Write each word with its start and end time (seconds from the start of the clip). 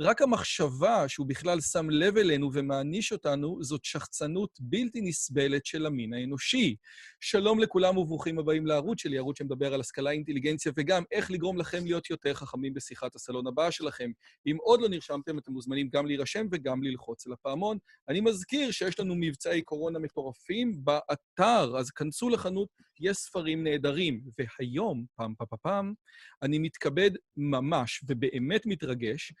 רק 0.00 0.22
המחשבה 0.22 1.08
שהוא 1.08 1.26
בכלל 1.26 1.60
שם 1.60 1.90
לב 1.90 2.16
אלינו 2.16 2.50
ומעניש 2.52 3.12
אותנו, 3.12 3.58
זאת 3.62 3.84
שחצנות 3.84 4.50
בלתי 4.60 5.00
נסבלת 5.00 5.66
של 5.66 5.86
המין 5.86 6.14
האנושי. 6.14 6.76
שלום 7.20 7.60
לכולם 7.60 7.98
וברוכים 7.98 8.38
הבאים 8.38 8.66
לערוץ 8.66 9.00
שלי, 9.00 9.18
ערוץ 9.18 9.38
שמדבר 9.38 9.74
על 9.74 9.80
השכלה, 9.80 10.10
אינטליגנציה, 10.10 10.72
וגם 10.76 11.02
איך 11.12 11.30
לגרום 11.30 11.58
לכם 11.58 11.84
להיות 11.84 12.10
יותר 12.10 12.34
חכמים 12.34 12.74
בשיחת 12.74 13.14
הסלון 13.14 13.46
הבאה 13.46 13.70
שלכם. 13.70 14.10
אם 14.46 14.56
עוד 14.60 14.80
לא 14.80 14.88
נרשמתם, 14.88 15.38
אתם 15.38 15.52
מוזמנים 15.52 15.88
גם 15.88 16.06
להירשם 16.06 16.46
וגם 16.52 16.82
ללחוץ 16.82 17.26
על 17.26 17.32
הפעמון. 17.32 17.78
אני 18.08 18.20
מזכיר 18.20 18.70
שיש 18.70 19.00
לנו 19.00 19.14
מבצעי 19.18 19.62
קורונה 19.62 19.98
מטורפים 19.98 20.84
באתר, 20.84 21.78
אז 21.78 21.90
כנסו 21.90 22.28
לחנות, 22.28 22.68
יש 23.00 23.16
ספרים 23.16 23.64
נהדרים. 23.64 24.20
והיום, 24.38 25.04
פעם 25.14 25.34
פעם 25.38 25.58
פעם, 25.62 25.94
אני 26.42 26.58
מתכבד 26.58 27.10
ממש 27.36 28.04
ובאמת 28.08 28.66
מתרגש 28.66 29.32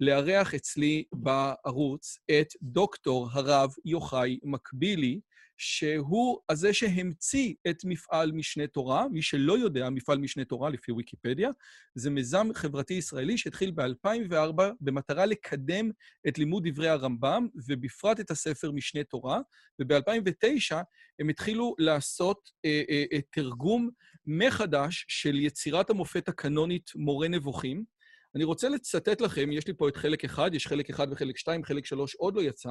לארח 0.00 0.54
אצלי 0.54 1.04
בערוץ 1.12 2.18
את 2.30 2.48
דוקטור 2.62 3.28
הרב 3.32 3.70
יוחאי 3.84 4.38
מקבילי, 4.42 5.20
שהוא 5.62 6.40
הזה 6.48 6.74
שהמציא 6.74 7.54
את 7.70 7.84
מפעל 7.84 8.32
משנה 8.32 8.66
תורה. 8.66 9.08
מי 9.08 9.22
שלא 9.22 9.58
יודע, 9.58 9.90
מפעל 9.90 10.18
משנה 10.18 10.44
תורה, 10.44 10.70
לפי 10.70 10.92
ויקיפדיה, 10.92 11.50
זה 11.94 12.10
מיזם 12.10 12.48
חברתי 12.54 12.94
ישראלי 12.94 13.38
שהתחיל 13.38 13.70
ב-2004 13.70 14.62
במטרה 14.80 15.26
לקדם 15.26 15.90
את 16.28 16.38
לימוד 16.38 16.68
דברי 16.68 16.88
הרמב"ם, 16.88 17.48
ובפרט 17.68 18.20
את 18.20 18.30
הספר 18.30 18.70
משנה 18.70 19.04
תורה, 19.04 19.40
וב-2009 19.78 20.76
הם 21.18 21.28
התחילו 21.28 21.74
לעשות 21.78 22.50
אה, 22.64 22.82
אה, 22.90 23.04
אה, 23.12 23.20
תרגום 23.30 23.90
מחדש 24.26 25.06
של 25.08 25.40
יצירת 25.40 25.90
המופת 25.90 26.28
הקנונית 26.28 26.90
מורה 26.94 27.28
נבוכים. 27.28 27.84
אני 28.34 28.44
רוצה 28.44 28.68
לצטט 28.68 29.20
לכם, 29.20 29.52
יש 29.52 29.66
לי 29.66 29.74
פה 29.74 29.88
את 29.88 29.96
חלק 29.96 30.24
אחד, 30.24 30.54
יש 30.54 30.66
חלק 30.66 30.90
אחד 30.90 31.06
וחלק 31.12 31.36
שתיים, 31.36 31.64
חלק 31.64 31.86
שלוש 31.86 32.14
עוד 32.14 32.34
לא 32.36 32.40
יצא. 32.40 32.70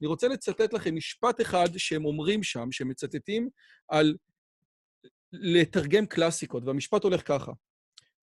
אני 0.00 0.06
רוצה 0.08 0.28
לצטט 0.28 0.72
לכם 0.72 0.96
משפט 0.96 1.40
אחד 1.40 1.68
שהם 1.76 2.04
אומרים 2.04 2.42
שם, 2.42 2.72
שהם 2.72 2.88
מצטטים 2.88 3.48
על 3.88 4.16
לתרגם 5.32 6.06
קלאסיקות, 6.06 6.64
והמשפט 6.64 7.04
הולך 7.04 7.28
ככה: 7.28 7.52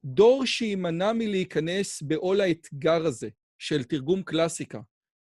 דור 0.03 0.45
שימנע 0.45 1.13
מלהיכנס 1.13 2.02
בעול 2.02 2.41
האתגר 2.41 3.05
הזה 3.05 3.30
של 3.59 3.83
תרגום 3.83 4.23
קלאסיקה, 4.23 4.80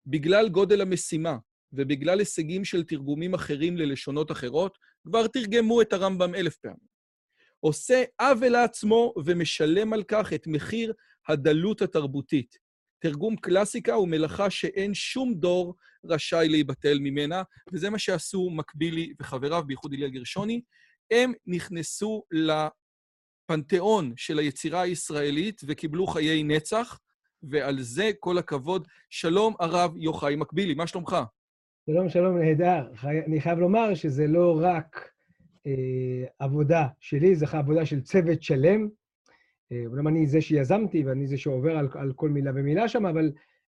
בגלל 0.07 0.49
גודל 0.49 0.81
המשימה 0.81 1.37
ובגלל 1.73 2.19
הישגים 2.19 2.65
של 2.65 2.85
תרגומים 2.85 3.35
אחרים 3.35 3.77
ללשונות 3.77 4.31
אחרות, 4.31 4.79
כבר 5.05 5.27
תרגמו 5.27 5.83
את 5.83 5.93
הרמב"ם 5.93 6.35
אלף 6.35 6.57
פעמים. 6.57 6.89
עושה 7.61 8.05
עוול 8.21 8.49
לעצמו 8.49 9.15
ומשלם 9.25 9.93
על 9.93 10.03
כך 10.03 10.33
את 10.33 10.47
מחיר 10.47 10.93
הדלות 11.29 11.83
התרבותית. 11.83 12.59
תרגום 12.99 13.37
קלאסיקה 13.37 13.95
הוא 13.95 14.09
מלאכה 14.09 14.51
שאין 14.51 14.95
שום 14.95 15.35
דור 15.35 15.75
רשאי 16.05 16.49
להיבטל 16.49 16.99
ממנה, 16.99 17.43
וזה 17.73 17.91
מה 17.91 17.99
שעשו 17.99 18.51
מקבילי 18.51 19.13
וחבריו, 19.21 19.63
בייחוד 19.67 19.93
איליה 19.93 20.09
גרשוני. 20.09 20.61
הם 21.11 21.33
נכנסו 21.47 22.23
לפנתיאון 23.51 24.13
של 24.17 24.39
היצירה 24.39 24.81
הישראלית 24.81 25.61
וקיבלו 25.67 26.07
חיי 26.07 26.43
נצח, 26.43 26.99
ועל 27.43 27.81
זה 27.81 28.11
כל 28.21 28.39
הכבוד. 28.39 28.89
שלום, 29.11 29.55
הרב 29.61 29.97
יוחאי 29.97 30.37
מקבילי, 30.37 30.75
מה 30.75 30.87
שלומך? 30.87 31.17
שלום, 31.87 32.09
שלום, 32.09 32.39
נהדר. 32.39 32.91
אני 33.27 33.41
חייב 33.41 33.59
לומר 33.59 33.95
שזה 33.95 34.27
לא 34.27 34.61
רק 34.63 35.11
אה, 35.67 35.73
עבודה 36.39 36.87
שלי, 37.01 37.37
זה 37.37 37.47
עבודה 37.53 37.87
של 37.87 38.01
צוות 38.01 38.43
שלם. 38.43 38.89
אומנם 39.87 40.07
אה, 40.07 40.13
אני 40.13 40.27
זה 40.27 40.41
שיזמתי 40.41 41.05
ואני 41.05 41.27
זה 41.27 41.39
שעובר 41.39 41.77
על, 41.77 41.89
על 41.95 42.13
כל 42.13 42.31
מילה 42.31 42.51
ומילה 42.55 42.89
שם, 42.89 43.07
אבל 43.07 43.33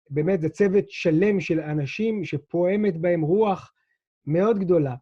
באמת 0.10 0.42
זה 0.42 0.50
צוות 0.50 0.90
שלם 0.90 1.40
של 1.40 1.60
אנשים 1.60 2.26
שפועמת 2.26 2.98
בהם 2.98 3.22
רוח 3.22 3.74
מאוד 4.26 4.60
גדולה 4.60 4.96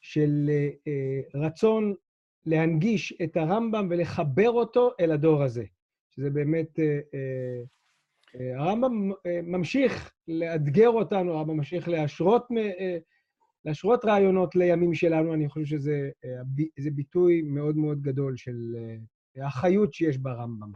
של 0.00 0.50
אה, 0.86 1.20
רצון 1.34 1.94
להנגיש 2.46 3.14
את 3.22 3.36
הרמב"ם 3.36 3.86
ולחבר 3.90 4.50
אותו 4.50 4.90
אל 5.00 5.12
הדור 5.12 5.42
הזה. 5.42 5.64
שזה 6.10 6.30
באמת... 6.30 6.78
אה, 6.78 7.00
אה, 7.14 7.62
אה 8.40 8.60
הרמב"ם 8.60 9.10
אה, 9.26 9.40
ממשיך 9.42 10.12
לאתגר 10.28 10.88
אותנו, 10.88 11.32
הרמב"ם 11.32 11.56
ממשיך 11.56 11.88
להשרות, 11.88 12.46
אה, 12.58 12.98
להשרות 13.64 14.04
רעיונות 14.04 14.56
לימים 14.56 14.94
שלנו, 14.94 15.34
אני 15.34 15.48
חושב 15.48 15.66
שזה 15.66 16.90
ביטוי 16.90 17.42
מאוד 17.42 17.76
מאוד 17.76 18.02
גדול 18.02 18.36
של 18.36 18.76
החיות 19.36 19.94
שיש 19.94 20.16
ברמב"ם. 20.16 20.72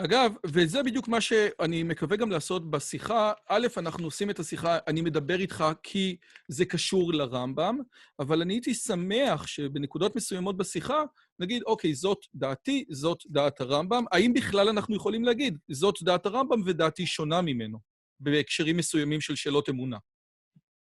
אגב, 0.00 0.34
וזה 0.46 0.82
בדיוק 0.82 1.08
מה 1.08 1.20
שאני 1.20 1.82
מקווה 1.82 2.16
גם 2.16 2.30
לעשות 2.30 2.70
בשיחה. 2.70 3.32
א', 3.48 3.66
אנחנו 3.76 4.04
עושים 4.04 4.30
את 4.30 4.38
השיחה, 4.38 4.78
אני 4.86 5.00
מדבר 5.00 5.40
איתך 5.40 5.64
כי 5.82 6.16
זה 6.48 6.64
קשור 6.64 7.12
לרמב"ם, 7.12 7.78
אבל 8.18 8.42
אני 8.42 8.54
הייתי 8.54 8.74
שמח 8.74 9.46
שבנקודות 9.46 10.16
מסוימות 10.16 10.56
בשיחה 10.56 11.02
נגיד, 11.38 11.62
אוקיי, 11.62 11.94
זאת 11.94 12.18
דעתי, 12.34 12.84
זאת 12.90 13.18
דעת 13.26 13.60
הרמב"ם. 13.60 14.04
האם 14.12 14.32
בכלל 14.32 14.68
אנחנו 14.68 14.96
יכולים 14.96 15.24
להגיד, 15.24 15.58
זאת 15.70 16.02
דעת 16.02 16.26
הרמב"ם 16.26 16.60
ודעתי 16.66 17.06
שונה 17.06 17.42
ממנו, 17.42 17.78
בהקשרים 18.20 18.76
מסוימים 18.76 19.20
של 19.20 19.36
שאלות 19.36 19.68
אמונה? 19.68 19.98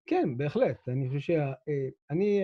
כן, 0.06 0.38
בהחלט. 0.38 0.90
אני 0.90 1.08
חושב 1.10 1.20
שאני... 1.20 2.42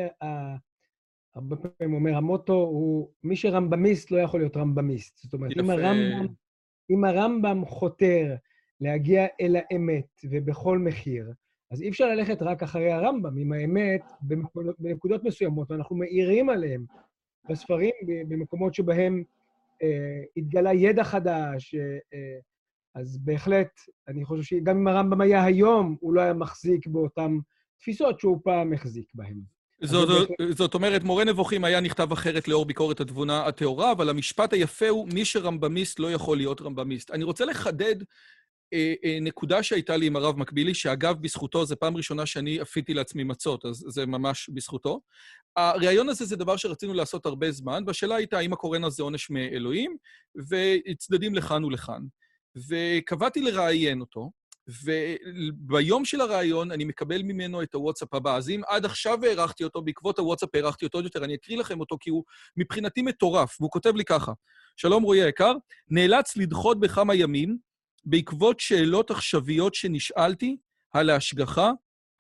הרבה 1.35 1.55
פעמים 1.55 1.95
אומר, 1.95 2.15
המוטו 2.15 2.53
הוא, 2.53 3.09
מי 3.23 3.35
שרמב"מיסט 3.35 4.11
לא 4.11 4.17
יכול 4.17 4.39
להיות 4.39 4.57
רמב"מיסט. 4.57 5.17
זאת 5.17 5.33
אומרת, 5.33 5.51
אם 5.59 5.69
הרמב"ם, 5.69 6.27
אם 6.89 7.03
הרמב"ם 7.03 7.65
חותר 7.65 8.35
להגיע 8.81 9.25
אל 9.41 9.55
האמת 9.55 10.07
ובכל 10.29 10.79
מחיר, 10.79 11.31
אז 11.71 11.81
אי 11.81 11.89
אפשר 11.89 12.07
ללכת 12.07 12.41
רק 12.41 12.63
אחרי 12.63 12.91
הרמב"ם, 12.91 13.37
עם 13.37 13.51
האמת 13.51 14.01
בנקודות, 14.21 14.75
בנקודות 14.79 15.23
מסוימות, 15.23 15.71
ואנחנו 15.71 15.95
מעירים 15.95 16.49
עליהם 16.49 16.85
בספרים, 17.49 17.93
במקומות 18.27 18.73
שבהם 18.73 19.23
אה, 19.83 20.23
התגלה 20.37 20.73
ידע 20.73 21.03
חדש. 21.03 21.75
אה, 21.75 21.97
אה, 22.13 22.39
אז 22.95 23.17
בהחלט, 23.17 23.69
אני 24.07 24.25
חושב 24.25 24.43
שגם 24.43 24.77
אם 24.77 24.87
הרמב"ם 24.87 25.21
היה 25.21 25.43
היום, 25.43 25.95
הוא 25.99 26.13
לא 26.13 26.21
היה 26.21 26.33
מחזיק 26.33 26.87
באותן 26.87 27.37
תפיסות 27.77 28.19
שהוא 28.19 28.39
פעם 28.43 28.73
החזיק 28.73 29.11
בהן. 29.13 29.54
זאת, 29.81 30.29
זאת 30.51 30.73
אומרת, 30.73 31.03
מורה 31.03 31.23
נבוכים 31.23 31.63
היה 31.63 31.79
נכתב 31.79 32.11
אחרת 32.11 32.47
לאור 32.47 32.65
ביקורת 32.65 32.99
התבונה 32.99 33.45
הטהורה, 33.45 33.91
אבל 33.91 34.09
המשפט 34.09 34.53
היפה 34.53 34.89
הוא, 34.89 35.07
מי 35.13 35.25
שרמב"מיסט 35.25 35.99
לא 35.99 36.11
יכול 36.11 36.37
להיות 36.37 36.61
רמב"מיסט. 36.61 37.11
אני 37.11 37.23
רוצה 37.23 37.45
לחדד 37.45 37.95
אה, 38.73 38.93
אה, 39.03 39.17
נקודה 39.21 39.63
שהייתה 39.63 39.97
לי 39.97 40.07
עם 40.07 40.15
הרב 40.15 40.37
מקבילי, 40.37 40.73
שאגב, 40.73 41.21
בזכותו, 41.21 41.65
זו 41.65 41.75
פעם 41.79 41.97
ראשונה 41.97 42.25
שאני 42.25 42.61
אפיתי 42.61 42.93
לעצמי 42.93 43.23
מצות, 43.23 43.65
אז 43.65 43.85
זה 43.87 44.05
ממש 44.05 44.49
בזכותו. 44.49 45.01
הריאיון 45.55 46.09
הזה 46.09 46.25
זה 46.25 46.35
דבר 46.35 46.57
שרצינו 46.57 46.93
לעשות 46.93 47.25
הרבה 47.25 47.51
זמן, 47.51 47.83
והשאלה 47.87 48.15
הייתה 48.15 48.37
האם 48.37 48.53
הקורונה 48.53 48.89
זה 48.89 49.03
עונש 49.03 49.29
מאלוהים, 49.29 49.97
וצדדים 50.49 51.35
לכאן 51.35 51.63
ולכאן. 51.63 52.01
וקבעתי 52.69 53.41
לראיין 53.41 54.01
אותו, 54.01 54.31
וביום 54.67 56.05
של 56.05 56.21
הראיון 56.21 56.71
אני 56.71 56.85
מקבל 56.85 57.21
ממנו 57.21 57.63
את 57.63 57.73
הוואטסאפ 57.73 58.13
הבא. 58.13 58.35
אז 58.35 58.49
אם 58.49 58.61
עד 58.67 58.85
עכשיו 58.85 59.25
הערכתי 59.25 59.63
אותו, 59.63 59.81
בעקבות 59.81 60.19
הוואטסאפ 60.19 60.49
הערכתי 60.53 60.85
אותו 60.85 60.97
עוד 60.97 61.05
יותר, 61.05 61.23
אני 61.23 61.35
אקריא 61.35 61.57
לכם 61.57 61.79
אותו 61.79 61.97
כי 61.99 62.09
הוא 62.09 62.23
מבחינתי 62.57 63.01
מטורף, 63.01 63.57
והוא 63.59 63.71
כותב 63.71 63.95
לי 63.95 64.05
ככה: 64.05 64.31
שלום 64.75 65.03
רועי 65.03 65.23
היקר, 65.23 65.53
נאלץ 65.89 66.37
לדחות 66.37 66.79
בכמה 66.79 67.15
ימים 67.15 67.57
בעקבות 68.05 68.59
שאלות 68.59 69.11
עכשוויות 69.11 69.75
שנשאלתי 69.75 70.57
על 70.93 71.09
ההשגחה, 71.09 71.71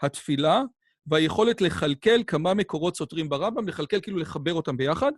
התפילה 0.01 0.61
והיכולת 1.07 1.61
לכלכל 1.61 2.23
כמה 2.27 2.53
מקורות 2.53 2.97
סותרים 2.97 3.29
ברמב"ם, 3.29 3.67
לכלכל 3.67 4.01
כאילו 4.01 4.17
לחבר 4.17 4.53
אותם 4.53 4.77
ביחד, 4.77 5.11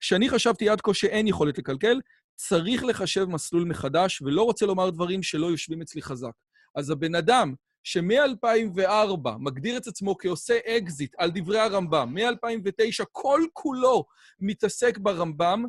שאני 0.00 0.28
חשבתי 0.28 0.68
עד 0.68 0.80
כה 0.80 0.94
שאין 0.94 1.26
יכולת 1.26 1.58
לכלכל, 1.58 2.00
צריך 2.34 2.84
לחשב 2.84 3.24
מסלול 3.24 3.64
מחדש, 3.64 4.22
ולא 4.22 4.42
רוצה 4.42 4.66
לומר 4.66 4.90
דברים 4.90 5.22
שלא 5.22 5.46
יושבים 5.46 5.82
אצלי 5.82 6.02
חזק. 6.02 6.32
אז 6.74 6.90
הבן 6.90 7.14
אדם 7.14 7.54
שמ-2004 7.84 9.30
מגדיר 9.38 9.76
את 9.76 9.86
עצמו 9.86 10.18
כעושה 10.18 10.58
אקזיט 10.66 11.14
על 11.18 11.30
דברי 11.34 11.58
הרמב"ם, 11.58 12.14
מ-2009 12.14 13.04
כל 13.12 13.40
כולו 13.52 14.04
מתעסק 14.40 14.98
ברמב"ם, 14.98 15.64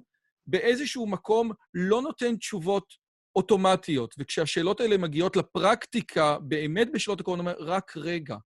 באיזשהו 0.47 1.07
מקום 1.07 1.51
לא 1.73 2.01
נותן 2.01 2.35
תשובות 2.35 2.93
אוטומטיות. 3.35 4.15
וכשהשאלות 4.17 4.81
האלה 4.81 4.97
מגיעות 4.97 5.35
לפרקטיקה, 5.35 6.37
באמת 6.39 6.91
בשאלות 6.91 7.19
הקורונה, 7.19 7.41
אומר, 7.41 7.55
רק 7.59 7.97
רגע. 7.97 8.37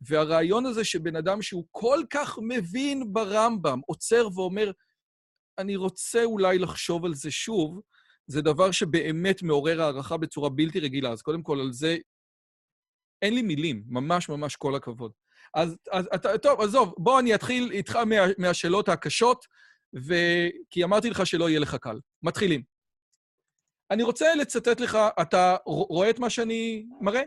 והרעיון 0.00 0.66
הזה 0.66 0.84
שבן 0.84 1.16
אדם 1.16 1.42
שהוא 1.42 1.66
כל 1.70 2.00
כך 2.10 2.38
מבין 2.42 3.12
ברמב"ם, 3.12 3.80
עוצר 3.86 4.28
ואומר, 4.34 4.70
אני 5.58 5.76
רוצה 5.76 6.24
אולי 6.24 6.58
לחשוב 6.58 7.04
על 7.04 7.14
זה 7.14 7.30
שוב, 7.30 7.80
זה 8.26 8.42
דבר 8.42 8.70
שבאמת 8.70 9.42
מעורר 9.42 9.82
הערכה 9.82 10.16
בצורה 10.16 10.50
בלתי 10.50 10.80
רגילה. 10.80 11.10
אז 11.10 11.22
קודם 11.22 11.42
כל, 11.42 11.60
על 11.60 11.72
זה 11.72 11.96
אין 13.22 13.34
לי 13.34 13.42
מילים, 13.42 13.82
ממש 13.86 14.28
ממש 14.28 14.56
כל 14.56 14.74
הכבוד. 14.74 15.12
אז, 15.54 15.76
אז 15.92 16.08
אתה, 16.14 16.38
טוב, 16.38 16.60
עזוב, 16.60 16.94
בוא 16.98 17.20
אני 17.20 17.34
אתחיל 17.34 17.70
איתך 17.72 17.96
מה, 17.96 18.14
מהשאלות 18.38 18.88
הקשות, 18.88 19.44
ו... 19.96 20.14
כי 20.70 20.84
אמרתי 20.84 21.10
לך 21.10 21.26
שלא 21.26 21.48
יהיה 21.48 21.60
לך 21.60 21.74
קל. 21.74 22.00
מתחילים. 22.22 22.62
אני 23.90 24.02
רוצה 24.02 24.34
לצטט 24.34 24.80
לך, 24.80 24.98
אתה 25.22 25.56
רואה 25.66 26.10
את 26.10 26.18
מה 26.18 26.30
שאני 26.30 26.86
מראה? 27.00 27.22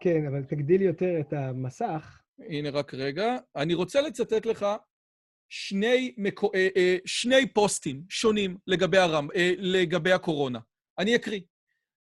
כן, 0.00 0.26
אבל 0.28 0.44
תגדיל 0.44 0.82
יותר 0.82 1.20
את 1.20 1.32
המסך. 1.32 2.20
הנה, 2.38 2.70
רק 2.70 2.94
רגע. 2.94 3.36
אני 3.56 3.74
רוצה 3.74 4.00
לצטט 4.00 4.46
לך 4.46 4.66
שני, 5.48 6.14
מקו... 6.16 6.50
אה, 6.54 6.68
אה, 6.76 6.96
שני 7.04 7.46
פוסטים 7.46 8.02
שונים 8.08 8.56
לגבי, 8.66 8.98
הרם... 8.98 9.28
אה, 9.36 9.52
לגבי 9.58 10.12
הקורונה. 10.12 10.58
אני 10.98 11.16
אקריא. 11.16 11.40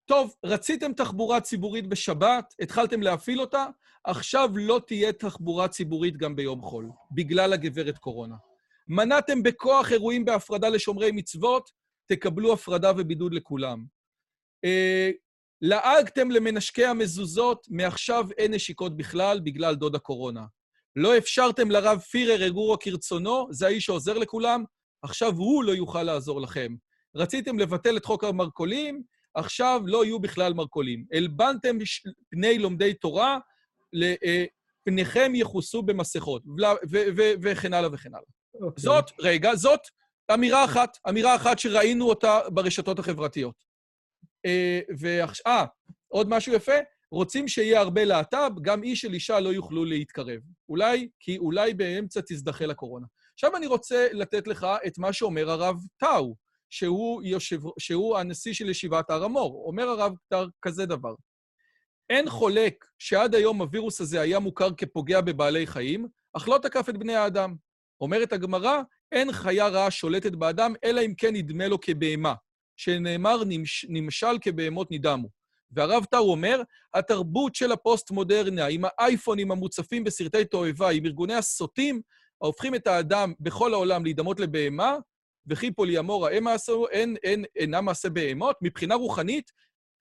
טוב, 0.05 0.35
רציתם 0.45 0.93
תחבורה 0.93 1.41
ציבורית 1.41 1.87
בשבת, 1.87 2.53
התחלתם 2.61 3.01
להפעיל 3.01 3.41
אותה, 3.41 3.65
עכשיו 4.03 4.49
לא 4.55 4.81
תהיה 4.87 5.13
תחבורה 5.13 5.67
ציבורית 5.67 6.17
גם 6.17 6.35
ביום 6.35 6.61
חול, 6.61 6.89
בגלל 7.11 7.53
הגברת 7.53 7.97
קורונה. 7.97 8.35
מנעתם 8.87 9.43
בכוח 9.43 9.91
אירועים 9.91 10.25
בהפרדה 10.25 10.69
לשומרי 10.69 11.11
מצוות, 11.11 11.69
תקבלו 12.07 12.53
הפרדה 12.53 12.91
ובידוד 12.97 13.33
לכולם. 13.33 13.85
אה, 14.65 15.11
לעגתם 15.61 16.31
למנשקי 16.31 16.85
המזוזות, 16.85 17.67
מעכשיו 17.69 18.25
אין 18.37 18.53
נשיקות 18.53 18.97
בכלל 18.97 19.39
בגלל 19.39 19.75
דוד 19.75 19.95
הקורונה. 19.95 20.45
לא 20.95 21.17
אפשרתם 21.17 21.71
לרב 21.71 21.99
פירר 21.99 22.47
אגורו 22.47 22.77
כרצונו, 22.79 23.47
זה 23.51 23.67
האיש 23.67 23.85
שעוזר 23.85 24.17
לכולם, 24.17 24.63
עכשיו 25.03 25.33
הוא 25.35 25.63
לא 25.63 25.71
יוכל 25.71 26.03
לעזור 26.03 26.41
לכם. 26.41 26.75
רציתם 27.15 27.59
לבטל 27.59 27.97
את 27.97 28.05
חוק 28.05 28.23
המרכולים, 28.23 29.03
עכשיו 29.35 29.81
לא 29.85 30.05
יהיו 30.05 30.19
בכלל 30.19 30.53
מרכולים. 30.53 31.05
הלבנתם 31.13 31.77
פני 32.29 32.59
לומדי 32.59 32.93
תורה, 32.93 33.37
אה, 34.25 34.45
פניכם 34.83 35.31
יכוסו 35.35 35.81
במסכות, 35.81 36.43
וכן 37.41 37.73
הלאה 37.73 37.89
וכן 37.93 38.15
הלאה. 38.15 38.25
Okay. 38.55 38.63
אוקיי. 38.63 38.81
זאת, 38.81 39.11
רגע, 39.19 39.55
זאת 39.55 39.79
אמירה 40.33 40.65
אחת, 40.65 40.97
אמירה 41.09 41.35
אחת 41.35 41.59
שראינו 41.59 42.09
אותה 42.09 42.39
ברשתות 42.49 42.99
החברתיות. 42.99 43.55
אה, 44.45 44.79
ועכשיו, 44.99 45.45
אה, 45.47 45.65
עוד 46.07 46.29
משהו 46.29 46.53
יפה? 46.53 46.75
רוצים 47.11 47.47
שיהיה 47.47 47.79
הרבה 47.79 48.05
להט"ב, 48.05 48.51
גם 48.61 48.83
איש 48.83 49.01
של 49.01 49.13
אישה 49.13 49.39
לא 49.39 49.49
יוכלו 49.49 49.85
להתקרב. 49.85 50.39
אולי, 50.69 51.09
כי 51.19 51.37
אולי 51.37 51.73
באמצע 51.73 52.21
תזדחה 52.21 52.65
לקורונה. 52.65 53.07
עכשיו 53.33 53.55
אני 53.55 53.67
רוצה 53.67 54.07
לתת 54.11 54.47
לך 54.47 54.67
את 54.87 54.97
מה 54.97 55.13
שאומר 55.13 55.49
הרב 55.49 55.75
טאו, 55.97 56.35
שהוא, 56.69 57.23
יושב, 57.23 57.59
שהוא 57.79 58.17
הנשיא 58.17 58.53
של 58.53 58.69
ישיבת 58.69 59.09
הר 59.09 59.23
המור. 59.23 59.63
אומר 59.67 59.89
הרב 59.89 60.13
טאו 60.29 60.45
כזה 60.61 60.85
דבר: 60.85 61.13
אין 62.09 62.29
חולק 62.29 62.85
שעד 62.99 63.35
היום 63.35 63.61
הווירוס 63.61 64.01
הזה 64.01 64.21
היה 64.21 64.39
מוכר 64.39 64.69
כפוגע 64.77 65.21
בבעלי 65.21 65.67
חיים, 65.67 66.07
אך 66.33 66.49
לא 66.49 66.59
תקף 66.61 66.89
את 66.89 66.97
בני 66.97 67.15
האדם. 67.15 67.55
אומרת 68.01 68.33
הגמרא, 68.33 68.81
אין 69.11 69.31
חיה 69.31 69.67
רעה 69.67 69.91
שולטת 69.91 70.31
באדם, 70.31 70.73
אלא 70.83 71.01
אם 71.01 71.13
כן 71.17 71.35
נדמה 71.35 71.67
לו 71.67 71.81
כבהמה, 71.81 72.33
שנאמר, 72.77 73.43
נמש, 73.45 73.85
נמשל 73.89 74.37
כבהמות 74.41 74.91
נדמו. 74.91 75.40
והרב 75.71 76.05
טאו 76.05 76.31
אומר, 76.31 76.61
התרבות 76.93 77.55
של 77.55 77.71
הפוסט-מודרנה, 77.71 78.65
עם 78.65 78.83
האייפונים 78.85 79.51
המוצפים 79.51 80.03
בסרטי 80.03 80.45
תועבה, 80.45 80.89
עם 80.89 81.05
ארגוני 81.05 81.33
הסוטים, 81.33 82.01
ההופכים 82.41 82.75
את 82.75 82.87
האדם 82.87 83.33
בכל 83.39 83.73
העולם 83.73 84.03
להידמות 84.03 84.39
לבהמה, 84.39 84.97
וכי 85.47 85.71
פוליאמורה 85.71 86.29
אין, 86.29 86.47
אין, 86.91 87.15
אין, 87.23 87.45
אינה 87.55 87.81
מעשה 87.81 88.09
בהמות, 88.09 88.55
מבחינה 88.61 88.95
רוחנית, 88.95 89.51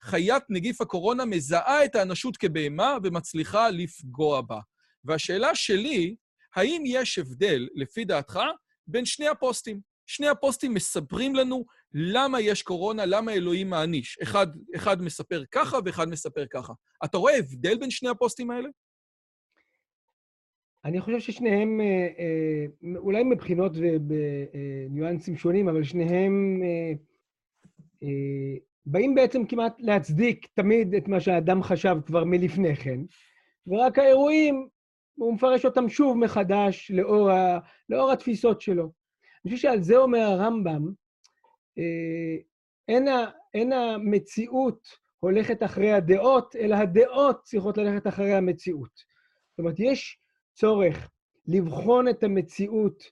חיית 0.03 0.43
נגיף 0.49 0.81
הקורונה 0.81 1.25
מזהה 1.25 1.85
את 1.85 1.95
האנושות 1.95 2.37
כבהמה 2.37 2.97
ומצליחה 3.03 3.69
לפגוע 3.69 4.41
בה. 4.41 4.59
והשאלה 5.05 5.55
שלי, 5.55 6.15
האם 6.55 6.83
יש 6.85 7.19
הבדל, 7.19 7.67
לפי 7.75 8.05
דעתך, 8.05 8.39
בין 8.87 9.05
שני 9.05 9.27
הפוסטים? 9.27 9.90
שני 10.15 10.27
הפוסטים 10.27 10.73
מספרים 10.73 11.35
לנו 11.35 11.65
למה 11.93 12.41
יש 12.41 12.63
קורונה, 12.63 13.05
למה 13.05 13.33
אלוהים 13.33 13.69
מעניש. 13.69 14.17
אחד, 14.23 14.47
אחד 14.75 15.01
מספר 15.01 15.43
ככה 15.51 15.77
ואחד 15.85 16.09
מספר 16.09 16.45
ככה. 16.53 16.73
אתה 17.05 17.17
רואה 17.17 17.37
הבדל 17.37 17.77
בין 17.77 17.89
שני 17.89 18.09
הפוסטים 18.09 18.51
האלה? 18.51 18.69
אני 20.85 21.01
חושב 21.01 21.19
ששניהם, 21.19 21.81
אה, 21.81 22.07
אה, 22.19 22.65
אולי 22.97 23.23
מבחינות 23.23 23.71
ובניואנסים 23.75 25.35
שונים, 25.35 25.69
אבל 25.69 25.83
שניהם 25.83 26.61
אה, 26.63 26.93
באים 28.85 29.15
בעצם 29.15 29.45
כמעט 29.45 29.75
להצדיק 29.79 30.47
תמיד 30.53 30.95
את 30.95 31.07
מה 31.07 31.19
שהאדם 31.19 31.63
חשב 31.63 31.95
כבר 32.05 32.23
מלפני 32.23 32.75
כן, 32.75 32.99
ורק 33.67 33.99
האירועים, 33.99 34.67
הוא 35.13 35.33
מפרש 35.33 35.65
אותם 35.65 35.89
שוב 35.89 36.17
מחדש 36.17 36.91
לאור, 36.93 37.29
ה, 37.31 37.59
לאור 37.89 38.11
התפיסות 38.11 38.61
שלו. 38.61 39.00
אני 39.45 39.55
חושב 39.55 39.61
שעל 39.61 39.83
זה 39.83 39.97
אומר 39.97 40.19
הרמב"ם, 40.19 40.91
אין, 42.87 43.07
ה, 43.07 43.25
אין 43.53 43.73
המציאות 43.73 44.87
הולכת 45.19 45.63
אחרי 45.63 45.91
הדעות, 45.91 46.55
אלא 46.55 46.75
הדעות 46.75 47.43
צריכות 47.43 47.77
ללכת 47.77 48.07
אחרי 48.07 48.33
המציאות. 48.33 48.91
זאת 49.49 49.59
אומרת, 49.59 49.79
יש 49.79 50.19
צורך 50.53 51.09
לבחון 51.47 52.07
את 52.07 52.23
המציאות 52.23 53.03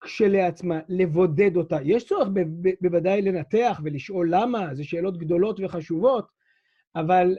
כשלעצמה, 0.00 0.80
לבודד 0.88 1.56
אותה. 1.56 1.78
יש 1.84 2.06
צורך 2.06 2.28
בוודאי 2.80 3.22
לנתח 3.22 3.80
ולשאול 3.84 4.34
למה, 4.34 4.74
זה 4.74 4.84
שאלות 4.84 5.18
גדולות 5.18 5.60
וחשובות, 5.60 6.28
אבל 6.96 7.36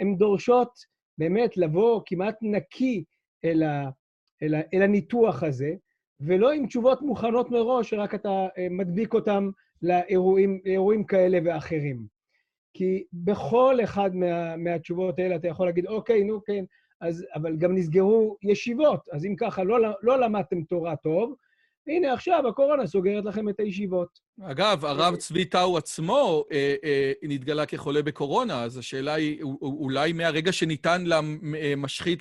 הן 0.00 0.16
דורשות 0.16 0.70
באמת 1.18 1.56
לבוא 1.56 2.00
כמעט 2.06 2.36
נקי 2.42 3.04
אל, 3.44 3.62
ה, 3.62 3.90
אל, 4.42 4.54
ה, 4.54 4.60
אל 4.74 4.82
הניתוח 4.82 5.42
הזה, 5.42 5.74
ולא 6.20 6.52
עם 6.52 6.66
תשובות 6.66 7.02
מוכנות 7.02 7.50
מראש, 7.50 7.90
שרק 7.90 8.14
אתה 8.14 8.46
אה, 8.58 8.66
מדביק 8.70 9.14
אותן 9.14 9.48
לאירועים, 9.82 10.60
לאירועים 10.64 11.04
כאלה 11.04 11.38
ואחרים. 11.44 12.06
כי 12.74 13.04
בכל 13.12 13.78
אחד 13.84 14.14
מה, 14.14 14.56
מהתשובות 14.56 15.18
האלה 15.18 15.36
אתה 15.36 15.48
יכול 15.48 15.66
להגיד, 15.66 15.86
אוקיי, 15.86 16.24
נו 16.24 16.44
כן, 16.44 16.64
אז, 17.00 17.26
אבל 17.34 17.56
גם 17.56 17.74
נסגרו 17.74 18.36
ישיבות, 18.42 19.00
אז 19.12 19.24
אם 19.26 19.36
ככה 19.36 19.64
לא, 19.64 19.78
לא 20.02 20.20
למדתם 20.20 20.62
תורה 20.62 20.96
טוב, 20.96 21.34
הנה 21.86 22.12
עכשיו 22.12 22.48
הקורונה 22.48 22.86
סוגרת 22.86 23.24
לכם 23.24 23.48
את 23.48 23.60
הישיבות. 23.60 24.08
אגב, 24.42 24.84
הרב 24.84 25.16
צבי 25.16 25.44
טאו 25.44 25.78
עצמו 25.78 26.44
אה, 26.52 26.74
אה, 26.84 27.12
נתגלה 27.22 27.66
כחולה 27.66 28.02
בקורונה, 28.02 28.62
אז 28.62 28.78
השאלה 28.78 29.14
היא, 29.14 29.42
אולי 29.62 30.12
מהרגע 30.12 30.52
שניתן 30.52 31.04
למשחית 31.06 32.18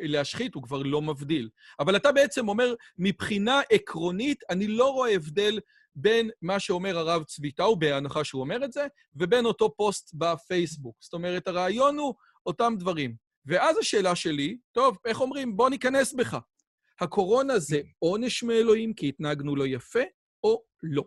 להשחית, 0.00 0.54
הוא 0.54 0.62
כבר 0.62 0.82
לא 0.82 1.02
מבדיל. 1.02 1.48
אבל 1.80 1.96
אתה 1.96 2.12
בעצם 2.12 2.48
אומר, 2.48 2.74
מבחינה 2.98 3.60
עקרונית, 3.70 4.42
אני 4.50 4.66
לא 4.66 4.90
רואה 4.92 5.14
הבדל 5.14 5.60
בין 5.94 6.30
מה 6.42 6.60
שאומר 6.60 6.98
הרב 6.98 7.22
צבי 7.24 7.52
טאו, 7.52 7.76
בהנחה 7.76 8.24
שהוא 8.24 8.40
אומר 8.40 8.64
את 8.64 8.72
זה, 8.72 8.86
ובין 9.16 9.44
אותו 9.44 9.74
פוסט 9.76 10.14
בפייסבוק. 10.14 10.96
זאת 11.00 11.12
אומרת, 11.12 11.48
הרעיון 11.48 11.98
הוא 11.98 12.14
אותם 12.46 12.74
דברים. 12.78 13.14
ואז 13.46 13.78
השאלה 13.78 14.14
שלי, 14.14 14.56
טוב, 14.72 14.96
איך 15.04 15.20
אומרים? 15.20 15.56
בוא 15.56 15.70
ניכנס 15.70 16.12
בך. 16.12 16.38
הקורונה 17.00 17.58
זה 17.58 17.80
עונש 17.98 18.42
מאלוהים 18.42 18.94
כי 18.94 19.08
התנהגנו 19.08 19.56
לא 19.56 19.66
יפה, 19.66 20.00
או 20.44 20.62
לא? 20.82 21.04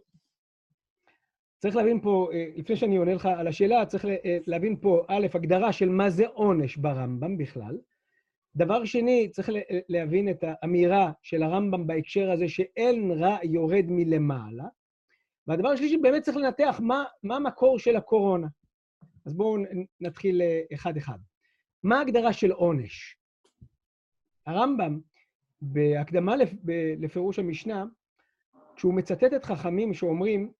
צריך 1.59 1.75
להבין 1.75 2.01
פה, 2.01 2.29
אה, 2.33 2.45
לפני 2.55 2.75
שאני 2.75 2.97
עונה 2.97 3.13
לך 3.13 3.25
על 3.25 3.47
השאלה, 3.47 3.85
צריך 3.85 4.05
אה, 4.05 4.37
להבין 4.47 4.75
פה, 4.81 5.05
א', 5.07 5.27
הגדרה 5.33 5.73
של 5.73 5.89
מה 5.89 6.09
זה 6.09 6.27
עונש 6.27 6.77
ברמב"ם 6.77 7.37
בכלל. 7.37 7.77
דבר 8.55 8.85
שני, 8.85 9.29
צריך 9.31 9.49
להבין 9.89 10.29
את 10.29 10.43
האמירה 10.47 11.11
של 11.21 11.43
הרמב"ם 11.43 11.87
בהקשר 11.87 12.31
הזה 12.31 12.49
שאין 12.49 13.11
רע 13.11 13.37
יורד 13.43 13.85
מלמעלה. 13.87 14.65
והדבר 15.47 15.69
השלישי, 15.69 15.97
באמת 15.97 16.23
צריך 16.23 16.37
לנתח 16.37 16.79
מה, 16.83 17.03
מה 17.23 17.35
המקור 17.35 17.79
של 17.79 17.95
הקורונה. 17.95 18.47
אז 19.25 19.33
בואו 19.33 19.57
נתחיל 19.99 20.41
אה, 20.41 20.61
אחד-אחד. 20.73 21.17
מה 21.83 21.99
ההגדרה 21.99 22.33
של 22.33 22.51
עונש? 22.51 23.15
הרמב"ם, 24.45 24.99
בהקדמה 25.61 26.35
לפירוש 26.99 27.39
המשנה, 27.39 27.85
כשהוא 28.75 28.93
מצטט 28.93 29.33
את 29.33 29.45
חכמים 29.45 29.93
שאומרים 29.93 30.51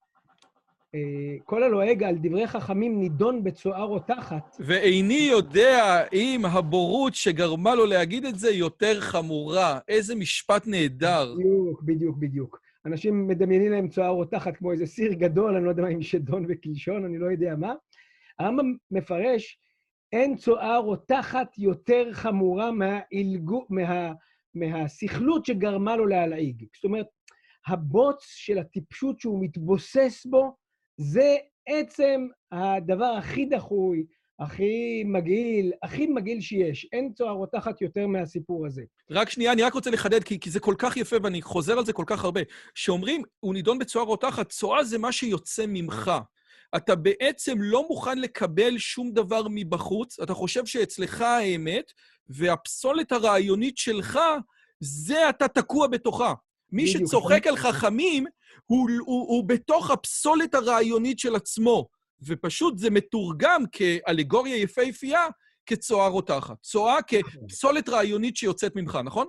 כל 1.45 1.63
הלועג 1.63 2.03
על 2.03 2.15
דברי 2.21 2.47
חכמים 2.47 2.99
נידון 2.99 3.43
בצואה 3.43 3.83
רותחת. 3.83 4.55
ואיני 4.59 5.27
יודע 5.31 6.03
אם 6.13 6.41
הבורות 6.45 7.15
שגרמה 7.15 7.75
לו 7.75 7.85
להגיד 7.85 8.25
את 8.25 8.39
זה 8.39 8.49
יותר 8.51 8.99
חמורה. 8.99 9.79
איזה 9.87 10.15
משפט 10.15 10.67
נהדר. 10.67 11.35
בדיוק, 11.35 11.83
בדיוק, 11.83 12.17
בדיוק. 12.17 12.59
אנשים 12.85 13.27
מדמיינים 13.27 13.71
להם 13.71 13.87
צואה 13.87 14.09
רותחת 14.09 14.57
כמו 14.57 14.71
איזה 14.71 14.85
סיר 14.85 15.13
גדול, 15.13 15.55
אני 15.55 15.65
לא 15.65 15.69
יודע 15.69 15.83
מה 15.83 15.89
עם 15.89 16.01
שדון 16.01 16.45
וקלשון, 16.49 17.05
אני 17.05 17.17
לא 17.17 17.31
יודע 17.31 17.55
מה. 17.55 17.73
הרמב"ם 18.39 18.75
מפרש, 18.91 19.59
אין 20.13 20.35
צואה 20.35 20.77
רותחת 20.77 21.57
יותר 21.57 22.13
חמורה 22.13 22.71
מהאילגו, 22.71 23.65
מה, 23.69 24.13
מהסכלות 24.59 25.45
שגרמה 25.45 25.95
לו 25.95 26.05
להלעיג. 26.05 26.65
זאת 26.75 26.83
אומרת, 26.83 27.05
הבוץ 27.67 28.25
של 28.27 28.57
הטיפשות 28.57 29.19
שהוא 29.19 29.43
מתבוסס 29.43 30.25
בו, 30.29 30.55
זה 30.97 31.37
עצם 31.67 32.27
הדבר 32.51 33.05
הכי 33.05 33.45
דחוי, 33.45 34.05
הכי 34.39 35.03
מגעיל, 35.05 35.71
הכי 35.83 36.07
מגעיל 36.07 36.41
שיש. 36.41 36.87
אין 36.91 37.13
צואה 37.13 37.31
רותחת 37.31 37.81
יותר 37.81 38.07
מהסיפור 38.07 38.65
הזה. 38.65 38.83
רק 39.09 39.29
שנייה, 39.29 39.51
אני 39.51 39.63
רק 39.63 39.73
רוצה 39.73 39.91
לחדד, 39.91 40.23
כי, 40.23 40.39
כי 40.39 40.49
זה 40.49 40.59
כל 40.59 40.75
כך 40.77 40.97
יפה, 40.97 41.15
ואני 41.23 41.41
חוזר 41.41 41.77
על 41.77 41.85
זה 41.85 41.93
כל 41.93 42.03
כך 42.07 42.23
הרבה. 42.23 42.41
שאומרים, 42.75 43.23
הוא 43.39 43.53
נידון 43.53 43.79
בצואה 43.79 44.05
רותחת, 44.05 44.49
צואה 44.49 44.83
זה 44.83 44.97
מה 44.97 45.11
שיוצא 45.11 45.65
ממך. 45.67 46.11
אתה 46.75 46.95
בעצם 46.95 47.57
לא 47.61 47.87
מוכן 47.87 48.19
לקבל 48.19 48.77
שום 48.77 49.11
דבר 49.11 49.41
מבחוץ, 49.49 50.19
אתה 50.19 50.33
חושב 50.33 50.65
שאצלך 50.65 51.21
האמת, 51.21 51.91
והפסולת 52.29 53.11
הרעיונית 53.11 53.77
שלך, 53.77 54.19
זה 54.79 55.29
אתה 55.29 55.47
תקוע 55.47 55.87
בתוכה. 55.87 56.33
מי 56.71 56.87
שצוחק 56.87 57.47
על 57.47 57.55
חכמים, 57.55 58.25
הוא, 58.65 58.89
הוא, 58.99 59.27
הוא 59.27 59.43
בתוך 59.47 59.91
הפסולת 59.91 60.53
הרעיונית 60.53 61.19
של 61.19 61.35
עצמו, 61.35 61.87
ופשוט 62.21 62.77
זה 62.77 62.89
מתורגם 62.89 63.63
כאלגוריה 63.71 64.57
יפהפייה, 64.57 65.27
כצואה 65.65 66.07
רותחת. 66.07 66.61
צואה 66.61 66.97
כפסולת 67.01 67.89
רעיונית 67.89 68.37
שיוצאת 68.37 68.75
ממך, 68.75 68.99
נכון? 69.03 69.27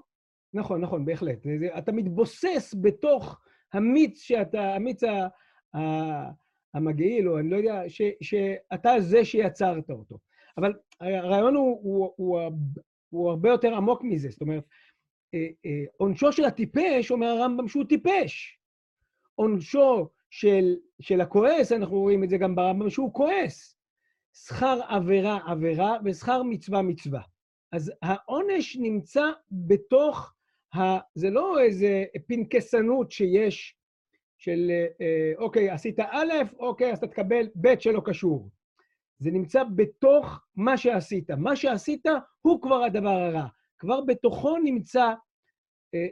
נכון, 0.55 0.81
נכון, 0.81 1.05
בהחלט. 1.05 1.39
אתה 1.79 1.93
מתבוסס 1.93 2.75
בתוך 2.81 3.41
המיץ 3.73 4.21
שאתה, 4.23 4.75
המיץ 4.75 5.03
ה, 5.05 5.27
ה, 5.77 5.81
המגעיל, 6.75 7.29
או 7.29 7.39
אני 7.39 7.51
לא 7.51 7.57
יודע, 7.57 7.83
ש, 7.89 8.03
שאתה 8.23 9.01
זה 9.01 9.25
שיצרת 9.25 9.91
אותו. 9.91 10.19
אבל 10.59 10.73
הרעיון 11.01 11.55
הוא, 11.55 11.81
הוא, 11.83 12.13
הוא, 12.17 12.41
הוא 13.11 13.31
הרבה 13.31 13.49
יותר 13.49 13.75
עמוק 13.75 14.01
מזה. 14.05 14.29
זאת 14.31 14.41
אומרת, 14.41 14.65
אה, 15.35 15.47
אה, 15.67 15.85
עונשו 15.97 16.33
של 16.33 16.45
הטיפש, 16.45 17.11
אומר 17.11 17.27
הרמב"ם 17.27 17.69
שהוא 17.69 17.85
טיפש. 17.85 18.59
עונשו 19.35 20.09
של, 20.31 20.77
של 21.01 21.21
הכועס, 21.21 21.73
אנחנו 21.73 22.01
רואים 22.01 22.25
את 22.25 22.31
זה 22.31 22.37
גם 22.39 22.55
ברמב"ם, 22.55 22.91
שהוא 22.91 23.15
כועס. 23.15 23.77
שכר 24.35 24.81
עבירה 24.89 25.39
עבירה 25.47 25.97
ושכר 26.05 26.43
מצווה 26.43 26.83
מצווה. 26.83 27.21
אז 27.73 27.93
העונש 28.03 28.77
נמצא 28.77 29.25
בתוך, 29.51 30.35
ה... 30.75 30.81
זה 31.15 31.31
לא 31.31 31.61
איזה 31.61 32.05
פנקסנות 32.27 33.11
שיש 33.11 33.77
של, 34.39 34.71
אה, 35.01 35.33
אוקיי, 35.39 35.71
עשית 35.71 36.01
א', 36.01 36.33
אוקיי, 36.59 36.93
אז 36.93 36.99
אתה 36.99 37.07
תקבל 37.07 37.47
ב' 37.61 37.81
שלא 37.81 38.03
קשור. 38.05 38.51
זה 39.21 39.31
נמצא 39.31 39.63
בתוך 39.65 40.41
מה 40.57 40.77
שעשית. 40.77 41.31
מה 41.31 41.57
שעשית 41.57 42.07
הוא 42.43 42.63
כבר 42.63 42.85
הדבר 42.85 43.09
הרע. 43.09 43.47
כבר 43.79 44.01
בתוכו 44.01 44.59
נמצא 44.59 45.13
אה, 45.95 46.07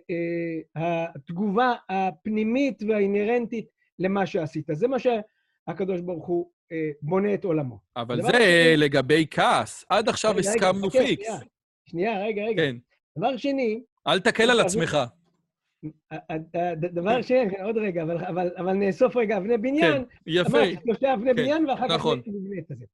אה, 0.77 1.07
התגובה 1.15 1.75
הפנימית 1.89 2.83
והאינהרנטית 2.89 3.69
למה 3.99 4.27
שעשית. 4.27 4.67
זה 4.73 4.89
מה 4.89 4.97
שהקדוש 4.99 6.01
ברוך 6.01 6.27
הוא 6.27 6.51
אה, 6.73 6.91
בונה 7.03 7.35
את 7.35 7.45
עולמו. 7.45 7.79
אבל 7.97 8.23
זה 8.23 8.29
שני... 8.29 8.77
לגבי 8.77 9.27
כעס. 9.31 9.85
עד 9.89 10.09
עכשיו 10.09 10.31
רגע, 10.31 10.41
הסכמנו 10.41 10.89
רגע, 10.89 11.01
פיקס. 11.01 11.25
שנייה, 11.25 11.41
שנייה, 11.85 12.25
רגע, 12.25 12.43
רגע. 12.43 12.63
כן. 12.63 12.77
דבר 13.19 13.37
שני... 13.37 13.83
אל 14.07 14.21
תקל 14.21 14.51
על 14.51 14.61
עצמך. 14.61 14.99
דבר 16.75 17.23
שני, 17.23 17.61
עוד 17.63 17.77
רגע, 17.79 18.03
אבל, 18.03 18.25
אבל, 18.25 18.51
אבל 18.57 18.73
נאסוף 18.73 19.17
רגע 19.17 19.37
אבני 19.37 19.59
בניין. 19.59 20.05
כן, 20.05 20.11
יפה. 20.27 20.59
אמרתי, 20.59 20.77
שלושה 20.85 21.15
אבני 21.15 21.31
כן, 21.31 21.37
בניין, 21.37 21.67
ואחר 21.67 21.87
נכון. 21.87 22.21
כך 22.21 22.29
נבנה 22.29 22.59
את 22.59 22.79
זה. 22.79 22.85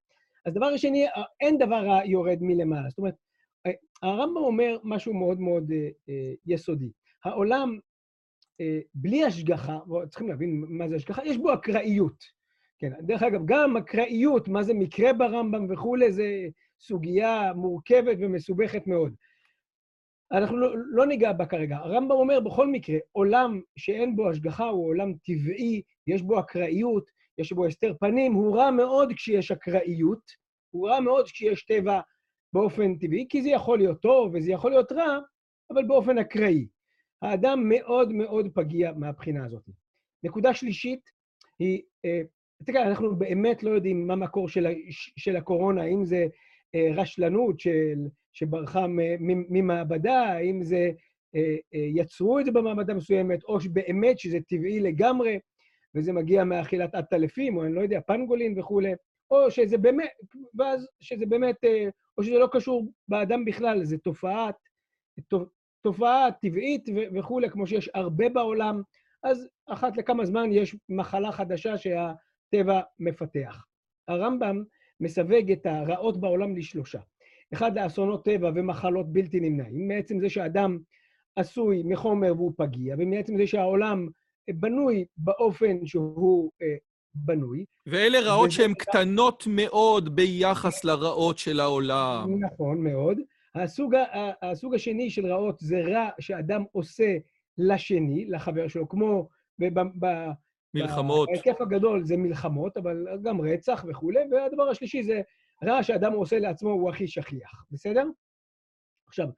אז 0.46 0.54
דבר 0.54 0.76
שני, 0.76 1.06
אין 1.40 1.58
דבר 1.58 1.86
רע 1.86 2.04
יורד 2.04 2.38
מלמעלה. 2.40 2.88
זאת 2.88 2.98
אומרת, 2.98 3.14
הרמב"ם 4.02 4.36
אומר 4.36 4.78
משהו 4.84 5.14
מאוד 5.14 5.40
מאוד 5.40 5.70
אה, 5.72 5.88
אה, 6.08 6.32
יסודי. 6.46 6.90
העולם, 7.24 7.78
אה, 8.60 8.80
בלי 8.94 9.24
השגחה, 9.24 9.78
צריכים 10.08 10.28
להבין 10.28 10.64
מה 10.68 10.88
זה 10.88 10.96
השגחה, 10.96 11.22
יש 11.24 11.36
בו 11.36 11.54
אקראיות. 11.54 12.24
כן, 12.78 12.92
דרך 13.00 13.22
אגב, 13.22 13.40
גם 13.44 13.76
אקראיות, 13.76 14.48
מה 14.48 14.62
זה 14.62 14.74
מקרה 14.74 15.12
ברמב"ם 15.12 15.66
וכולי, 15.70 16.12
זה 16.12 16.48
סוגיה 16.80 17.52
מורכבת 17.56 18.16
ומסובכת 18.20 18.86
מאוד. 18.86 19.14
אנחנו 20.32 20.56
לא, 20.56 20.74
לא 20.76 21.06
ניגע 21.06 21.32
בה 21.32 21.46
כרגע. 21.46 21.76
הרמב"ם 21.76 22.10
אומר, 22.10 22.40
בכל 22.40 22.66
מקרה, 22.66 22.98
עולם 23.12 23.60
שאין 23.76 24.16
בו 24.16 24.30
השגחה 24.30 24.64
הוא 24.64 24.86
עולם 24.86 25.12
טבעי, 25.14 25.82
יש 26.06 26.22
בו 26.22 26.40
אקראיות, 26.40 27.04
יש 27.38 27.52
בו 27.52 27.66
הסתר 27.66 27.94
פנים, 28.00 28.32
הוא 28.32 28.56
רע 28.56 28.70
מאוד 28.70 29.12
כשיש 29.12 29.50
אקראיות, 29.50 30.30
הוא 30.70 30.88
רע 30.88 31.00
מאוד 31.00 31.26
כשיש 31.26 31.64
טבע 31.64 32.00
באופן 32.52 32.98
טבעי, 32.98 33.26
כי 33.28 33.42
זה 33.42 33.48
יכול 33.48 33.78
להיות 33.78 34.00
טוב 34.02 34.34
וזה 34.34 34.52
יכול 34.52 34.70
להיות 34.70 34.92
רע, 34.92 35.18
אבל 35.70 35.86
באופן 35.86 36.18
אקראי. 36.18 36.66
האדם 37.22 37.68
מאוד 37.68 38.12
מאוד 38.12 38.48
פגיע 38.54 38.92
מהבחינה 38.92 39.46
הזאת. 39.46 39.62
נקודה 40.22 40.54
שלישית 40.54 41.00
היא, 41.58 41.82
אה, 42.04 42.20
תראה, 42.66 42.88
אנחנו 42.88 43.16
באמת 43.16 43.62
לא 43.62 43.70
יודעים 43.70 44.06
מה 44.06 44.16
מקור 44.16 44.48
של, 44.48 44.66
של 45.16 45.36
הקורונה, 45.36 45.82
האם 45.82 46.04
זה 46.04 46.26
אה, 46.74 46.88
רשלנות 46.94 47.60
של, 47.60 47.98
שברחה 48.34 48.86
ממעבדה, 49.48 50.22
האם 50.22 50.62
זה 50.62 50.90
אה, 51.34 51.56
יצרו 51.72 52.38
את 52.38 52.44
זה 52.44 52.50
במעבדה 52.52 52.94
מסוימת, 52.94 53.44
או 53.44 53.60
שבאמת 53.60 54.18
שזה 54.18 54.38
טבעי 54.48 54.80
לגמרי, 54.80 55.38
וזה 55.94 56.12
מגיע 56.12 56.44
מאכילת 56.44 56.94
עטלפים, 56.94 57.56
או 57.56 57.64
אני 57.64 57.74
לא 57.74 57.80
יודע, 57.80 58.00
פנגולין 58.00 58.58
וכולי, 58.58 58.92
או 59.30 59.50
שזה 59.50 59.78
באמת, 59.78 60.10
ואז 60.54 60.88
שזה 61.00 61.26
באמת 61.26 61.56
או 62.18 62.22
שזה 62.22 62.38
לא 62.38 62.48
קשור 62.52 62.92
באדם 63.08 63.44
בכלל, 63.44 63.84
זו 63.84 63.96
תופעת, 63.98 64.54
תופעה 65.82 66.28
טבעית 66.42 66.88
וכולי, 67.14 67.50
כמו 67.50 67.66
שיש 67.66 67.90
הרבה 67.94 68.28
בעולם, 68.28 68.82
אז 69.22 69.48
אחת 69.66 69.96
לכמה 69.96 70.24
זמן 70.24 70.52
יש 70.52 70.76
מחלה 70.88 71.32
חדשה 71.32 71.74
שהטבע 71.78 72.80
מפתח. 72.98 73.66
הרמב"ם 74.08 74.62
מסווג 75.00 75.52
את 75.52 75.66
הרעות 75.66 76.20
בעולם 76.20 76.56
לשלושה. 76.56 77.00
אחד, 77.52 77.78
לאסונות 77.78 78.24
טבע 78.24 78.50
ומחלות 78.54 79.12
בלתי 79.12 79.40
נמנעים, 79.40 79.88
מעצם 79.88 80.20
זה 80.20 80.28
שאדם 80.30 80.78
עשוי 81.36 81.82
מחומר 81.84 82.32
והוא 82.32 82.52
פגיע, 82.56 82.96
ומעצם 82.98 83.36
זה 83.36 83.46
שהעולם 83.46 84.08
בנוי 84.50 85.04
באופן 85.16 85.86
שהוא 85.86 86.50
אה, 86.62 86.76
בנוי. 87.14 87.64
ואלה 87.86 88.20
רעות 88.20 88.50
שהן 88.50 88.74
קטנות 88.74 89.44
מאוד 89.46 90.16
ביחס 90.16 90.84
לרעות 90.84 91.38
של 91.38 91.60
העולם. 91.60 92.44
נכון 92.44 92.84
מאוד. 92.84 93.18
הסוג, 93.54 93.94
הסוג 94.42 94.74
השני 94.74 95.10
של 95.10 95.26
רעות 95.26 95.58
זה 95.58 95.80
רע 95.80 96.08
שאדם 96.20 96.64
עושה 96.72 97.16
לשני, 97.58 98.26
לחבר 98.26 98.68
שלו, 98.68 98.88
כמו... 98.88 99.28
מלחמות. 100.74 101.28
בהיקף 101.28 101.60
הגדול 101.60 102.04
זה 102.04 102.16
מלחמות, 102.16 102.76
אבל 102.76 103.06
גם 103.22 103.40
רצח 103.40 103.84
וכולי, 103.88 104.20
והדבר 104.30 104.68
השלישי 104.68 105.02
זה 105.02 105.20
רע 105.64 105.82
שאדם 105.82 106.12
עושה 106.12 106.38
לעצמו 106.38 106.70
הוא 106.70 106.90
הכי 106.90 107.08
שכיח, 107.08 107.64
בסדר? 107.70 108.06
עכשיו, 109.08 109.28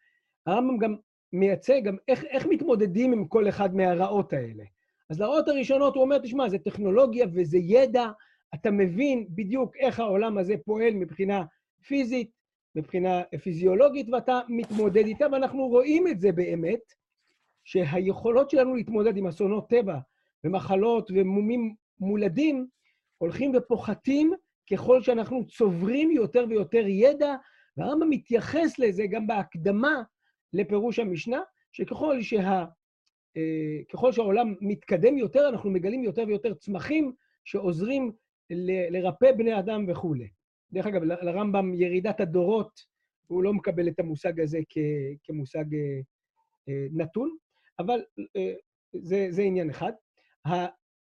הרמב"ם 0.46 0.78
גם 0.78 0.96
מייצג 1.32 1.80
גם 1.84 1.96
איך, 2.08 2.24
איך 2.24 2.46
מתמודדים 2.46 3.12
עם 3.12 3.28
כל 3.28 3.48
אחד 3.48 3.74
מהרעות 3.74 4.32
האלה. 4.32 4.64
אז 5.10 5.20
לרעות 5.20 5.48
הראשונות 5.48 5.94
הוא 5.94 6.02
אומר, 6.02 6.18
תשמע, 6.18 6.48
זה 6.48 6.58
טכנולוגיה 6.58 7.26
וזה 7.34 7.58
ידע, 7.58 8.06
אתה 8.54 8.70
מבין 8.70 9.26
בדיוק 9.28 9.76
איך 9.76 10.00
העולם 10.00 10.38
הזה 10.38 10.54
פועל 10.64 10.94
מבחינה 10.94 11.44
פיזית, 11.86 12.30
מבחינה 12.74 13.22
פיזיולוגית, 13.42 14.08
ואתה 14.12 14.40
מתמודד 14.48 15.06
איתה, 15.06 15.26
ואנחנו 15.32 15.66
רואים 15.68 16.08
את 16.08 16.20
זה 16.20 16.32
באמת, 16.32 16.80
שהיכולות 17.64 18.50
שלנו 18.50 18.74
להתמודד 18.74 19.16
עם 19.16 19.26
אסונות 19.26 19.68
טבע 19.68 19.98
ומחלות 20.44 21.10
ומומים 21.14 21.74
מולדים 22.00 22.66
הולכים 23.18 23.52
ופוחתים 23.56 24.32
ככל 24.72 25.02
שאנחנו 25.02 25.46
צוברים 25.46 26.10
יותר 26.10 26.44
ויותר 26.48 26.84
ידע, 26.88 27.34
והרמב"ם 27.76 28.10
מתייחס 28.10 28.78
לזה 28.78 29.06
גם 29.06 29.26
בהקדמה 29.26 30.02
לפירוש 30.52 30.98
המשנה, 30.98 31.40
שככל 31.72 32.22
שה... 32.22 32.64
אה, 33.36 33.84
ככל 33.92 34.12
שהעולם 34.12 34.54
מתקדם 34.60 35.18
יותר, 35.18 35.48
אנחנו 35.48 35.70
מגלים 35.70 36.04
יותר 36.04 36.24
ויותר 36.26 36.54
צמחים 36.54 37.12
שעוזרים 37.44 38.12
לרפא 38.90 39.32
בני 39.32 39.58
אדם 39.58 39.84
וכולי. 39.88 40.28
דרך 40.72 40.86
אגב, 40.86 41.02
לרמב"ם 41.02 41.74
ירידת 41.74 42.20
הדורות, 42.20 42.80
הוא 43.26 43.42
לא 43.42 43.52
מקבל 43.52 43.88
את 43.88 44.00
המושג 44.00 44.40
הזה 44.40 44.58
כ- 44.68 44.78
כמושג 45.24 45.74
אה, 45.74 46.00
אה, 46.68 46.86
נתון, 46.92 47.36
אבל 47.78 48.00
זה, 48.92 49.26
זה 49.30 49.42
עניין 49.42 49.70
אחד. 49.70 49.92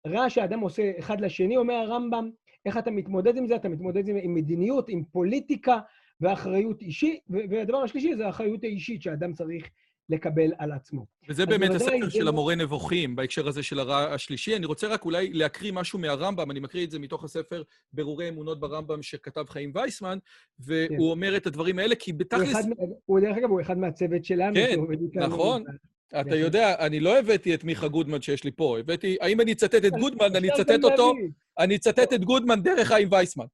רע 0.08 0.30
שהאדם 0.30 0.60
עושה 0.60 0.92
אחד 1.00 1.22
לשני, 1.22 1.58
אומר 1.58 1.74
הרמב"ם, 1.74 2.30
איך 2.66 2.78
אתה 2.78 2.92
מתמודד 2.92 3.38
עם 3.38 3.48
זה? 3.48 3.56
אתה 3.56 3.70
מתמודד 3.70 4.08
עם, 4.08 4.16
עם 4.22 4.34
מדיניות, 4.34 4.90
עם 4.90 5.04
פוליטיקה 5.04 5.80
ואחריות 6.22 6.82
אישית, 6.82 7.20
והדבר 7.30 7.78
השלישי 7.78 8.16
זה 8.16 8.26
האחריות 8.26 8.64
האישית 8.64 9.02
שהאדם 9.02 9.34
צריך 9.34 9.70
לקבל 10.10 10.52
על 10.58 10.72
עצמו. 10.72 11.06
וזה 11.30 11.46
באמת 11.46 11.70
הספר 11.72 12.10
של 12.10 12.24
לא- 12.24 12.30
המורה 12.30 12.56
נבוכים, 12.56 13.16
בהקשר 13.16 13.48
הזה 13.48 13.64
של 13.64 13.80
הרע 13.80 14.14
השלישי. 14.14 14.56
אני 14.56 14.66
רוצה 14.66 14.88
רק 14.88 15.06
אולי 15.06 15.34
להקריא 15.34 15.72
משהו 15.72 16.00
מהרמב"ם, 16.00 16.52
אני 16.52 16.60
מקריא 16.60 16.86
את 16.86 16.92
זה 16.92 17.00
מתוך 17.00 17.24
הספר 17.24 17.64
ברורי 17.94 18.30
אמונות 18.30 18.60
ברמב"ם 18.60 19.02
שכתב 19.02 19.46
חיים 19.50 19.72
וייסמן, 19.76 20.18
והוא 20.60 20.88
כן. 20.90 20.96
אומר 21.00 21.38
את 21.38 21.48
הדברים 21.48 21.80
האלה, 21.80 21.96
כי 21.96 22.14
בתכלס... 22.14 22.58
הוא, 23.06 23.20
דרך 23.20 23.38
אגב, 23.38 23.50
הוא 23.50 23.62
אחד 23.62 23.78
מהצוות 23.78 24.26
שלנו. 24.26 24.56
כן, 24.56 24.80
נכון. 25.16 25.64
אתה 26.22 26.36
יודע, 26.36 26.76
אני 26.86 27.00
לא 27.00 27.20
הבאתי 27.20 27.54
את 27.54 27.64
מיכה 27.64 27.88
גודמן 27.88 28.22
שיש 28.22 28.44
לי 28.44 28.52
פה, 28.52 28.80
הבאתי... 28.80 29.18
האם 29.22 29.42
אני 29.42 29.52
אצטט 29.52 29.86
את 29.86 29.92
גודמן, 29.92 30.36
אני 30.36 30.50
אצטט 30.50 30.84
אותו... 30.84 31.14
אני 31.60 31.76
אצטט 31.76 32.14
את 32.14 32.24
גודמן 32.24 32.62
דרך 32.62 32.88
חיים 32.88 33.08
וייסמן. 33.12 33.46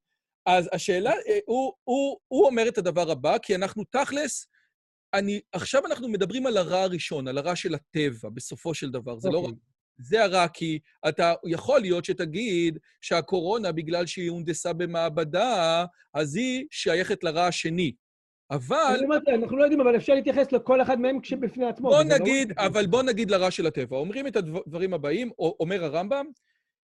אז 0.46 0.68
השאלה, 0.72 1.10
אה, 1.10 1.38
הוא, 1.46 1.72
הוא, 1.84 2.18
הוא 2.28 2.46
אומר 2.46 2.68
את 2.68 2.78
הדבר 2.78 3.10
הבא, 3.10 3.38
כי 3.38 3.54
אנחנו 3.54 3.84
תכלס, 3.90 4.46
עכשיו 5.52 5.86
אנחנו 5.86 6.08
מדברים 6.08 6.46
על 6.46 6.56
הרע 6.56 6.82
הראשון, 6.82 7.28
על 7.28 7.38
הרע 7.38 7.56
של 7.56 7.74
הטבע, 7.74 8.28
בסופו 8.34 8.74
של 8.74 8.90
דבר. 8.90 9.18
זה. 9.18 9.30
לא 9.30 9.38
רק... 9.38 9.44
אוקיי. 9.44 9.58
זה 10.02 10.24
הרע, 10.24 10.48
כי 10.48 10.78
אתה, 11.08 11.34
יכול 11.46 11.80
להיות 11.80 12.04
שתגיד 12.04 12.78
שהקורונה, 13.00 13.72
בגלל 13.72 14.06
שהיא 14.06 14.30
הונדסה 14.30 14.72
במעבדה, 14.72 15.84
אז 16.14 16.36
היא 16.36 16.66
שייכת 16.70 17.24
לרע 17.24 17.46
השני. 17.46 17.92
אבל... 18.50 18.94
אני 18.94 19.04
אומרת, 19.04 19.22
אנחנו 19.28 19.56
לא 19.56 19.62
יודעים, 19.62 19.80
אבל 19.80 19.96
אפשר 19.96 20.14
להתייחס 20.14 20.52
לכל 20.52 20.82
אחד 20.82 21.00
מהם 21.00 21.20
כשבפני 21.20 21.66
עצמו. 21.66 21.88
בוא 21.88 22.02
לא 22.02 22.18
נגיד, 22.18 22.52
לא 22.58 22.66
אבל 22.66 22.86
בוא 22.86 23.02
נגיד 23.02 23.30
לרע 23.30 23.50
של 23.50 23.66
הטבע. 23.66 23.96
אומרים 23.96 24.26
את 24.26 24.36
הדברים 24.36 24.94
הבאים, 24.94 25.30
אומר 25.38 25.84
הרמב"ם, 25.84 26.26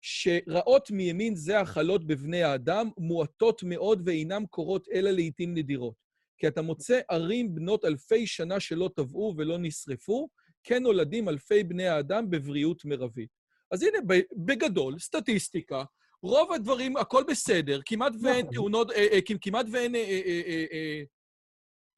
שרעות 0.00 0.90
מימין 0.90 1.34
זה 1.34 1.60
החלות 1.60 2.06
בבני 2.06 2.42
האדם, 2.42 2.90
מועטות 2.98 3.62
מאוד 3.62 4.02
ואינן 4.04 4.42
קורות 4.50 4.88
אלא 4.92 5.10
לעיתים 5.10 5.54
נדירות. 5.54 6.09
כי 6.40 6.48
אתה 6.48 6.62
מוצא 6.62 7.00
ערים 7.10 7.54
בנות 7.54 7.84
אלפי 7.84 8.26
שנה 8.26 8.60
שלא 8.60 8.90
טבעו 8.96 9.34
ולא 9.36 9.58
נשרפו, 9.58 10.28
כן 10.64 10.82
נולדים 10.82 11.28
אלפי 11.28 11.64
בני 11.64 11.88
האדם 11.88 12.30
בבריאות 12.30 12.84
מרבית. 12.84 13.30
אז 13.70 13.82
הנה, 13.82 13.98
בגדול, 14.36 14.98
סטטיסטיקה, 14.98 15.84
רוב 16.22 16.52
הדברים, 16.52 16.96
הכל 16.96 17.24
בסדר, 17.28 17.80
כמעט 17.86 18.12
ואין 18.22 18.40
נכון. 18.40 18.54
תאונות, 18.54 18.90
אה, 18.90 19.06
אה, 19.12 19.18
כמעט 19.40 19.66
ואין 19.72 19.94
אה, 19.94 21.02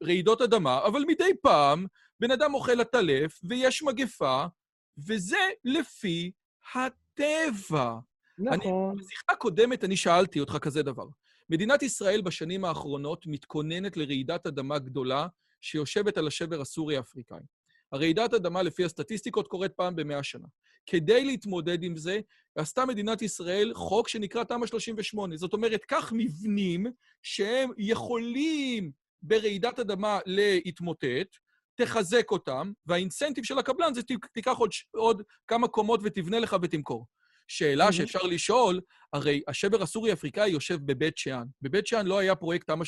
רעידות 0.03 0.41
אדמה, 0.41 0.85
אבל 0.85 1.03
מדי 1.07 1.31
פעם 1.41 1.85
בן 2.19 2.31
אדם 2.31 2.53
אוכל 2.53 2.81
עטלף 2.81 3.39
ויש 3.49 3.83
מגפה, 3.83 4.45
וזה 5.07 5.49
לפי 5.63 6.31
הטבע. 6.75 7.95
נכון. 8.39 8.97
בשיחה 8.97 9.31
הקודמת 9.31 9.83
אני 9.83 9.97
שאלתי 9.97 10.39
אותך 10.39 10.57
כזה 10.61 10.83
דבר. 10.83 11.05
מדינת 11.49 11.83
ישראל 11.83 12.21
בשנים 12.21 12.65
האחרונות 12.65 13.27
מתכוננת 13.27 13.97
לרעידת 13.97 14.47
אדמה 14.47 14.79
גדולה 14.79 15.27
שיושבת 15.61 16.17
על 16.17 16.27
השבר 16.27 16.61
הסורי-אפריקאי. 16.61 17.39
הרעידת 17.91 18.33
אדמה, 18.33 18.63
לפי 18.63 18.85
הסטטיסטיקות, 18.85 19.47
קורית 19.47 19.71
פעם 19.73 19.95
במאה 19.95 20.23
שנה. 20.23 20.47
כדי 20.85 21.25
להתמודד 21.25 21.83
עם 21.83 21.97
זה, 21.97 22.19
עשתה 22.55 22.85
מדינת 22.85 23.21
ישראל 23.21 23.73
חוק 23.73 24.07
שנקרא 24.07 24.43
תמ"א 24.43 24.67
38. 24.67 25.37
זאת 25.37 25.53
אומרת, 25.53 25.85
קח 25.85 26.13
מבנים 26.15 26.85
שהם 27.21 27.69
יכולים 27.77 28.91
ברעידת 29.21 29.79
אדמה 29.79 30.19
להתמוטט, 30.25 31.37
תחזק 31.75 32.31
אותם, 32.31 32.71
והאינסנטיב 32.85 33.43
של 33.43 33.59
הקבלן 33.59 33.93
זה 33.93 34.01
תיקח 34.33 34.57
עוד, 34.57 34.69
עוד 34.91 35.21
כמה 35.47 35.67
קומות 35.67 35.99
ותבנה 36.03 36.39
לך 36.39 36.55
ותמכור. 36.61 37.07
שאלה. 37.47 37.91
שאפשר 37.91 38.23
לשאול, 38.23 38.81
הרי 39.13 39.41
השבר 39.47 39.81
הסורי-אפריקאי 39.83 40.49
יושב 40.49 40.77
בבית 40.85 41.17
שאן. 41.17 41.43
בבית 41.61 41.87
שאן 41.87 42.05
לא 42.05 42.19
היה 42.19 42.35
פרויקט 42.35 42.67
תמ"א 42.67 42.83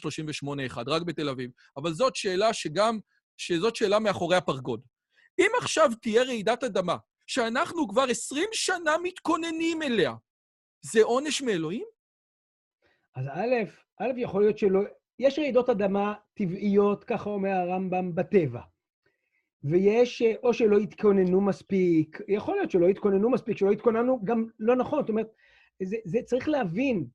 38-1, 0.76 0.84
רק 0.88 1.02
בתל 1.02 1.30
אביב. 1.30 1.52
אבל 1.78 1.94
זאת 1.94 2.16
שאלה 2.16 2.54
שגם, 2.54 3.00
שזאת 3.38 3.76
שאלה 3.76 4.00
מאחורי 4.00 4.36
הפרגוד. 4.36 4.82
אם 5.40 5.50
עכשיו 5.62 5.90
תהיה 6.02 6.24
רעידת 6.24 6.64
אדמה, 6.64 6.98
שאנחנו 7.28 7.88
כבר 7.88 8.04
20 8.10 8.50
שנה 8.54 8.96
מתכוננים 9.04 9.82
אליה, 9.82 10.14
זה 10.82 11.04
עונש 11.04 11.42
מאלוהים? 11.42 11.86
אז 13.16 13.28
א', 13.28 13.54
א', 14.02 14.12
יכול 14.18 14.42
להיות 14.42 14.58
שלא... 14.58 14.80
יש 15.20 15.40
רעידות 15.40 15.70
אדמה 15.70 16.14
טבעיות, 16.34 17.04
ככה 17.04 17.30
אומר 17.30 17.50
הרמב"ם, 17.50 18.16
בטבע. 18.16 18.62
ויש, 19.70 20.22
אה, 20.22 20.34
או 20.44 20.54
שלא 20.54 20.78
התכוננו 20.78 21.42
מספיק, 21.42 22.22
יכול 22.28 22.56
להיות 22.56 22.72
שלא 22.72 22.88
התכוננו 22.88 23.30
מספיק, 23.30 23.58
שלא 23.58 23.72
התכוננו 23.72 24.20
גם 24.24 24.46
לא 24.60 24.76
נכון. 24.76 25.00
זאת 25.00 25.10
אומרת, 25.10 25.28
זה, 25.84 25.98
זה 26.06 26.20
צריך 26.26 26.50
להבין, 26.50 27.06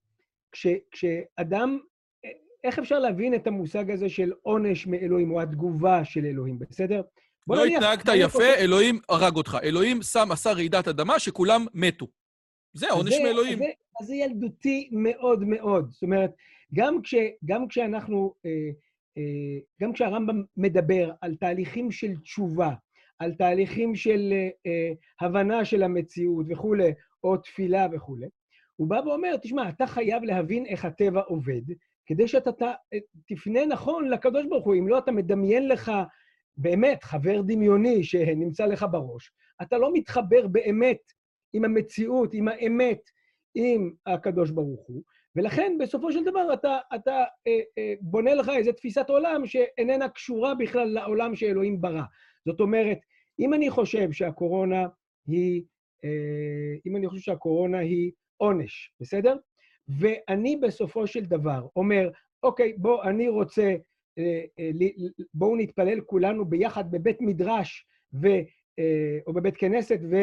כש, 0.52 0.66
כשאדם, 0.90 1.78
אה, 2.24 2.30
איך 2.64 2.78
אפשר 2.78 2.98
להבין 2.98 3.34
את 3.34 3.46
המושג 3.46 3.90
הזה 3.90 4.08
של 4.08 4.32
עונש 4.42 4.86
מאלוהים, 4.86 5.30
או 5.30 5.40
התגובה 5.40 6.04
של 6.04 6.24
אלוהים, 6.24 6.58
בסדר? 6.58 7.02
לא 7.48 7.64
התנהגת 7.64 8.08
יפה, 8.14 8.28
חושב... 8.28 8.54
אלוהים 8.58 8.98
הרג 9.08 9.36
אותך. 9.36 9.58
אלוהים 9.62 10.02
שם, 10.02 10.28
עשה 10.32 10.52
רעידת 10.52 10.88
אדמה 10.88 11.18
שכולם 11.18 11.66
מתו. 11.74 12.06
זה 12.72 12.90
עונש 12.90 13.14
מאלוהים. 13.24 13.58
אז 14.00 14.06
זה 14.06 14.14
ילדותי 14.14 14.88
מאוד 14.92 15.44
מאוד. 15.44 15.90
זאת 15.90 16.02
אומרת, 16.02 16.30
גם, 16.74 17.02
כש, 17.02 17.14
גם 17.44 17.68
כשאנחנו... 17.68 18.34
אה, 18.46 18.70
גם 19.82 19.92
כשהרמב"ם 19.92 20.42
מדבר 20.56 21.12
על 21.20 21.34
תהליכים 21.34 21.90
של 21.90 22.16
תשובה, 22.16 22.74
על 23.20 23.34
תהליכים 23.34 23.94
של 23.94 24.32
אה, 24.32 24.48
אה, 24.66 24.92
הבנה 25.20 25.64
של 25.64 25.82
המציאות 25.82 26.46
וכולי, 26.48 26.92
או 27.24 27.36
תפילה 27.36 27.86
וכולי, 27.92 28.26
הוא 28.76 28.88
בא 28.88 29.00
ואומר, 29.06 29.36
תשמע, 29.42 29.68
אתה 29.68 29.86
חייב 29.86 30.22
להבין 30.22 30.66
איך 30.66 30.84
הטבע 30.84 31.20
עובד, 31.20 31.62
כדי 32.06 32.28
שאתה 32.28 32.50
תפנה 33.26 33.66
נכון 33.66 34.08
לקדוש 34.08 34.46
ברוך 34.46 34.64
הוא. 34.64 34.74
אם 34.74 34.88
לא, 34.88 34.98
אתה 34.98 35.12
מדמיין 35.12 35.68
לך 35.68 35.92
באמת 36.56 37.04
חבר 37.04 37.42
דמיוני 37.42 38.04
שנמצא 38.04 38.66
לך 38.66 38.86
בראש, 38.90 39.32
אתה 39.62 39.78
לא 39.78 39.90
מתחבר 39.92 40.46
באמת 40.46 41.00
עם 41.52 41.64
המציאות, 41.64 42.34
עם 42.34 42.48
האמת, 42.48 43.00
עם 43.54 43.92
הקדוש 44.06 44.50
ברוך 44.50 44.86
הוא, 44.86 45.02
ולכן 45.36 45.76
בסופו 45.80 46.12
של 46.12 46.24
דבר 46.24 46.52
אתה, 46.54 46.78
אתה 46.94 47.24
אה, 47.46 47.60
אה, 47.78 47.94
בונה 48.00 48.34
לך 48.34 48.50
איזו 48.56 48.72
תפיסת 48.72 49.10
עולם 49.10 49.46
שאיננה 49.46 50.08
קשורה 50.08 50.54
בכלל 50.54 50.88
לעולם 50.88 51.36
שאלוהים 51.36 51.80
ברא. 51.80 52.02
זאת 52.46 52.60
אומרת, 52.60 52.98
אם 53.38 53.54
אני 53.54 53.70
חושב 53.70 54.12
שהקורונה 54.12 54.86
היא, 55.26 55.62
אה, 56.04 56.76
אם 56.86 56.96
אני 56.96 57.08
חושב 57.08 57.22
שהקורונה 57.22 57.78
היא 57.78 58.12
עונש, 58.36 58.92
בסדר? 59.00 59.36
ואני 59.88 60.56
בסופו 60.56 61.06
של 61.06 61.24
דבר 61.24 61.66
אומר, 61.76 62.10
אוקיי, 62.42 62.72
בוא, 62.78 63.02
אני 63.02 63.28
רוצה, 63.28 63.74
אה, 64.18 64.44
אה, 64.58 64.70
בואו 65.34 65.56
נתפלל 65.56 66.00
כולנו 66.00 66.44
ביחד 66.44 66.90
בבית 66.90 67.20
מדרש 67.20 67.86
ו, 68.12 68.26
אה, 68.78 69.18
או 69.26 69.32
בבית 69.32 69.56
כנסת, 69.56 69.98
ו... 70.10 70.16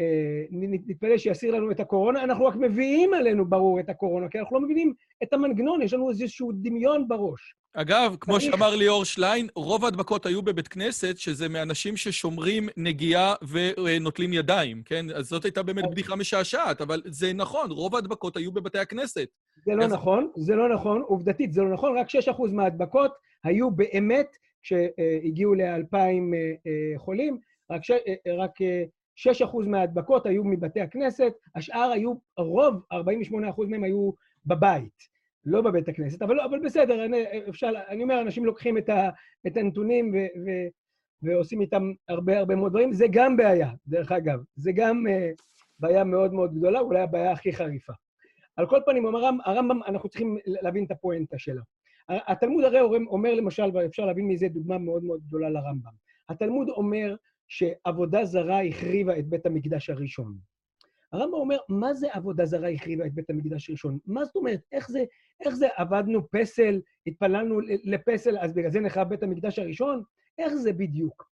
אה, 0.00 0.44
נתפלל 0.50 1.18
שיסיר 1.18 1.54
לנו 1.54 1.70
את 1.70 1.80
הקורונה, 1.80 2.24
אנחנו 2.24 2.44
רק 2.44 2.54
מביאים 2.56 3.14
עלינו, 3.14 3.44
ברור, 3.44 3.80
את 3.80 3.88
הקורונה, 3.88 4.28
כי 4.28 4.38
אנחנו 4.38 4.56
לא 4.56 4.64
מבינים 4.64 4.94
את 5.22 5.32
המנגנון, 5.32 5.82
יש 5.82 5.92
לנו 5.92 6.10
איזשהו 6.10 6.52
דמיון 6.52 7.08
בראש. 7.08 7.54
אגב, 7.76 8.16
כמו 8.20 8.40
שאמר 8.40 8.76
ליאור 8.76 9.04
שליין, 9.04 9.46
רוב 9.56 9.84
ההדבקות 9.84 10.26
היו 10.26 10.42
בבית 10.42 10.68
כנסת, 10.68 11.18
שזה 11.18 11.48
מאנשים 11.48 11.96
ששומרים 11.96 12.68
נגיעה 12.76 13.34
ונוטלים 13.78 14.32
ידיים, 14.32 14.82
כן? 14.84 15.06
אז 15.14 15.26
זאת 15.26 15.44
הייתה 15.44 15.62
באמת 15.62 15.84
בדיחה 15.90 16.16
משעשעת, 16.16 16.80
אבל 16.80 17.02
זה 17.06 17.32
נכון, 17.32 17.70
רוב 17.70 17.94
ההדבקות 17.94 18.36
היו 18.36 18.52
בבתי 18.52 18.78
הכנסת. 18.78 19.28
זה 19.66 19.74
לא 19.74 19.86
נכון, 19.86 20.30
זה 20.36 20.54
לא 20.54 20.74
נכון, 20.74 21.02
עובדתית 21.06 21.52
זה 21.52 21.62
לא 21.62 21.72
נכון, 21.72 21.98
רק 21.98 22.06
6% 22.10 22.50
מההדבקות 22.52 23.12
היו 23.44 23.70
באמת, 23.70 24.36
כשהגיעו 24.62 25.54
ל-2,000 25.54 25.96
אה, 25.96 26.98
חולים, 26.98 27.38
רק, 27.70 27.84
ש... 27.84 27.90
אה, 27.90 28.14
רק 28.38 28.52
6% 29.16 29.68
מההדבקות 29.68 30.26
היו 30.26 30.44
מבתי 30.44 30.80
הכנסת, 30.80 31.32
השאר 31.54 31.90
היו, 31.94 32.14
הרוב, 32.38 32.82
48% 32.92 32.96
מהם 33.68 33.84
היו 33.84 34.10
בבית, 34.46 35.14
לא 35.44 35.60
בבית 35.60 35.88
הכנסת, 35.88 36.22
אבל, 36.22 36.40
אבל 36.40 36.58
בסדר, 36.64 37.04
אני, 37.04 37.24
אפשר, 37.48 37.70
אני 37.88 38.02
אומר, 38.02 38.20
אנשים 38.20 38.44
לוקחים 38.44 38.78
את, 38.78 38.88
ה, 38.88 39.10
את 39.46 39.56
הנתונים 39.56 40.14
ו, 40.14 40.16
ו, 40.16 40.50
ועושים 41.22 41.60
איתם 41.60 41.92
הרבה 42.08 42.38
הרבה 42.38 42.56
מאוד 42.56 42.72
דברים, 42.72 42.92
זה 42.92 43.06
גם 43.10 43.36
בעיה, 43.36 43.70
דרך 43.86 44.12
אגב, 44.12 44.38
זה 44.56 44.72
גם 44.72 45.04
uh, 45.06 45.42
בעיה 45.78 46.04
מאוד 46.04 46.32
מאוד 46.32 46.54
גדולה, 46.54 46.80
אולי 46.80 47.00
הבעיה 47.00 47.32
הכי 47.32 47.52
חריפה. 47.52 47.92
על 48.56 48.66
כל 48.66 48.80
פנים, 48.86 49.06
הרמב"ם, 49.06 49.38
הרמב"ם, 49.44 49.80
אנחנו 49.86 50.08
צריכים 50.08 50.38
להבין 50.46 50.84
את 50.84 50.90
הפואנטה 50.90 51.38
שלו. 51.38 51.62
התלמוד 52.08 52.64
הרי 52.64 52.80
אומר 53.06 53.34
למשל, 53.34 53.70
ואפשר 53.74 54.06
להבין 54.06 54.28
מזה 54.28 54.48
דוגמה 54.48 54.78
מאוד 54.78 55.04
מאוד 55.04 55.20
גדולה 55.26 55.50
לרמב"ם. 55.50 55.90
התלמוד 56.28 56.68
אומר 56.68 57.16
שעבודה 57.48 58.24
זרה 58.24 58.62
החריבה 58.62 59.18
את 59.18 59.26
בית 59.26 59.46
המקדש 59.46 59.90
הראשון. 59.90 60.38
הרמב"ם 61.12 61.34
אומר, 61.34 61.56
מה 61.68 61.94
זה 61.94 62.06
עבודה 62.12 62.44
זרה 62.44 62.68
החריבה 62.70 63.06
את 63.06 63.14
בית 63.14 63.30
המקדש 63.30 63.68
הראשון? 63.68 63.98
מה 64.06 64.24
זאת 64.24 64.36
אומרת? 64.36 64.60
איך 64.72 64.90
זה, 64.90 65.04
איך 65.44 65.54
זה 65.54 65.68
עבדנו 65.76 66.30
פסל, 66.30 66.80
התפללנו 67.06 67.60
לפסל, 67.84 68.38
אז 68.38 68.52
בגלל 68.52 68.70
זה 68.70 68.80
נחרב 68.80 69.08
בית 69.08 69.22
המקדש 69.22 69.58
הראשון? 69.58 70.02
איך 70.38 70.54
זה 70.54 70.72
בדיוק? 70.72 71.30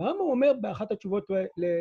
הרמב"ם 0.00 0.20
אומר 0.20 0.52
באחת 0.60 0.92
התשובות 0.92 1.26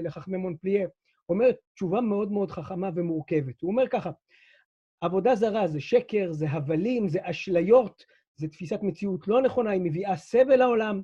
לחכמי 0.04 0.38
מונפליה, 0.38 0.88
אומר 1.30 1.50
תשובה 1.76 2.02
מאוד 2.02 2.32
מאוד 2.32 2.52
חכמה 2.52 2.90
ומורכבת. 2.96 3.62
הוא 3.62 3.72
אומר 3.72 3.88
ככה, 3.88 4.12
עבודה 5.02 5.36
זרה 5.36 5.68
זה 5.68 5.82
שקר, 5.82 6.32
זה 6.32 6.50
הבלים, 6.50 7.10
זה 7.10 7.20
אשליות, 7.22 8.06
זה 8.36 8.48
תפיסת 8.48 8.80
מציאות 8.82 9.28
לא 9.28 9.42
נכונה, 9.42 9.70
היא 9.72 9.82
מביאה 9.82 10.18
סבל 10.18 10.56
לעולם. 10.56 11.02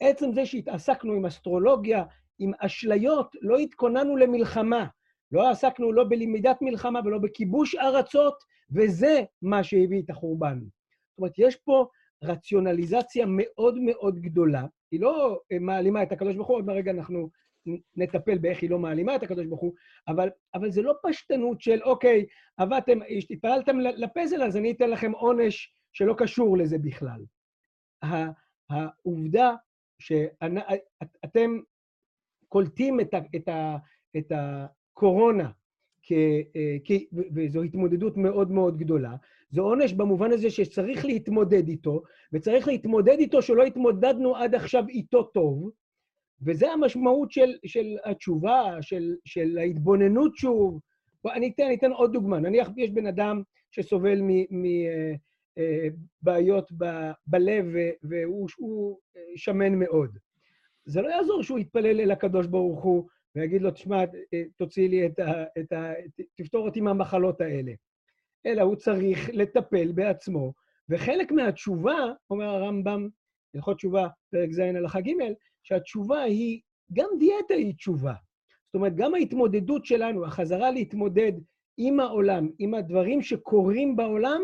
עצם 0.00 0.32
זה 0.32 0.46
שהתעסקנו 0.46 1.12
עם 1.12 1.26
אסטרולוגיה, 1.26 2.04
עם 2.38 2.52
אשליות, 2.58 3.36
לא 3.42 3.58
התכוננו 3.58 4.16
למלחמה. 4.16 4.86
לא 5.32 5.50
עסקנו 5.50 5.92
לא 5.92 6.04
בלמידת 6.08 6.56
מלחמה 6.62 7.00
ולא 7.04 7.18
בכיבוש 7.18 7.74
ארצות, 7.74 8.44
וזה 8.70 9.22
מה 9.42 9.64
שהביא 9.64 10.02
את 10.02 10.10
החורבן. 10.10 10.58
זאת 10.58 11.18
אומרת, 11.18 11.32
יש 11.38 11.56
פה 11.56 11.86
רציונליזציה 12.24 13.24
מאוד 13.28 13.78
מאוד 13.78 14.18
גדולה. 14.18 14.66
היא 14.90 15.00
לא 15.00 15.40
מעלימה 15.60 16.02
את 16.02 16.12
הקדוש 16.12 16.36
ברוך 16.36 16.48
הוא, 16.48 16.56
עוד 16.56 16.66
מהרגע 16.66 16.90
אנחנו 16.90 17.30
נטפל 17.96 18.38
באיך 18.38 18.62
היא 18.62 18.70
לא 18.70 18.78
מעלימה 18.78 19.16
את 19.16 19.22
הקדוש 19.22 19.46
ברוך 19.46 19.60
הוא, 19.60 19.74
אבל, 20.08 20.28
אבל 20.54 20.70
זה 20.70 20.82
לא 20.82 20.94
פשטנות 21.02 21.60
של, 21.60 21.82
אוקיי, 21.82 22.26
עבדתם, 22.56 22.98
התפעלתם 23.30 23.80
לפזל, 23.80 24.42
אז 24.42 24.56
אני 24.56 24.72
אתן 24.72 24.90
לכם 24.90 25.12
עונש 25.12 25.72
שלא 25.92 26.14
קשור 26.18 26.58
לזה 26.58 26.78
בכלל. 26.78 27.24
העובדה 28.70 29.54
שאתם 29.98 31.58
קולטים 32.48 33.00
את, 33.00 33.14
את, 33.36 33.48
ה, 33.48 33.76
את 34.16 34.32
הקורונה, 34.34 35.50
כ, 36.02 36.12
כ, 36.84 36.90
וזו 37.34 37.62
התמודדות 37.62 38.16
מאוד 38.16 38.50
מאוד 38.50 38.78
גדולה, 38.78 39.16
זה 39.50 39.60
עונש 39.60 39.92
במובן 39.92 40.32
הזה 40.32 40.50
שצריך 40.50 41.04
להתמודד 41.04 41.68
איתו, 41.68 42.02
וצריך 42.32 42.68
להתמודד 42.68 43.18
איתו 43.18 43.42
שלא 43.42 43.62
התמודדנו 43.62 44.36
עד 44.36 44.54
עכשיו 44.54 44.88
איתו 44.88 45.22
טוב, 45.22 45.70
וזה 46.42 46.72
המשמעות 46.72 47.30
של, 47.30 47.54
של 47.66 47.96
התשובה, 48.04 48.76
של, 48.80 49.14
של 49.24 49.58
ההתבוננות 49.58 50.36
שוב. 50.36 50.80
אני 51.26 51.48
אתן, 51.48 51.62
אני 51.62 51.74
אתן 51.74 51.92
עוד 51.92 52.12
דוגמה. 52.12 52.40
נניח 52.40 52.68
יש 52.76 52.90
בן 52.90 53.06
אדם 53.06 53.42
שסובל 53.70 54.20
מבעיות 54.22 54.50
אה, 54.50 55.14
אה, 55.58 55.88
בלב 57.26 57.66
והוא 58.02 58.48
שמן 59.36 59.74
מאוד. 59.74 60.18
זה 60.84 61.02
לא 61.02 61.08
יעזור 61.08 61.42
שהוא 61.42 61.58
יתפלל 61.58 62.00
אל 62.00 62.10
הקדוש 62.10 62.46
ברוך 62.46 62.82
הוא 62.82 63.08
ויגיד 63.36 63.62
לו, 63.62 63.70
תשמע, 63.70 64.04
תוציא 64.56 64.88
לי 64.88 65.06
את 65.06 65.18
ה... 65.18 65.44
את 65.58 65.72
ה 65.72 65.92
תפתור 66.34 66.66
אותי 66.66 66.80
מהמחלות 66.80 67.40
האלה. 67.40 67.72
אלא 68.46 68.62
הוא 68.62 68.76
צריך 68.76 69.30
לטפל 69.32 69.92
בעצמו, 69.92 70.52
וחלק 70.88 71.32
מהתשובה, 71.32 71.96
אומר 72.30 72.44
הרמב"ם, 72.44 73.08
הלכות 73.54 73.76
תשובה, 73.76 74.08
פרק 74.30 74.52
ז' 74.52 74.58
הלכה 74.58 75.00
ג', 75.00 75.10
שהתשובה 75.62 76.22
היא, 76.22 76.60
גם 76.92 77.08
דיאטה 77.18 77.54
היא 77.54 77.74
תשובה. 77.74 78.14
זאת 78.66 78.74
אומרת, 78.74 78.96
גם 78.96 79.14
ההתמודדות 79.14 79.84
שלנו, 79.84 80.26
החזרה 80.26 80.70
להתמודד 80.70 81.32
עם 81.78 82.00
העולם, 82.00 82.48
עם 82.58 82.74
הדברים 82.74 83.22
שקורים 83.22 83.96
בעולם, 83.96 84.40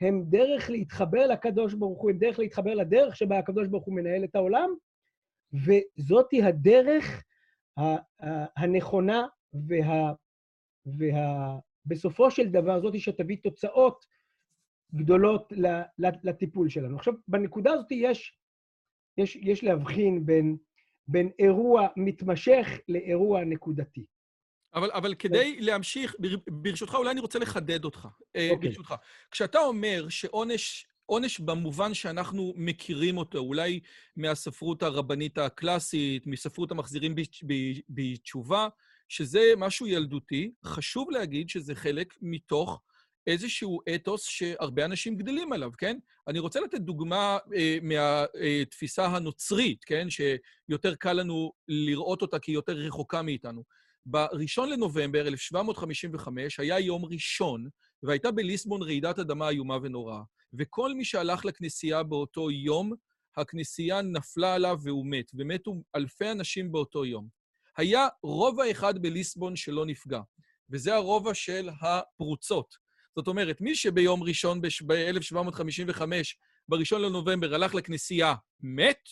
הם 0.00 0.24
דרך 0.28 0.70
להתחבר 0.70 1.26
לקדוש 1.26 1.74
ברוך 1.74 2.02
הוא, 2.02 2.10
הם 2.10 2.18
דרך 2.18 2.38
להתחבר 2.38 2.74
לדרך 2.74 3.16
שבה 3.16 3.38
הקדוש 3.38 3.68
ברוך 3.68 3.84
הוא 3.84 3.94
מנהל 3.94 4.24
את 4.24 4.34
העולם, 4.34 4.70
וזאתי 5.52 6.42
הדרך 6.42 7.24
הנכונה 8.56 9.26
וה... 9.68 10.12
וה... 10.98 11.58
בסופו 11.86 12.30
של 12.30 12.48
דבר 12.48 12.80
זאתי 12.80 13.00
שתביא 13.00 13.36
תוצאות 13.42 14.06
גדולות 14.94 15.52
לטיפול 15.98 16.68
שלנו. 16.68 16.96
עכשיו, 16.96 17.14
בנקודה 17.28 17.72
הזאת 17.72 17.90
יש 17.90 18.38
יש, 19.18 19.36
יש 19.36 19.64
להבחין 19.64 20.26
בין, 20.26 20.56
בין 21.08 21.30
אירוע 21.38 21.88
מתמשך 21.96 22.66
לאירוע 22.88 23.44
נקודתי. 23.44 24.06
אבל, 24.76 24.90
אבל 24.92 25.14
כדי 25.14 25.60
להמשיך, 25.60 26.14
ברשותך, 26.48 26.94
אולי 26.94 27.10
אני 27.10 27.20
רוצה 27.20 27.38
לחדד 27.38 27.84
אותך. 27.84 28.04
Okay. 28.04 28.24
אה, 28.36 28.48
אוקיי. 28.50 28.68
ברשותך. 28.68 28.94
כשאתה 29.30 29.58
אומר 29.58 30.08
שעונש, 30.08 30.86
עונש 31.06 31.40
במובן 31.40 31.94
שאנחנו 31.94 32.52
מכירים 32.56 33.18
אותו, 33.18 33.38
אולי 33.38 33.80
מהספרות 34.16 34.82
הרבנית 34.82 35.38
הקלאסית, 35.38 36.26
מספרות 36.26 36.70
המחזירים 36.70 37.14
בתשובה, 37.88 38.68
שזה 39.08 39.52
משהו 39.56 39.86
ילדותי, 39.86 40.52
חשוב 40.64 41.10
להגיד 41.10 41.48
שזה 41.48 41.74
חלק 41.74 42.14
מתוך 42.22 42.80
איזשהו 43.26 43.80
אתוס 43.94 44.26
שהרבה 44.26 44.84
אנשים 44.84 45.16
גדלים 45.16 45.52
עליו, 45.52 45.70
כן? 45.78 45.98
אני 46.28 46.38
רוצה 46.38 46.60
לתת 46.60 46.80
דוגמה 46.80 47.38
אה, 47.56 47.78
מהתפיסה 47.82 49.06
הנוצרית, 49.06 49.84
כן? 49.84 50.06
שיותר 50.10 50.94
קל 50.94 51.12
לנו 51.12 51.52
לראות 51.68 52.22
אותה 52.22 52.38
כי 52.38 52.50
היא 52.50 52.56
יותר 52.56 52.72
רחוקה 52.72 53.22
מאיתנו. 53.22 53.62
ב-1 54.10 54.62
לנובמבר 54.70 55.28
1755 55.28 56.60
היה 56.60 56.78
יום 56.78 57.04
ראשון, 57.04 57.68
והייתה 58.02 58.30
בליסבון 58.30 58.82
רעידת 58.82 59.18
אדמה 59.18 59.48
איומה 59.48 59.78
ונוראה. 59.82 60.22
וכל 60.58 60.94
מי 60.94 61.04
שהלך 61.04 61.44
לכנסייה 61.44 62.02
באותו 62.02 62.50
יום, 62.50 62.92
הכנסייה 63.36 64.02
נפלה 64.02 64.54
עליו 64.54 64.78
והוא 64.82 65.06
מת, 65.06 65.30
ומתו 65.34 65.74
אלפי 65.96 66.30
אנשים 66.30 66.72
באותו 66.72 67.04
יום. 67.04 67.28
היה 67.76 68.08
רובע 68.22 68.70
אחד 68.70 69.02
בליסבון 69.02 69.56
שלא 69.56 69.86
נפגע, 69.86 70.20
וזה 70.70 70.94
הרובע 70.94 71.34
של 71.34 71.70
הפרוצות. 71.80 72.74
זאת 73.16 73.28
אומרת, 73.28 73.60
מי 73.60 73.74
שביום 73.74 74.22
ראשון 74.22 74.60
ב-1755, 74.60 76.02
ב-1 76.68 76.98
לנובמבר, 76.98 77.54
הלך 77.54 77.74
לכנסייה, 77.74 78.34
מת, 78.60 79.02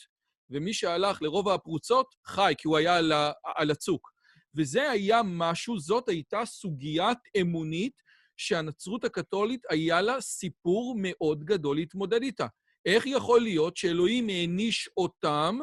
ומי 0.51 0.75
שהלך 0.75 1.23
לרובע 1.23 1.55
הפרוצות, 1.55 2.15
חי, 2.27 2.55
כי 2.59 2.69
הוא 2.69 2.77
היה 2.77 2.97
על, 2.97 3.13
על 3.57 3.71
הצוק. 3.71 4.14
וזה 4.57 4.91
היה 4.91 5.21
משהו, 5.25 5.79
זאת 5.79 6.09
הייתה 6.09 6.45
סוגיית 6.45 7.19
אמונית 7.41 8.03
שהנצרות 8.37 9.05
הקתולית 9.05 9.61
היה 9.71 10.03
לה 10.03 10.21
סיפור 10.21 10.95
מאוד 10.99 11.45
גדול 11.45 11.77
להתמודד 11.77 12.23
איתה. 12.23 12.47
איך 12.87 13.07
יכול 13.07 13.41
להיות 13.41 13.77
שאלוהים 13.77 14.29
העניש 14.29 14.89
אותם 14.97 15.59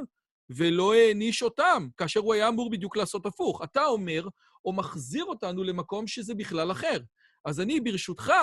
ולא 0.49 0.93
העניש 0.93 1.43
אותם, 1.43 1.88
כאשר 1.97 2.19
הוא 2.19 2.34
היה 2.34 2.47
אמור 2.47 2.69
בדיוק 2.69 2.97
לעשות 2.97 3.25
הפוך? 3.25 3.62
אתה 3.63 3.86
אומר, 3.86 4.27
או 4.65 4.73
מחזיר 4.73 5.25
אותנו 5.25 5.63
למקום 5.63 6.08
שזה 6.08 6.36
בכלל 6.36 6.71
אחר. 6.71 6.97
אז 7.45 7.60
אני, 7.60 7.80
ברשותך, 7.80 8.34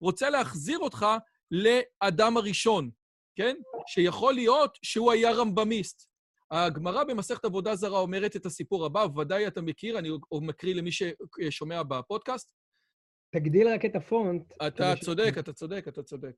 רוצה 0.00 0.30
להחזיר 0.30 0.78
אותך 0.78 1.06
לאדם 1.50 2.36
הראשון, 2.36 2.90
כן? 3.36 3.56
שיכול 3.86 4.34
להיות 4.34 4.78
שהוא 4.82 5.12
היה 5.12 5.32
רמב"מיסט. 5.32 6.13
הגמרא 6.50 7.04
במסכת 7.04 7.44
עבודה 7.44 7.76
זרה 7.76 7.98
אומרת 7.98 8.36
את 8.36 8.46
הסיפור 8.46 8.86
הבא, 8.86 9.06
ודאי 9.16 9.46
אתה 9.46 9.62
מכיר, 9.62 9.98
אני 9.98 10.08
מקריא 10.32 10.74
למי 10.74 10.90
ששומע 10.92 11.82
בפודקאסט. 11.82 12.52
תגדיל 13.30 13.68
רק 13.68 13.84
את 13.84 13.96
הפונט. 13.96 14.52
אתה 14.66 14.94
צודק. 15.00 15.34
אתה 15.38 15.52
צודק, 15.52 15.84
אתה 15.88 16.02
צודק. 16.02 16.32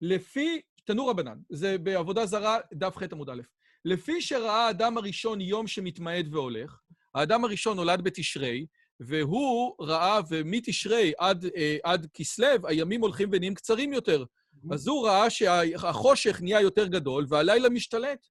לפי, 0.00 0.60
תנור 0.84 1.10
רבנן, 1.10 1.38
זה 1.50 1.78
בעבודה 1.78 2.26
זרה, 2.26 2.58
דף 2.74 2.96
ח 2.96 3.02
עמוד 3.12 3.30
א', 3.30 3.42
לפי 3.84 4.20
שראה 4.20 4.66
האדם 4.66 4.98
הראשון 4.98 5.40
יום 5.40 5.66
שמתמעט 5.66 6.24
והולך, 6.30 6.80
האדם 7.14 7.44
הראשון 7.44 7.76
נולד 7.76 8.00
בתשרי, 8.04 8.66
והוא 9.00 9.74
ראה, 9.80 10.20
ומתשרי 10.28 11.12
עד, 11.18 11.44
אה, 11.56 11.76
עד 11.84 12.06
כסלו, 12.14 12.46
הימים 12.64 13.00
הולכים 13.00 13.28
ונהיים 13.32 13.54
קצרים 13.54 13.92
יותר. 13.92 14.24
אז 14.72 14.88
הוא 14.88 15.06
ראה 15.06 15.30
שהחושך 15.30 16.40
נהיה 16.42 16.60
יותר 16.60 16.86
גדול 16.86 17.26
והלילה 17.28 17.68
משתלט. 17.68 18.26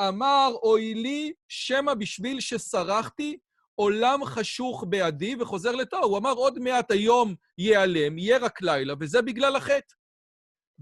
אמר, 0.00 0.52
אוי 0.62 0.94
לי, 0.94 1.32
שמא 1.48 1.94
בשביל 1.94 2.40
שסרחתי, 2.40 3.38
עולם 3.74 4.24
חשוך 4.24 4.84
בעדי 4.88 5.36
וחוזר 5.40 5.72
לתוהו. 5.72 6.04
הוא 6.04 6.18
אמר, 6.18 6.32
עוד 6.32 6.58
מעט 6.58 6.90
היום 6.90 7.34
ייעלם, 7.58 8.18
יהיה 8.18 8.38
רק 8.38 8.62
לילה, 8.62 8.94
וזה 9.00 9.22
בגלל 9.22 9.56
החטא. 9.56 9.94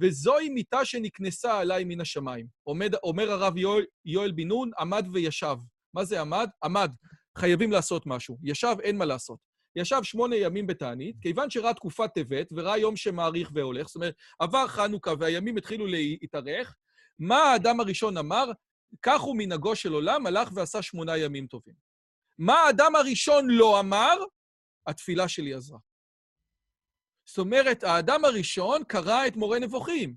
וזוהי 0.01 0.49
מיטה 0.49 0.85
שנקנסה 0.85 1.59
עליי 1.59 1.85
מן 1.85 2.01
השמיים. 2.01 2.46
עומד, 2.62 2.94
אומר 2.94 3.31
הרב 3.31 3.57
יואל, 3.57 3.85
יואל 4.05 4.33
בן 4.33 4.49
נון, 4.49 4.70
עמד 4.79 5.07
וישב. 5.12 5.57
מה 5.94 6.05
זה 6.05 6.20
עמד? 6.20 6.49
עמד. 6.64 6.92
חייבים 7.38 7.73
לעשות 7.73 8.07
משהו. 8.07 8.38
ישב, 8.42 8.77
אין 8.83 8.99
מה 8.99 9.05
לעשות. 9.05 9.38
ישב 9.77 10.03
שמונה 10.03 10.37
ימים 10.37 10.66
בתענית, 10.66 11.16
כיוון 11.20 11.51
שראה 11.51 11.75
תקופת 11.75 12.11
טבת 12.14 12.49
וראה 12.53 12.79
יום 12.79 12.96
שמאריך 12.96 13.51
והולך, 13.55 13.87
זאת 13.87 13.96
אומרת, 13.96 14.14
עבר 14.38 14.66
חנוכה 14.66 15.12
והימים 15.18 15.57
התחילו 15.57 15.87
להתארך, 15.87 16.77
מה 17.18 17.37
האדם 17.37 17.81
הראשון 17.81 18.16
אמר? 18.16 18.51
כך 19.03 19.20
הוא 19.20 19.37
מנהגו 19.38 19.76
של 19.76 19.92
עולם, 19.92 20.26
הלך 20.26 20.48
ועשה 20.55 20.83
שמונה 20.83 21.16
ימים 21.16 21.46
טובים. 21.46 21.74
מה 22.38 22.55
האדם 22.55 22.96
הראשון 22.96 23.46
לא 23.50 23.81
אמר? 23.81 24.16
התפילה 24.87 25.29
שלי 25.29 25.55
עזרה. 25.55 25.79
זאת 27.24 27.38
אומרת, 27.38 27.85
האדם 27.85 28.24
הראשון 28.24 28.85
קרא 28.85 29.26
את 29.26 29.37
מורה 29.37 29.59
נבוכים. 29.59 30.14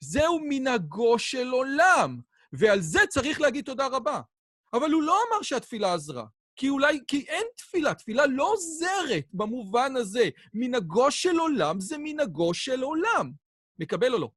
זהו 0.00 0.40
מנהגו 0.48 1.18
של 1.18 1.48
עולם, 1.48 2.20
ועל 2.52 2.80
זה 2.80 3.00
צריך 3.08 3.40
להגיד 3.40 3.64
תודה 3.64 3.86
רבה. 3.86 4.20
אבל 4.72 4.90
הוא 4.90 5.02
לא 5.02 5.18
אמר 5.28 5.42
שהתפילה 5.42 5.94
עזרה. 5.94 6.24
כי 6.56 6.68
אולי, 6.68 7.00
כי 7.08 7.24
אין 7.28 7.46
תפילה, 7.56 7.94
תפילה 7.94 8.26
לא 8.26 8.52
עוזרת 8.52 9.24
במובן 9.32 9.96
הזה. 9.96 10.28
מנהגו 10.54 11.10
של 11.10 11.38
עולם 11.38 11.80
זה 11.80 11.96
מנהגו 11.98 12.54
של 12.54 12.82
עולם. 12.82 13.32
מקבל 13.78 14.14
או 14.14 14.18
לא? 14.18 14.30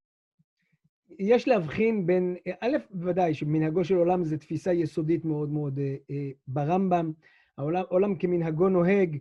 יש 1.19 1.47
להבחין 1.47 2.05
בין, 2.05 2.35
א', 2.59 2.77
בוודאי 2.91 3.33
שמנהגו 3.33 3.83
של 3.83 3.95
עולם 3.95 4.23
זו 4.23 4.37
תפיסה 4.37 4.73
יסודית 4.73 5.25
מאוד 5.25 5.49
מאוד 5.49 5.79
אה, 5.79 5.95
אה, 6.11 6.29
ברמב"ם. 6.47 7.11
העולם 7.57 7.83
עולם 7.89 8.15
כמנהגו 8.15 8.69
נוהג. 8.69 9.17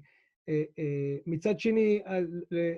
אה, 0.48 0.62
מצד 1.26 1.60
שני, 1.60 2.02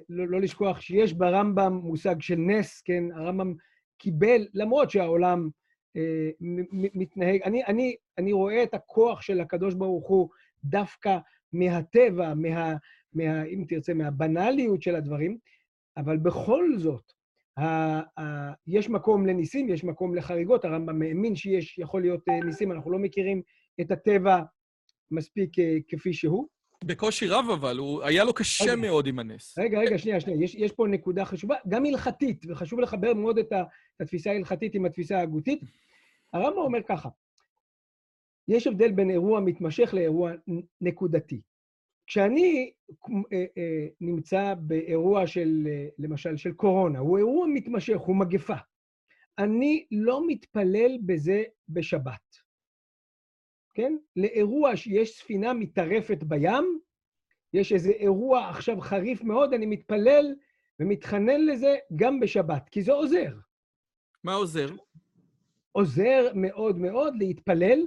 לא, 0.08 0.28
לא 0.28 0.40
לשכוח 0.40 0.80
שיש 0.80 1.12
ברמב"ם 1.12 1.72
מושג 1.72 2.20
של 2.20 2.36
נס, 2.36 2.80
כן? 2.80 3.04
הרמב"ם 3.14 3.54
קיבל, 3.98 4.46
למרות 4.54 4.90
שהעולם 4.90 5.48
מתנהג... 6.70 7.42
אני, 7.42 7.64
אני, 7.64 7.96
אני 8.18 8.32
רואה 8.32 8.62
את 8.62 8.74
הכוח 8.74 9.22
של 9.22 9.40
הקדוש 9.40 9.74
ברוך 9.74 10.08
הוא 10.08 10.28
דווקא 10.64 11.18
מהטבע, 11.52 12.34
מה, 12.34 12.76
מה, 13.12 13.44
אם 13.44 13.64
תרצה, 13.68 13.94
מהבנאליות 13.94 14.82
של 14.82 14.94
הדברים, 14.94 15.38
אבל 15.96 16.16
בכל 16.16 16.78
זאת, 16.78 17.12
יש 18.66 18.88
מקום 18.88 19.26
לניסים, 19.26 19.68
יש 19.68 19.84
מקום 19.84 20.14
לחריגות, 20.14 20.64
הרמב"ם 20.64 21.02
האמין 21.02 21.36
שיש, 21.36 21.78
יכול 21.78 22.02
להיות 22.02 22.20
ניסים, 22.44 22.72
אנחנו 22.72 22.90
לא 22.90 22.98
מכירים 22.98 23.42
את 23.80 23.90
הטבע 23.90 24.42
מספיק 25.10 25.50
כפי 25.88 26.12
שהוא. 26.12 26.48
בקושי 26.84 27.26
רב 27.26 27.44
אבל, 27.54 27.78
הוא 27.78 28.02
היה 28.02 28.24
לו 28.24 28.34
קשה 28.34 28.64
רגע, 28.64 28.76
מאוד 28.76 29.06
עם 29.06 29.18
הנס. 29.18 29.58
רגע, 29.58 29.78
רגע, 29.78 29.98
שנייה, 29.98 30.20
שנייה. 30.20 30.44
יש, 30.44 30.54
יש 30.54 30.72
פה 30.72 30.86
נקודה 30.86 31.24
חשובה, 31.24 31.56
גם 31.68 31.84
הלכתית, 31.84 32.44
וחשוב 32.48 32.80
לחבר 32.80 33.14
מאוד 33.14 33.38
את 33.38 33.52
התפיסה 34.00 34.30
ההלכתית 34.30 34.74
עם 34.74 34.84
התפיסה 34.84 35.18
ההגותית. 35.18 35.60
הרמב"ם 36.32 36.58
אומר 36.58 36.78
ככה, 36.88 37.08
יש 38.48 38.66
הבדל 38.66 38.92
בין 38.92 39.10
אירוע 39.10 39.40
מתמשך 39.40 39.94
לאירוע 39.94 40.32
נקודתי. 40.80 41.40
כשאני 42.06 42.72
אה, 43.32 43.44
אה, 43.58 43.86
נמצא 44.00 44.54
באירוע 44.58 45.26
של, 45.26 45.62
אה, 45.66 45.88
למשל, 45.98 46.36
של 46.36 46.52
קורונה, 46.52 46.98
הוא 46.98 47.18
אירוע 47.18 47.46
מתמשך, 47.46 47.96
הוא 47.96 48.16
מגפה. 48.16 48.56
אני 49.38 49.86
לא 49.90 50.26
מתפלל 50.26 50.98
בזה 51.06 51.42
בשבת. 51.68 52.36
כן? 53.74 53.96
לאירוע 54.16 54.76
שיש 54.76 55.18
ספינה 55.18 55.52
מטרפת 55.52 56.22
בים, 56.22 56.78
יש 57.52 57.72
איזה 57.72 57.90
אירוע 57.90 58.48
עכשיו 58.48 58.80
חריף 58.80 59.22
מאוד, 59.22 59.54
אני 59.54 59.66
מתפלל 59.66 60.34
ומתחנן 60.80 61.40
לזה 61.40 61.76
גם 61.96 62.20
בשבת, 62.20 62.68
כי 62.68 62.82
זה 62.82 62.92
עוזר. 62.92 63.34
מה 64.24 64.34
עוזר? 64.34 64.68
עוזר 65.72 66.32
מאוד 66.34 66.78
מאוד 66.78 67.14
להתפלל. 67.18 67.86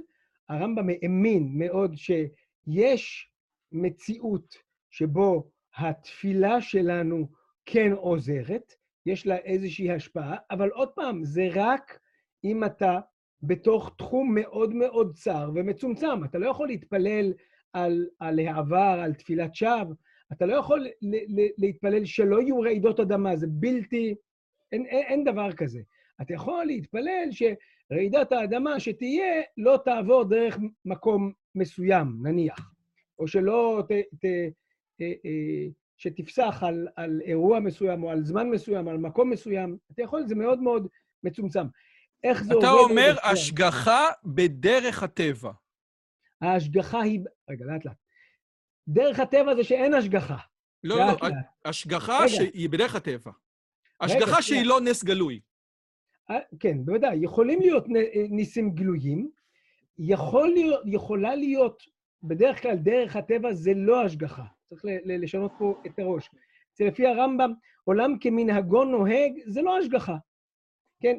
הרמב"ם 0.50 0.90
האמין 0.90 1.52
מאוד 1.54 1.96
שיש 1.96 3.32
מציאות 3.72 4.56
שבו 4.92 5.50
התפילה 5.78 6.62
שלנו 6.62 7.28
כן 7.66 7.92
עוזרת, 7.92 8.74
יש 9.06 9.28
לה 9.28 9.38
איזושהי 9.38 9.92
השפעה, 9.92 10.36
אבל 10.52 10.70
עוד 10.70 10.90
פעם, 10.90 11.24
זה 11.24 11.48
רק 11.54 12.00
אם 12.44 12.64
אתה 12.64 13.00
בתוך 13.44 13.96
תחום 13.98 14.36
מאוד 14.36 14.74
מאוד 14.74 15.16
צר 15.16 15.52
ומצומצם. 15.56 16.24
אתה 16.26 16.38
לא 16.38 16.50
יכול 16.50 16.68
להתפלל 16.68 17.34
על, 17.74 18.08
על 18.20 18.40
העבר, 18.40 19.00
על 19.04 19.14
תפילת 19.14 19.56
שווא, 19.56 19.94
אתה 20.32 20.46
לא 20.46 20.56
יכול 20.56 20.80
ל, 21.02 21.16
ל, 21.42 21.48
להתפלל 21.58 22.06
שלא 22.06 22.42
יהיו 22.42 22.60
רעידות 22.60 23.00
אדמה, 23.00 23.36
זה 23.36 23.48
בלתי... 23.50 24.16
אין, 24.72 24.86
אין, 24.86 25.06
אין 25.08 25.24
דבר 25.24 25.54
כזה. 25.54 25.80
אתה 26.22 26.34
יכול 26.34 26.66
להתפלל 26.66 27.30
שרעידת 27.32 28.32
האדמה 28.32 28.80
שתהיה 28.80 29.42
לא 29.58 29.80
תעבור 29.86 30.24
דרך 30.24 30.58
מקום 30.86 31.32
מסוים, 31.56 32.08
נניח, 32.24 32.72
או 33.20 33.28
שלא 33.28 33.84
ת... 33.88 33.92
ת 33.92 34.26
אה, 35.02 35.14
אה, 35.26 35.68
שתפסח 35.98 36.64
על, 36.68 36.88
על 36.96 37.22
אירוע 37.24 37.60
מסוים 37.60 38.04
או 38.04 38.12
על 38.12 38.24
זמן 38.24 38.50
מסוים, 38.50 38.88
על 38.88 38.98
מקום 38.98 39.30
מסוים, 39.30 39.78
אתה 39.92 40.02
יכול, 40.02 40.28
זה 40.28 40.36
מאוד 40.36 40.62
מאוד 40.62 40.88
מצומצם. 41.24 41.66
איך 42.24 42.44
זה 42.44 42.54
עובד... 42.54 42.66
אתה 42.66 42.74
אומר 42.74 43.16
השגחה 43.24 44.08
בדרך 44.26 45.04
הטבע. 45.04 45.52
ההשגחה 46.42 47.02
היא... 47.02 47.20
רגע, 47.50 47.66
לאט 47.66 47.86
לאט. 47.86 47.98
דרך 48.88 49.20
הטבע 49.20 49.56
זה 49.56 49.64
שאין 49.64 49.94
השגחה. 49.94 50.38
לא, 50.84 50.98
לא, 50.98 51.06
לא, 51.06 51.28
השגחה 51.66 52.30
שהיא 52.30 52.70
בדרך 52.70 52.96
הטבע. 52.96 53.32
השגחה 54.02 54.42
שהיא 54.42 54.66
לא 54.66 54.82
נס 54.82 55.04
גלוי. 55.04 55.40
אה, 56.30 56.36
כן, 56.60 56.86
בוודאי. 56.86 57.18
יכולים 57.22 57.60
להיות 57.60 57.86
ניסים 58.30 58.72
גלויים. 58.72 59.30
יכול 60.00 60.50
להיות, 60.50 60.82
יכולה 60.86 61.36
להיות, 61.36 61.84
בדרך 62.24 62.62
כלל 62.62 62.76
דרך 62.76 63.16
הטבע 63.16 63.54
זה 63.54 63.74
לא 63.76 64.06
השגחה. 64.06 64.44
צריך 64.70 64.82
לשנות 65.06 65.52
פה 65.58 65.82
את 65.86 66.00
הראש. 66.00 66.30
זה 66.78 66.86
לפי 66.86 67.08
הרמב"ם, 67.08 67.54
עולם 67.84 68.20
כמנהגו 68.20 68.84
נוהג, 68.84 69.40
זה 69.46 69.62
לא 69.62 69.78
השגחה. 69.78 70.16
כן? 71.00 71.18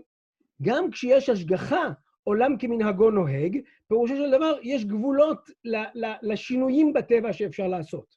גם 0.62 0.90
כשיש 0.90 1.28
השגחה, 1.28 1.90
עולם 2.24 2.58
כמנהגו 2.58 3.10
נוהג, 3.10 3.58
פירושו 3.88 4.16
של 4.16 4.30
דבר, 4.30 4.58
יש 4.62 4.84
גבולות 4.84 5.50
לשינויים 6.22 6.92
בטבע 6.92 7.32
שאפשר 7.32 7.68
לעשות. 7.68 8.16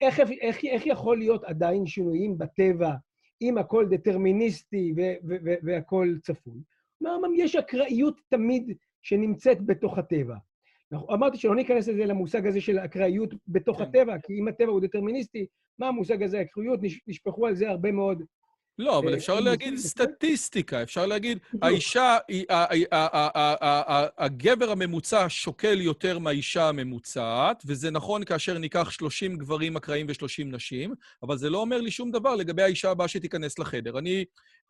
איך, 0.00 0.20
איך, 0.20 0.64
איך 0.64 0.86
יכול 0.86 1.18
להיות 1.18 1.44
עדיין 1.44 1.86
שינויים 1.86 2.38
בטבע 2.38 2.94
אם 3.42 3.58
הכל 3.58 3.86
דטרמיניסטי 3.90 4.94
והכל 5.62 6.14
צפוי? 6.22 6.60
אמרנו, 7.02 7.34
יש 7.34 7.56
אקראיות 7.56 8.20
תמיד 8.28 8.76
שנמצאת 9.02 9.66
בתוך 9.66 9.98
הטבע. 9.98 10.36
אמרתי 11.12 11.38
שלא 11.38 11.56
ניכנס 11.56 11.88
לזה 11.88 12.04
למושג 12.04 12.46
הזה 12.46 12.60
של 12.60 12.78
אקראיות 12.78 13.34
בתוך 13.48 13.78
כן. 13.78 13.84
הטבע, 13.84 14.16
כי 14.26 14.32
אם 14.40 14.48
הטבע 14.48 14.70
הוא 14.70 14.80
דטרמיניסטי, 14.80 15.46
מה 15.78 15.88
המושג 15.88 16.22
הזה, 16.22 16.42
אקראיות? 16.42 16.80
נשפכו 17.06 17.46
על 17.46 17.54
זה 17.54 17.70
הרבה 17.70 17.92
מאוד 17.92 18.22
לא, 18.78 18.98
אבל 18.98 19.08
אה, 19.08 19.16
אפשר 19.16 19.40
להגיד 19.40 19.76
סטטיסטיקה, 19.76 20.82
אפשר 20.82 21.06
להגיד, 21.06 21.38
האישה, 21.62 22.18
הגבר 24.18 24.70
הממוצע 24.70 25.26
שוקל 25.28 25.80
יותר 25.80 26.18
מהאישה 26.18 26.68
הממוצעת, 26.68 27.62
וזה 27.66 27.90
נכון 27.90 28.24
כאשר 28.24 28.58
ניקח 28.58 28.90
30 28.90 29.36
גברים 29.36 29.76
אקראיים 29.76 30.06
ו-30 30.08 30.44
נשים, 30.44 30.94
אבל 31.22 31.38
זה 31.38 31.50
לא 31.50 31.58
אומר 31.58 31.80
לי 31.80 31.90
שום 31.90 32.10
דבר 32.10 32.34
לגבי 32.34 32.62
האישה 32.62 32.90
הבאה 32.90 33.08
שתיכנס 33.08 33.58
לחדר. 33.58 33.98
אני... 33.98 34.24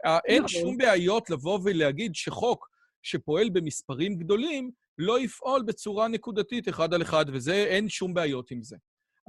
אה, 0.06 0.18
אין 0.24 0.42
נכון. 0.42 0.60
שום 0.60 0.78
בעיות 0.78 1.30
לבוא 1.30 1.58
ולהגיד 1.64 2.14
שחוק 2.14 2.68
שפועל 3.02 3.50
במספרים 3.50 4.18
גדולים, 4.18 4.70
לא 4.98 5.20
יפעול 5.20 5.62
בצורה 5.62 6.08
נקודתית 6.08 6.68
אחד 6.68 6.94
על 6.94 7.02
אחד, 7.02 7.24
וזה, 7.32 7.54
אין 7.54 7.88
שום 7.88 8.14
בעיות 8.14 8.50
עם 8.50 8.62
זה. 8.62 8.76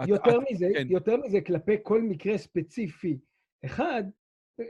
יותר 0.08 0.40
מזה, 0.52 0.68
כן. 0.74 0.88
יותר 0.90 1.18
מזה, 1.18 1.42
כלפי 1.42 1.76
כל 1.84 2.02
מקרה 2.02 2.38
ספציפי 2.38 3.18
אחד, 3.66 4.04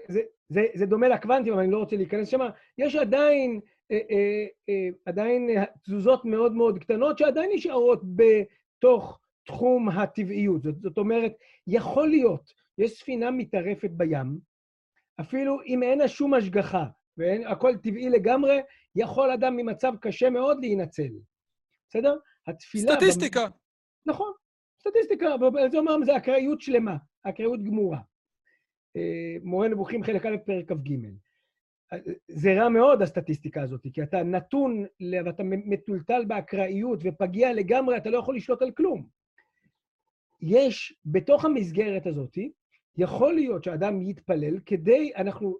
זה, 0.07 0.21
זה, 0.49 0.61
זה 0.73 0.85
דומה 0.85 1.07
לקוונטים, 1.07 1.53
אבל 1.53 1.61
אני 1.61 1.71
לא 1.71 1.77
רוצה 1.77 1.95
להיכנס 1.95 2.27
שם, 2.27 2.39
יש 2.77 2.95
עדיין, 2.95 3.59
אה, 3.91 3.99
אה, 4.11 4.45
אה, 4.69 4.89
עדיין 5.05 5.49
תזוזות 5.83 6.25
מאוד 6.25 6.53
מאוד 6.53 6.79
קטנות 6.79 7.17
שעדיין 7.17 7.49
נשארות 7.53 8.01
בתוך 8.15 9.19
תחום 9.45 9.89
הטבעיות. 9.89 10.63
זאת, 10.63 10.81
זאת 10.81 10.97
אומרת, 10.97 11.33
יכול 11.67 12.07
להיות, 12.07 12.53
יש 12.77 12.99
ספינה 12.99 13.31
מתערפת 13.31 13.89
בים, 13.89 14.39
אפילו 15.19 15.61
אם 15.65 15.83
אין 15.83 15.99
לה 15.99 16.07
שום 16.07 16.33
השגחה, 16.33 16.85
והכל 17.17 17.77
טבעי 17.77 18.09
לגמרי, 18.09 18.59
יכול 18.95 19.31
אדם 19.31 19.55
ממצב 19.57 19.93
קשה 20.01 20.29
מאוד 20.29 20.57
להינצל. 20.61 21.11
בסדר? 21.89 22.17
התפילה... 22.47 22.93
סטטיסטיקה. 22.93 23.45
במ... 23.45 23.51
נכון, 24.05 24.31
סטטיסטיקה, 24.79 25.27
זה 25.71 25.77
אומר, 25.77 25.97
זה 26.05 26.17
אקראיות 26.17 26.61
שלמה, 26.61 26.97
אקראיות 27.23 27.63
גמורה. 27.63 27.99
אה, 28.95 29.35
מורה 29.43 29.67
נבוכים 29.67 30.03
חלק 30.03 30.25
א', 30.25 30.37
פרק 30.45 30.71
כ"ג. 30.71 30.89
זה 32.27 32.53
רע 32.53 32.69
מאוד, 32.69 33.01
הסטטיסטיקה 33.01 33.61
הזאת, 33.61 33.87
כי 33.93 34.03
אתה 34.03 34.23
נתון, 34.23 34.85
ואתה 35.25 35.43
מטולטל 35.43 36.25
באקראיות 36.25 36.99
ופגיע 37.03 37.53
לגמרי, 37.53 37.97
אתה 37.97 38.09
לא 38.09 38.17
יכול 38.17 38.35
לשלוט 38.35 38.61
על 38.61 38.71
כלום. 38.71 39.07
יש, 40.41 40.99
בתוך 41.05 41.45
המסגרת 41.45 42.05
הזאת, 42.05 42.37
יכול 42.97 43.33
להיות 43.33 43.63
שאדם 43.63 44.01
יתפלל 44.01 44.59
כדי, 44.65 45.11
אנחנו, 45.15 45.57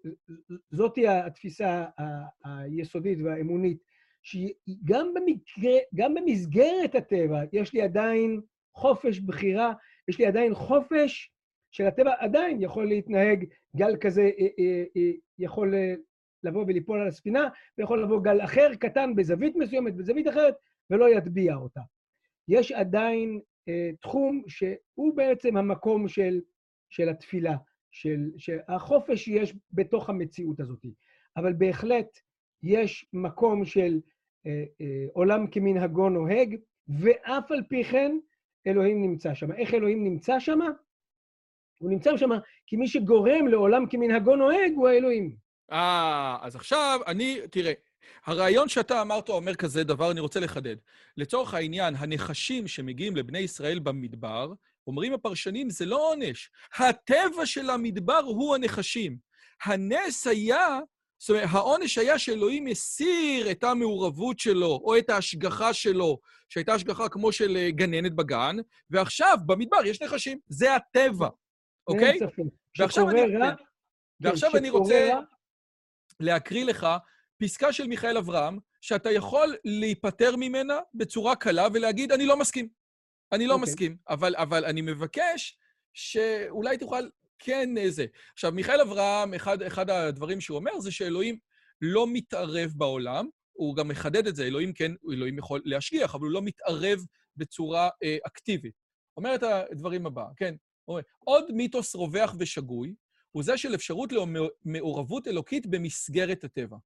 זאתי 0.72 1.08
התפיסה 1.08 1.86
היסודית 2.44 3.20
והאמונית, 3.24 3.78
שגם 4.24 5.14
במקרה, 5.14 5.74
גם 5.96 6.14
במסגרת 6.14 6.96
הטבע, 6.96 7.42
יש 7.54 7.74
לי 7.74 7.82
עדיין 7.82 8.42
חופש 8.76 9.20
בחירה, 9.20 9.74
יש 10.08 10.20
לי 10.20 10.26
עדיין 10.26 10.54
חופש 10.54 11.32
של 11.72 11.86
הטבע 11.86 12.14
עדיין 12.20 12.62
יכול 12.62 12.88
להתנהג, 12.88 13.46
גל 13.76 13.98
כזה 14.02 14.22
אה, 14.22 14.48
אה, 14.60 14.84
אה, 14.98 15.12
יכול 15.40 15.74
לבוא 16.44 16.64
וליפול 16.68 17.02
על 17.02 17.08
הספינה, 17.08 17.50
ויכול 17.78 18.04
לבוא 18.04 18.22
גל 18.22 18.42
אחר, 18.44 18.76
קטן, 18.80 19.16
בזווית 19.16 19.56
מסוימת, 19.56 19.96
בזווית 19.96 20.28
אחרת, 20.28 20.56
ולא 20.90 21.18
יטביע 21.18 21.56
אותה. 21.56 21.82
יש 22.48 22.72
עדיין 22.72 23.40
תחום 24.02 24.44
שהוא 24.48 25.16
בעצם 25.16 25.58
המקום 25.58 26.08
של, 26.08 26.40
של 26.94 27.10
התפילה, 27.10 27.56
של, 27.92 28.20
שהחופש 28.38 29.24
שיש 29.24 29.56
בתוך 29.72 30.10
המציאות 30.10 30.60
הזאת. 30.60 30.86
אבל 31.38 31.54
בהחלט 31.54 32.20
יש 32.64 33.06
מקום 33.14 33.66
של 33.66 34.00
אה, 34.48 34.64
אה, 34.82 35.06
עולם 35.14 35.48
כמנהגו 35.48 36.10
נוהג, 36.10 36.56
ואף 36.88 37.52
על 37.52 37.64
פי 37.70 37.84
כן 37.84 38.18
אלוהים 38.68 39.02
נמצא 39.02 39.34
שם. 39.34 39.52
איך 39.52 39.74
אלוהים 39.74 40.04
נמצא 40.04 40.40
שם? 40.40 40.60
הוא 41.80 41.90
נמצא 41.90 42.18
שם 42.18 42.30
כי 42.68 42.76
מי 42.76 42.88
שגורם 42.88 43.48
לעולם 43.48 43.86
כמנהגו 43.90 44.36
נוהג 44.36 44.72
הוא 44.76 44.88
האלוהים. 44.88 45.36
אה, 45.72 46.38
אז 46.42 46.56
עכשיו 46.56 47.00
אני, 47.08 47.40
תראה, 47.52 47.74
הרעיון 48.26 48.70
שאתה 48.70 49.02
אמרת 49.02 49.30
אומר 49.30 49.56
כזה 49.56 49.84
דבר, 49.84 50.12
אני 50.12 50.20
רוצה 50.20 50.40
לחדד. 50.40 50.76
לצורך 51.18 51.54
העניין, 51.54 51.96
הנחשים 51.98 52.68
שמגיעים 52.68 53.16
לבני 53.16 53.40
ישראל 53.40 53.80
במדבר, 53.80 54.54
אומרים 54.88 55.14
הפרשנים, 55.14 55.70
זה 55.70 55.86
לא 55.86 56.12
עונש. 56.12 56.50
הטבע 56.78 57.46
של 57.46 57.70
המדבר 57.70 58.22
הוא 58.26 58.56
הנחשים. 58.56 59.18
הנס 59.64 60.28
היה, 60.28 60.80
זאת 61.20 61.30
אומרת, 61.30 61.50
העונש 61.52 61.98
היה 61.98 62.20
שאלוהים 62.20 62.68
הסיר 62.68 63.52
את 63.52 63.64
המעורבות 63.64 64.40
שלו, 64.40 64.82
או 64.84 64.98
את 64.98 65.10
ההשגחה 65.10 65.74
שלו, 65.74 66.20
שהייתה 66.50 66.74
השגחה 66.74 67.10
כמו 67.10 67.32
של 67.32 67.58
אה, 67.58 67.72
גננת 67.72 68.16
בגן, 68.16 68.56
ועכשיו, 68.90 69.38
במדבר 69.46 69.86
יש 69.86 70.02
נחשים. 70.02 70.40
זה 70.48 70.76
הטבע, 70.76 71.28
אוקיי? 71.88 72.20
ספק. 72.20 72.44
ועכשיו 72.80 73.10
אני, 73.10 73.38
רע, 73.38 73.52
ועכשיו 74.22 74.52
כן, 74.52 74.58
אני 74.58 74.70
רוצה 74.70 75.10
רע, 75.14 75.22
להקריא 76.20 76.66
לך 76.66 76.88
פסקה 77.42 77.74
של 77.74 77.88
מיכאל 77.88 78.18
אברהם, 78.18 78.60
שאתה 78.82 79.12
יכול 79.12 79.56
להיפטר 79.66 80.36
ממנה 80.36 80.80
בצורה 80.94 81.36
קלה 81.36 81.68
ולהגיד, 81.74 82.12
אני 82.12 82.26
לא 82.26 82.38
מסכים. 82.38 82.83
אני 83.34 83.48
לא 83.48 83.54
אוקיי. 83.54 83.64
מסכים, 83.64 83.98
אבל, 84.10 84.36
אבל 84.36 84.66
אני 84.66 84.82
מבקש 84.82 85.58
שאולי 85.94 86.78
תוכל 86.78 87.04
כן 87.40 87.78
אה, 87.78 87.92
זה. 87.92 88.06
עכשיו, 88.34 88.52
מיכאל 88.52 88.82
אברהם, 88.82 89.34
אחד, 89.34 89.62
אחד 89.62 89.90
הדברים 89.90 90.42
שהוא 90.42 90.56
אומר 90.56 90.80
זה 90.80 90.92
שאלוהים 90.92 91.38
לא 91.82 92.08
מתערב 92.08 92.72
בעולם, 92.76 93.28
הוא 93.54 93.76
גם 93.76 93.88
מחדד 93.88 94.28
את 94.28 94.36
זה, 94.36 94.44
אלוהים 94.44 94.74
כן, 94.74 94.92
אלוהים 95.12 95.38
יכול 95.38 95.62
להשגיח, 95.66 96.16
אבל 96.16 96.24
הוא 96.24 96.32
לא 96.32 96.42
מתערב 96.42 97.00
בצורה 97.38 97.90
אה, 98.04 98.18
אקטיבית. 98.28 98.74
אומר 99.18 99.36
את 99.36 99.44
הדברים 99.44 100.06
הבא, 100.06 100.26
כן? 100.36 100.56
אומר, 100.88 101.02
עוד 101.20 101.52
מיתוס 101.52 101.96
רווח 101.96 102.36
ושגוי, 102.40 102.94
הוא 103.32 103.44
זה 103.44 103.58
של 103.58 103.76
אפשרות 103.76 104.14
למעורבות 104.66 105.28
אלוקית 105.28 105.68
במסגרת 105.68 106.44
הטבע. 106.44 106.78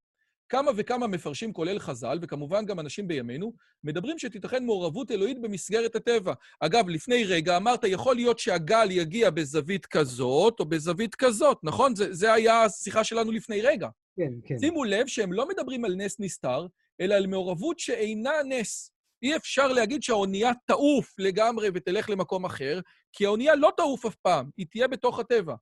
כמה 0.48 0.70
וכמה 0.76 1.06
מפרשים, 1.06 1.52
כולל 1.52 1.78
חז"ל, 1.78 2.18
וכמובן 2.22 2.66
גם 2.66 2.80
אנשים 2.80 3.08
בימינו, 3.08 3.52
מדברים 3.84 4.18
שתיתכן 4.18 4.64
מעורבות 4.64 5.10
אלוהית 5.10 5.40
במסגרת 5.40 5.96
הטבע. 5.96 6.32
אגב, 6.60 6.88
לפני 6.88 7.24
רגע 7.24 7.56
אמרת, 7.56 7.84
יכול 7.84 8.16
להיות 8.16 8.38
שהגל 8.38 8.90
יגיע 8.90 9.30
בזווית 9.30 9.86
כזאת 9.86 10.60
או 10.60 10.64
בזווית 10.64 11.14
כזאת, 11.14 11.58
נכון? 11.62 11.96
זה, 11.96 12.14
זה 12.14 12.32
היה 12.32 12.64
השיחה 12.64 13.04
שלנו 13.04 13.32
לפני 13.32 13.60
רגע. 13.60 13.88
כן, 14.16 14.32
כן. 14.44 14.58
שימו 14.58 14.84
לב 14.84 15.06
שהם 15.06 15.32
לא 15.32 15.48
מדברים 15.48 15.84
על 15.84 15.94
נס 15.94 16.20
נסתר, 16.20 16.66
אלא 17.00 17.14
על 17.14 17.26
מעורבות 17.26 17.78
שאינה 17.78 18.32
נס. 18.44 18.92
אי 19.22 19.36
אפשר 19.36 19.68
להגיד 19.68 20.02
שהאונייה 20.02 20.50
תעוף 20.66 21.14
לגמרי 21.18 21.68
ותלך 21.74 22.10
למקום 22.10 22.44
אחר, 22.44 22.80
כי 23.12 23.26
האונייה 23.26 23.54
לא 23.54 23.72
תעוף 23.76 24.06
אף 24.06 24.14
פעם, 24.14 24.50
היא 24.56 24.66
תהיה 24.70 24.88
בתוך 24.88 25.18
הטבע. 25.18 25.54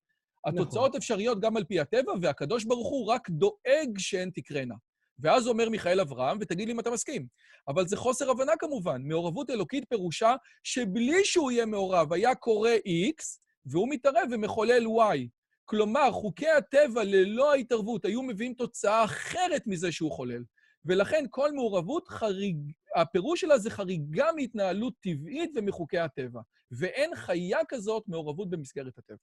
התוצאות 0.47 0.95
אפשריות 0.95 1.41
גם 1.41 1.57
על 1.57 1.65
פי 1.65 1.81
הטבע, 1.81 2.13
והקדוש 2.21 2.65
ברוך 2.65 2.89
הוא 2.89 3.07
רק 3.07 3.31
דואג 3.31 3.99
שהן 3.99 4.31
תקרנה. 4.35 4.75
ואז 5.19 5.49
אומר 5.49 5.69
מיכאל 5.69 6.01
אברהם, 6.01 6.39
ותגיד 6.41 6.69
לי 6.69 6.75
אם 6.75 6.81
אתה 6.81 6.91
מסכים. 6.91 7.27
אבל 7.69 7.87
זה 7.87 7.97
חוסר 7.97 8.31
הבנה 8.31 8.53
כמובן. 8.59 9.03
מעורבות 9.03 9.51
אלוקית 9.51 9.85
פירושה 9.89 10.35
שבלי 10.63 11.25
שהוא 11.25 11.51
יהיה 11.51 11.67
מעורב, 11.67 12.13
היה 12.13 12.35
קורה 12.35 12.75
X, 12.77 13.25
והוא 13.67 13.89
מתערב 13.91 14.29
ומחולל 14.31 14.87
Y. 14.87 15.29
כלומר, 15.65 16.13
חוקי 16.13 16.49
הטבע 16.49 17.05
ללא 17.05 17.53
ההתערבות 17.53 18.05
היו 18.05 18.23
מביאים 18.23 18.55
תוצאה 18.55 19.05
אחרת 19.05 19.63
מזה 19.67 19.93
שהוא 19.93 20.13
חולל. 20.13 20.43
ולכן 20.85 21.25
כל 21.31 21.53
מעורבות, 21.53 22.09
חריג... 22.09 22.57
הפירוש 22.97 23.41
שלה 23.41 23.59
זה 23.59 23.71
חריגה 23.71 24.27
מהתנהלות 24.37 24.95
טבעית 25.01 25.51
ומחוקי 25.55 25.99
הטבע. 25.99 26.41
ואין 26.71 27.17
חיה 27.17 27.59
כזאת 27.69 28.05
מעורבות 28.09 28.51
במסגרת 28.51 28.99
הטבע. 28.99 29.17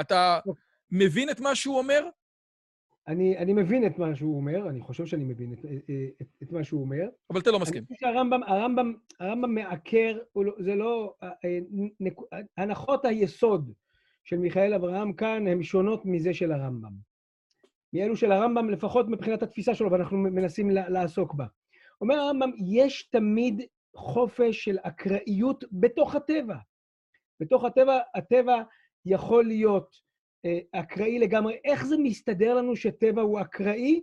אתה 0.00 0.38
מבין 0.90 1.30
את 1.30 1.40
מה 1.40 1.54
שהוא 1.54 1.78
אומר? 1.78 2.08
אני, 3.08 3.38
אני 3.38 3.52
מבין 3.52 3.86
את 3.86 3.98
מה 3.98 4.16
שהוא 4.16 4.36
אומר, 4.36 4.68
אני 4.68 4.80
חושב 4.80 5.06
שאני 5.06 5.24
מבין 5.24 5.52
את, 5.52 5.58
את, 6.22 6.26
את 6.42 6.52
מה 6.52 6.64
שהוא 6.64 6.80
אומר. 6.80 7.08
אבל 7.30 7.40
אתה 7.40 7.50
לא 7.50 7.58
מסכים. 7.58 7.78
אני 7.78 7.96
חושב 7.96 8.06
שהרמב"ם, 8.06 8.42
הרמב"ם, 8.42 8.94
הרמב"ם 9.20 9.54
מעקר, 9.54 10.18
לא- 10.36 10.54
זה 10.58 10.74
לא... 10.74 11.14
אה, 11.22 11.28
אה, 11.44 11.58
נק- 12.00 12.38
הנחות 12.56 13.04
היסוד 13.04 13.72
של 14.24 14.38
מיכאל 14.38 14.74
אברהם 14.74 15.12
כאן 15.12 15.46
הן 15.48 15.62
שונות 15.62 16.02
מזה 16.04 16.34
של 16.34 16.52
הרמב"ם. 16.52 16.92
מאלו 17.92 18.16
של 18.16 18.32
הרמב"ם, 18.32 18.70
לפחות 18.70 19.08
מבחינת 19.08 19.42
התפיסה 19.42 19.74
שלו, 19.74 19.90
ואנחנו 19.90 20.18
מנסים 20.18 20.70
לעסוק 20.70 21.34
בה. 21.34 21.46
אומר 22.00 22.14
הרמב"ם, 22.16 22.50
יש 22.64 23.02
תמיד 23.02 23.62
חופש 23.96 24.64
של 24.64 24.76
אקראיות 24.82 25.64
בתוך 25.72 26.14
הטבע. 26.14 26.56
בתוך 27.40 27.64
הטבע, 27.64 27.98
הטבע 28.14 28.62
יכול 29.06 29.44
להיות 29.44 29.96
אה, 30.44 30.58
אקראי 30.72 31.18
לגמרי. 31.18 31.58
איך 31.64 31.86
זה 31.86 31.96
מסתדר 31.98 32.54
לנו 32.54 32.76
שטבע 32.76 33.22
הוא 33.22 33.40
אקראי? 33.40 34.02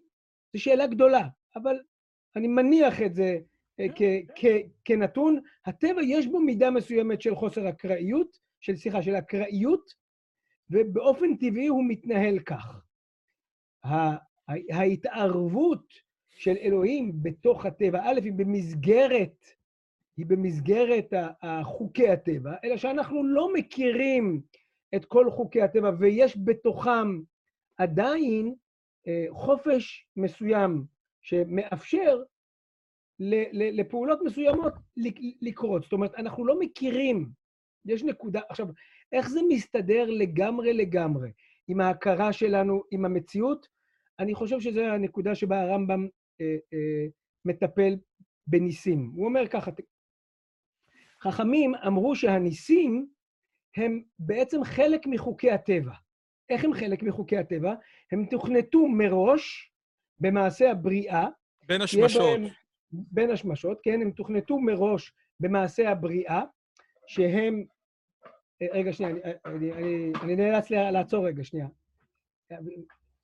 זו 0.53 0.61
שאלה 0.61 0.87
גדולה, 0.87 1.27
אבל 1.55 1.79
אני 2.35 2.47
מניח 2.47 3.01
את 3.01 3.15
זה 3.15 3.39
אה, 3.79 3.85
כ- 3.95 4.29
כ- 4.35 4.67
כנתון. 4.85 5.39
הטבע 5.65 6.01
יש 6.03 6.27
בו 6.27 6.39
מידה 6.39 6.71
מסוימת 6.71 7.21
של 7.21 7.35
חוסר 7.35 7.69
אקראיות, 7.69 8.39
של, 8.59 8.75
סליחה, 8.75 9.01
של 9.01 9.15
אקראיות, 9.15 9.93
ובאופן 10.69 11.35
טבעי 11.35 11.67
הוא 11.67 11.83
מתנהל 11.87 12.39
כך. 12.39 12.81
ההתערבות 14.71 15.93
של 16.29 16.55
אלוהים 16.61 17.11
בתוך 17.21 17.65
הטבע, 17.65 18.01
א', 18.03 18.19
היא 18.23 18.33
במסגרת, 18.33 19.45
היא 20.17 20.25
במסגרת 20.25 21.13
חוקי 21.63 22.09
הטבע, 22.09 22.53
אלא 22.63 22.77
שאנחנו 22.77 23.23
לא 23.23 23.53
מכירים 23.53 24.41
את 24.95 25.05
כל 25.05 25.31
חוקי 25.31 25.61
הטבע, 25.61 25.91
ויש 25.99 26.37
בתוכם 26.43 27.19
עדיין 27.77 28.55
אה, 29.07 29.25
חופש 29.31 30.07
מסוים 30.17 30.85
שמאפשר 31.21 32.23
לפעולות 33.53 34.19
מסוימות 34.25 34.73
לק- 34.97 35.37
לקרות. 35.41 35.83
זאת 35.83 35.93
אומרת, 35.93 36.15
אנחנו 36.15 36.45
לא 36.45 36.59
מכירים, 36.59 37.29
יש 37.85 38.03
נקודה... 38.03 38.41
עכשיו, 38.49 38.67
איך 39.11 39.29
זה 39.29 39.39
מסתדר 39.49 40.05
לגמרי 40.09 40.73
לגמרי 40.73 41.31
עם 41.67 41.81
ההכרה 41.81 42.33
שלנו, 42.33 42.81
עם 42.91 43.05
המציאות? 43.05 43.67
אני 44.19 44.35
חושב 44.35 44.59
שזו 44.59 44.81
הנקודה 44.81 45.35
שבה 45.35 45.61
הרמב"ם 45.61 46.07
אה, 46.41 46.45
אה, 46.73 47.07
מטפל 47.45 47.95
בניסים. 48.47 49.11
הוא 49.15 49.25
אומר 49.25 49.47
ככה, 49.47 49.71
חכמים 51.21 51.75
אמרו 51.87 52.15
שהניסים 52.15 53.07
הם 53.77 54.03
בעצם 54.19 54.63
חלק 54.63 55.07
מחוקי 55.07 55.51
הטבע. 55.51 55.91
איך 56.49 56.65
הם 56.65 56.73
חלק 56.73 57.03
מחוקי 57.03 57.37
הטבע? 57.37 57.73
הם 58.11 58.25
תוכנתו 58.25 58.87
מראש 58.87 59.71
במעשה 60.19 60.71
הבריאה, 60.71 61.27
בין 61.67 61.81
השמשות. 61.81 62.39
בהם- 62.39 62.47
בין 62.93 63.31
השמשות, 63.31 63.79
כן? 63.83 64.01
הם 64.01 64.11
תוכנתו 64.11 64.59
מראש 64.59 65.13
במעשה 65.39 65.89
הבריאה, 65.91 66.41
שהם... 67.07 67.65
אה, 68.61 68.67
רגע, 68.73 68.93
שנייה, 68.93 69.11
אני, 69.11 69.21
אני, 69.45 69.71
אני, 69.73 70.11
אני 70.21 70.35
נאלץ 70.35 70.69
לעצור 70.69 71.27
רגע, 71.27 71.43
שנייה. 71.43 71.67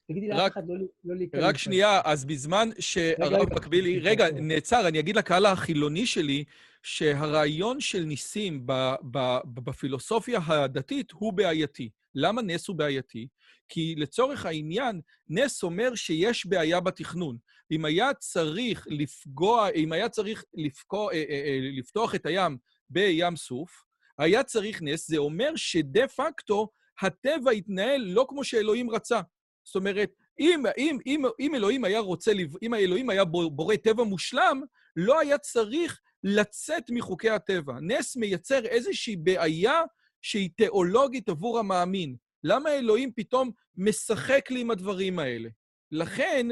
תגידי 0.10 0.28
לאף 0.28 0.52
אחד 0.52 0.68
לא, 0.68 0.76
לא 1.06 1.16
להיכנס. 1.16 1.44
רק 1.44 1.58
שנייה, 1.58 2.02
אז 2.04 2.26
בזמן 2.26 2.70
שהרב 2.80 3.54
מקבילי... 3.54 4.00
רגע. 4.00 4.32
נעצר, 4.32 4.88
אני 4.88 5.00
אגיד 5.00 5.16
לקהל 5.16 5.46
החילוני 5.46 6.06
שלי 6.06 6.44
שהרעיון 6.84 7.80
של 7.80 8.04
ניסים 8.04 8.62
ב- 8.66 8.96
ב- 9.12 9.40
בפילוסופיה 9.54 10.40
הדתית 10.48 11.12
הוא 11.12 11.34
בעייתי. 11.34 11.90
למה 12.16 12.42
נס 12.42 12.68
הוא 12.68 12.76
בעייתי? 12.76 13.28
כי 13.70 13.96
לצורך 13.98 14.46
העניין, 14.46 15.02
נס 15.30 15.64
אומר 15.64 15.96
שיש 15.96 16.46
בעיה 16.46 16.80
בתכנון. 16.80 17.38
אם 17.72 17.86
היה 17.86 18.14
צריך 18.14 18.88
לפגוע, 18.90 19.70
אם 19.70 19.92
היה 19.92 20.10
צריך 20.10 20.44
לפגוע, 20.54 21.14
אה, 21.14 21.24
אה, 21.30 21.44
אה, 21.46 21.60
לפתוח 21.78 22.16
את 22.16 22.26
הים 22.26 22.58
בים 22.90 23.36
סוף, 23.36 23.84
היה 24.18 24.44
צריך 24.44 24.82
נס, 24.82 25.08
זה 25.08 25.18
אומר 25.18 25.52
שדה 25.56 26.08
פקטו 26.08 26.70
הטבע 27.02 27.52
התנהל 27.52 28.02
לא 28.02 28.26
כמו 28.30 28.44
שאלוהים 28.44 28.90
רצה. 28.90 29.22
זאת 29.70 29.76
אומרת, 29.76 30.12
אם, 30.40 30.64
אם, 30.78 30.98
אם, 31.06 31.22
אם 31.40 31.56
אלוהים 31.56 31.84
היה 31.84 32.00
רוצה, 32.00 32.32
אם 32.62 32.74
האלוהים 32.74 33.10
היה 33.10 33.26
בור- 33.26 33.52
בורא 33.52 33.76
טבע 33.76 34.04
מושלם, 34.04 34.62
לא 34.96 35.20
היה 35.20 35.38
צריך 35.38 36.00
לצאת 36.24 36.84
מחוקי 36.90 37.30
הטבע. 37.30 37.74
נס 37.82 38.16
מייצר 38.18 38.66
איזושהי 38.66 39.16
בעיה 39.16 39.82
שהיא 40.22 40.50
תיאולוגית 40.58 41.30
עבור 41.30 41.60
המאמין. 41.60 42.16
למה 42.44 42.70
אלוהים 42.70 43.12
פתאום 43.16 43.52
משחק 43.78 44.52
לי 44.52 44.62
עם 44.62 44.72
הדברים 44.72 45.20
האלה? 45.20 45.50
לכן, 45.92 46.48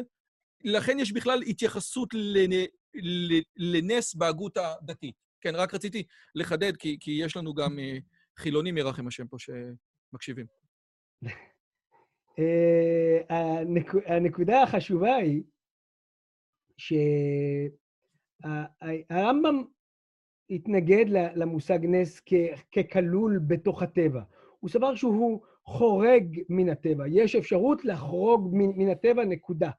לכן 0.63 0.99
יש 0.99 1.11
בכלל 1.11 1.41
התייחסות 1.41 2.09
לנ, 2.13 2.65
לנס 3.57 4.15
בהגות 4.15 4.57
הדתית. 4.57 5.15
כן, 5.41 5.55
רק 5.55 5.73
רציתי 5.73 6.03
לחדד, 6.35 6.77
כי, 6.77 6.97
כי 6.99 7.11
יש 7.11 7.37
לנו 7.37 7.53
גם 7.53 7.79
אה, 7.79 7.97
חילונים, 8.37 8.77
ירחם 8.77 9.07
השם 9.07 9.27
פה, 9.27 9.37
שמקשיבים. 9.39 10.45
אה, 12.39 13.19
הנק- 13.29 14.05
הנקודה 14.05 14.63
החשובה 14.63 15.15
היא 15.15 15.43
שהרמב"ם 18.43 19.63
התנגד 20.49 21.05
למושג 21.09 21.79
נס 21.81 22.21
ככלול 22.75 23.39
בתוך 23.47 23.83
הטבע. 23.83 24.21
הוא 24.59 24.69
סבר 24.69 24.95
שהוא 24.95 25.41
חורג 25.65 26.39
מן 26.49 26.69
הטבע. 26.69 27.03
יש 27.07 27.35
אפשרות 27.35 27.85
לחרוג 27.85 28.49
מן 28.53 28.89
הטבע, 28.89 29.25
נקודה. 29.25 29.71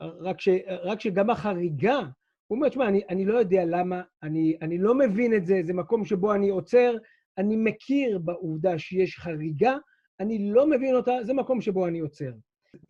רק, 0.00 0.40
ש, 0.40 0.48
רק 0.68 1.00
שגם 1.00 1.30
החריגה, 1.30 1.98
הוא 2.46 2.56
אומר, 2.56 2.68
תשמע, 2.68 2.88
אני, 2.88 3.02
אני 3.08 3.24
לא 3.24 3.38
יודע 3.38 3.64
למה, 3.66 4.02
אני, 4.22 4.56
אני 4.62 4.78
לא 4.78 4.94
מבין 4.94 5.34
את 5.34 5.46
זה, 5.46 5.60
זה 5.64 5.72
מקום 5.72 6.04
שבו 6.04 6.34
אני 6.34 6.48
עוצר, 6.48 6.96
אני 7.38 7.56
מכיר 7.56 8.18
בעובדה 8.18 8.78
שיש 8.78 9.18
חריגה, 9.18 9.76
אני 10.20 10.52
לא 10.52 10.70
מבין 10.70 10.94
אותה, 10.94 11.12
זה 11.22 11.32
מקום 11.34 11.60
שבו 11.60 11.86
אני 11.86 11.98
עוצר. 11.98 12.32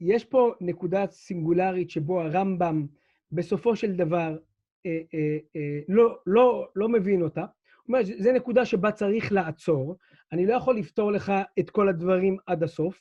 יש 0.00 0.24
פה 0.24 0.52
נקודה 0.60 1.06
סינגולרית 1.06 1.90
שבו 1.90 2.20
הרמב"ם 2.20 2.86
בסופו 3.32 3.76
של 3.76 3.92
דבר 3.92 4.38
אה, 4.86 5.00
אה, 5.14 5.38
אה, 5.56 5.80
לא, 5.88 6.18
לא, 6.26 6.68
לא 6.76 6.88
מבין 6.88 7.22
אותה. 7.22 7.40
הוא 7.40 7.46
אומר, 7.88 8.00
זו 8.18 8.32
נקודה 8.32 8.64
שבה 8.64 8.92
צריך 8.92 9.32
לעצור, 9.32 9.96
אני 10.32 10.46
לא 10.46 10.54
יכול 10.54 10.76
לפתור 10.76 11.12
לך 11.12 11.32
את 11.58 11.70
כל 11.70 11.88
הדברים 11.88 12.36
עד 12.46 12.62
הסוף. 12.62 13.00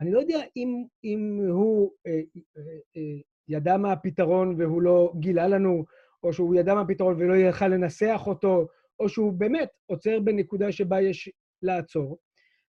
אני 0.00 0.12
לא 0.12 0.18
יודע 0.18 0.40
אם, 0.56 0.84
אם 1.04 1.40
הוא 1.48 1.92
אה, 2.06 2.12
אה, 2.56 2.62
אה, 2.96 3.20
ידע 3.48 3.76
מה 3.76 3.92
הפתרון 3.92 4.54
והוא 4.58 4.82
לא 4.82 5.12
גילה 5.20 5.48
לנו, 5.48 5.84
או 6.22 6.32
שהוא 6.32 6.54
ידע 6.54 6.74
מה 6.74 6.80
הפתרון 6.80 7.14
ולא 7.18 7.34
יכל 7.34 7.68
לנסח 7.68 8.22
אותו, 8.26 8.66
או 9.00 9.08
שהוא 9.08 9.32
באמת 9.32 9.68
עוצר 9.86 10.20
בנקודה 10.20 10.72
שבה 10.72 11.00
יש 11.00 11.30
לעצור. 11.62 12.18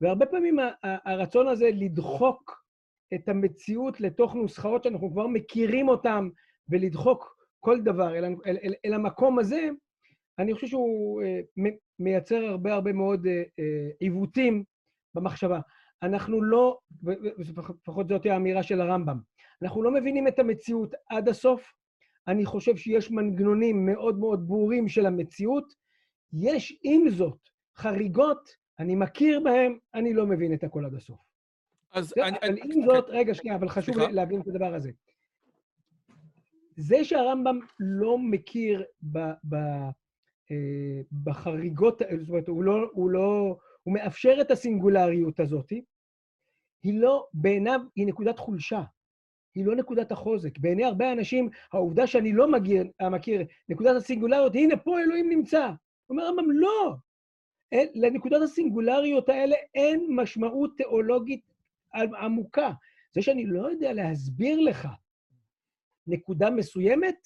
והרבה 0.00 0.26
פעמים 0.26 0.58
הרצון 0.82 1.48
הזה 1.48 1.70
לדחוק 1.72 2.64
את 3.14 3.28
המציאות 3.28 4.00
לתוך 4.00 4.34
נוסחאות 4.34 4.84
שאנחנו 4.84 5.12
כבר 5.12 5.26
מכירים 5.26 5.88
אותן, 5.88 6.28
ולדחוק 6.68 7.36
כל 7.60 7.80
דבר 7.80 8.18
אל, 8.18 8.24
אל, 8.24 8.36
אל, 8.46 8.74
אל 8.84 8.94
המקום 8.94 9.38
הזה, 9.38 9.68
אני 10.38 10.54
חושב 10.54 10.66
שהוא 10.66 11.22
אה, 11.22 11.40
מייצר 11.98 12.44
הרבה 12.44 12.74
הרבה 12.74 12.92
מאוד 12.92 13.26
אה, 13.26 13.42
אה, 13.58 13.90
עיוותים 14.00 14.64
במחשבה. 15.14 15.60
אנחנו 16.02 16.42
לא, 16.42 16.78
לפחות 17.38 18.08
זאת 18.08 18.26
האמירה 18.26 18.62
של 18.62 18.80
הרמב"ם, 18.80 19.18
אנחנו 19.62 19.82
לא 19.82 19.90
מבינים 19.90 20.28
את 20.28 20.38
המציאות 20.38 20.94
עד 21.10 21.28
הסוף. 21.28 21.72
אני 22.28 22.44
חושב 22.44 22.76
שיש 22.76 23.10
מנגנונים 23.10 23.86
מאוד 23.86 24.18
מאוד 24.18 24.48
ברורים 24.48 24.88
של 24.88 25.06
המציאות. 25.06 25.74
יש 26.32 26.78
עם 26.82 27.08
זאת 27.08 27.38
חריגות, 27.76 28.50
אני 28.78 28.94
מכיר 28.94 29.40
בהן, 29.40 29.78
אני 29.94 30.14
לא 30.14 30.26
מבין 30.26 30.54
את 30.54 30.64
הכל 30.64 30.84
עד 30.84 30.94
הסוף. 30.94 31.20
אז 31.92 32.08
זה, 32.08 32.26
אני... 32.26 32.38
אבל 32.38 32.58
עם 32.64 32.82
זאת. 32.84 33.04
רגע, 33.08 33.34
שנייה, 33.34 33.56
אבל 33.56 33.68
חשוב 33.68 33.94
סליחה? 33.94 34.12
להבין 34.12 34.40
את 34.40 34.48
הדבר 34.48 34.74
הזה. 34.74 34.90
זה 36.76 37.04
שהרמב"ם 37.04 37.58
לא 37.80 38.18
מכיר 38.18 38.84
ב, 39.02 39.18
ב, 39.48 39.54
אה, 40.50 41.00
בחריגות, 41.24 42.02
זאת 42.20 42.28
אומרת, 42.28 42.48
הוא 42.48 42.64
לא, 42.64 42.90
הוא 42.92 43.10
לא, 43.10 43.56
הוא 43.82 43.94
מאפשר 43.94 44.36
את 44.40 44.50
הסינגולריות 44.50 45.40
הזאת, 45.40 45.70
היא 46.82 47.00
לא, 47.00 47.26
בעיניו, 47.34 47.80
היא 47.96 48.06
נקודת 48.06 48.38
חולשה. 48.38 48.82
היא 49.54 49.66
לא 49.66 49.76
נקודת 49.76 50.12
החוזק. 50.12 50.58
בעיני 50.58 50.84
הרבה 50.84 51.12
אנשים, 51.12 51.50
העובדה 51.72 52.06
שאני 52.06 52.32
לא 52.32 52.52
מגיע, 52.52 52.82
מכיר 53.10 53.42
נקודת 53.68 53.96
הסינגולריות, 53.96 54.54
הנה, 54.54 54.76
פה 54.76 55.00
אלוהים 55.00 55.28
נמצא. 55.28 55.70
אומר 56.10 56.22
הרמב"ם, 56.22 56.50
לא. 56.50 56.96
אין, 57.74 57.88
לנקודת 57.94 58.42
הסינגולריות 58.42 59.28
האלה 59.28 59.56
אין 59.74 60.06
משמעות 60.10 60.70
תיאולוגית 60.76 61.40
עמוקה. 61.94 62.70
זה 63.14 63.22
שאני 63.22 63.46
לא 63.46 63.70
יודע 63.70 63.92
להסביר 63.92 64.60
לך 64.60 64.88
נקודה 66.06 66.50
מסוימת, 66.50 67.16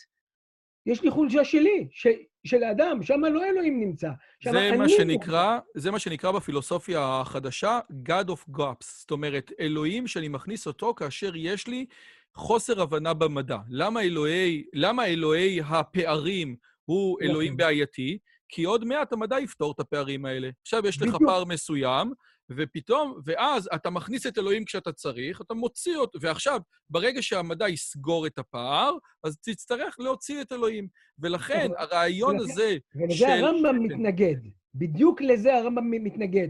יש 0.87 1.03
לי 1.03 1.11
חולשה 1.11 1.45
שלי, 1.45 1.89
ש, 1.91 2.07
של 2.45 2.63
האדם, 2.63 3.03
שם 3.03 3.25
לא 3.25 3.45
אלוהים 3.45 3.81
נמצא. 3.81 4.11
זה 4.45 4.77
מה 4.79 4.89
שנקרא, 4.89 5.59
זה 5.75 5.91
מה 5.91 5.99
שנקרא 5.99 6.33
בפילוסופיה 6.33 7.21
החדשה 7.21 7.81
God 8.09 8.29
of 8.29 8.57
Gaps. 8.59 8.85
זאת 9.01 9.11
אומרת, 9.11 9.53
אלוהים 9.61 10.07
שאני 10.07 10.29
מכניס 10.29 10.67
אותו 10.67 10.95
כאשר 10.95 11.37
יש 11.37 11.67
לי 11.67 11.87
חוסר 12.35 12.83
הבנה 12.83 13.15
במדע. 13.15 13.59
למה 13.69 14.03
אלוהי, 14.03 14.65
למה 14.73 15.07
אלוהי 15.07 15.61
הפערים 15.61 16.57
הוא 16.85 17.19
אלוהים 17.23 17.53
נכון. 17.53 17.57
בעייתי? 17.57 18.19
כי 18.49 18.65
עוד 18.65 18.85
מעט 18.85 19.13
המדע 19.13 19.41
יפתור 19.41 19.73
את 19.73 19.81
הפערים 19.81 20.25
האלה. 20.25 20.51
עכשיו 20.63 20.87
יש 20.87 21.03
לך 21.03 21.17
פער 21.27 21.45
מסוים, 21.45 22.13
ופתאום, 22.51 23.21
ואז 23.25 23.69
אתה 23.75 23.91
מכניס 23.91 24.27
את 24.27 24.39
אלוהים 24.39 24.65
כשאתה 24.65 24.93
צריך, 24.93 25.41
אתה 25.41 25.55
מוציא 25.55 25.97
אותו, 25.97 26.19
ועכשיו, 26.23 26.61
ברגע 26.91 27.23
שהמדע 27.23 27.69
יסגור 27.69 28.27
את 28.27 28.39
הפער, 28.39 28.97
אז 29.25 29.39
תצטרך 29.39 29.97
להוציא 29.99 30.41
את 30.41 30.53
אלוהים. 30.53 30.89
ולכן, 31.19 31.69
הרעיון 31.77 32.37
הזה 32.37 32.77
של... 32.93 32.99
ולזה 33.01 33.35
הרמב"ם 33.35 33.77
כן. 33.77 33.83
מתנגד. 33.83 34.37
בדיוק 34.75 35.21
לזה 35.21 35.55
הרמב"ם 35.55 35.91
מתנגד. 35.91 36.49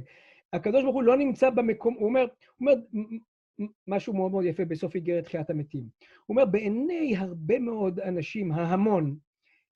הקדוש 0.53 0.83
ברוך 0.83 0.95
הוא 0.95 1.03
לא 1.03 1.17
נמצא 1.17 1.51
במקום, 1.51 1.95
הוא 1.95 2.09
אומר, 2.09 2.21
הוא 2.21 2.29
אומר 2.61 2.75
משהו 3.89 4.15
מאוד 4.15 4.31
מאוד 4.31 4.45
יפה 4.45 4.65
בסוף 4.65 4.95
איגרת 4.95 5.25
תחיית 5.25 5.51
המתים. 5.51 5.85
הוא 6.27 6.35
אומר, 6.35 6.45
בעיני 6.45 7.17
הרבה 7.17 7.59
מאוד 7.59 8.01
אנשים, 8.01 8.53
ההמון, 8.53 9.17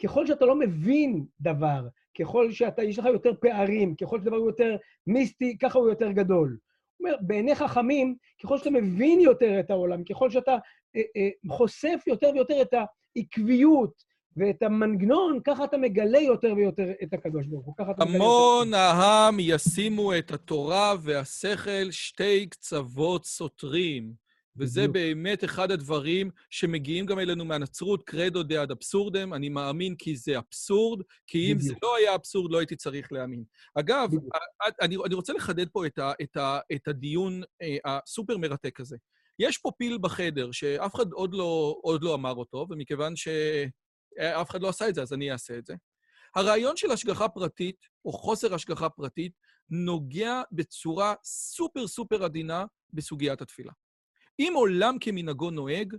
ככל 0.02 0.26
שאתה 0.26 0.44
לא 0.44 0.54
מבין 0.54 1.24
דבר, 1.40 1.88
ככל 2.18 2.52
שאתה, 2.52 2.82
יש 2.82 2.98
לך 2.98 3.04
יותר 3.04 3.32
פערים, 3.40 3.94
ככל 3.94 4.20
שדבר 4.20 4.36
הוא 4.36 4.46
יותר 4.46 4.76
מיסטי, 5.06 5.58
ככה 5.58 5.78
הוא 5.78 5.88
יותר 5.88 6.10
גדול. 6.10 6.58
הוא 6.96 7.08
אומר, 7.08 7.18
בעיני 7.20 7.54
חכמים, 7.54 8.14
ככל 8.42 8.58
שאתה 8.58 8.70
מבין 8.70 9.20
יותר 9.20 9.60
את 9.60 9.70
העולם, 9.70 10.04
ככל 10.04 10.30
שאתה 10.30 10.56
אה, 10.96 11.02
אה, 11.16 11.28
חושף 11.48 12.02
יותר 12.06 12.30
ויותר 12.34 12.62
את 12.62 12.74
העקביות 12.74 14.12
ואת 14.36 14.62
המנגנון, 14.62 15.40
ככה 15.44 15.64
אתה 15.64 15.76
מגלה 15.76 16.18
יותר 16.18 16.54
ויותר 16.56 16.92
את 17.02 17.14
הקדוש 17.14 17.46
ברוך 17.46 17.66
הוא. 17.66 17.74
המון 17.98 18.74
העם 18.74 19.36
ישימו 19.40 20.18
את 20.18 20.30
התורה 20.30 20.94
והשכל 21.02 21.90
שתי 21.90 22.46
קצוות 22.46 23.24
סותרים. 23.24 24.21
וזה 24.56 24.88
באמת 24.88 25.44
אחד 25.44 25.70
הדברים 25.70 26.30
שמגיעים 26.50 27.06
גם 27.06 27.18
אלינו 27.18 27.44
מהנצרות, 27.44 28.02
קרדו 28.02 28.42
דה 28.42 28.62
אד 28.62 28.70
אבסורדם, 28.70 29.34
אני 29.34 29.48
מאמין 29.48 29.94
כי 29.96 30.16
זה 30.16 30.38
אבסורד, 30.38 31.02
כי 31.26 31.52
אם 31.52 31.58
זה 31.58 31.74
לא 31.82 31.96
היה 31.96 32.14
אבסורד, 32.14 32.52
לא 32.52 32.58
הייתי 32.58 32.76
צריך 32.76 33.12
להאמין. 33.12 33.44
אגב, 33.74 34.10
אני, 34.82 34.96
אני 35.06 35.14
רוצה 35.14 35.32
לחדד 35.32 35.68
פה 35.68 35.86
את, 35.86 35.98
ה, 35.98 36.12
את, 36.22 36.36
ה, 36.36 36.58
את 36.72 36.88
הדיון 36.88 37.42
אה, 37.62 37.76
הסופר 37.84 38.36
מרתק 38.36 38.80
הזה. 38.80 38.96
יש 39.38 39.58
פה 39.58 39.70
פיל 39.78 39.98
בחדר 40.00 40.52
שאף 40.52 40.94
אחד 40.94 41.12
עוד 41.12 41.34
לא, 41.34 41.76
עוד 41.82 42.04
לא 42.04 42.14
אמר 42.14 42.34
אותו, 42.34 42.66
ומכיוון 42.70 43.16
שאף 43.16 44.50
אחד 44.50 44.62
לא 44.62 44.68
עשה 44.68 44.88
את 44.88 44.94
זה, 44.94 45.02
אז 45.02 45.12
אני 45.12 45.32
אעשה 45.32 45.58
את 45.58 45.66
זה. 45.66 45.74
הרעיון 46.36 46.76
של 46.76 46.90
השגחה 46.90 47.28
פרטית, 47.28 47.76
או 48.04 48.12
חוסר 48.12 48.54
השגחה 48.54 48.88
פרטית, 48.88 49.32
נוגע 49.70 50.42
בצורה 50.52 51.14
סופר 51.24 51.86
סופר 51.86 52.24
עדינה 52.24 52.64
בסוגיית 52.92 53.42
התפילה. 53.42 53.72
אם 54.38 54.52
עולם 54.56 54.98
כמנהגו 55.00 55.50
נוהג, 55.50 55.94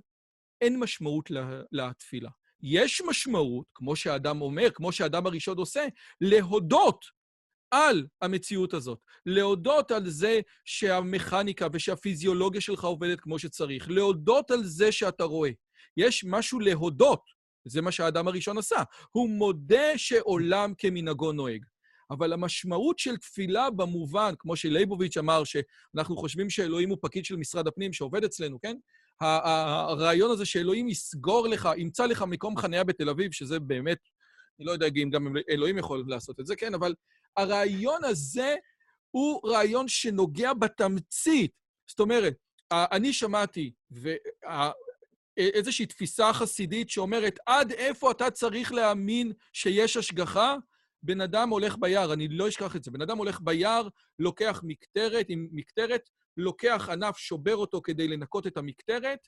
אין 0.62 0.80
משמעות 0.80 1.30
לתפילה. 1.72 2.30
יש 2.62 3.02
משמעות, 3.08 3.66
כמו 3.74 3.96
שהאדם 3.96 4.42
אומר, 4.42 4.68
כמו 4.74 4.92
שהאדם 4.92 5.26
הראשון 5.26 5.58
עושה, 5.58 5.86
להודות 6.22 7.06
על 7.72 8.08
המציאות 8.22 8.74
הזאת. 8.74 9.00
להודות 9.26 9.92
על 9.92 10.10
זה 10.10 10.40
שהמכניקה 10.66 11.68
ושהפיזיולוגיה 11.74 12.62
שלך 12.62 12.84
עובדת 12.84 13.20
כמו 13.20 13.40
שצריך. 13.40 13.90
להודות 13.90 14.52
על 14.52 14.64
זה 14.64 14.92
שאתה 14.92 15.24
רואה. 15.24 15.50
יש 15.98 16.26
משהו 16.28 16.60
להודות, 16.60 17.22
זה 17.68 17.82
מה 17.82 17.92
שהאדם 17.92 18.28
הראשון 18.28 18.58
עשה. 18.58 18.84
הוא 19.12 19.30
מודה 19.30 19.98
שעולם 19.98 20.74
כמנהגו 20.78 21.32
נוהג. 21.32 21.66
אבל 22.14 22.34
המשמעות 22.34 23.00
של 23.00 23.18
תפילה 23.18 23.70
במובן, 23.70 24.34
כמו 24.40 24.56
שלייבוביץ' 24.56 25.18
אמר, 25.18 25.44
שאנחנו 25.44 26.18
חושבים 26.18 26.50
שאלוהים 26.50 26.90
הוא 26.90 26.98
פקיד 27.02 27.26
של 27.26 27.36
משרד 27.36 27.68
הפנים 27.68 27.94
שעובד 27.94 28.24
אצלנו, 28.24 28.62
כן? 28.62 28.76
הרעיון 29.22 30.32
הזה 30.32 30.46
שאלוהים 30.46 30.90
יסגור 30.90 31.48
לך, 31.48 31.70
ימצא 31.78 32.06
לך 32.06 32.22
מקום 32.22 32.58
חניה 32.58 32.84
בתל 32.84 33.10
אביב, 33.10 33.32
שזה 33.32 33.60
באמת, 33.60 33.98
אני 34.60 34.66
לא 34.66 34.72
יודע 34.72 34.88
אם 35.04 35.10
גם 35.10 35.36
אלוהים 35.50 35.78
יכול 35.78 36.04
לעשות 36.08 36.40
את 36.40 36.46
זה, 36.46 36.56
כן? 36.56 36.74
אבל 36.74 36.94
הרעיון 37.38 38.04
הזה 38.04 38.56
הוא 39.12 39.50
רעיון 39.50 39.88
שנוגע 39.88 40.54
בתמצית. 40.54 41.52
זאת 41.88 42.00
אומרת, 42.00 42.34
אני 42.72 43.14
שמעתי, 43.14 43.72
איזושהי 45.38 45.86
תפיסה 45.86 46.34
חסידית 46.34 46.90
שאומרת, 46.90 47.40
עד 47.46 47.72
איפה 47.72 48.12
אתה 48.12 48.32
צריך 48.32 48.72
להאמין 48.72 49.32
שיש 49.54 49.98
השגחה? 49.98 50.56
בן 51.04 51.22
אדם 51.22 51.50
הולך 51.50 51.76
ביער, 51.80 52.14
אני 52.14 52.28
לא 52.28 52.48
אשכח 52.48 52.76
את 52.76 52.84
זה. 52.84 52.92
בן 52.92 53.02
אדם 53.02 53.18
הולך 53.18 53.40
ביער, 53.42 53.88
לוקח 54.20 54.62
מקטרת, 54.64 55.26
עם 55.30 55.48
מקטרת, 55.52 56.10
לוקח 56.38 56.90
ענף, 56.90 57.18
שובר 57.18 57.56
אותו 57.56 57.82
כדי 57.82 58.08
לנקות 58.08 58.48
את 58.48 58.58
המקטרת, 58.58 59.20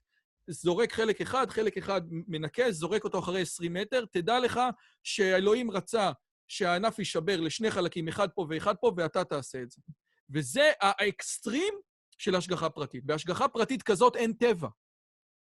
זורק 0.50 0.94
חלק 0.94 1.22
אחד, 1.22 1.50
חלק 1.50 1.78
אחד 1.78 2.02
מנקה, 2.10 2.72
זורק 2.72 3.04
אותו 3.04 3.20
אחרי 3.20 3.42
20 3.42 3.74
מטר. 3.74 4.06
תדע 4.12 4.40
לך 4.40 4.60
שאלוהים 5.04 5.72
רצה 5.72 6.12
שהענף 6.48 7.00
יישבר 7.00 7.42
לשני 7.42 7.72
חלקים, 7.72 8.08
אחד 8.08 8.28
פה 8.36 8.46
ואחד 8.50 8.76
פה, 8.76 8.92
ואתה 8.98 9.24
תעשה 9.24 9.62
את 9.62 9.72
זה. 9.72 9.82
וזה 10.30 10.72
האקסטרים 10.82 11.74
של 12.18 12.36
השגחה 12.36 12.70
פרטית. 12.70 13.06
בהשגחה 13.06 13.48
פרטית 13.48 13.84
כזאת 13.84 14.16
אין 14.16 14.34
טבע. 14.34 14.68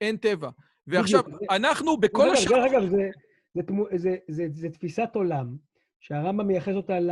אין 0.01 0.17
טבע. 0.17 0.49
ועכשיו, 0.87 1.23
אנחנו 1.49 1.97
בכל 1.97 2.29
השאר... 2.29 2.57
דרך 2.57 2.71
אגב, 2.71 2.89
זה 4.53 4.69
תפיסת 4.69 5.09
עולם 5.13 5.57
שהרמב"ם 6.01 6.47
מייחס 6.47 6.75
אותה 6.75 6.99
ל... 6.99 7.11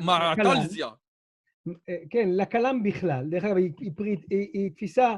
מעטלזיה. 0.00 0.88
אה, 1.88 1.96
כן, 2.10 2.28
לקלם 2.32 2.82
בכלל. 2.82 3.26
דרך 3.30 3.44
אגב, 3.44 3.56
היא, 3.56 3.72
היא, 3.80 3.92
היא, 4.30 4.48
היא 4.52 4.70
תפיסה 4.70 5.16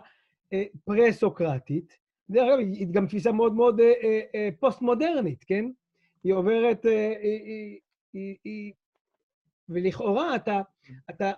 אה, 0.53 0.65
פרה-סוקרטית, 0.85 1.99
דרך 2.31 2.49
אגב, 2.49 2.59
היא 2.59 2.87
גם 2.91 3.07
תפיסה 3.07 3.33
מאוד 3.33 3.55
מאוד 3.55 3.81
אה, 3.81 3.93
אה, 4.03 4.21
אה, 4.35 4.49
פוסט-מודרנית, 4.61 5.45
כן? 5.45 5.65
היא 6.25 6.35
עוברת, 6.35 6.87
אה, 6.87 7.15
היא, 7.23 7.79
היא, 8.13 8.37
היא, 8.45 8.73
ולכאורה 9.69 10.37
אתה, 10.37 10.61
אתה 11.11 11.33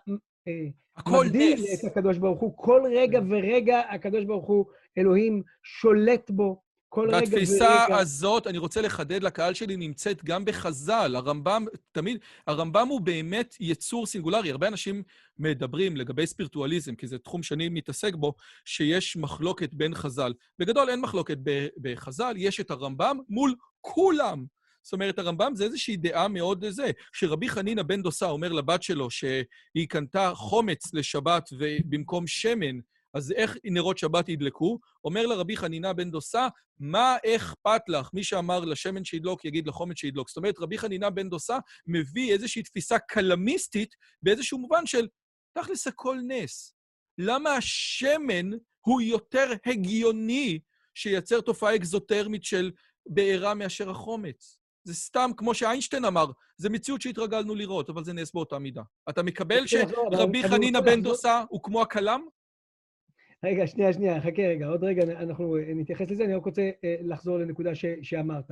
אה, 0.49 0.66
מגדיל. 1.09 1.64
את 1.74 1.84
הקדוש 1.84 2.18
ברוך 2.18 2.41
הוא. 2.41 2.53
כל 2.57 2.82
רגע 2.97 3.20
ורגע 3.28 3.80
הקדוש 3.80 4.24
ברוך 4.24 4.47
הוא, 4.47 4.66
אלוהים 4.99 5.43
שולט 5.62 6.30
בו. 6.30 6.62
כל 6.89 7.09
רגע 7.09 7.16
ורגע. 7.16 7.37
והתפיסה 7.37 7.97
הזאת, 7.97 8.47
אני 8.47 8.59
רוצה 8.59 8.80
לחדד 8.80 9.22
לקהל 9.22 9.55
שלי, 9.55 9.76
נמצאת 9.76 10.24
גם 10.24 10.45
בחז"ל. 10.45 11.16
הרמב"ם, 11.16 11.64
תמיד, 11.93 12.18
הרמב"ם 12.47 12.89
הוא 12.89 13.01
באמת 13.01 13.57
יצור 13.61 14.07
סינגולרי. 14.07 14.51
הרבה 14.51 14.68
אנשים 14.68 15.03
מדברים 15.39 15.97
לגבי 15.97 16.26
ספירטואליזם, 16.26 16.95
כי 16.95 17.07
זה 17.07 17.18
תחום 17.18 17.43
שאני 17.43 17.68
מתעסק 17.68 18.14
בו, 18.14 18.34
שיש 18.64 19.16
מחלוקת 19.16 19.74
בין 19.74 19.95
חז"ל. 19.95 20.32
בגדול 20.59 20.91
אין 20.91 21.01
מחלוקת 21.01 21.39
בחז"ל, 21.82 22.34
יש 22.37 22.61
את 22.61 22.70
הרמב"ם 22.70 23.18
מול 23.28 23.55
כולם. 23.80 24.45
זאת 24.82 24.93
אומרת, 24.93 25.18
הרמב"ם 25.18 25.53
זה 25.55 25.64
איזושהי 25.64 25.97
דעה 25.97 26.28
מאוד 26.28 26.64
זה. 26.68 26.91
כשרבי 27.12 27.49
חנינא 27.49 27.82
בן 27.82 28.03
דוסה 28.03 28.26
אומר 28.26 28.53
לבת 28.53 28.82
שלו 28.82 29.11
שהיא 29.11 29.89
קנתה 29.89 30.32
חומץ 30.34 30.95
לשבת 30.95 31.51
במקום 31.84 32.26
שמן, 32.26 32.78
אז 33.17 33.33
איך 33.33 33.57
נרות 33.64 33.99
שבת 33.99 34.29
ידלקו? 34.29 34.79
אומר 35.05 35.27
לה 35.27 35.35
רבי 35.35 35.57
חנינא 35.57 35.93
בן 35.93 36.11
דוסה, 36.11 36.49
מה 36.79 37.17
אכפת 37.27 37.81
לך? 37.89 38.11
מי 38.12 38.25
שאמר 38.25 38.61
לשמן 38.61 39.05
שידלוק, 39.05 39.45
יגיד 39.45 39.67
לחומץ 39.67 39.99
שידלוק. 39.99 40.29
זאת 40.29 40.37
אומרת, 40.37 40.59
רבי 40.59 40.79
חנינא 40.79 41.11
בן 41.11 41.29
דוסה 41.29 41.59
מביא 41.87 42.33
איזושהי 42.33 42.62
תפיסה 42.62 42.99
קלמיסטית 42.99 43.95
באיזשהו 44.23 44.59
מובן 44.59 44.87
של, 44.87 45.09
תכלס 45.59 45.87
הכל 45.87 46.19
נס. 46.29 46.75
למה 47.19 47.51
השמן 47.51 48.51
הוא 48.81 49.01
יותר 49.01 49.53
הגיוני 49.67 50.61
שייצר 50.95 51.41
תופעה 51.41 51.77
אקזוטרמית 51.77 52.45
של 52.45 52.71
בעירה 53.07 53.55
מאשר 53.55 53.91
החומץ? 53.91 54.59
זה 54.85 54.95
סתם, 54.95 55.31
כמו 55.37 55.55
שאיינשטיין 55.55 56.05
אמר, 56.05 56.27
זה 56.57 56.69
מציאות 56.71 57.03
שהתרגלנו 57.03 57.55
לראות, 57.55 57.91
אבל 57.91 58.05
זה 58.05 58.12
נס 58.12 58.33
באותה 58.33 58.59
מידה. 58.59 58.83
אתה 59.09 59.23
מקבל 59.23 59.67
שרבי 59.67 60.49
חנינא 60.49 60.81
בן 60.81 61.03
דוסה 61.03 61.45
הוא 61.49 61.62
כמו 61.62 61.83
הכלם? 61.83 62.27
רגע, 63.47 63.66
שנייה, 63.66 63.92
שנייה, 63.92 64.20
חכה 64.20 64.42
רגע, 64.42 64.66
עוד 64.66 64.84
רגע 64.84 65.03
אנחנו 65.03 65.57
נתייחס 65.74 66.11
לזה, 66.11 66.24
אני 66.24 66.34
רק 66.34 66.44
רוצה 66.44 66.70
אה, 66.84 66.97
לחזור 67.01 67.38
לנקודה 67.38 67.74
ש, 67.74 67.84
שאמרת. 68.03 68.51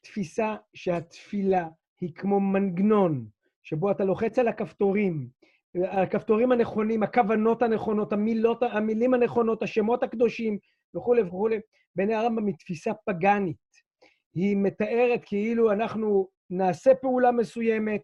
תפיסה 0.00 0.56
שהתפילה 0.74 1.68
היא 2.00 2.14
כמו 2.14 2.40
מנגנון, 2.40 3.26
שבו 3.62 3.90
אתה 3.90 4.04
לוחץ 4.04 4.38
על 4.38 4.48
הכפתורים, 4.48 5.28
הכפתורים 5.84 6.52
הנכונים, 6.52 7.02
הכוונות 7.02 7.62
הנכונות, 7.62 8.12
המילות, 8.12 8.62
המילים 8.62 9.14
הנכונות, 9.14 9.62
השמות 9.62 10.02
הקדושים 10.02 10.58
וכולי 10.96 11.22
וכולי, 11.22 11.60
בעיני 11.96 12.14
הרמב"ם 12.14 12.46
היא 12.46 12.54
תפיסה 12.54 12.90
פגאנית. 13.06 13.56
היא 14.34 14.56
מתארת 14.56 15.20
כאילו 15.24 15.72
אנחנו 15.72 16.28
נעשה 16.50 16.94
פעולה 16.94 17.32
מסוימת 17.32 18.02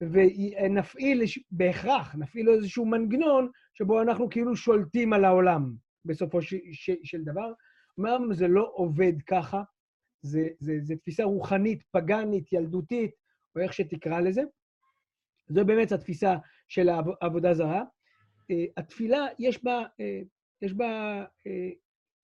ונפעיל, 0.00 1.22
בהכרח, 1.50 2.14
נפעיל 2.14 2.48
איזשהו 2.48 2.86
מנגנון 2.86 3.50
שבו 3.74 4.02
אנחנו 4.02 4.30
כאילו 4.30 4.56
שולטים 4.56 5.12
על 5.12 5.24
העולם 5.24 5.74
בסופו 6.04 6.42
ש, 6.42 6.54
ש, 6.72 6.90
של 7.04 7.24
דבר. 7.24 7.52
אומנם 7.98 8.34
זה 8.34 8.48
לא 8.48 8.70
עובד 8.74 9.12
ככה, 9.26 9.62
זה, 10.22 10.48
זה, 10.60 10.78
זה 10.82 10.96
תפיסה 10.96 11.24
רוחנית, 11.24 11.82
פגאנית, 11.92 12.52
ילדותית, 12.52 13.10
או 13.56 13.60
איך 13.60 13.72
שתקרא 13.72 14.20
לזה. 14.20 14.42
זו 15.48 15.64
באמת 15.64 15.92
התפיסה 15.92 16.36
של 16.68 16.88
העבודה 16.88 17.54
זרה. 17.54 17.82
Uh, 17.82 18.54
התפילה, 18.76 19.26
יש 19.38 19.64
בה, 19.64 19.82
uh, 19.82 20.26
יש 20.62 20.72
בה, 20.72 21.24
uh, 21.24 21.74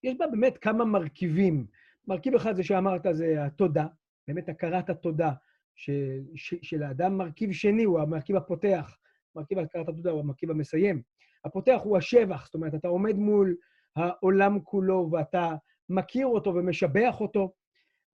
יש 0.04 0.18
בה 0.18 0.26
באמת 0.26 0.58
כמה 0.58 0.84
מרכיבים. 0.84 1.66
מרכיב 2.08 2.34
אחד 2.34 2.56
זה 2.56 2.62
שאמרת, 2.62 3.06
זה 3.12 3.44
התודה, 3.44 3.86
באמת 4.28 4.48
הכרת 4.48 4.90
התודה 4.90 5.32
של, 5.74 6.20
של 6.62 6.82
האדם. 6.82 7.18
מרכיב 7.18 7.52
שני 7.52 7.84
הוא 7.84 8.00
המרכיב 8.00 8.36
הפותח, 8.36 8.96
מרכיב 9.36 9.58
הכרת 9.58 9.88
התודה 9.88 10.10
הוא 10.10 10.20
המרכיב 10.20 10.50
המסיים. 10.50 11.02
הפותח 11.44 11.80
הוא 11.84 11.96
השבח, 11.96 12.44
זאת 12.44 12.54
אומרת, 12.54 12.74
אתה 12.74 12.88
עומד 12.88 13.16
מול 13.16 13.56
העולם 13.96 14.60
כולו 14.60 15.08
ואתה 15.12 15.54
מכיר 15.88 16.26
אותו 16.26 16.54
ומשבח 16.54 17.20
אותו, 17.20 17.52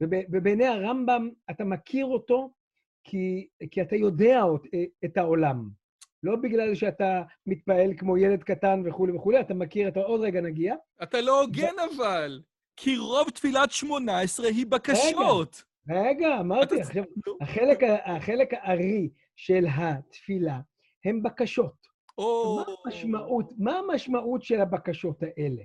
ובעיני 0.00 0.66
הרמב"ם 0.66 1.28
אתה 1.50 1.64
מכיר 1.64 2.06
אותו 2.06 2.50
כי, 3.04 3.46
כי 3.70 3.82
אתה 3.82 3.96
יודע 3.96 4.42
את 5.04 5.16
העולם. 5.16 5.68
לא 6.22 6.36
בגלל 6.36 6.74
שאתה 6.74 7.22
מתפעל 7.46 7.92
כמו 7.96 8.18
ילד 8.18 8.42
קטן 8.42 8.82
וכולי 8.84 9.12
וכולי, 9.12 9.40
אתה 9.40 9.54
מכיר, 9.54 9.88
אתה 9.88 10.00
עוד 10.00 10.20
רגע 10.20 10.40
נגיע. 10.40 10.74
אתה 11.02 11.20
לא 11.20 11.40
הוגן 11.42 11.74
אבל. 11.94 12.42
כי 12.76 12.96
רוב 12.96 13.30
תפילת 13.30 13.70
שמונה 13.70 14.20
עשרה 14.20 14.48
היא 14.48 14.66
בקשות. 14.66 15.54
רגע, 15.56 15.62
רגע, 15.88 16.40
אמרתי, 16.40 16.80
עכשיו, 16.80 17.04
החלק, 17.40 17.78
החלק 18.04 18.48
הארי 18.52 19.08
של 19.36 19.66
התפילה 19.74 20.60
הם 21.04 21.22
בקשות. 21.22 21.88
מה 22.18 22.64
המשמעות, 22.84 23.52
מה 23.58 23.78
המשמעות 23.78 24.42
של 24.42 24.60
הבקשות 24.60 25.22
האלה? 25.22 25.62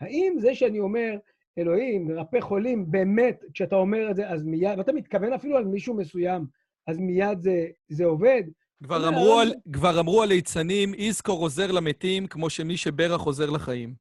האם 0.00 0.34
זה 0.38 0.54
שאני 0.54 0.80
אומר, 0.80 1.16
אלוהים, 1.58 2.10
רפא 2.18 2.40
חולים, 2.40 2.90
באמת, 2.90 3.44
כשאתה 3.54 3.76
אומר 3.76 4.10
את 4.10 4.16
זה, 4.16 4.28
אז 4.28 4.42
מיד, 4.44 4.78
ואתה 4.78 4.92
מתכוון 4.92 5.32
אפילו 5.32 5.56
על 5.56 5.64
מישהו 5.64 5.94
מסוים, 5.94 6.46
אז 6.86 6.98
מיד 6.98 7.42
זה, 7.42 7.66
זה 7.88 8.04
עובד? 8.04 8.42
כבר 8.82 9.08
אמרו, 9.08 9.40
על, 9.40 9.52
כבר 9.72 10.00
אמרו 10.00 10.22
הליצנים, 10.22 10.94
איזקור 10.94 11.40
עוזר 11.40 11.72
למתים 11.72 12.26
כמו 12.26 12.50
שמי 12.50 12.76
שברך 12.76 13.20
עוזר 13.20 13.50
לחיים. 13.50 13.94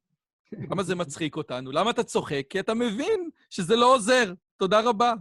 למה 0.72 0.84
זה 0.84 0.96
מצחיק 0.96 1.36
אותנו? 1.36 1.72
למה 1.72 1.90
אתה 1.90 2.04
צוחק? 2.04 2.44
כי 2.50 2.60
אתה 2.60 2.74
מבין 2.74 3.30
שזה 3.50 3.76
לא 3.76 3.96
עוזר. 3.96 4.34
תודה 4.58 4.82
רבה. 4.82 5.14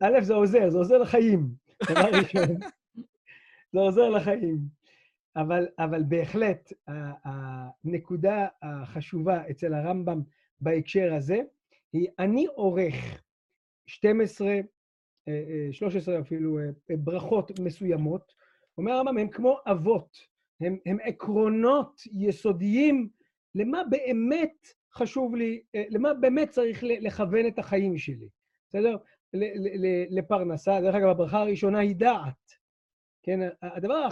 א', 0.00 0.20
זה 0.20 0.34
עוזר, 0.34 0.70
זה 0.70 0.78
עוזר 0.78 0.98
לחיים, 0.98 1.48
דבר 1.90 2.18
ראשון. 2.18 2.56
זה 3.72 3.80
עוזר 3.80 4.08
לחיים. 4.10 4.58
אבל, 5.36 5.66
אבל 5.78 6.02
בהחלט, 6.02 6.72
הנקודה 7.24 8.46
החשובה 8.62 9.50
אצל 9.50 9.74
הרמב"ם 9.74 10.22
בהקשר 10.60 11.14
הזה 11.14 11.40
היא, 11.92 12.08
אני 12.18 12.46
עורך 12.46 12.94
12, 13.86 14.54
13 15.72 16.14
אה, 16.14 16.18
אה, 16.18 16.24
אפילו, 16.24 16.58
אה, 16.58 16.96
ברכות 16.96 17.60
מסוימות. 17.60 18.32
אומר 18.78 18.92
הרמב"ם, 18.92 19.18
הם 19.18 19.28
כמו 19.28 19.58
אבות, 19.66 20.18
הם, 20.60 20.78
הם 20.86 20.98
עקרונות 21.02 22.02
יסודיים 22.12 23.08
למה 23.54 23.82
באמת 23.90 24.66
חשוב 24.92 25.34
לי, 25.34 25.62
למה 25.90 26.14
באמת 26.14 26.48
צריך 26.50 26.82
לכוון 26.82 27.46
את 27.46 27.58
החיים 27.58 27.98
שלי, 27.98 28.28
בסדר? 28.68 28.96
לפרנסה. 30.10 30.80
דרך 30.80 30.94
אגב, 30.94 31.08
הברכה 31.08 31.38
הראשונה 31.38 31.78
היא 31.78 31.96
דעת. 31.96 32.52
כן, 33.22 33.40
הדבר 33.62 34.08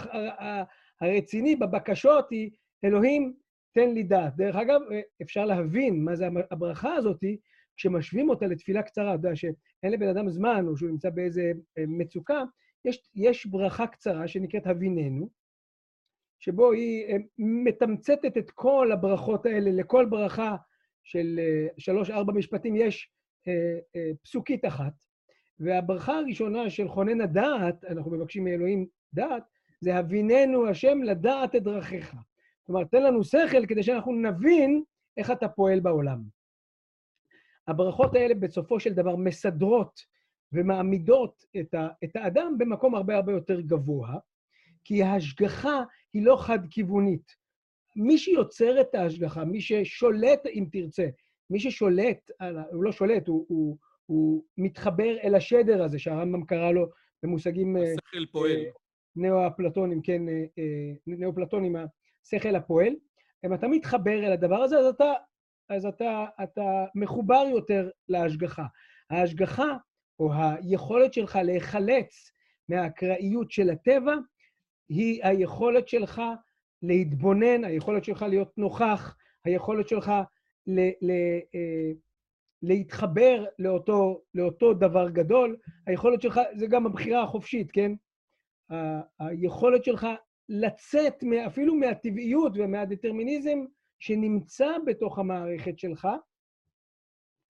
הרציני 1.01 1.55
בבקשות 1.55 2.31
היא, 2.31 2.51
אלוהים, 2.85 3.33
תן 3.71 3.89
לי 3.93 4.03
דעת. 4.03 4.35
דרך 4.35 4.55
אגב, 4.55 4.81
אפשר 5.21 5.45
להבין 5.45 6.03
מה 6.03 6.15
זה 6.15 6.27
הברכה 6.51 6.93
הזאת 6.93 7.23
כשמשווים 7.77 8.29
אותה 8.29 8.47
לתפילה 8.47 8.83
קצרה. 8.83 9.15
אתה 9.15 9.27
יודע 9.27 9.35
שאין 9.35 9.91
לבן 9.91 10.07
אדם 10.07 10.29
זמן, 10.29 10.65
או 10.67 10.77
שהוא 10.77 10.89
נמצא 10.89 11.09
באיזה 11.09 11.51
מצוקה, 11.77 12.43
יש, 12.85 13.09
יש 13.15 13.45
ברכה 13.45 13.87
קצרה 13.87 14.27
שנקראת 14.27 14.67
הביננו, 14.67 15.29
שבו 16.39 16.71
היא 16.71 17.05
אה, 17.05 17.17
מתמצתת 17.37 18.37
את 18.37 18.51
כל 18.51 18.89
הברכות 18.93 19.45
האלה, 19.45 19.71
לכל 19.71 20.05
ברכה 20.09 20.55
של 21.03 21.39
אה, 21.39 21.67
שלוש-ארבע 21.77 22.33
משפטים 22.33 22.75
יש 22.75 23.11
אה, 23.47 24.11
פסוקית 24.23 24.65
אחת. 24.65 24.93
והברכה 25.59 26.13
הראשונה 26.13 26.69
של 26.69 26.87
חונן 26.87 27.21
הדעת, 27.21 27.85
אנחנו 27.85 28.11
מבקשים 28.11 28.43
מאלוהים 28.43 28.85
דעת, 29.13 29.43
זה 29.81 29.95
הביננו 29.95 30.67
השם 30.67 31.03
לדעת 31.03 31.55
את 31.55 31.63
דרכיך. 31.63 32.15
כלומר, 32.65 32.83
תן 32.83 33.03
לנו 33.03 33.23
שכל 33.23 33.65
כדי 33.65 33.83
שאנחנו 33.83 34.11
נבין 34.11 34.83
איך 35.17 35.31
אתה 35.31 35.47
פועל 35.47 35.79
בעולם. 35.79 36.23
הברכות 37.67 38.15
האלה 38.15 38.33
בסופו 38.35 38.79
של 38.79 38.93
דבר 38.93 39.15
מסדרות 39.15 39.99
ומעמידות 40.53 41.45
את, 41.59 41.73
ה, 41.73 41.87
את 42.03 42.15
האדם 42.15 42.55
במקום 42.57 42.95
הרבה 42.95 43.15
הרבה 43.15 43.31
יותר 43.31 43.61
גבוה, 43.61 44.17
כי 44.83 45.03
ההשגחה 45.03 45.83
היא 46.13 46.25
לא 46.25 46.37
חד-כיוונית. 46.39 47.43
מי 47.95 48.17
שיוצר 48.17 48.81
את 48.81 48.95
ההשגחה, 48.95 49.45
מי 49.45 49.61
ששולט, 49.61 50.45
אם 50.45 50.65
תרצה, 50.71 51.07
מי 51.49 51.59
ששולט, 51.59 52.31
הוא 52.71 52.83
לא 52.83 52.91
שולט, 52.91 53.27
הוא, 53.27 53.45
הוא, 53.47 53.77
הוא 54.13 54.43
מתחבר 54.57 55.17
אל 55.23 55.35
השדר 55.35 55.83
הזה, 55.83 55.99
שהרמב"ם 55.99 56.45
קרא 56.45 56.71
לו 56.71 56.89
במושגים... 57.23 57.77
אה, 57.77 57.81
השכל 57.81 58.25
פועל. 58.31 58.51
אה, 58.51 58.71
נאו-אפלטונים, 59.15 60.01
כן, 60.01 60.29
אה, 60.29 60.93
נאו-פלטונים, 61.07 61.75
השכל 62.23 62.55
הפועל. 62.55 62.93
אם 63.45 63.53
אתה 63.53 63.67
מתחבר 63.67 64.25
אל 64.25 64.31
הדבר 64.31 64.55
הזה, 64.55 64.79
אז 64.79 64.85
אתה, 64.85 65.13
אז 65.69 65.85
אתה, 65.85 66.25
אתה 66.43 66.85
מחובר 66.95 67.45
יותר 67.51 67.89
להשגחה. 68.09 68.65
ההשגחה, 69.09 69.77
או 70.19 70.31
היכולת 70.33 71.13
שלך 71.13 71.39
להיחלץ 71.43 72.31
מהאקראיות 72.69 73.51
של 73.51 73.69
הטבע, 73.69 74.15
היא 74.89 75.19
היכולת 75.23 75.87
שלך 75.87 76.21
להתבונן, 76.81 77.63
היכולת 77.63 78.03
שלך 78.03 78.21
להיות 78.21 78.57
נוכח, 78.57 79.15
היכולת 79.45 79.87
שלך 79.87 80.11
ל, 80.67 80.79
ל, 81.01 81.11
אה, 81.55 81.91
להתחבר 82.63 83.45
לאותו, 83.59 84.21
לאותו 84.33 84.73
דבר 84.73 85.09
גדול. 85.09 85.57
היכולת 85.87 86.21
שלך, 86.21 86.39
זה 86.55 86.67
גם 86.67 86.85
הבחירה 86.85 87.23
החופשית, 87.23 87.71
כן? 87.71 87.91
ה- 88.71 89.01
היכולת 89.19 89.85
שלך 89.85 90.07
לצאת 90.49 91.23
אפילו 91.47 91.75
מהטבעיות 91.75 92.51
ומהדטרמיניזם 92.55 93.59
שנמצא 93.99 94.67
בתוך 94.85 95.19
המערכת 95.19 95.79
שלך, 95.79 96.07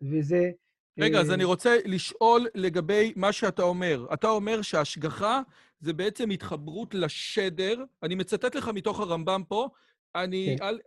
וזה... 0.01 0.51
רגע, 0.99 1.20
אז 1.20 1.32
אני 1.32 1.43
רוצה 1.43 1.78
לשאול 1.86 2.47
לגבי 2.55 3.14
מה 3.16 3.32
שאתה 3.32 3.64
אומר. 3.64 4.05
אתה 4.14 4.28
אומר 4.28 4.61
שהשגחה 4.61 5.41
זה 5.80 5.93
בעצם 5.93 6.30
התחברות 6.30 6.93
לשדר. 6.93 7.84
אני 8.03 8.16
מצטט 8.16 8.55
לך 8.55 8.68
מתוך 8.74 8.99
הרמב"ם 8.99 9.43
פה, 9.47 9.70
אני, 10.16 10.55
כן. 10.59 10.66
אל, 10.66 10.80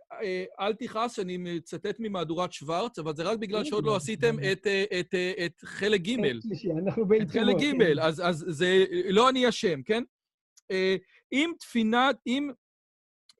אל 0.59 0.73
תכעס, 0.73 1.19
אני 1.19 1.37
מצטט 1.37 1.95
ממהדורת 1.99 2.53
שוורץ, 2.53 2.99
אבל 2.99 3.15
זה 3.15 3.23
רק 3.23 3.37
בגלל 3.37 3.63
שעוד 3.63 3.85
לא 3.85 3.95
עשיתם 3.95 4.35
את, 4.51 4.67
את, 4.99 5.15
את 5.45 5.61
חלק 5.65 6.01
ג'. 6.01 6.15
אנחנו 6.83 7.07
בעיצומו. 7.07 7.29
את 7.29 7.31
חלק 7.31 7.55
ג', 7.61 7.99
אז, 7.99 8.21
אז 8.25 8.45
זה 8.47 8.85
לא 9.09 9.29
אני 9.29 9.49
אשם, 9.49 9.83
כן? 9.83 10.03
אם 11.33 11.51
תפינת, 11.59 12.15
אם, 12.27 12.51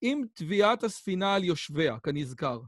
אם 0.04 0.24
תביעת 0.34 0.84
הספינה 0.84 1.36
על 1.36 1.44
יושביה, 1.44 2.00
כנזכר, 2.00 2.60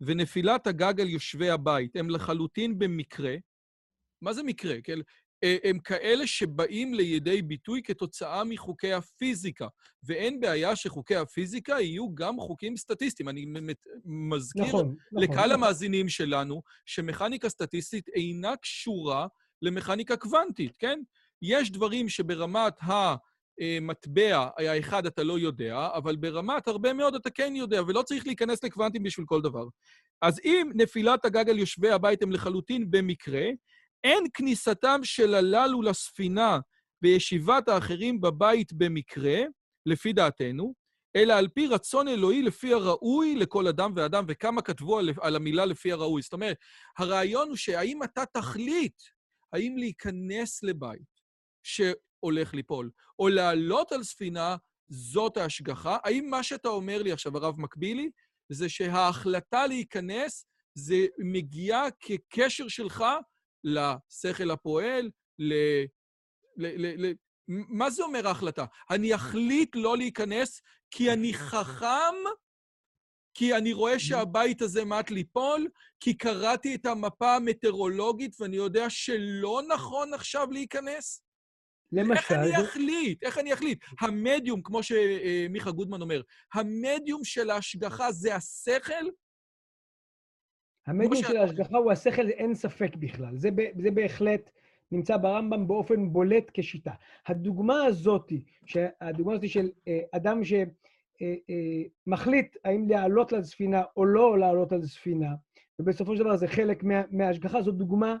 ונפילת 0.00 0.66
הגג 0.66 1.00
על 1.00 1.08
יושבי 1.08 1.50
הבית 1.50 1.96
הם 1.96 2.10
לחלוטין 2.10 2.78
במקרה, 2.78 3.36
מה 4.22 4.32
זה 4.32 4.42
מקרה? 4.42 4.74
כן? 4.84 4.98
הם 5.42 5.78
כאלה 5.78 6.26
שבאים 6.26 6.94
לידי 6.94 7.42
ביטוי 7.42 7.82
כתוצאה 7.84 8.44
מחוקי 8.44 8.92
הפיזיקה, 8.92 9.66
ואין 10.04 10.40
בעיה 10.40 10.76
שחוקי 10.76 11.16
הפיזיקה 11.16 11.80
יהיו 11.80 12.14
גם 12.14 12.40
חוקים 12.40 12.76
סטטיסטיים. 12.76 13.28
אני 13.28 13.46
מזכיר 14.04 14.64
נכון, 14.64 14.96
לקהל 15.12 15.38
נכון. 15.38 15.50
המאזינים 15.50 16.08
שלנו 16.08 16.62
שמכניקה 16.86 17.48
סטטיסטית 17.48 18.08
אינה 18.08 18.56
קשורה 18.56 19.26
למכניקה 19.62 20.16
קוונטית, 20.16 20.76
כן? 20.76 21.00
יש 21.42 21.70
דברים 21.70 22.08
שברמת 22.08 22.74
המטבע 22.80 24.48
האחד 24.58 25.06
אתה 25.06 25.22
לא 25.22 25.38
יודע, 25.38 25.88
אבל 25.94 26.16
ברמת 26.16 26.68
הרבה 26.68 26.92
מאוד 26.92 27.14
אתה 27.14 27.30
כן 27.30 27.56
יודע, 27.56 27.82
ולא 27.82 28.02
צריך 28.02 28.26
להיכנס 28.26 28.64
לקוונטים 28.64 29.02
בשביל 29.02 29.26
כל 29.26 29.42
דבר. 29.42 29.64
אז 30.22 30.40
אם 30.44 30.70
נפילת 30.74 31.24
הגג 31.24 31.50
על 31.50 31.58
יושבי 31.58 31.90
הבית 31.90 32.22
הם 32.22 32.32
לחלוטין 32.32 32.90
במקרה, 32.90 33.44
אין 34.06 34.24
כניסתם 34.34 35.00
של 35.02 35.34
הללו 35.34 35.82
לספינה 35.82 36.58
בישיבת 37.02 37.68
האחרים 37.68 38.20
בבית 38.20 38.72
במקרה, 38.72 39.38
לפי 39.86 40.12
דעתנו, 40.12 40.74
אלא 41.16 41.34
על 41.34 41.48
פי 41.48 41.66
רצון 41.66 42.08
אלוהי 42.08 42.42
לפי 42.42 42.72
הראוי 42.72 43.36
לכל 43.36 43.68
אדם 43.68 43.92
ואדם, 43.96 44.24
וכמה 44.28 44.62
כתבו 44.62 44.98
על, 44.98 45.10
על 45.20 45.36
המילה 45.36 45.64
לפי 45.64 45.92
הראוי. 45.92 46.22
זאת 46.22 46.32
אומרת, 46.32 46.56
הרעיון 46.98 47.48
הוא 47.48 47.56
שהאם 47.56 48.02
אתה 48.02 48.24
תחליט 48.32 49.02
האם 49.52 49.76
להיכנס 49.78 50.62
לבית 50.62 51.20
שהולך 51.62 52.54
ליפול, 52.54 52.90
או 53.18 53.28
לעלות 53.28 53.92
על 53.92 54.02
ספינה, 54.02 54.56
זאת 54.88 55.36
ההשגחה. 55.36 55.98
האם 56.04 56.30
מה 56.30 56.42
שאתה 56.42 56.68
אומר 56.68 57.02
לי 57.02 57.12
עכשיו, 57.12 57.36
הרב 57.36 57.60
מקבילי, 57.60 58.10
זה 58.52 58.68
שההחלטה 58.68 59.66
להיכנס 59.66 60.46
זה 60.74 61.06
מגיעה 61.18 61.86
כקשר 62.00 62.68
שלך 62.68 63.04
לשכל 63.66 64.50
הפועל, 64.50 65.10
ל... 65.38 65.54
ל, 66.56 66.86
ל, 66.86 67.06
ל 67.06 67.12
מה 67.48 67.90
זה 67.90 68.02
אומר 68.02 68.28
ההחלטה? 68.28 68.64
אני 68.90 69.14
אחליט 69.14 69.76
לא 69.76 69.96
להיכנס 69.96 70.60
כי 70.90 71.12
אני 71.12 71.34
חכם, 71.34 72.14
כי 73.34 73.54
אני 73.56 73.72
רואה 73.72 73.98
שהבית 74.06 74.62
הזה 74.62 74.84
מעט 74.84 75.10
ליפול, 75.10 75.68
כי 76.00 76.14
קראתי 76.14 76.74
את 76.74 76.86
המפה 76.86 77.36
המטאורולוגית 77.36 78.40
ואני 78.40 78.56
יודע 78.56 78.90
שלא 78.90 79.62
נכון 79.74 80.14
עכשיו 80.14 80.50
להיכנס? 80.50 81.22
למשל... 81.92 82.12
איך 82.14 82.32
אני 82.32 82.64
אחליט? 82.64 83.22
איך 83.22 83.38
אני 83.38 83.54
אחליט? 83.54 83.84
המדיום, 84.00 84.62
כמו 84.62 84.82
שמיכה 84.82 85.70
גודמן 85.70 86.02
אומר, 86.02 86.22
המדיום 86.54 87.24
של 87.24 87.50
ההשגחה 87.50 88.12
זה 88.12 88.34
השכל 88.34 89.04
המדיום 90.86 91.14
של 91.14 91.36
ההשגחה 91.36 91.78
הוא 91.78 91.92
השכל, 91.92 92.28
אין 92.28 92.54
ספק 92.54 92.96
בכלל. 92.96 93.36
זה, 93.36 93.48
זה 93.78 93.90
בהחלט 93.90 94.50
נמצא 94.92 95.16
ברמב"ם 95.16 95.68
באופן 95.68 96.12
בולט 96.12 96.50
כשיטה. 96.54 96.92
הדוגמה 97.26 97.84
הזאת, 97.84 98.32
הדוגמה 99.00 99.32
הזאת 99.32 99.48
של 99.48 99.70
אה, 99.88 100.00
אדם 100.12 100.40
שמחליט 100.44 102.56
אה, 102.56 102.60
אה, 102.66 102.70
האם 102.70 102.88
לעלות 102.88 103.32
על 103.32 103.42
ספינה 103.42 103.82
או 103.96 104.04
לא 104.04 104.38
לעלות 104.38 104.72
על 104.72 104.86
ספינה, 104.86 105.34
ובסופו 105.78 106.16
של 106.16 106.22
דבר 106.22 106.36
זה 106.36 106.48
חלק 106.48 106.82
מה, 106.82 107.02
מההשגחה, 107.10 107.62
זו 107.62 107.72
דוגמה 107.72 108.16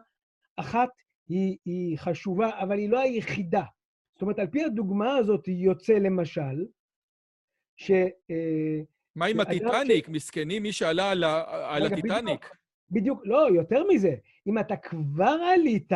אחת, 0.56 0.90
היא, 1.28 1.56
היא 1.64 1.98
חשובה, 1.98 2.62
אבל 2.62 2.78
היא 2.78 2.88
לא 2.88 3.00
היחידה. 3.00 3.64
זאת 4.14 4.22
אומרת, 4.22 4.38
על 4.38 4.46
פי 4.46 4.64
הדוגמה 4.64 5.16
הזאת 5.16 5.48
יוצא 5.48 5.92
למשל, 5.92 6.66
ש... 7.76 7.90
מה 9.16 9.26
עם 9.26 9.40
הטיטניק? 9.40 10.06
ש... 10.06 10.08
מסכנים 10.08 10.62
מי 10.62 10.72
שעלה 10.72 11.10
על, 11.10 11.86
הטיטניק. 11.86 12.24
בדיוק, 12.24 12.56
בדיוק, 12.90 13.20
לא, 13.24 13.48
יותר 13.54 13.84
מזה. 13.88 14.14
אם 14.46 14.58
אתה 14.58 14.76
כבר 14.76 15.36
עלית, 15.54 15.92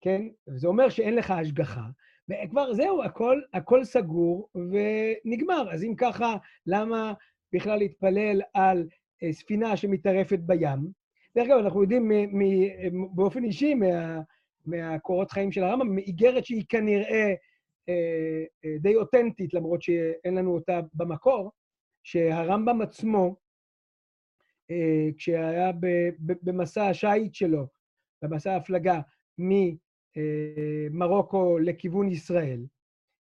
כן, 0.00 0.22
זה 0.46 0.68
אומר 0.68 0.88
שאין 0.88 1.14
לך 1.14 1.30
השגחה, 1.30 1.84
וכבר 2.28 2.74
זהו, 2.74 3.02
הכל, 3.02 3.40
הכל 3.54 3.84
סגור 3.84 4.48
ונגמר. 4.54 5.72
אז 5.72 5.84
אם 5.84 5.94
ככה, 5.96 6.36
למה 6.66 7.12
בכלל 7.52 7.78
להתפלל 7.78 8.40
על 8.54 8.88
אה, 9.22 9.32
ספינה 9.32 9.76
שמתערפת 9.76 10.38
בים? 10.38 11.00
דרך 11.36 11.46
אגב, 11.46 11.58
אנחנו 11.58 11.82
יודעים 11.82 12.08
מ, 12.08 12.42
מ, 12.42 13.16
באופן 13.16 13.44
אישי 13.44 13.74
מה, 13.74 14.20
מהקורות 14.66 15.30
חיים 15.30 15.52
של 15.52 15.64
הרמב"ם, 15.64 15.94
מאיגרת 15.94 16.44
שהיא 16.44 16.64
כנראה 16.68 17.34
אה, 17.88 18.44
אה, 18.64 18.76
די 18.80 18.96
אותנטית, 18.96 19.54
למרות 19.54 19.82
שאין 19.82 20.34
לנו 20.34 20.54
אותה 20.54 20.80
במקור, 20.94 21.50
שהרמב"ם 22.02 22.82
עצמו, 22.82 23.36
אה, 24.70 25.08
כשהיה 25.16 25.72
במסע 26.42 26.86
השיט 26.86 27.34
שלו, 27.34 27.66
במסע 28.22 28.52
ההפלגה 28.52 29.00
ממרוקו 29.38 31.58
לכיוון 31.58 32.08
ישראל, 32.08 32.66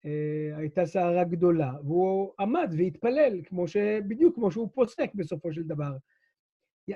אה, 0.07 0.57
הייתה 0.57 0.87
סערה 0.87 1.25
גדולה, 1.25 1.73
והוא 1.85 2.33
עמד 2.41 2.75
והתפלל, 2.79 3.43
כמו 3.45 3.69
ש... 3.69 3.77
בדיוק 4.09 4.35
כמו 4.35 4.51
שהוא 4.51 4.69
פוסק 4.75 5.11
בסופו 5.15 5.53
של 5.53 5.63
דבר. 5.63 5.97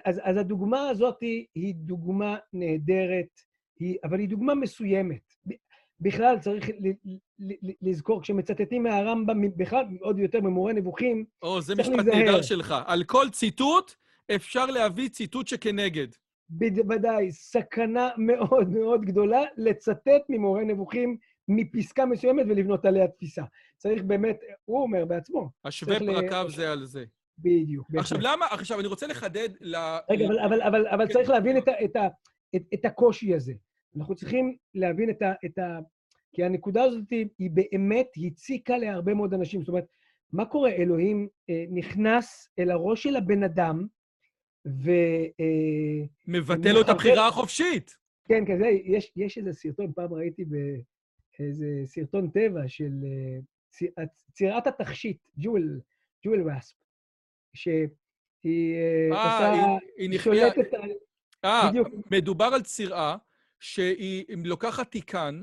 אז, 0.04 0.20
אז 0.24 0.36
הדוגמה 0.36 0.88
הזאת 0.88 1.20
היא, 1.20 1.46
היא 1.54 1.74
דוגמה 1.74 2.38
נהדרת, 2.52 3.40
היא, 3.80 3.96
אבל 4.04 4.18
היא 4.18 4.28
דוגמה 4.28 4.54
מסוימת. 4.54 5.22
בכלל 6.00 6.38
צריך 6.38 6.70
לזכור, 7.82 8.22
כשמצטטים 8.22 8.82
מהרמב"ם, 8.82 9.56
בכלל 9.56 9.84
עוד 10.00 10.18
יותר 10.18 10.40
ממורה 10.40 10.72
נבוכים, 10.72 11.24
או, 11.42 11.60
זה 11.60 11.74
משפט 11.74 12.06
נהדר 12.06 12.42
שלך. 12.42 12.74
על 12.86 13.04
כל 13.04 13.26
ציטוט 13.32 13.94
אפשר 14.34 14.66
להביא 14.66 15.08
ציטוט 15.08 15.48
שכנגד. 15.48 16.08
בוודאי, 16.48 17.32
סכנה 17.32 18.08
מאוד 18.18 18.68
מאוד 18.68 19.04
גדולה 19.04 19.42
לצטט 19.56 20.22
ממורה 20.28 20.64
נבוכים 20.64 21.16
מפסקה 21.48 22.06
מסוימת 22.06 22.46
ולבנות 22.48 22.84
עליה 22.84 23.08
תפיסה. 23.08 23.42
צריך 23.76 24.02
באמת, 24.02 24.36
הוא 24.64 24.82
אומר 24.82 25.04
בעצמו. 25.04 25.50
השווה 25.64 25.98
פרקיו 25.98 26.46
זה 26.48 26.72
על 26.72 26.84
זה. 26.84 27.04
בדיוק. 27.38 27.86
עכשיו, 27.96 28.18
למה, 28.20 28.46
עכשיו, 28.50 28.80
אני 28.80 28.88
רוצה 28.88 29.06
לחדד 29.06 29.48
ל... 29.60 29.76
רגע, 30.10 30.26
אבל, 30.26 30.40
אבל, 30.40 30.62
אבל, 30.62 30.88
אבל 30.88 31.06
כן. 31.06 31.12
צריך 31.12 31.30
להבין 31.30 31.58
את, 31.58 31.68
ה, 31.68 31.84
את, 31.84 31.96
ה, 31.96 32.06
את, 32.56 32.62
את 32.74 32.84
הקושי 32.84 33.34
הזה. 33.34 33.52
אנחנו 33.96 34.14
צריכים 34.14 34.56
להבין 34.74 35.10
את 35.10 35.22
ה... 35.22 35.32
את 35.44 35.58
ה 35.58 35.78
כי 36.36 36.44
הנקודה 36.44 36.82
הזאת 36.82 37.10
היא 37.38 37.50
באמת 37.50 38.06
הציקה 38.26 38.78
להרבה 38.78 39.14
מאוד 39.14 39.34
אנשים. 39.34 39.60
זאת 39.60 39.68
אומרת, 39.68 39.86
מה 40.32 40.44
קורה? 40.44 40.70
אלוהים 40.70 41.28
אה, 41.50 41.64
נכנס 41.70 42.48
אל 42.58 42.70
הראש 42.70 43.02
של 43.02 43.16
הבן 43.16 43.42
אדם, 43.42 43.86
ו... 44.66 44.90
אה, 45.40 46.06
מבטל 46.26 46.72
לו 46.72 46.80
את 46.80 46.88
הבחירה 46.88 47.28
החופשית. 47.28 47.96
כן, 48.28 48.44
כזה, 48.44 48.64
כן, 48.64 48.92
יש, 48.92 49.12
יש 49.16 49.38
איזה 49.38 49.52
סרטון, 49.52 49.92
פעם 49.92 50.14
ראיתי 50.14 50.44
באיזה 50.44 51.66
סרטון 51.86 52.30
טבע 52.30 52.68
של 52.68 52.92
אה, 53.04 53.40
ציר, 53.70 53.90
צירת 54.32 54.66
התכשיט, 54.66 55.18
ג'ול, 55.38 55.80
ג'ול 56.24 56.48
ואספ, 56.48 56.76
שהיא 57.54 58.74
אה, 58.74 59.16
אה 59.16 59.24
עושה, 59.24 59.78
היא, 59.98 60.10
היא 60.10 60.18
שולטת 60.18 60.74
על... 60.74 60.90
אה, 61.44 61.70
מדובר 62.10 62.44
על 62.44 62.62
צירה 62.62 63.16
שהיא 63.60 64.24
לוקחת 64.44 64.90
תיקן, 64.90 65.42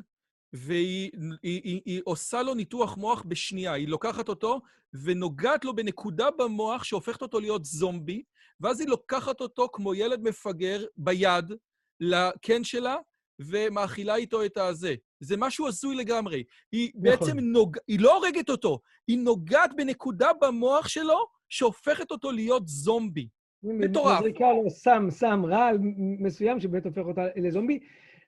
והיא 0.53 1.11
היא, 1.43 1.61
היא, 1.64 1.82
היא 1.86 2.01
עושה 2.05 2.41
לו 2.41 2.53
ניתוח 2.53 2.97
מוח 2.97 3.24
בשנייה. 3.28 3.74
היא 3.74 3.88
לוקחת 3.88 4.30
אותו 4.30 4.61
ונוגעת 5.03 5.66
לו 5.66 5.76
בנקודה 5.76 6.32
במוח 6.38 6.84
שהופכת 6.84 7.22
אותו 7.22 7.39
להיות 7.39 7.66
זומבי, 7.66 8.24
ואז 8.59 8.80
היא 8.80 8.89
לוקחת 8.89 9.41
אותו 9.41 9.70
כמו 9.74 9.95
ילד 9.95 10.22
מפגר 10.22 10.86
ביד 10.97 11.51
לקן 11.99 12.64
שלה, 12.64 12.95
ומאכילה 13.39 14.16
איתו 14.16 14.45
את 14.45 14.57
הזה. 14.57 14.95
זה 15.20 15.38
משהו 15.38 15.68
הזוי 15.68 15.95
לגמרי. 15.95 16.43
היא 16.72 16.91
נכון. 16.95 17.03
בעצם 17.03 17.39
נוג... 17.39 17.78
היא 17.88 17.99
לא 17.99 18.16
הורגת 18.16 18.49
אותו, 18.49 18.80
היא 19.07 19.18
נוגעת 19.18 19.76
בנקודה 19.76 20.30
במוח 20.41 20.88
שלו 20.88 21.26
שהופכת 21.49 22.11
אותו 22.11 22.32
להיות 22.32 22.68
זומבי. 22.68 23.28
מטורף. 23.64 24.20
מזריקה 24.20 24.45
לו 24.53 24.70
סם, 24.70 25.07
סם, 25.09 25.45
רעל 25.45 25.78
מסוים 26.20 26.59
שבאמת 26.59 26.86
הופך 26.86 27.01
אותה 27.05 27.22
לזומבי. 27.36 27.80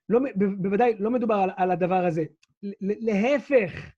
לא, 0.08 0.20
בוודאי 0.36 0.94
לא 0.98 1.10
מדובר 1.10 1.34
על, 1.34 1.50
על 1.56 1.70
הדבר 1.70 2.04
הזה. 2.06 2.24
להפך, 2.80 3.92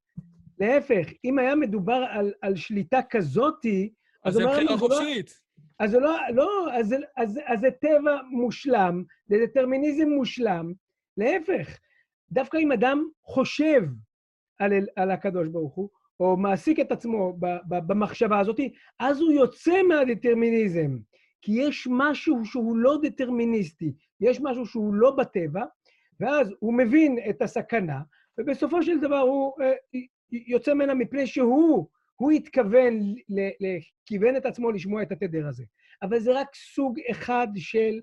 להפך, 0.58 1.08
אם 1.24 1.38
היה 1.38 1.54
מדובר 1.54 2.04
על, 2.10 2.32
על 2.42 2.56
שליטה 2.56 3.00
כזאתי, 3.10 3.92
אז 4.24 4.34
זה 4.34 4.46
בחירה 4.46 4.78
חופשית. 4.78 5.40
אז 5.78 5.90
זה 5.90 5.98
לא, 5.98 6.16
לא, 6.34 6.72
אז, 6.72 6.94
אז, 7.16 7.40
אז 7.46 7.60
זה 7.60 7.70
טבע 7.70 8.20
מושלם, 8.30 9.04
זה 9.26 9.36
דטרמיניזם 9.46 10.08
מושלם. 10.08 10.72
להפך, 11.16 11.78
דווקא 12.30 12.56
אם 12.56 12.72
אדם 12.72 13.08
חושב 13.24 13.82
על, 14.58 14.72
על 14.96 15.10
הקדוש 15.10 15.48
ברוך 15.48 15.74
הוא, 15.74 15.88
או 16.20 16.36
מעסיק 16.36 16.80
את 16.80 16.92
עצמו 16.92 17.36
ב, 17.40 17.46
ב, 17.68 17.78
במחשבה 17.86 18.38
הזאת, 18.38 18.60
אז 18.98 19.20
הוא 19.20 19.32
יוצא 19.32 19.82
מהדטרמיניזם. 19.82 20.98
כי 21.42 21.52
יש 21.52 21.88
משהו 21.90 22.44
שהוא 22.44 22.76
לא 22.76 22.98
דטרמיניסטי, 23.02 23.92
יש 24.20 24.40
משהו 24.42 24.66
שהוא 24.66 24.94
לא 24.94 25.10
בטבע, 25.10 25.64
ואז 26.20 26.52
הוא 26.58 26.74
מבין 26.74 27.18
את 27.30 27.42
הסכנה, 27.42 28.00
ובסופו 28.38 28.82
של 28.82 29.00
דבר 29.00 29.18
הוא 29.18 29.52
אה, 29.62 30.00
יוצא 30.32 30.74
ממנה 30.74 30.94
מפני 30.94 31.26
שהוא, 31.26 31.88
הוא 32.16 32.30
התכוון, 32.30 33.14
כיוון 34.06 34.36
את 34.36 34.46
עצמו 34.46 34.70
לשמוע 34.70 35.02
את 35.02 35.12
התדר 35.12 35.46
הזה. 35.46 35.64
אבל 36.02 36.18
זה 36.18 36.40
רק 36.40 36.48
סוג 36.54 36.98
אחד 37.10 37.48
של, 37.56 38.00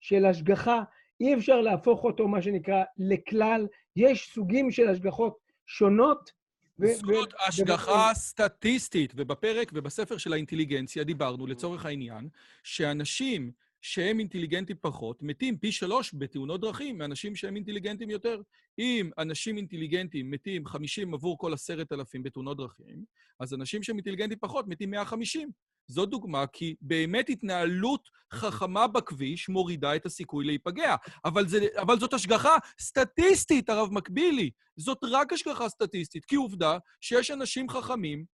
של 0.00 0.26
השגחה, 0.26 0.82
אי 1.20 1.34
אפשר 1.34 1.60
להפוך 1.60 2.04
אותו, 2.04 2.28
מה 2.28 2.42
שנקרא, 2.42 2.82
לכלל. 2.98 3.66
יש 3.96 4.30
סוגים 4.34 4.70
של 4.70 4.88
השגחות 4.88 5.38
שונות. 5.66 6.30
זאת 6.78 7.32
השגחה 7.48 8.10
סטטיסטית, 8.14 9.12
ובפרק 9.16 9.70
ובספר 9.74 10.16
של 10.16 10.32
האינטליגנציה 10.32 11.04
דיברנו, 11.04 11.46
לצורך 11.46 11.86
העניין, 11.86 12.28
שאנשים 12.62 13.52
שהם 13.88 14.18
אינטליגנטים 14.18 14.76
פחות, 14.80 15.22
מתים 15.22 15.58
פי 15.58 15.72
שלוש 15.72 16.14
בתאונות 16.14 16.60
דרכים 16.60 16.98
מאנשים 16.98 17.36
שהם 17.36 17.56
אינטליגנטים 17.56 18.10
יותר. 18.10 18.40
אם 18.78 19.10
אנשים 19.18 19.56
אינטליגנטים 19.56 20.30
מתים 20.30 20.66
50 20.66 21.14
עבור 21.14 21.38
כל 21.38 21.52
עשרת 21.52 21.92
אלפים 21.92 22.22
בתאונות 22.22 22.56
דרכים, 22.56 23.04
אז 23.40 23.54
אנשים 23.54 23.82
שהם 23.82 23.96
אינטליגנטים 23.96 24.38
פחות 24.40 24.68
מתים 24.68 24.90
150. 24.90 25.50
זו 25.86 26.06
דוגמה 26.06 26.46
כי 26.46 26.74
באמת 26.80 27.28
התנהלות 27.28 28.08
חכמה 28.32 28.86
בכביש 28.86 29.48
מורידה 29.48 29.96
את 29.96 30.06
הסיכוי 30.06 30.46
להיפגע. 30.46 30.96
אבל, 31.24 31.48
זה, 31.48 31.66
אבל 31.76 31.98
זאת 31.98 32.14
השגחה 32.14 32.56
סטטיסטית, 32.80 33.68
הרב 33.68 33.92
מקבילי. 33.92 34.50
זאת 34.76 34.98
רק 35.02 35.32
השגחה 35.32 35.68
סטטיסטית, 35.68 36.24
כי 36.24 36.36
עובדה 36.36 36.78
שיש 37.00 37.30
אנשים 37.30 37.68
חכמים 37.68 38.24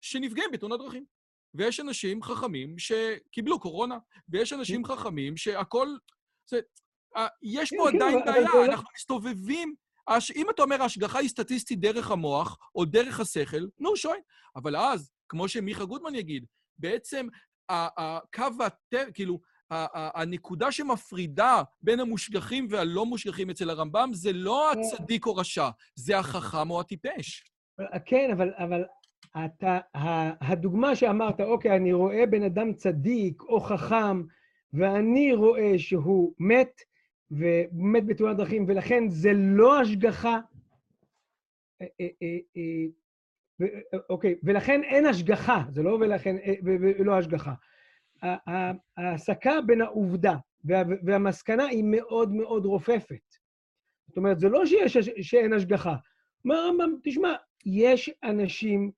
שנפגעים 0.00 0.50
בתאונות 0.52 0.80
דרכים. 0.80 1.04
ויש 1.54 1.80
אנשים 1.80 2.22
חכמים 2.22 2.78
שקיבלו 2.78 3.60
קורונה, 3.60 3.98
ויש 4.28 4.52
אנשים 4.52 4.82
כן. 4.82 4.94
חכמים 4.94 5.36
שהכול... 5.36 5.98
זה, 6.50 6.60
יש 7.42 7.70
פה 7.76 7.84
כן, 7.90 7.98
כן, 7.98 8.02
עדיין 8.02 8.24
בעיה, 8.24 8.48
לא- 8.54 8.64
אנחנו 8.64 8.88
מסתובבים... 8.96 9.74
אם 10.36 10.50
אתה 10.50 10.62
אומר 10.62 10.82
ההשגחה 10.82 11.18
היא 11.18 11.28
סטטיסטית 11.28 11.80
דרך 11.80 12.10
המוח 12.10 12.58
או 12.74 12.84
דרך 12.84 13.20
השכל, 13.20 13.66
נו, 13.78 13.96
שוין. 13.96 14.20
אבל 14.56 14.76
אז, 14.76 15.10
כמו 15.28 15.48
שמיכה 15.48 15.84
גודמן 15.84 16.14
יגיד, 16.14 16.46
בעצם 16.78 17.26
הקו 17.68 18.48
כאילו, 19.14 19.40
הנקודה 20.14 20.72
שמפרידה 20.72 21.62
בין 21.82 22.00
המושגחים 22.00 22.66
והלא 22.70 23.06
מושגחים 23.06 23.50
אצל 23.50 23.70
הרמב"ם 23.70 24.10
זה 24.12 24.32
לא 24.32 24.72
הצדיק 24.72 25.26
או 25.26 25.34
רשע, 25.34 25.68
זה 25.94 26.18
החכם 26.18 26.70
או 26.70 26.80
הטיפש. 26.80 27.44
כן, 28.06 28.30
אבל, 28.32 28.48
אבל 28.58 28.84
אתה, 29.36 29.78
הדוגמה 30.40 30.96
שאמרת, 30.96 31.40
אוקיי, 31.40 31.76
אני 31.76 31.92
רואה 31.92 32.26
בן 32.26 32.42
אדם 32.42 32.72
צדיק 32.72 33.42
או 33.42 33.60
חכם, 33.60 34.22
ואני 34.72 35.32
רואה 35.32 35.78
שהוא 35.78 36.34
מת, 36.38 36.80
ומת 37.30 38.06
בתאונת 38.06 38.36
דרכים, 38.36 38.64
ולכן 38.68 39.08
זה 39.08 39.32
לא 39.34 39.80
השגחה. 39.80 40.40
אה, 41.82 41.86
אה, 42.00 42.38
אה, 42.56 43.98
אוקיי, 44.10 44.34
ולכן 44.42 44.82
אין 44.82 45.06
השגחה, 45.06 45.62
זה 45.70 45.82
לא 45.82 45.90
ולכן, 45.90 46.36
ולא 46.64 47.18
השגחה. 47.18 47.54
ההסקה 48.96 49.60
בין 49.66 49.80
העובדה 49.80 50.36
והמסקנה 51.04 51.64
היא 51.66 51.84
מאוד 51.86 52.32
מאוד 52.32 52.64
רופפת. 52.64 53.34
זאת 54.08 54.16
אומרת, 54.16 54.38
זה 54.38 54.48
לא 54.48 54.66
שיש, 54.66 54.96
שאין 55.22 55.52
השגחה. 55.52 55.96
אומר 56.44 56.56
הרמב"ם, 56.56 56.94
תשמע, 57.02 57.34
יש 57.66 58.10
אנשים 58.24 58.90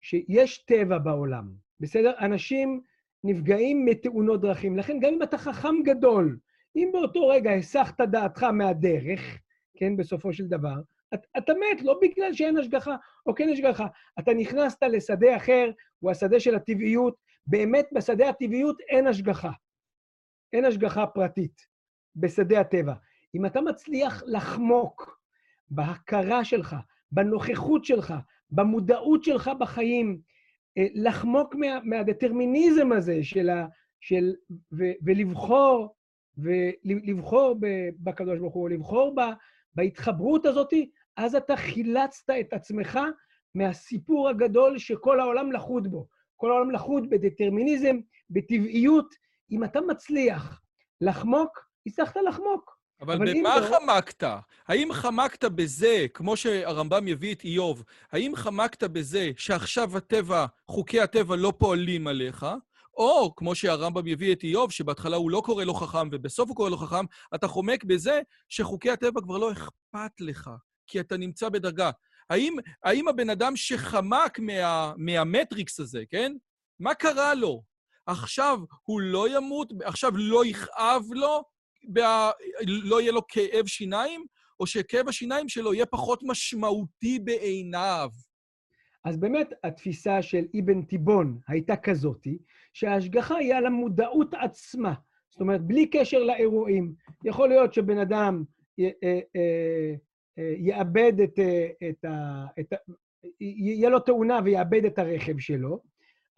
שיש 0.00 0.58
טבע 0.58 0.98
בעולם, 0.98 1.52
בסדר? 1.80 2.12
אנשים 2.20 2.80
נפגעים 3.24 3.84
מתאונות 3.84 4.40
דרכים. 4.40 4.78
לכן 4.78 5.00
גם 5.00 5.12
אם 5.12 5.22
אתה 5.22 5.38
חכם 5.38 5.74
גדול, 5.84 6.38
אם 6.76 6.90
באותו 6.92 7.28
רגע 7.28 7.52
הסחת 7.52 8.00
דעתך 8.00 8.42
מהדרך, 8.42 9.38
כן, 9.76 9.96
בסופו 9.96 10.32
של 10.32 10.46
דבר, 10.46 10.80
אתה, 11.14 11.26
אתה 11.38 11.52
מת 11.54 11.82
לא 11.82 11.98
בגלל 12.02 12.32
שאין 12.32 12.56
השגחה 12.56 12.96
או 13.26 13.34
כן 13.34 13.48
השגחה. 13.48 13.86
אתה 14.18 14.34
נכנסת 14.34 14.82
לשדה 14.82 15.36
אחר, 15.36 15.70
הוא 16.00 16.10
השדה 16.10 16.40
של 16.40 16.54
הטבעיות. 16.54 17.14
באמת, 17.46 17.88
בשדה 17.92 18.28
הטבעיות 18.28 18.80
אין 18.80 19.06
השגחה. 19.06 19.50
אין 20.52 20.64
השגחה 20.64 21.06
פרטית 21.06 21.66
בשדה 22.16 22.60
הטבע. 22.60 22.94
אם 23.34 23.46
אתה 23.46 23.60
מצליח 23.60 24.22
לחמוק 24.26 25.20
בהכרה 25.70 26.44
שלך, 26.44 26.76
בנוכחות 27.12 27.84
שלך, 27.84 28.14
במודעות 28.52 29.24
שלך 29.24 29.50
בחיים, 29.58 30.20
אה, 30.78 30.86
לחמוק 30.94 31.54
מה, 31.54 31.80
מהדטרמיניזם 31.84 32.92
הזה 32.92 33.18
של 33.22 33.50
ה... 33.50 33.66
של... 34.00 34.34
ו, 34.72 34.84
ולבחור, 35.02 35.94
ולבחור 36.38 37.56
בקדוש 37.98 38.38
ברוך 38.38 38.54
הוא, 38.54 38.70
לבחור 38.70 39.14
ב, 39.16 39.20
בהתחברות 39.74 40.46
הזאת, 40.46 40.72
אז 41.16 41.34
אתה 41.34 41.56
חילצת 41.56 42.30
את 42.40 42.52
עצמך 42.52 42.98
מהסיפור 43.54 44.28
הגדול 44.28 44.78
שכל 44.78 45.20
העולם 45.20 45.52
לחוד 45.52 45.90
בו. 45.90 46.06
כל 46.36 46.50
העולם 46.50 46.70
לחוד 46.70 47.10
בדטרמיניזם, 47.10 47.96
בטבעיות. 48.30 49.14
אם 49.50 49.64
אתה 49.64 49.80
מצליח 49.80 50.62
לחמוק, 51.00 51.60
הצלחת 51.86 52.16
לחמוק. 52.28 52.79
אבל, 53.00 53.14
אבל 53.14 53.34
במה 53.34 53.60
לא... 53.60 53.66
חמקת? 53.66 54.24
האם 54.68 54.92
חמקת 54.92 55.44
בזה, 55.44 56.06
כמו 56.14 56.36
שהרמב"ם 56.36 57.08
יביא 57.08 57.34
את 57.34 57.44
איוב, 57.44 57.84
האם 58.12 58.36
חמקת 58.36 58.82
בזה 58.84 59.30
שעכשיו 59.36 59.96
הטבע, 59.96 60.46
חוקי 60.68 61.00
הטבע 61.00 61.36
לא 61.36 61.52
פועלים 61.58 62.06
עליך? 62.06 62.46
או, 62.96 63.34
כמו 63.36 63.54
שהרמב"ם 63.54 64.06
יביא 64.06 64.32
את 64.32 64.42
איוב, 64.42 64.72
שבהתחלה 64.72 65.16
הוא 65.16 65.30
לא 65.30 65.42
קורא 65.44 65.64
לו 65.64 65.74
חכם 65.74 66.08
ובסוף 66.12 66.48
הוא 66.48 66.56
קורא 66.56 66.70
לו 66.70 66.76
חכם, 66.76 67.04
אתה 67.34 67.48
חומק 67.48 67.84
בזה 67.84 68.20
שחוקי 68.48 68.90
הטבע 68.90 69.20
כבר 69.20 69.38
לא 69.38 69.52
אכפת 69.52 70.20
לך, 70.20 70.50
כי 70.86 71.00
אתה 71.00 71.16
נמצא 71.16 71.48
בדרגה. 71.48 71.90
האם, 72.30 72.56
האם 72.84 73.08
הבן 73.08 73.30
אדם 73.30 73.56
שחמק 73.56 74.38
מה, 74.38 74.92
מהמטריקס 74.96 75.80
הזה, 75.80 76.02
כן? 76.10 76.32
מה 76.80 76.94
קרה 76.94 77.34
לו? 77.34 77.62
עכשיו 78.06 78.58
הוא 78.82 79.00
לא 79.00 79.36
ימות, 79.36 79.72
עכשיו 79.84 80.12
לא 80.14 80.46
יכאב 80.46 81.02
לו, 81.10 81.44
לא 82.66 83.00
יהיה 83.00 83.12
לו 83.12 83.26
כאב 83.28 83.66
שיניים, 83.66 84.24
או 84.60 84.66
שכאב 84.66 85.08
השיניים 85.08 85.48
שלו 85.48 85.74
יהיה 85.74 85.86
פחות 85.86 86.20
משמעותי 86.22 87.18
בעיניו. 87.18 88.08
אז 89.04 89.16
באמת 89.16 89.52
התפיסה 89.64 90.22
של 90.22 90.44
אבן 90.60 90.82
תיבון 90.82 91.38
הייתה 91.48 91.76
כזאתי, 91.76 92.38
שההשגחה 92.72 93.36
היא 93.36 93.54
על 93.54 93.66
המודעות 93.66 94.34
עצמה. 94.34 94.94
זאת 95.30 95.40
אומרת, 95.40 95.60
בלי 95.60 95.86
קשר 95.86 96.18
לאירועים. 96.18 96.94
יכול 97.24 97.48
להיות 97.48 97.74
שבן 97.74 97.98
אדם 97.98 98.44
אה, 98.80 98.90
אה, 99.04 99.20
אה, 100.38 100.54
יאבד 100.58 101.20
את, 101.20 101.38
את 101.90 102.04
ה... 102.04 102.44
את, 102.60 102.72
יהיה 103.40 103.88
לו 103.88 104.00
תאונה 104.00 104.40
ויאבד 104.44 104.84
את 104.84 104.98
הרכב 104.98 105.38
שלו, 105.38 105.80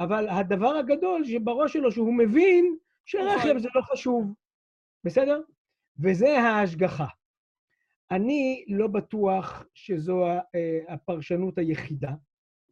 אבל 0.00 0.28
הדבר 0.28 0.76
הגדול 0.76 1.24
שבראש 1.24 1.72
שלו, 1.72 1.92
שהוא 1.92 2.14
מבין 2.14 2.76
שרכב 3.04 3.58
זה 3.58 3.68
לא 3.74 3.82
חשוב. 3.82 4.32
בסדר? 5.04 5.40
וזה 5.98 6.38
ההשגחה. 6.38 7.06
אני 8.10 8.64
לא 8.68 8.86
בטוח 8.86 9.64
שזו 9.74 10.26
אה, 10.26 10.40
הפרשנות 10.88 11.58
היחידה. 11.58 12.12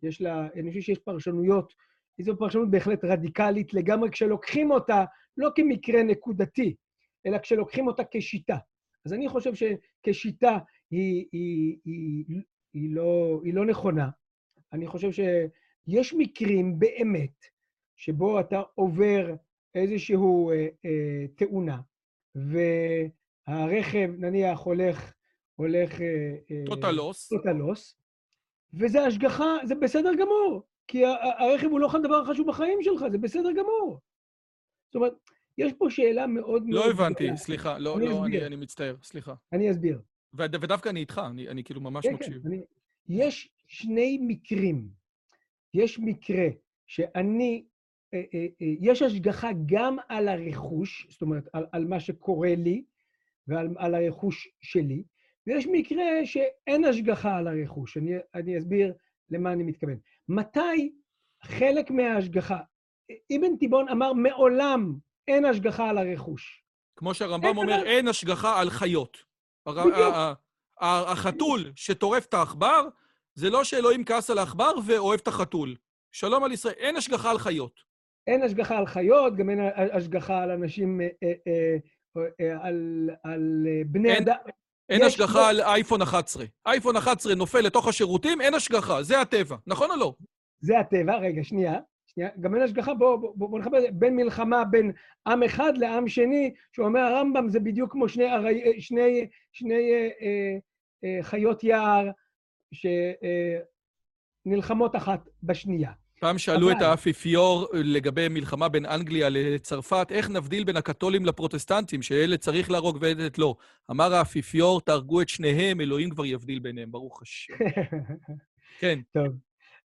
יש 0.02 0.20
לה, 0.20 0.48
אני 0.54 0.70
חושב 0.70 0.80
שיש 0.80 0.98
פרשנויות, 0.98 1.74
זו 2.20 2.38
פרשנות 2.38 2.70
בהחלט 2.70 3.04
רדיקלית 3.04 3.74
לגמרי, 3.74 4.10
כשלוקחים 4.10 4.70
אותה 4.70 5.04
לא 5.36 5.50
כמקרה 5.54 6.02
נקודתי, 6.02 6.74
אלא 7.26 7.38
כשלוקחים 7.38 7.86
אותה 7.86 8.02
כשיטה. 8.10 8.56
אז 9.04 9.12
אני 9.12 9.28
חושב 9.28 9.52
שכשיטה 9.54 10.58
היא, 10.90 11.26
היא, 11.32 11.76
היא, 11.84 12.24
היא, 12.72 12.94
לא, 12.94 13.40
היא 13.44 13.54
לא 13.54 13.66
נכונה. 13.66 14.08
אני 14.72 14.86
חושב 14.86 15.10
שיש 15.12 16.14
מקרים 16.18 16.78
באמת 16.78 17.44
שבו 17.96 18.40
אתה 18.40 18.62
עובר 18.74 19.34
איזושהי 19.74 20.16
אה, 20.16 20.68
אה, 20.84 21.26
תאונה, 21.36 21.80
והרכב, 22.34 24.10
נניח, 24.18 24.60
הולך... 24.60 25.12
הולך... 25.54 25.94
טוטל 26.66 26.90
לוס. 26.90 27.28
טוטל 27.28 27.52
לוס, 27.52 28.00
וזה 28.74 29.04
השגחה, 29.04 29.56
זה 29.64 29.74
בסדר 29.74 30.10
גמור, 30.14 30.62
כי 30.88 31.04
הרכב 31.38 31.66
הוא 31.66 31.80
לא 31.80 31.88
הדבר 31.94 32.22
החשוב 32.22 32.48
בחיים 32.48 32.78
שלך, 32.82 33.04
זה 33.12 33.18
בסדר 33.18 33.52
גמור. 33.52 34.00
זאת 34.86 34.94
אומרת, 34.94 35.12
יש 35.58 35.72
פה 35.78 35.86
שאלה 35.90 36.26
מאוד 36.26 36.62
מאוד... 36.62 36.84
לא 36.84 36.90
הבנתי, 36.90 37.36
סליחה. 37.36 37.78
לא, 37.78 37.98
אני 37.98 38.06
לא, 38.06 38.26
אני. 38.26 38.46
אני 38.46 38.56
מצטער, 38.56 38.96
סליחה. 39.02 39.34
אני 39.52 39.70
אסביר. 39.70 40.00
ו- 40.34 40.42
ודווקא 40.42 40.88
אני 40.88 41.00
איתך, 41.00 41.20
אני, 41.30 41.48
אני 41.48 41.64
כאילו 41.64 41.80
ממש 41.80 42.06
כן, 42.06 42.14
מקשיב. 42.14 42.42
כן. 42.42 42.48
אני... 42.48 42.64
יש 43.08 43.52
שני 43.66 44.18
מקרים. 44.22 44.88
יש 45.74 45.98
מקרה 45.98 46.46
שאני, 46.86 47.64
יש 48.60 49.02
השגחה 49.02 49.50
גם 49.66 49.96
על 50.08 50.28
הרכוש, 50.28 51.06
זאת 51.10 51.22
אומרת, 51.22 51.48
על, 51.52 51.66
על 51.72 51.84
מה 51.84 52.00
שקורה 52.00 52.54
לי 52.56 52.84
ועל 53.46 53.68
על 53.78 53.94
הרכוש 53.94 54.48
שלי, 54.60 55.02
ויש 55.46 55.66
מקרה 55.72 56.04
שאין 56.24 56.84
השגחה 56.84 57.36
על 57.36 57.48
הרכוש. 57.48 57.96
אני, 57.96 58.12
אני 58.34 58.58
אסביר 58.58 58.94
למה 59.30 59.52
אני 59.52 59.62
מתכוון. 59.62 59.98
מתי 60.28 60.92
חלק 61.42 61.90
מההשגחה, 61.90 62.58
אבן 63.36 63.56
תיבון 63.56 63.88
אמר, 63.88 64.12
מעולם 64.12 64.94
אין 65.28 65.44
השגחה 65.44 65.90
על 65.90 65.98
הרכוש. 65.98 66.64
כמו 66.96 67.14
שהרמב"ם 67.14 67.56
אומר, 67.56 67.82
אין 67.84 68.08
השגחה 68.08 68.60
על 68.60 68.70
חיות. 68.70 69.24
החתול 70.80 71.72
שטורף 71.76 72.26
את 72.26 72.34
העכבר, 72.34 72.88
זה 73.34 73.50
לא 73.50 73.64
שאלוהים 73.64 74.04
כעס 74.04 74.30
על 74.30 74.38
העכבר 74.38 74.70
ואוהב 74.86 75.20
את 75.20 75.28
החתול. 75.28 75.76
שלום 76.12 76.44
על 76.44 76.52
ישראל, 76.52 76.74
אין 76.74 76.96
השגחה 76.96 77.30
על 77.30 77.38
חיות. 77.38 77.89
אין 78.30 78.42
השגחה 78.42 78.78
על 78.78 78.86
חיות, 78.86 79.36
גם 79.36 79.50
אין 79.50 79.60
השגחה 79.92 80.42
על 80.42 80.50
אנשים, 80.50 81.00
אה, 81.00 81.08
אה, 81.22 81.76
אה, 82.40 82.56
על, 83.22 83.66
בני 83.86 84.18
אדם. 84.18 84.36
אין 84.88 85.02
השגחה 85.02 85.48
על 85.48 85.60
אייפון 85.60 86.02
11. 86.02 86.44
אייפון 86.66 86.96
11 86.96 87.34
נופל 87.34 87.60
לתוך 87.60 87.88
השירותים, 87.88 88.40
אין 88.40 88.54
השגחה, 88.54 89.02
זה 89.02 89.20
הטבע. 89.20 89.56
נכון 89.66 89.90
או 89.90 89.96
לא? 89.96 90.14
זה 90.60 90.78
הטבע, 90.78 91.16
רגע, 91.16 91.44
שנייה, 91.44 91.74
שנייה, 92.06 92.30
גם 92.40 92.54
אין 92.54 92.62
השגחה, 92.62 92.94
בואו 92.94 93.20
בוא, 93.20 93.32
בוא, 93.36 93.48
בוא 93.50 93.58
נחבר 93.58 93.78
את 93.78 93.82
זה, 93.82 93.88
בין 93.92 94.16
מלחמה 94.16 94.64
בין 94.64 94.92
עם 95.26 95.42
אחד 95.42 95.78
לעם 95.78 96.08
שני, 96.08 96.54
שאומר 96.72 97.00
הרמב"ם, 97.00 97.48
זה 97.48 97.60
בדיוק 97.60 97.92
כמו 97.92 98.08
שני, 98.08 98.24
אה, 98.24 98.38
שני, 98.78 99.28
שני 99.52 99.92
אה, 99.92 100.08
אה, 100.22 100.58
אה, 101.04 101.22
חיות 101.22 101.64
יער 101.64 102.10
שנלחמות 104.46 104.96
אחת 104.96 105.28
בשנייה. 105.42 105.92
פעם 106.20 106.38
שאלו 106.38 106.70
את 106.70 106.82
האפיפיור 106.82 107.68
לגבי 107.72 108.28
מלחמה 108.28 108.68
בין 108.68 108.86
אנגליה 108.86 109.28
לצרפת, 109.28 110.06
איך 110.10 110.30
נבדיל 110.30 110.64
בין 110.64 110.76
הקתולים 110.76 111.26
לפרוטסטנטים, 111.26 112.02
שאלה 112.02 112.36
צריך 112.36 112.70
להרוג 112.70 112.98
ואלה 113.00 113.28
לא. 113.38 113.54
אמר 113.90 114.14
האפיפיור, 114.14 114.80
תהרגו 114.80 115.20
את 115.22 115.28
שניהם, 115.28 115.80
אלוהים 115.80 116.10
כבר 116.10 116.24
יבדיל 116.24 116.58
ביניהם, 116.58 116.92
ברוך 116.92 117.22
השם. 117.22 117.54
כן. 118.80 119.00
טוב, 119.12 119.26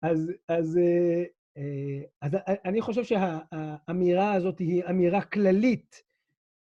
אז, 0.02 0.32
אז, 0.48 0.78
אה, 0.78 1.24
אה, 1.58 2.02
אז 2.22 2.38
אני 2.66 2.82
חושב 2.82 3.04
שהאמירה 3.04 4.34
הזאת 4.34 4.60
היא 4.60 4.84
אמירה 4.90 5.22
כללית 5.22 6.04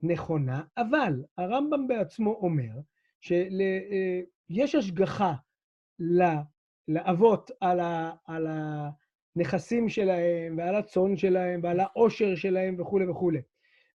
נכונה, 0.03 0.61
אבל 0.77 1.23
הרמב"ם 1.37 1.87
בעצמו 1.87 2.31
אומר 2.31 2.79
שיש 3.21 4.75
השגחה 4.75 5.33
לאבות 6.87 7.51
על, 7.61 7.79
ה, 7.79 8.11
על 8.25 8.47
הנכסים 9.35 9.89
שלהם 9.89 10.57
ועל 10.57 10.75
הצאן 10.75 11.17
שלהם 11.17 11.59
ועל 11.63 11.79
העושר 11.79 12.35
שלהם 12.35 12.81
וכולי 12.81 13.09
וכולי. 13.09 13.41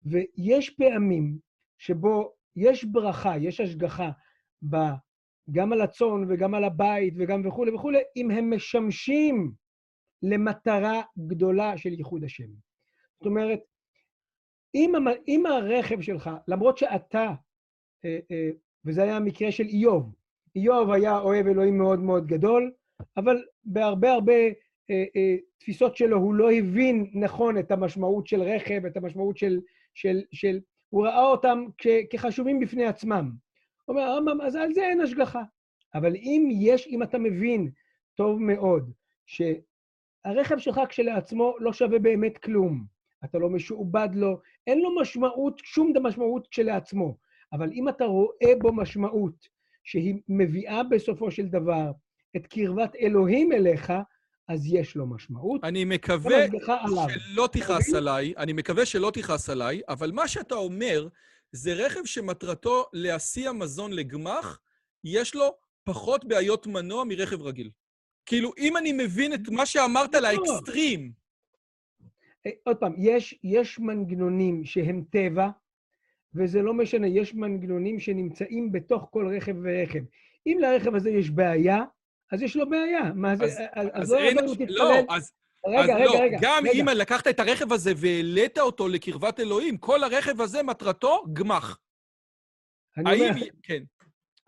ויש 0.05 0.71
פעמים 0.71 1.39
שבו 1.79 2.33
יש 2.57 2.85
ברכה, 2.85 3.39
יש 3.39 3.61
השגחה 3.61 4.11
ב... 4.71 4.77
גם 5.51 5.73
על 5.73 5.81
הצאן 5.81 6.25
וגם 6.29 6.55
על 6.55 6.65
הבית 6.65 7.15
וגם 7.17 7.47
וכולי 7.47 7.75
וכולי, 7.75 7.99
אם 8.17 8.31
הם 8.31 8.55
משמשים 8.55 9.53
למטרה 10.23 11.03
גדולה 11.27 11.79
של 11.79 11.93
ייחוד 11.93 12.25
השם. 12.25 12.49
זאת 13.19 13.27
אומרת, 13.27 13.61
אם, 14.75 14.95
המ- 14.95 15.23
אם 15.29 15.47
הרכב 15.47 16.01
שלך, 16.01 16.31
למרות 16.49 16.79
שאתה, 16.79 17.31
אה, 18.05 18.19
אה, 18.31 18.51
וזה 18.85 19.03
היה 19.03 19.17
המקרה 19.17 19.53
של 19.53 19.65
איוב, 19.65 20.15
איוב 20.57 20.91
היה 20.91 21.19
אוהב 21.19 21.47
אלוהים 21.47 21.79
מאוד 21.79 21.99
מאוד 22.01 22.27
גדול, 22.27 22.73
אבל 23.17 23.45
בהרבה 23.65 24.13
הרבה 24.13 24.33
תפיסות 25.59 25.97
שלו 25.97 26.17
הוא 26.17 26.35
לא 26.35 26.53
הבין 26.53 27.11
נכון 27.15 27.59
את 27.59 27.71
המשמעות 27.71 28.27
של 28.27 28.43
רכב, 28.43 28.87
את 28.87 28.97
המשמעות 28.97 29.37
של... 29.37 29.61
של, 29.95 30.23
של 30.33 30.61
הוא 30.89 31.07
ראה 31.07 31.27
אותם 31.27 31.65
כ, 31.79 31.87
כחשובים 32.11 32.61
בפני 32.61 32.85
עצמם. 32.85 33.31
אומר 33.89 34.03
הרמב"ם, 34.03 34.41
אז 34.41 34.57
על 34.57 34.73
זה 34.73 34.83
אין 34.83 35.01
השגחה. 35.01 35.43
אבל 35.95 36.17
אם 36.17 36.49
יש, 36.61 36.87
אם 36.87 37.03
אתה 37.03 37.19
מבין 37.19 37.71
טוב 38.15 38.43
מאוד 38.43 38.93
שהרכב 39.27 40.59
שלך 40.59 40.81
כשלעצמו 40.89 41.55
לא 41.59 41.73
שווה 41.73 41.99
באמת 41.99 42.39
כלום, 42.39 42.85
אתה 43.25 43.39
לא 43.39 43.51
משועבד 43.51 44.09
לו, 44.15 44.41
אין 44.67 44.81
לו 44.81 45.01
משמעות, 45.01 45.61
שום 45.65 45.93
משמעות 46.03 46.47
כשלעצמו, 46.47 47.17
אבל 47.53 47.73
אם 47.73 47.89
אתה 47.89 48.05
רואה 48.05 48.53
בו 48.59 48.73
משמעות 48.73 49.49
שהיא 49.85 50.15
מביאה 50.29 50.83
בסופו 50.83 51.31
של 51.31 51.47
דבר 51.47 51.93
את 52.37 52.47
קרבת 52.47 52.97
אלוהים 52.97 53.53
אליך, 53.53 53.93
אז 54.49 54.67
יש 54.67 54.97
לו 54.97 55.07
משמעות. 55.07 55.65
אני 55.65 55.85
מקווה. 55.85 56.47
שלא 57.09 57.49
תכעס? 57.53 57.95
עליי, 57.95 58.35
אני 58.37 58.53
מקווה 58.53 58.87
שלא 58.87 59.11
תכעס 59.15 59.51
עליי, 59.51 59.81
אבל 59.89 60.13
מה 60.13 60.29
שאתה 60.29 60.55
אומר, 60.55 61.09
זה 61.53 61.75
רכב 61.75 62.05
שמטרתו 62.05 62.87
להסיע 62.93 63.53
מזון 63.53 63.93
לגמח, 63.93 64.61
יש 65.05 65.35
לו 65.35 65.57
פחות 65.85 66.25
בעיות 66.25 66.67
מנוע 66.67 67.05
מרכב 67.05 67.43
רגיל. 67.43 67.71
כאילו, 68.27 68.53
אם 68.59 68.77
אני 68.77 68.93
מבין 68.93 69.35
את 69.35 69.49
מה 69.49 69.67
שאמרת 69.67 70.15
לאקסטרים, 70.15 71.13
אה, 72.47 72.51
עוד 72.65 72.77
פעם, 72.77 72.95
יש, 72.99 73.39
יש 73.45 73.79
מנגנונים 73.79 74.65
שהם 74.65 75.05
טבע, 75.11 75.49
וזה 76.35 76.63
לא 76.63 76.75
משנה, 76.75 77.07
יש 77.07 77.35
מנגנונים 77.35 78.01
שנמצאים 78.01 78.73
בתוך 78.73 79.09
כל 79.11 79.35
רכב 79.37 79.55
ורכב. 79.63 80.03
אם 80.47 80.59
לרכב 80.61 80.95
הזה 80.95 81.11
יש 81.11 81.31
בעיה, 81.31 81.85
אז 82.33 82.43
יש 82.43 82.57
לו 82.57 82.69
בעיה. 82.71 83.13
מה 83.15 83.37
זה? 83.37 83.45
אז- 83.45 83.59
אז, 83.73 83.89
אז 83.93 84.13
לא 84.13 84.19
אין... 84.19 84.37
לא, 84.37 84.55
תתפלל. 84.55 85.05
אז... 85.11 85.33
רגע, 85.67 85.81
אז 85.83 85.89
רגע, 85.89 86.05
לא, 86.05 86.21
רגע. 86.21 86.39
גם 86.43 86.63
רגע. 86.67 86.81
אם 86.81 86.89
לקחת 86.89 87.27
את 87.29 87.41
הרכב 87.41 87.73
הזה 87.73 87.93
והעלית 87.97 88.59
אותו 88.59 88.89
לקרבת 88.89 89.41
אלוהים, 89.41 89.77
כל 89.77 90.05
הרכב 90.05 90.41
הזה 90.41 90.63
מטרתו 90.63 91.25
גמח. 91.33 91.79
אני 92.97 93.11
האם... 93.11 93.35
אומר, 93.35 93.47
כן. 93.63 93.83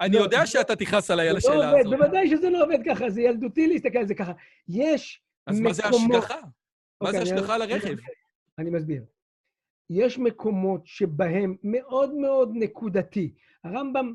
אני 0.01 0.17
לא, 0.17 0.21
יודע 0.23 0.47
שאתה 0.47 0.77
תכעס 0.77 1.11
עליי 1.11 1.29
על 1.29 1.33
לא 1.35 1.39
השאלה 1.39 1.71
עובד, 1.71 1.87
הזאת. 1.87 1.99
בוודאי 1.99 2.29
שזה 2.31 2.51
לא 2.51 2.65
עובד 2.65 2.79
ככה, 2.87 3.11
זה 3.11 3.21
ילדותי 3.23 3.67
להסתכל 3.67 3.99
על 3.99 4.07
זה 4.07 4.15
ככה. 4.15 4.33
יש 4.69 5.23
אז 5.47 5.61
מה 5.61 5.73
זה 5.73 5.83
מקומות- 5.89 6.11
השגחה? 6.25 6.41
מה 6.41 6.49
אוקיי, 7.09 7.13
זה 7.13 7.31
אני- 7.31 7.41
השגחה 7.41 7.55
על 7.55 7.63
הרכב? 7.63 7.95
אני 8.59 8.71
מסביר. 8.71 9.05
יש 9.91 10.19
מקומות 10.19 10.87
שבהם 10.87 11.57
מאוד 11.63 12.15
מאוד 12.15 12.51
נקודתי. 12.55 13.35
הרמב"ם, 13.65 14.15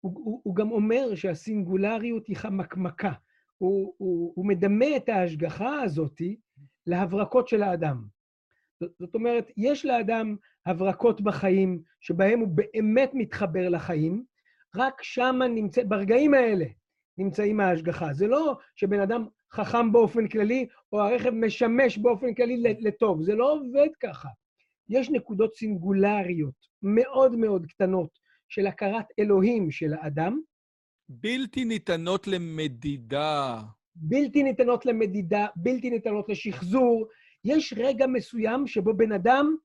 הוא, 0.00 0.40
הוא, 0.44 0.56
גם 0.56 0.70
אומר 0.70 1.14
שהסינגולריות 1.14 2.26
היא 2.26 2.36
חמקמקה. 2.36 3.12
הוא, 3.58 3.94
הוא, 3.98 4.32
הוא 4.36 4.46
מדמה 4.46 4.96
את 4.96 5.08
ההשגחה 5.08 5.82
הזאת 5.82 6.22
להברקות 6.86 7.48
של 7.48 7.62
האדם. 7.62 8.04
זאת 8.98 9.14
אומרת, 9.14 9.50
יש 9.56 9.86
לאדם 9.86 10.36
הברקות 10.66 11.20
בחיים 11.20 11.82
שבהם 12.00 12.40
הוא 12.40 12.48
באמת 12.48 13.10
מתחבר 13.14 13.68
לחיים, 13.68 14.24
רק 14.76 15.02
שם 15.02 15.38
נמצא, 15.54 15.82
ברגעים 15.84 16.34
האלה 16.34 16.66
נמצאים 17.18 17.60
ההשגחה. 17.60 18.12
זה 18.12 18.26
לא 18.26 18.56
שבן 18.76 19.00
אדם 19.00 19.26
חכם 19.52 19.92
באופן 19.92 20.28
כללי, 20.28 20.66
או 20.92 21.00
הרכב 21.00 21.30
משמש 21.30 21.98
באופן 21.98 22.34
כללי 22.34 22.74
לטוב. 22.80 23.22
זה 23.22 23.34
לא 23.34 23.52
עובד 23.52 23.88
ככה. 24.02 24.28
יש 24.88 25.10
נקודות 25.10 25.54
סינגולריות 25.54 26.54
מאוד 26.82 27.36
מאוד 27.36 27.66
קטנות 27.66 28.18
של 28.48 28.66
הכרת 28.66 29.06
אלוהים 29.18 29.70
של 29.70 29.94
האדם, 29.94 30.40
בלתי 31.08 31.64
ניתנות 31.64 32.26
למדידה. 32.26 33.60
בלתי 33.94 34.42
ניתנות 34.42 34.86
למדידה, 34.86 35.46
בלתי 35.56 35.90
ניתנות 35.90 36.28
לשחזור. 36.28 37.06
יש 37.44 37.74
רגע 37.76 38.06
מסוים 38.06 38.66
שבו 38.66 38.94
בן 38.94 39.12
אדם, 39.12 39.56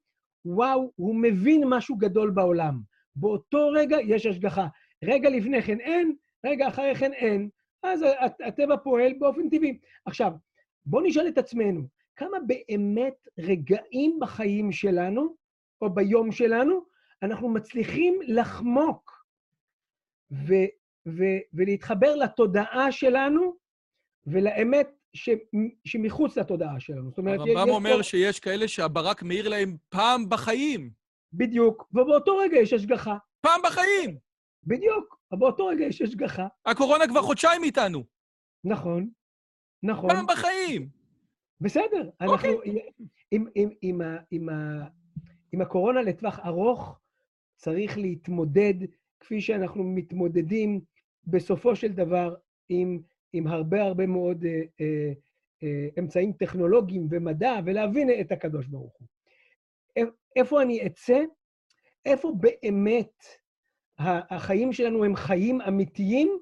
וואו, 0.46 0.92
הוא 0.96 1.16
מבין 1.16 1.64
משהו 1.68 1.96
גדול 1.98 2.30
בעולם. 2.30 2.82
באותו 3.16 3.70
רגע 3.70 3.98
יש 4.08 4.26
השגחה. 4.26 4.68
רגע 5.04 5.30
לפני 5.30 5.62
כן 5.62 5.80
אין, 5.80 6.16
רגע 6.46 6.68
אחרי 6.68 6.96
כן 6.96 7.14
אין. 7.14 7.50
אז 7.84 8.02
הט- 8.20 8.42
הטבע 8.42 8.78
פועל 8.78 9.14
באופן 9.20 9.50
טבעי. 9.50 9.80
עכשיו, 10.06 10.32
בואו 10.86 11.04
נשאל 11.06 11.28
את 11.28 11.38
עצמנו, 11.38 11.82
כמה 12.16 12.38
באמת 12.48 13.14
רגעים 13.40 14.18
בחיים 14.22 14.72
שלנו, 14.72 15.36
או 15.82 15.90
ביום 15.94 16.32
שלנו, 16.32 16.93
אנחנו 17.24 17.50
מצליחים 17.50 18.20
לחמוק 18.28 19.26
ו- 20.32 20.72
ו- 21.08 21.42
ולהתחבר 21.54 22.16
לתודעה 22.16 22.92
שלנו 22.92 23.56
ולאמת 24.28 24.88
ש- 25.14 25.30
שמחוץ 25.86 26.38
לתודעה 26.38 26.80
שלנו. 26.80 27.10
זאת 27.10 27.18
אומרת, 27.18 27.40
הרמב"ם 27.40 27.70
אומר 27.70 27.98
פה- 27.98 28.04
שיש 28.04 28.40
כאלה 28.40 28.68
שהברק 28.68 29.24
מאיר 29.24 29.50
להם 29.50 29.78
פעם 29.90 30.30
בחיים. 30.30 30.90
בדיוק, 31.34 31.88
ובאותו 31.94 32.38
רגע 32.38 32.58
יש 32.58 32.74
השגחה. 32.74 33.18
פעם 33.42 33.62
בחיים! 33.64 34.18
בדיוק, 34.64 35.18
באותו 35.32 35.66
רגע 35.66 35.86
יש 35.86 36.02
השגחה. 36.02 36.48
הקורונה 36.66 37.08
כבר 37.08 37.22
חודשיים 37.22 37.64
איתנו. 37.64 38.04
נכון, 38.64 39.10
נכון. 39.84 40.10
פעם 40.10 40.26
בחיים! 40.28 40.90
בסדר, 41.62 42.10
אנחנו... 42.22 42.50
עם, 43.32 43.46
עם, 43.56 43.70
עם, 43.82 44.02
ה, 44.02 44.18
עם, 44.32 44.50
ה, 44.50 44.54
עם 45.52 45.62
הקורונה 45.62 46.02
לטווח 46.02 46.40
ארוך 46.46 47.00
צריך 47.64 47.98
להתמודד 47.98 48.74
כפי 49.20 49.42
שאנחנו 49.42 49.84
מתמודדים 49.84 50.82
בסופו 51.28 51.76
של 51.76 51.92
דבר 51.92 52.36
עם, 52.70 53.00
עם 53.34 53.48
הרבה 53.48 53.84
הרבה 53.84 54.08
מאוד 54.08 54.46
אה, 54.46 54.62
אה, 54.82 55.14
אה, 55.64 55.88
אמצעים 56.00 56.34
טכנולוגיים 56.34 57.08
ומדע, 57.10 57.60
ולהבין 57.66 58.10
את 58.22 58.32
הקדוש 58.32 58.68
ברוך 58.68 58.94
הוא. 58.98 59.08
איפה 60.36 60.62
אני 60.62 60.86
אצא? 60.86 61.24
איפה 62.06 62.32
באמת 62.40 63.24
החיים 64.00 64.74
שלנו 64.74 65.06
הם 65.06 65.16
חיים 65.16 65.62
אמיתיים 65.62 66.40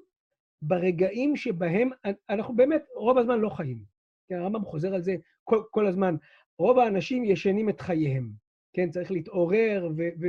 ברגעים 0.62 1.36
שבהם 1.36 1.90
אנחנו 2.30 2.56
באמת 2.56 2.84
רוב 2.96 3.18
הזמן 3.18 3.40
לא 3.40 3.48
חיים. 3.48 3.84
כן, 4.28 4.34
הרמב"ם 4.34 4.64
חוזר 4.64 4.94
על 4.94 5.02
זה 5.02 5.16
כל, 5.44 5.62
כל 5.70 5.86
הזמן. 5.86 6.16
רוב 6.58 6.78
האנשים 6.78 7.24
ישנים 7.24 7.68
את 7.68 7.80
חייהם. 7.80 8.41
כן, 8.72 8.90
צריך 8.90 9.10
להתעורר 9.10 9.88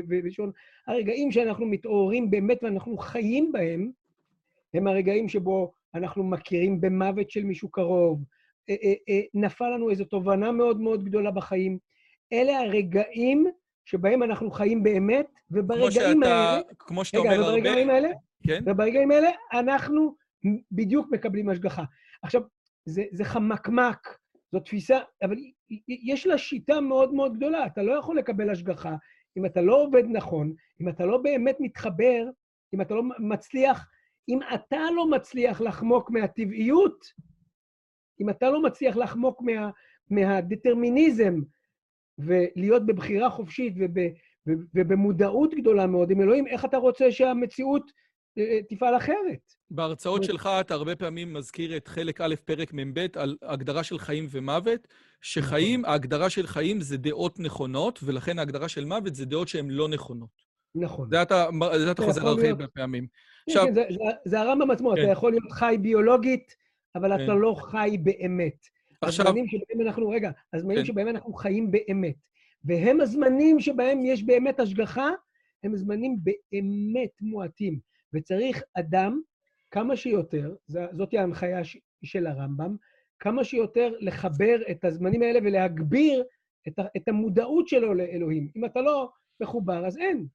ולשאול. 0.09 0.51
הרגעים 0.87 1.31
שאנחנו 1.31 1.65
מתעוררים 1.65 2.31
באמת 2.31 2.63
ואנחנו 2.63 2.97
חיים 2.97 3.51
בהם, 3.51 3.91
הם 4.73 4.87
הרגעים 4.87 5.29
שבו 5.29 5.73
אנחנו 5.95 6.23
מכירים 6.23 6.81
במוות 6.81 7.31
של 7.31 7.43
מישהו 7.43 7.69
קרוב, 7.69 8.23
אה, 8.69 8.75
אה, 8.83 8.93
אה, 9.09 9.21
נפל 9.33 9.69
לנו 9.69 9.89
איזו 9.89 10.05
תובנה 10.05 10.51
מאוד 10.51 10.81
מאוד 10.81 11.03
גדולה 11.03 11.31
בחיים. 11.31 11.77
אלה 12.33 12.59
הרגעים 12.59 13.45
שבהם 13.85 14.23
אנחנו 14.23 14.51
חיים 14.51 14.83
באמת, 14.83 15.25
וברגעים 15.51 15.91
כמו 15.91 15.91
שאתה, 15.91 16.35
האלה... 16.35 16.61
כמו 16.79 17.05
שאתה 17.05 17.19
רגע, 17.19 17.31
אומר 17.31 17.43
הרבה... 17.43 17.59
וברגעים 17.59 17.89
האלה, 17.89 18.09
כן? 18.47 18.63
וברגעים 18.65 19.11
האלה 19.11 19.29
אנחנו 19.53 20.15
בדיוק 20.71 21.07
מקבלים 21.11 21.49
השגחה. 21.49 21.83
עכשיו, 22.23 22.41
זה, 22.85 23.03
זה 23.11 23.25
חמקמק, 23.25 24.17
זו 24.53 24.59
תפיסה, 24.59 24.99
אבל 25.23 25.37
יש 25.87 26.27
לה 26.27 26.37
שיטה 26.37 26.81
מאוד 26.81 27.13
מאוד 27.13 27.37
גדולה. 27.37 27.65
אתה 27.65 27.83
לא 27.83 27.93
יכול 27.93 28.17
לקבל 28.17 28.49
השגחה 28.49 28.95
אם 29.37 29.45
אתה 29.45 29.61
לא 29.61 29.83
עובד 29.83 30.03
נכון, 30.09 30.53
אם 30.81 30.89
אתה 30.89 31.05
לא 31.05 31.17
באמת 31.17 31.57
מתחבר, 31.59 32.29
אם 32.73 32.81
אתה 32.81 32.93
לא 32.93 33.03
מצליח, 33.19 33.89
אם 34.29 34.39
אתה 34.53 34.91
לא 34.95 35.09
מצליח 35.09 35.61
לחמוק 35.61 36.09
מהטבעיות, 36.09 37.05
אם 38.21 38.29
אתה 38.29 38.49
לא 38.49 38.61
מצליח 38.61 38.97
לחמוק 38.97 39.41
מה, 39.41 39.69
מהדטרמיניזם 40.09 41.33
ולהיות 42.17 42.85
בבחירה 42.85 43.29
חופשית 43.29 43.73
וב, 43.79 43.99
ובמודעות 44.75 45.53
גדולה 45.53 45.87
מאוד 45.87 46.11
עם 46.11 46.21
אלוהים, 46.21 46.47
איך 46.47 46.65
אתה 46.65 46.77
רוצה 46.77 47.11
שהמציאות 47.11 47.91
תפעל 48.69 48.97
אחרת? 48.97 49.53
בהרצאות 49.71 50.23
שלך 50.23 50.49
אתה 50.59 50.73
הרבה 50.73 50.95
פעמים 50.95 51.33
מזכיר 51.33 51.77
את 51.77 51.87
חלק 51.87 52.21
א', 52.21 52.35
פרק 52.45 52.73
מ"ב, 52.73 53.05
על 53.15 53.37
הגדרה 53.41 53.83
של 53.83 53.99
חיים 53.99 54.27
ומוות, 54.31 54.87
שחיים, 55.21 55.81
נכון. 55.81 55.91
ההגדרה 55.91 56.29
של 56.29 56.47
חיים 56.47 56.81
זה 56.81 56.97
דעות 56.97 57.39
נכונות, 57.39 57.99
ולכן 58.03 58.39
ההגדרה 58.39 58.69
של 58.69 58.85
מוות 58.85 59.15
זה 59.15 59.25
דעות 59.25 59.47
שהן 59.47 59.69
לא 59.69 59.89
נכונות. 59.89 60.53
נכון. 60.75 61.09
זה 61.09 61.21
אתה, 61.21 61.47
זה 61.77 61.91
אתה 61.91 62.03
חוזר 62.03 62.27
הרבה 62.27 62.67
פעמים. 62.67 63.07
כן, 63.07 63.51
עכשיו... 63.51 63.65
כן, 63.65 63.73
זה, 63.73 63.83
זה, 63.89 63.99
זה 64.25 64.41
הרמב"ם 64.41 64.71
עצמו, 64.71 64.93
כן. 64.95 65.01
אתה 65.01 65.11
יכול 65.11 65.31
להיות 65.31 65.51
חי 65.51 65.75
ביולוגית, 65.81 66.55
אבל 66.95 67.17
כן. 67.17 67.23
אתה 67.23 67.33
לא 67.33 67.55
חי 67.59 67.97
באמת. 68.03 68.55
עכשיו... 69.01 69.27
הזמנים 69.27 69.47
שבהם 69.47 69.87
אנחנו, 69.87 70.09
רגע, 70.09 70.31
הזמנים 70.53 70.77
כן. 70.77 70.85
שבהם 70.85 71.07
אנחנו 71.07 71.33
חיים 71.33 71.71
באמת, 71.71 72.15
והם 72.63 73.01
הזמנים 73.01 73.59
שבהם 73.59 74.05
יש 74.05 74.23
באמת 74.23 74.59
השגחה, 74.59 75.09
הם 75.63 75.75
זמנים 75.75 76.17
באמת 76.23 77.21
מועטים. 77.21 77.92
וצריך 78.13 78.63
אדם 78.73 79.21
כמה 79.71 79.95
שיותר, 79.95 80.55
זאת 80.67 81.13
ההנחיה 81.13 81.61
של 82.03 82.27
הרמב"ם, 82.27 82.75
כמה 83.19 83.43
שיותר 83.43 83.93
לחבר 83.99 84.55
את 84.71 84.85
הזמנים 84.85 85.21
האלה 85.21 85.39
ולהגביר 85.43 86.23
את, 86.67 86.73
את 86.97 87.07
המודעות 87.07 87.67
שלו 87.67 87.93
לאלוהים. 87.93 88.49
אם 88.55 88.65
אתה 88.65 88.81
לא 88.81 89.09
מחובר, 89.39 89.85
אז 89.87 89.97
אין. 89.97 90.27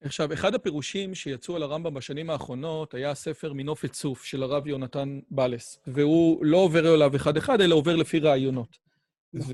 עכשיו, 0.00 0.32
אחד 0.32 0.54
הפירושים 0.54 1.14
שיצאו 1.14 1.56
על 1.56 1.62
הרמב"ם 1.62 1.94
בשנים 1.94 2.30
האחרונות 2.30 2.94
היה 2.94 3.10
הספר 3.10 3.52
מנופת 3.52 3.92
צוף 3.92 4.24
של 4.24 4.42
הרב 4.42 4.66
יונתן 4.66 5.20
בלס, 5.30 5.78
והוא 5.86 6.44
לא 6.44 6.56
עובר 6.56 6.94
אליו 6.94 7.16
אחד-אחד, 7.16 7.60
אלא 7.60 7.74
עובר 7.74 7.96
לפי 7.96 8.18
רעיונות. 8.18 8.78
נכון. 9.34 9.52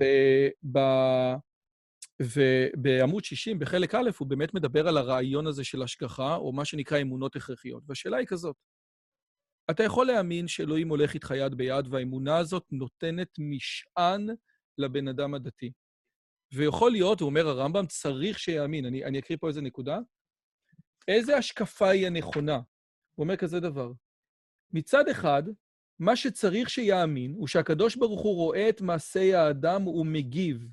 וב... 2.23 2.39
ובעמוד 2.77 3.25
60, 3.25 3.59
בחלק 3.59 3.95
א', 3.95 4.11
הוא 4.19 4.29
באמת 4.29 4.55
מדבר 4.55 4.89
על 4.89 4.97
הרעיון 4.97 5.47
הזה 5.47 5.65
של 5.65 5.83
השגחה, 5.83 6.37
או 6.37 6.53
מה 6.53 6.65
שנקרא 6.65 7.01
אמונות 7.01 7.37
הכרחיות. 7.37 7.83
והשאלה 7.87 8.17
היא 8.17 8.27
כזאת, 8.27 8.57
אתה 9.71 9.83
יכול 9.83 10.07
להאמין 10.07 10.49
שאלוהים 10.49 10.89
הולך 10.89 11.15
איתך 11.15 11.35
יד 11.37 11.55
ביד, 11.55 11.87
והאמונה 11.91 12.39
הזאת 12.39 12.65
נותנת 12.73 13.29
משען 13.39 14.27
לבן 14.79 15.09
אדם 15.09 15.35
הדתי. 15.35 15.73
ויכול 16.55 16.91
להיות, 16.91 17.21
הוא 17.21 17.29
אומר 17.29 17.49
הרמב"ם, 17.49 17.87
צריך 17.87 18.39
שיאמין. 18.39 18.87
אני, 18.87 19.05
אני 19.05 19.19
אקריא 19.19 19.39
פה 19.41 19.49
איזה 19.49 19.61
נקודה. 19.61 19.99
איזה 21.09 21.37
השקפה 21.37 21.89
היא 21.89 22.07
הנכונה? 22.07 22.57
הוא 23.15 23.25
אומר 23.25 23.37
כזה 23.37 23.61
דבר. 23.61 23.93
מצד 24.73 25.09
אחד, 25.09 25.43
מה 25.99 26.17
שצריך 26.17 26.71
שיאמין 26.71 27.33
הוא 27.33 27.47
שהקדוש 27.47 27.97
ברוך 27.97 28.21
הוא 28.21 28.37
רואה 28.37 28.69
את 28.69 28.81
מעשי 28.81 29.35
האדם 29.35 29.87
ומגיב. 29.87 30.69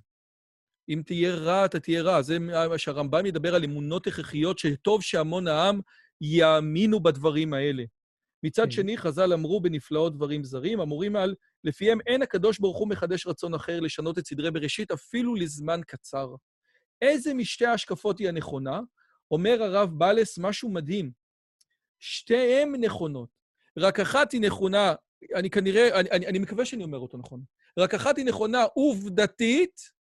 אם 0.90 1.02
תהיה 1.06 1.36
רע, 1.36 1.66
אתה 1.66 1.80
תהיה 1.80 2.02
רע. 2.02 2.22
זה 2.22 2.40
מה 2.40 2.78
שהרמב"ם 2.78 3.26
ידבר 3.26 3.56
על 3.56 3.64
אמונות 3.64 4.08
הכרחיות, 4.08 4.60
שטוב 4.60 5.02
שהמון 5.02 5.48
העם 5.48 5.82
יאמינו 6.22 7.00
בדברים 7.00 7.54
האלה. 7.54 7.84
מצד 8.44 8.64
כן. 8.64 8.72
שני, 8.72 8.98
חז"ל 8.98 9.34
אמרו 9.34 9.62
בנפלאות 9.62 10.16
דברים 10.16 10.44
זרים, 10.44 10.82
אמורים 10.82 11.16
על, 11.16 11.36
לפיהם 11.64 11.98
אין 12.08 12.22
הקדוש 12.22 12.60
ברוך 12.60 12.78
הוא 12.78 12.88
מחדש 12.90 13.28
רצון 13.28 13.54
אחר 13.54 13.80
לשנות 13.80 14.18
את 14.18 14.28
סדרי 14.28 14.52
בראשית 14.52 14.92
אפילו 14.92 15.36
לזמן 15.36 15.82
קצר. 15.88 16.28
איזה 17.02 17.34
משתי 17.34 17.66
ההשקפות 17.66 18.20
היא 18.20 18.28
הנכונה? 18.28 18.80
אומר 19.32 19.64
הרב 19.64 19.90
בלס 19.98 20.38
משהו 20.38 20.70
מדהים. 20.70 21.12
שתיהן 22.00 22.76
נכונות. 22.76 23.30
רק 23.78 24.00
אחת 24.00 24.32
היא 24.32 24.42
נכונה, 24.42 24.94
אני 25.36 25.50
כנראה, 25.50 26.00
אני, 26.00 26.10
אני, 26.12 26.28
אני 26.28 26.40
מקווה 26.40 26.66
שאני 26.66 26.84
אומר 26.84 26.98
אותו 26.98 27.18
נכון. 27.18 27.44
רק 27.80 27.94
אחת 27.94 28.18
היא 28.18 28.26
נכונה 28.26 28.64
עובדתית, 28.64 29.95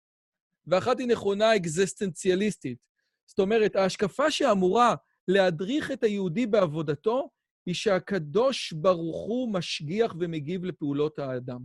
ואחת 0.67 0.99
היא 0.99 1.09
נכונה 1.09 1.57
אקזיסטנציאליסטית. 1.57 2.79
זאת 3.27 3.39
אומרת, 3.39 3.77
ההשקפה 3.77 4.31
שאמורה 4.31 4.95
להדריך 5.29 5.91
את 5.91 6.03
היהודי 6.03 6.47
בעבודתו, 6.47 7.31
היא 7.67 7.75
שהקדוש 7.75 8.73
ברוך 8.73 9.27
הוא 9.27 9.53
משגיח 9.53 10.15
ומגיב 10.21 10.65
לפעולות 10.65 11.19
האדם. 11.19 11.61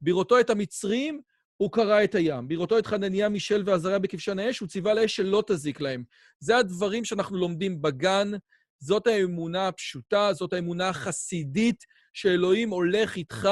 בראותו 0.00 0.40
את 0.40 0.50
המצרים, 0.50 1.20
הוא 1.56 1.72
קרא 1.72 2.04
את 2.04 2.14
הים. 2.14 2.48
בראותו 2.48 2.78
את 2.78 2.86
חנניה, 2.86 3.28
מישל 3.28 3.62
ועזריה 3.66 3.98
בכבשן 3.98 4.38
האש, 4.38 4.58
הוא 4.58 4.68
ציווה 4.68 4.94
לאש 4.94 5.16
שלא 5.16 5.42
תזיק 5.46 5.80
להם. 5.80 6.04
זה 6.40 6.56
הדברים 6.56 7.04
שאנחנו 7.04 7.36
לומדים 7.36 7.82
בגן, 7.82 8.30
זאת 8.78 9.06
האמונה 9.06 9.68
הפשוטה, 9.68 10.32
זאת 10.32 10.52
האמונה 10.52 10.88
החסידית, 10.88 11.84
שאלוהים 12.12 12.70
הולך 12.70 13.16
איתך, 13.16 13.48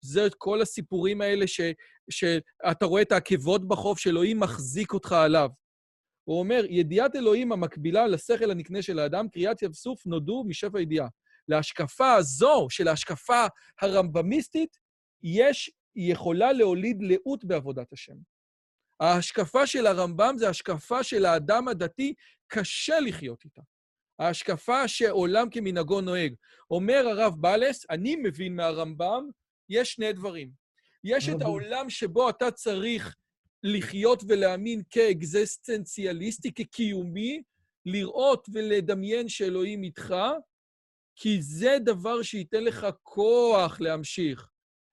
זה 0.00 0.28
כל 0.38 0.62
הסיפורים 0.62 1.20
האלה 1.20 1.46
ש, 1.46 1.60
שאתה 2.10 2.86
רואה 2.86 3.02
את 3.02 3.12
העקבות 3.12 3.68
בחוף, 3.68 3.98
שאלוהים 3.98 4.40
מחזיק 4.40 4.92
אותך 4.92 5.12
עליו. 5.12 5.48
הוא 6.24 6.38
אומר, 6.38 6.64
ידיעת 6.68 7.16
אלוהים 7.16 7.52
המקבילה 7.52 8.06
לשכל 8.06 8.50
הנקנה 8.50 8.82
של 8.82 8.98
האדם, 8.98 9.28
קריאת 9.28 9.62
ים 9.62 9.72
סוף 9.72 10.06
נודעו 10.06 10.44
משפע 10.44 10.80
ידיעה. 10.80 11.08
להשקפה 11.48 12.14
הזו, 12.14 12.66
של 12.70 12.88
ההשקפה 12.88 13.46
הרמב"מיסטית, 13.80 14.78
יש, 15.22 15.70
היא 15.94 16.12
יכולה 16.12 16.52
להוליד 16.52 16.98
לאות 17.00 17.44
בעבודת 17.44 17.92
השם. 17.92 18.16
ההשקפה 19.00 19.66
של 19.66 19.86
הרמב"ם 19.86 20.34
זה 20.38 20.48
השקפה 20.48 21.02
של 21.02 21.24
האדם 21.24 21.68
הדתי, 21.68 22.14
קשה 22.46 23.00
לחיות 23.00 23.44
איתה. 23.44 23.62
ההשקפה 24.18 24.88
שעולם 24.88 25.50
כמנהגו 25.50 26.00
נוהג. 26.00 26.34
אומר 26.70 27.08
הרב 27.08 27.34
בלס, 27.40 27.86
אני 27.90 28.16
מבין 28.16 28.56
מהרמב"ם, 28.56 29.28
יש 29.68 29.92
שני 29.92 30.12
דברים. 30.12 30.50
יש 31.04 31.28
את 31.28 31.42
העולם 31.42 31.90
שבו 31.90 32.30
אתה 32.30 32.50
צריך 32.50 33.16
לחיות 33.62 34.22
ולהאמין 34.28 34.82
כאקזיסטנציאליסטי, 34.90 36.52
כקיומי, 36.54 37.42
לראות 37.86 38.48
ולדמיין 38.52 39.28
שאלוהים 39.28 39.82
איתך, 39.82 40.14
כי 41.16 41.42
זה 41.42 41.76
דבר 41.84 42.22
שייתן 42.22 42.64
לך 42.64 42.86
כוח 43.02 43.80
להמשיך. 43.80 44.48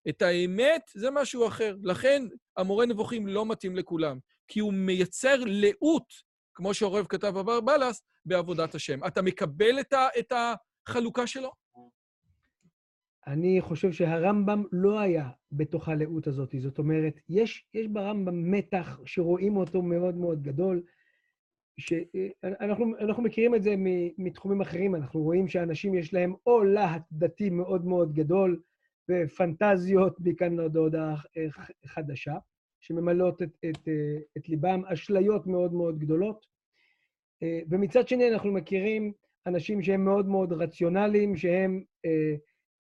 את 0.10 0.22
האמת 0.22 0.82
זה 0.96 1.12
משהו 1.12 1.48
אחר. 1.48 1.76
לכן 1.84 2.24
המורה 2.58 2.86
נבוכים 2.86 3.28
לא 3.28 3.46
מתאים 3.46 3.76
לכולם, 3.76 4.20
כי 4.48 4.60
הוא 4.60 4.74
מייצר 4.74 5.36
לאות, 5.46 6.14
כמו 6.54 6.74
שעורב 6.74 7.06
כתב 7.10 7.38
עבר 7.38 7.62
בלס, 7.62 8.02
בעבודת 8.26 8.76
השם. 8.76 9.08
אתה 9.08 9.22
מקבל 9.22 9.80
את, 9.80 9.94
ה, 9.94 10.08
את 10.20 10.34
החלוקה 10.88 11.28
שלו? 11.28 11.52
אני 13.28 13.62
חושב 13.62 13.92
שהרמב"ם 13.92 14.64
לא 14.72 15.00
היה 15.00 15.30
בתוך 15.52 15.90
הלאות 15.90 16.28
הזאת. 16.28 16.56
זאת 16.58 16.78
אומרת, 16.78 17.20
יש, 17.30 17.66
יש 17.74 17.88
ברמב"ם 17.88 18.52
מתח 18.52 19.00
שרואים 19.06 19.58
אותו 19.58 19.82
מאוד 19.82 20.16
מאוד 20.16 20.42
גדול, 20.42 20.82
שאנחנו 21.78 22.98
אנחנו 23.00 23.24
מכירים 23.24 23.56
את 23.56 23.64
זה 23.64 23.76
מתחומים 24.18 24.62
אחרים, 24.62 24.96
אנחנו 24.96 25.22
רואים 25.22 25.48
שאנשים 25.48 25.96
יש 25.96 26.14
להם 26.14 26.34
או 26.46 26.64
להט 26.64 27.02
דתי 27.12 27.50
מאוד 27.50 27.86
מאוד 27.86 28.14
גדול, 28.14 28.62
ופנטזיות 29.10 30.18
מכאן 30.20 30.60
עוד 30.60 30.78
הודעה 30.78 31.16
חדשה, 31.86 32.36
שממלאות 32.80 33.42
את, 33.42 33.50
את, 33.70 33.88
את 34.38 34.50
ליבם, 34.50 34.82
אשליות 34.86 35.48
מאוד 35.48 35.74
מאוד 35.74 36.00
גדולות. 36.00 36.46
ומצד 37.70 38.08
שני, 38.08 38.34
אנחנו 38.34 38.52
מכירים 38.52 39.12
אנשים 39.48 39.82
שהם 39.82 40.06
מאוד 40.06 40.28
מאוד 40.28 40.54
רציונליים, 40.54 41.36
שהם 41.36 41.84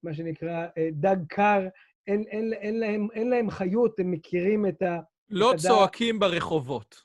מה 0.05 0.13
שנקרא 0.13 0.67
דג 0.91 1.17
קר, 1.27 1.67
אין, 2.07 2.23
אין, 2.27 2.53
אין, 2.53 2.79
להם, 2.79 3.07
אין 3.13 3.29
להם 3.29 3.49
חיות, 3.49 3.99
הם 3.99 4.11
מכירים 4.11 4.65
את 4.67 4.81
ה... 4.81 4.99
לא 5.29 5.51
את 5.53 5.57
צועקים. 5.57 6.19
ברחובות. 6.19 6.95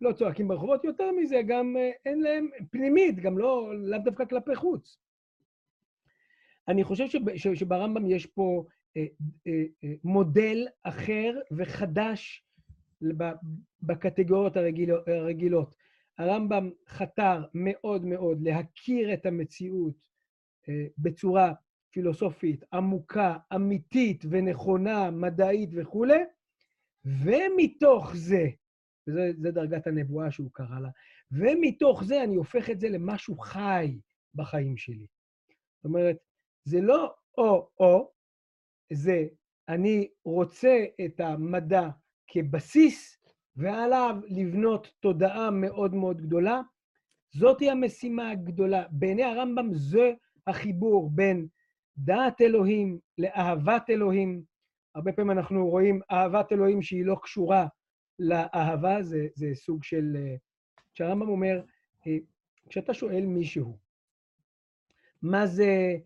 לא 0.00 0.12
צועקים 0.12 0.48
ברחובות, 0.48 0.84
יותר 0.84 1.10
מזה, 1.12 1.40
גם 1.46 1.76
אין 2.06 2.20
להם, 2.20 2.48
פנימית, 2.70 3.20
גם 3.20 3.38
לא, 3.38 3.72
לאו 3.78 3.98
דווקא 3.98 4.24
כלפי 4.24 4.56
חוץ. 4.56 4.98
אני 6.68 6.84
חושב 6.84 7.04
שב, 7.36 7.54
שברמב"ם 7.54 8.06
יש 8.06 8.26
פה 8.26 8.64
אה, 8.96 9.06
אה, 9.46 9.64
אה, 9.84 9.94
מודל 10.04 10.66
אחר 10.82 11.38
וחדש 11.56 12.44
בקטגוריות 13.82 14.56
הרגילות. 14.56 15.08
הרגילות. 15.08 15.74
הרמב"ם 16.18 16.70
חתר 16.88 17.44
מאוד 17.54 18.04
מאוד 18.04 18.42
להכיר 18.42 19.14
את 19.14 19.26
המציאות 19.26 19.94
אה, 20.68 20.86
בצורה 20.98 21.52
פילוסופית, 21.90 22.64
עמוקה, 22.72 23.36
אמיתית 23.54 24.24
ונכונה, 24.30 25.10
מדעית 25.10 25.70
וכולי, 25.76 26.18
ומתוך 27.04 28.16
זה, 28.16 28.46
וזו 29.08 29.50
דרגת 29.52 29.86
הנבואה 29.86 30.30
שהוא 30.30 30.50
קרא 30.52 30.80
לה, 30.80 30.88
ומתוך 31.32 32.04
זה 32.04 32.24
אני 32.24 32.36
הופך 32.36 32.70
את 32.70 32.80
זה 32.80 32.88
למשהו 32.88 33.38
חי 33.38 33.98
בחיים 34.34 34.76
שלי. 34.76 35.06
זאת 35.76 35.84
אומרת, 35.84 36.16
זה 36.64 36.80
לא 36.80 37.14
או-או, 37.38 38.12
זה 38.92 39.26
אני 39.68 40.08
רוצה 40.24 40.84
את 41.04 41.20
המדע 41.20 41.88
כבסיס, 42.28 43.18
ועליו 43.56 44.16
לבנות 44.26 44.92
תודעה 45.00 45.50
מאוד 45.50 45.94
מאוד 45.94 46.20
גדולה. 46.20 46.60
זאתי 47.30 47.70
המשימה 47.70 48.30
הגדולה. 48.30 48.84
בעיני 48.90 49.24
הרמב"ם 49.24 49.74
זה 49.74 50.12
החיבור 50.46 51.10
בין 51.10 51.48
דעת 51.98 52.40
אלוהים 52.40 52.98
לאהבת 53.18 53.90
אלוהים. 53.90 54.42
הרבה 54.94 55.12
פעמים 55.12 55.30
אנחנו 55.30 55.68
רואים 55.68 56.00
אהבת 56.10 56.52
אלוהים 56.52 56.82
שהיא 56.82 57.04
לא 57.04 57.16
קשורה 57.22 57.66
לאהבה, 58.18 59.02
זה, 59.02 59.26
זה 59.34 59.50
סוג 59.54 59.84
של... 59.84 60.16
כשהרמב"ם 60.94 61.28
אומר, 61.28 61.60
אה, 62.06 62.16
כשאתה 62.68 62.94
שואל 62.94 63.26
מישהו, 63.26 63.76
מה 65.22 65.46
זה, 65.46 65.96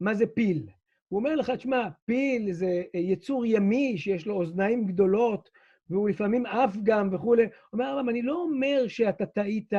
מה 0.00 0.14
זה 0.14 0.26
פיל? 0.26 0.68
הוא 1.08 1.18
אומר 1.18 1.36
לך, 1.36 1.50
תשמע, 1.50 1.88
פיל 2.04 2.52
זה 2.52 2.82
יצור 2.94 3.46
ימי 3.46 3.98
שיש 3.98 4.26
לו 4.26 4.34
אוזניים 4.34 4.86
גדולות, 4.86 5.50
והוא 5.90 6.08
לפעמים 6.08 6.46
עף 6.46 6.76
גם 6.82 7.08
וכולי. 7.12 7.46
אומר 7.72 7.84
הרמב"ם, 7.84 8.08
אני 8.08 8.22
לא 8.22 8.42
אומר 8.42 8.88
שאתה 8.88 9.26
טעית 9.26 9.72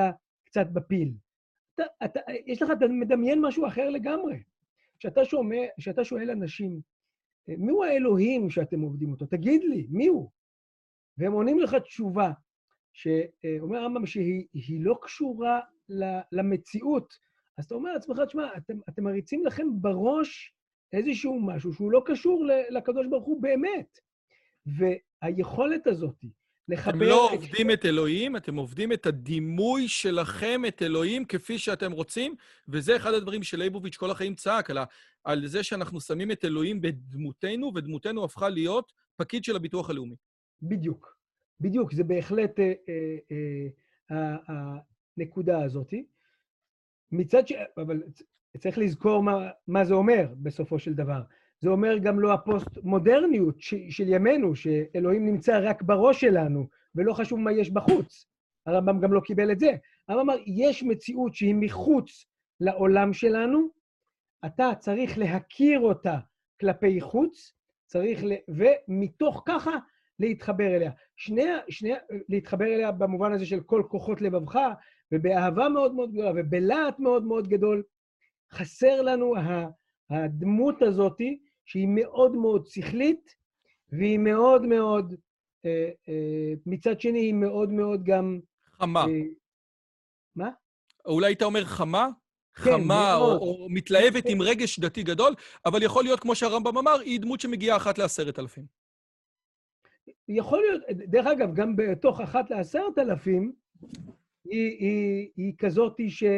קצת 0.45 0.67
בפיל. 0.73 1.13
אתה, 1.75 1.83
אתה, 2.05 2.19
יש 2.45 2.61
לך, 2.61 2.69
אתה 2.77 2.87
מדמיין 2.87 3.41
משהו 3.41 3.67
אחר 3.67 3.89
לגמרי. 3.89 4.37
כשאתה, 4.99 5.25
שומע, 5.25 5.61
כשאתה 5.77 6.03
שואל 6.03 6.29
אנשים, 6.31 6.81
מיהו 7.47 7.83
האלוהים 7.83 8.49
שאתם 8.49 8.81
עובדים 8.81 9.11
אותו? 9.11 9.25
תגיד 9.25 9.63
לי, 9.63 9.87
מיהו? 9.89 10.31
והם 11.17 11.31
עונים 11.31 11.59
לך 11.59 11.75
תשובה, 11.75 12.31
שאומר 12.93 13.77
הרמב"ם 13.77 14.05
שהיא 14.05 14.81
לא 14.81 14.97
קשורה 15.01 15.59
למציאות. 16.31 17.13
אז 17.57 17.65
אתה 17.65 17.75
אומר 17.75 17.93
לעצמך, 17.93 18.19
תשמע, 18.27 18.57
אתם, 18.57 18.77
אתם 18.89 19.03
מריצים 19.03 19.45
לכם 19.45 19.67
בראש 19.81 20.53
איזשהו 20.93 21.39
משהו 21.41 21.73
שהוא 21.73 21.91
לא 21.91 22.01
קשור 22.05 22.45
לקדוש 22.69 23.07
ברוך 23.07 23.25
הוא 23.25 23.41
באמת. 23.41 23.99
והיכולת 24.65 25.87
הזאת 25.87 26.25
לחבר... 26.69 26.91
אתם 26.91 27.01
לא 27.01 27.29
עובדים 27.31 27.71
את 27.71 27.85
אלוהים, 27.85 28.35
אתם 28.35 28.55
עובדים 28.55 28.93
את 28.93 29.05
הדימוי 29.05 29.87
שלכם, 29.87 30.61
את 30.67 30.81
אלוהים, 30.81 31.25
כפי 31.25 31.59
שאתם 31.59 31.91
רוצים, 31.91 32.35
וזה 32.67 32.95
אחד 32.95 33.13
הדברים 33.13 33.43
שלייבוביץ' 33.43 33.95
כל 33.95 34.11
החיים 34.11 34.35
צעק, 34.35 34.69
על, 34.69 34.77
ה... 34.77 34.83
על 35.23 35.47
זה 35.47 35.63
שאנחנו 35.63 36.01
שמים 36.01 36.31
את 36.31 36.45
אלוהים 36.45 36.81
בדמותנו, 36.81 37.71
ודמותנו 37.75 38.23
הפכה 38.23 38.49
להיות 38.49 38.93
פקיד 39.15 39.43
של 39.43 39.55
הביטוח 39.55 39.89
הלאומי. 39.89 40.15
בדיוק, 40.61 41.17
בדיוק, 41.59 41.93
זה 41.93 42.03
בהחלט 42.03 42.59
אה, 42.59 42.73
אה, 42.91 43.67
אה, 44.11 44.77
הנקודה 45.17 45.63
הזאת. 45.63 45.93
מצד 47.11 47.47
ש... 47.47 47.53
אבל 47.77 48.03
צריך 48.57 48.77
לזכור 48.77 49.23
מה, 49.23 49.49
מה 49.67 49.85
זה 49.85 49.93
אומר 49.93 50.33
בסופו 50.37 50.79
של 50.79 50.93
דבר. 50.93 51.21
זה 51.59 51.69
אומר 51.69 51.97
גם 51.97 52.19
לא 52.19 52.33
הפוסט-מודרניות 52.33 53.55
של 53.89 54.07
ימינו, 54.07 54.55
שאלוהים 54.55 55.25
נמצא 55.25 55.59
רק 55.63 55.81
בראש 55.81 56.21
שלנו, 56.21 56.67
ולא 56.95 57.13
חשוב 57.13 57.39
מה 57.39 57.51
יש 57.51 57.69
בחוץ. 57.69 58.27
הרמב"ם 58.65 58.99
גם 58.99 59.13
לא 59.13 59.19
קיבל 59.19 59.51
את 59.51 59.59
זה. 59.59 59.71
הרמב"ם 60.07 60.29
אמר, 60.29 60.41
יש 60.45 60.83
מציאות 60.83 61.35
שהיא 61.35 61.55
מחוץ 61.59 62.25
לעולם 62.59 63.13
שלנו, 63.13 63.69
אתה 64.45 64.71
צריך 64.79 65.17
להכיר 65.17 65.79
אותה 65.79 66.17
כלפי 66.59 67.01
חוץ, 67.01 67.53
צריך, 67.85 68.23
ל... 68.23 68.31
ומתוך 68.47 69.43
ככה 69.45 69.71
להתחבר 70.19 70.75
אליה. 70.75 70.91
שני, 71.15 71.45
שני, 71.69 71.91
להתחבר 72.29 72.65
אליה 72.65 72.91
במובן 72.91 73.31
הזה 73.31 73.45
של 73.45 73.61
כל 73.61 73.83
כוחות 73.89 74.21
לבבך, 74.21 74.59
ובאהבה 75.11 75.69
מאוד 75.69 75.95
מאוד 75.95 76.11
גדולה, 76.11 76.31
ובלהט 76.35 76.99
מאוד 76.99 77.23
מאוד 77.23 77.47
גדול. 77.47 77.83
חסר 78.51 79.01
לנו 79.01 79.33
הדמות 80.09 80.81
הזאתי, 80.81 81.39
שהיא 81.67 81.87
מאוד 81.87 82.35
מאוד 82.35 82.65
שכלית, 82.67 83.35
והיא 83.89 84.19
מאוד 84.19 84.61
מאוד, 84.65 85.15
אה, 85.65 85.89
אה, 86.09 86.53
מצד 86.65 87.01
שני, 87.01 87.19
היא 87.19 87.33
מאוד 87.33 87.69
מאוד 87.69 88.03
גם... 88.03 88.39
חמה. 88.71 89.05
אה, 89.05 89.21
מה? 90.35 90.49
אולי 91.05 91.27
היית 91.27 91.41
אומר 91.41 91.65
חמה? 91.65 92.07
כן, 92.55 92.71
חמה, 92.71 93.15
או, 93.15 93.31
או 93.31 93.67
מתלהבת 93.69 94.23
כן. 94.23 94.31
עם 94.31 94.41
רגש 94.41 94.79
דתי 94.79 95.03
גדול, 95.03 95.33
אבל 95.65 95.83
יכול 95.83 96.03
להיות, 96.03 96.19
כמו 96.19 96.35
שהרמב"ם 96.35 96.77
אמר, 96.77 96.99
היא 96.99 97.19
דמות 97.19 97.39
שמגיעה 97.39 97.77
אחת 97.77 97.97
לעשרת 97.97 98.39
אלפים. 98.39 98.65
יכול 100.27 100.59
להיות, 100.59 100.81
דרך 100.89 101.27
אגב, 101.27 101.53
גם 101.55 101.75
בתוך 101.75 102.21
אחת 102.21 102.49
לעשרת 102.49 102.97
אלפים, 102.97 103.53
היא, 104.45 104.77
היא, 104.79 105.29
היא 105.37 105.53
כזאתי 105.57 106.09
שגם 106.09 106.35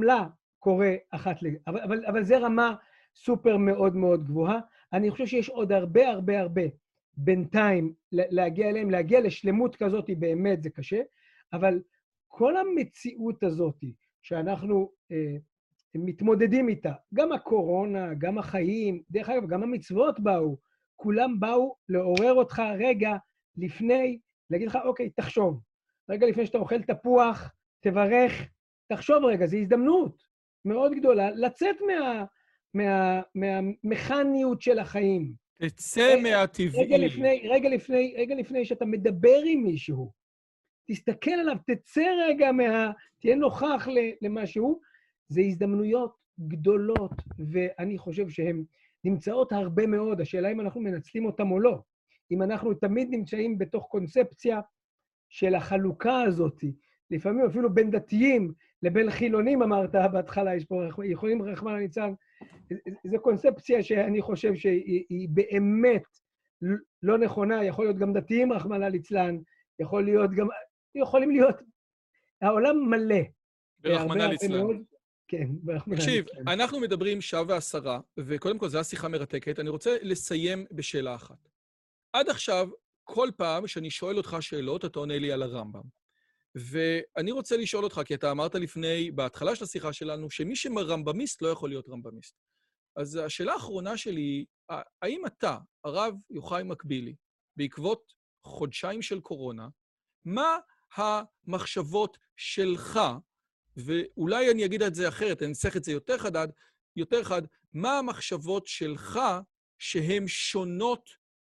אה, 0.00 0.06
לה 0.06 0.26
קורה 0.58 0.94
אחת 1.10 1.42
ל... 1.42 1.46
אבל, 1.66 1.80
אבל, 1.80 2.06
אבל 2.06 2.22
זה 2.22 2.38
רמה 2.38 2.74
סופר 3.14 3.56
מאוד 3.56 3.96
מאוד 3.96 4.24
גבוהה. 4.26 4.60
אני 4.92 5.10
חושב 5.10 5.26
שיש 5.26 5.48
עוד 5.48 5.72
הרבה 5.72 6.08
הרבה 6.08 6.40
הרבה 6.40 6.62
בינתיים 7.16 7.94
להגיע 8.12 8.68
אליהם, 8.68 8.90
להגיע 8.90 9.20
לשלמות 9.20 9.76
כזאת 9.76 10.10
באמת 10.18 10.62
זה 10.62 10.70
קשה, 10.70 11.00
אבל 11.52 11.82
כל 12.28 12.56
המציאות 12.56 13.42
הזאת 13.42 13.84
שאנחנו 14.22 14.90
אה, 15.12 15.36
מתמודדים 15.94 16.68
איתה, 16.68 16.92
גם 17.14 17.32
הקורונה, 17.32 18.14
גם 18.14 18.38
החיים, 18.38 19.02
דרך 19.10 19.28
אגב, 19.28 19.46
גם 19.48 19.62
המצוות 19.62 20.20
באו, 20.20 20.56
כולם 20.96 21.40
באו 21.40 21.76
לעורר 21.88 22.32
אותך 22.32 22.62
רגע 22.78 23.16
לפני, 23.56 24.18
להגיד 24.50 24.68
לך, 24.68 24.78
אוקיי, 24.84 25.10
תחשוב. 25.10 25.60
רגע 26.08 26.26
לפני 26.26 26.46
שאתה 26.46 26.58
אוכל 26.58 26.82
תפוח, 26.82 27.52
תברך, 27.80 28.32
תחשוב 28.88 29.24
רגע, 29.24 29.46
זו 29.46 29.56
הזדמנות 29.56 30.22
מאוד 30.64 30.92
גדולה 30.92 31.30
לצאת 31.30 31.76
מה, 31.86 32.24
מה, 32.74 33.20
מהמכניות 33.34 34.62
של 34.62 34.78
החיים. 34.78 35.32
תצא 35.58 36.16
מהטבעי. 36.22 36.84
רגע 36.84 36.98
לפני, 36.98 37.48
רגע, 37.48 37.68
לפני, 37.68 38.14
רגע 38.18 38.34
לפני 38.34 38.64
שאתה 38.64 38.84
מדבר 38.84 39.42
עם 39.46 39.62
מישהו, 39.62 40.12
תסתכל 40.90 41.30
עליו, 41.30 41.56
תצא 41.66 42.06
רגע 42.28 42.52
מה... 42.52 42.90
תהיה 43.20 43.36
נוכח 43.36 43.88
למשהו. 44.22 44.80
זה 45.28 45.40
הזדמנויות 45.40 46.14
גדולות, 46.40 47.12
ואני 47.50 47.98
חושב 47.98 48.28
שהן 48.28 48.64
נמצאות 49.04 49.52
הרבה 49.52 49.86
מאוד. 49.86 50.20
השאלה 50.20 50.52
אם 50.52 50.60
אנחנו 50.60 50.80
מנצלים 50.80 51.24
אותן 51.24 51.50
או 51.50 51.60
לא. 51.60 51.78
אם 52.30 52.42
אנחנו 52.42 52.74
תמיד 52.74 53.08
נמצאים 53.10 53.58
בתוך 53.58 53.86
קונספציה 53.90 54.60
של 55.28 55.54
החלוקה 55.54 56.22
הזאת, 56.22 56.64
לפעמים 57.10 57.46
אפילו 57.46 57.74
בין 57.74 57.90
דתיים 57.90 58.52
לבין 58.82 59.10
חילונים, 59.10 59.62
אמרת 59.62 59.94
בהתחלה, 60.12 60.54
יש 60.54 60.64
פה 60.64 60.82
יכולים 61.04 61.42
רחמנא 61.42 61.76
ליצלן, 61.76 62.12
זו 63.10 63.20
קונספציה 63.22 63.82
שאני 63.82 64.22
חושב 64.22 64.54
שהיא 64.54 65.28
באמת 65.28 66.02
לא 67.02 67.18
נכונה, 67.18 67.64
יכול 67.64 67.84
להיות 67.84 67.98
גם 67.98 68.12
דתיים, 68.12 68.52
רחמנא 68.52 68.84
ליצלן, 68.84 69.36
יכול 69.78 70.04
להיות 70.04 70.30
גם, 70.30 70.46
יכולים 70.94 71.30
להיות, 71.30 71.56
העולם 72.42 72.90
מלא. 72.90 73.20
ברחמנא 73.78 74.22
ליצלן. 74.22 74.66
כן, 75.28 75.46
ברחמנא 75.50 75.96
ליצלן. 75.96 76.22
תקשיב, 76.22 76.24
אנחנו 76.46 76.80
מדברים 76.80 77.20
שעה 77.20 77.42
ועשרה, 77.48 78.00
וקודם 78.16 78.58
כל, 78.58 78.68
זו 78.68 78.78
הייתה 78.78 78.88
שיחה 78.88 79.08
מרתקת. 79.08 79.58
אני 79.58 79.68
רוצה 79.68 79.96
לסיים 80.02 80.66
בשאלה 80.72 81.14
אחת. 81.14 81.48
עד 82.12 82.28
עכשיו, 82.28 82.68
כל 83.04 83.28
פעם 83.36 83.66
שאני 83.66 83.90
שואל 83.90 84.16
אותך 84.16 84.36
שאלות, 84.40 84.84
אתה 84.84 84.98
עונה 84.98 85.18
לי 85.18 85.32
על 85.32 85.42
הרמב"ם. 85.42 86.03
ואני 86.54 87.32
רוצה 87.32 87.56
לשאול 87.56 87.84
אותך, 87.84 88.00
כי 88.04 88.14
אתה 88.14 88.30
אמרת 88.30 88.54
לפני, 88.54 89.10
בהתחלה 89.10 89.56
של 89.56 89.64
השיחה 89.64 89.92
שלנו, 89.92 90.30
שמי 90.30 90.56
שרמב"מיסט 90.56 91.42
לא 91.42 91.48
יכול 91.48 91.70
להיות 91.70 91.88
רמב"מיסט. 91.88 92.34
אז 92.96 93.16
השאלה 93.16 93.52
האחרונה 93.52 93.96
שלי 93.96 94.20
היא, 94.20 94.46
האם 95.02 95.26
אתה, 95.26 95.58
הרב 95.84 96.14
יוחאי 96.30 96.62
מקבילי, 96.62 97.14
בעקבות 97.56 98.12
חודשיים 98.46 99.02
של 99.02 99.20
קורונה, 99.20 99.68
מה 100.24 100.58
המחשבות 100.96 102.18
שלך, 102.36 103.00
ואולי 103.76 104.50
אני 104.50 104.64
אגיד 104.64 104.82
את 104.82 104.94
זה 104.94 105.08
אחרת, 105.08 105.42
אני 105.42 105.48
אנסח 105.48 105.76
את 105.76 105.84
זה 105.84 105.92
יותר 105.92 106.18
חדד, 106.18 106.48
יותר 106.96 107.24
חד, 107.24 107.42
מה 107.72 107.98
המחשבות 107.98 108.66
שלך 108.66 109.20
שהן 109.78 110.28
שונות 110.28 111.10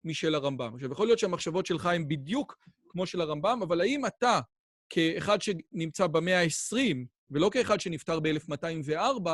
משל 0.04 0.34
הרמב"ם? 0.34 0.74
עכשיו, 0.74 0.92
יכול 0.92 1.06
להיות 1.06 1.18
שהמחשבות 1.18 1.66
שלך 1.66 1.86
הן 1.86 2.08
בדיוק 2.08 2.58
כמו 2.88 3.06
של 3.06 3.20
הרמב"ם, 3.20 3.60
אבל 3.62 3.80
האם 3.80 4.06
אתה, 4.06 4.40
כאחד 4.88 5.38
שנמצא 5.42 6.06
במאה 6.06 6.40
ה-20, 6.40 6.96
ולא 7.30 7.50
כאחד 7.52 7.80
שנפטר 7.80 8.20
ב-1204, 8.20 9.30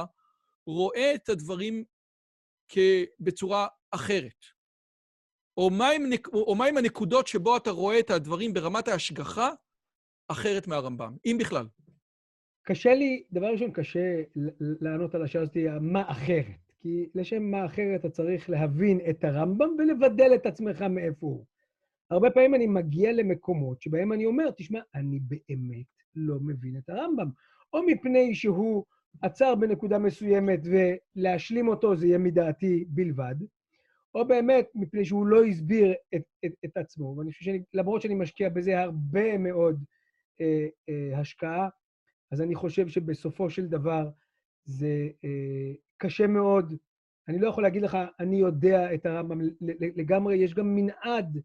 רואה 0.66 1.14
את 1.14 1.28
הדברים 1.28 1.84
בצורה 3.20 3.66
אחרת? 3.90 4.44
או 5.56 5.70
מהם, 5.70 6.02
או 6.32 6.54
מהם 6.54 6.76
הנקודות 6.76 7.26
שבו 7.26 7.56
אתה 7.56 7.70
רואה 7.70 7.98
את 7.98 8.10
הדברים 8.10 8.52
ברמת 8.52 8.88
ההשגחה 8.88 9.50
אחרת 10.28 10.66
מהרמב"ם, 10.66 11.16
אם 11.26 11.36
בכלל? 11.40 11.66
קשה 12.62 12.94
לי, 12.94 13.24
דבר 13.32 13.46
ראשון, 13.46 13.72
קשה 13.72 14.22
לענות 14.56 15.14
על 15.14 15.22
השאלה 15.24 15.42
הזאת, 15.42 15.56
מה 15.80 16.10
אחרת. 16.10 16.70
כי 16.82 17.06
לשם 17.14 17.42
מה 17.42 17.66
אחרת 17.66 18.00
אתה 18.00 18.10
צריך 18.10 18.50
להבין 18.50 19.00
את 19.10 19.24
הרמב"ם 19.24 19.68
ולבדל 19.78 20.34
את 20.34 20.46
עצמך 20.46 20.82
מאיפה 20.82 21.26
הוא. 21.26 21.44
הרבה 22.10 22.30
פעמים 22.30 22.54
אני 22.54 22.66
מגיע 22.66 23.12
למקומות 23.12 23.82
שבהם 23.82 24.12
אני 24.12 24.26
אומר, 24.26 24.50
תשמע, 24.56 24.80
אני 24.94 25.20
באמת 25.20 25.86
לא 26.14 26.36
מבין 26.40 26.76
את 26.76 26.88
הרמב"ם. 26.88 27.30
או 27.72 27.82
מפני 27.86 28.34
שהוא 28.34 28.84
עצר 29.22 29.54
בנקודה 29.54 29.98
מסוימת 29.98 30.60
ולהשלים 30.64 31.68
אותו 31.68 31.96
זה 31.96 32.06
יהיה 32.06 32.18
מדעתי 32.18 32.84
בלבד, 32.88 33.34
או 34.14 34.28
באמת 34.28 34.68
מפני 34.74 35.04
שהוא 35.04 35.26
לא 35.26 35.44
הסביר 35.44 35.94
את, 36.14 36.22
את, 36.44 36.52
את 36.64 36.76
עצמו. 36.76 37.14
ואני 37.18 37.32
חושב 37.32 37.52
שלמרות 37.72 38.02
שאני 38.02 38.14
משקיע 38.14 38.48
בזה 38.48 38.80
הרבה 38.80 39.38
מאוד 39.38 39.84
אה, 40.40 40.66
אה, 40.88 41.18
השקעה, 41.20 41.68
אז 42.32 42.42
אני 42.42 42.54
חושב 42.54 42.88
שבסופו 42.88 43.50
של 43.50 43.66
דבר 43.66 44.10
זה 44.64 45.08
אה, 45.24 45.72
קשה 45.96 46.26
מאוד. 46.26 46.74
אני 47.28 47.38
לא 47.38 47.48
יכול 47.48 47.62
להגיד 47.62 47.82
לך, 47.82 47.98
אני 48.20 48.36
יודע 48.36 48.94
את 48.94 49.06
הרמב"ם 49.06 49.40
לגמרי, 49.96 50.36
יש 50.36 50.54
גם 50.54 50.74
מנעד 50.74 51.40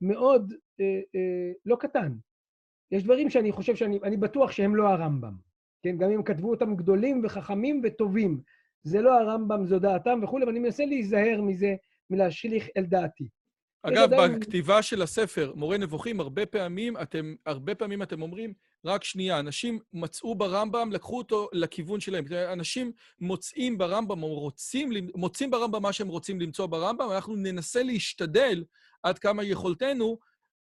מאוד 0.00 0.52
אה, 0.80 1.00
אה, 1.14 1.52
לא 1.66 1.76
קטן. 1.76 2.12
יש 2.90 3.04
דברים 3.04 3.30
שאני 3.30 3.52
חושב 3.52 3.76
שאני 3.76 3.98
אני 4.02 4.16
בטוח 4.16 4.52
שהם 4.52 4.76
לא 4.76 4.88
הרמב"ם. 4.88 5.34
כן, 5.82 5.98
גם 5.98 6.10
אם 6.10 6.22
כתבו 6.22 6.50
אותם 6.50 6.76
גדולים 6.76 7.20
וחכמים 7.24 7.80
וטובים. 7.84 8.40
זה 8.82 9.02
לא 9.02 9.20
הרמב"ם, 9.20 9.66
זו 9.66 9.78
דעתם 9.78 10.20
וכולי, 10.22 10.44
ואני 10.44 10.58
מנסה 10.58 10.84
להיזהר 10.84 11.40
מזה, 11.40 11.74
מלהשליך 12.10 12.68
אל 12.76 12.84
דעתי. 12.84 13.28
אגב, 13.82 14.10
בכתיבה 14.10 14.82
של 14.82 15.02
הספר, 15.02 15.52
מורה 15.56 15.78
נבוכים, 15.78 16.20
הרבה 16.20 16.46
פעמים 16.46 16.96
אתם, 16.96 17.34
הרבה 17.46 17.74
פעמים 17.74 18.02
אתם 18.02 18.22
אומרים, 18.22 18.52
רק 18.84 19.04
שנייה, 19.04 19.38
אנשים 19.38 19.78
מצאו 19.92 20.34
ברמב"ם, 20.34 20.92
לקחו 20.92 21.18
אותו 21.18 21.48
לכיוון 21.52 22.00
שלהם. 22.00 22.24
אנשים 22.52 22.92
מוצאים 23.20 23.78
ברמב"ם, 23.78 24.22
או 24.22 24.34
רוצים, 24.34 24.90
מוצאים 25.14 25.50
ברמב"ם 25.50 25.82
מה 25.82 25.92
שהם 25.92 26.08
רוצים 26.08 26.40
למצוא 26.40 26.66
ברמב"ם, 26.66 27.10
אנחנו 27.10 27.36
ננסה 27.36 27.82
להשתדל 27.82 28.64
עד 29.04 29.18
כמה 29.18 29.44
יכולתנו 29.44 30.18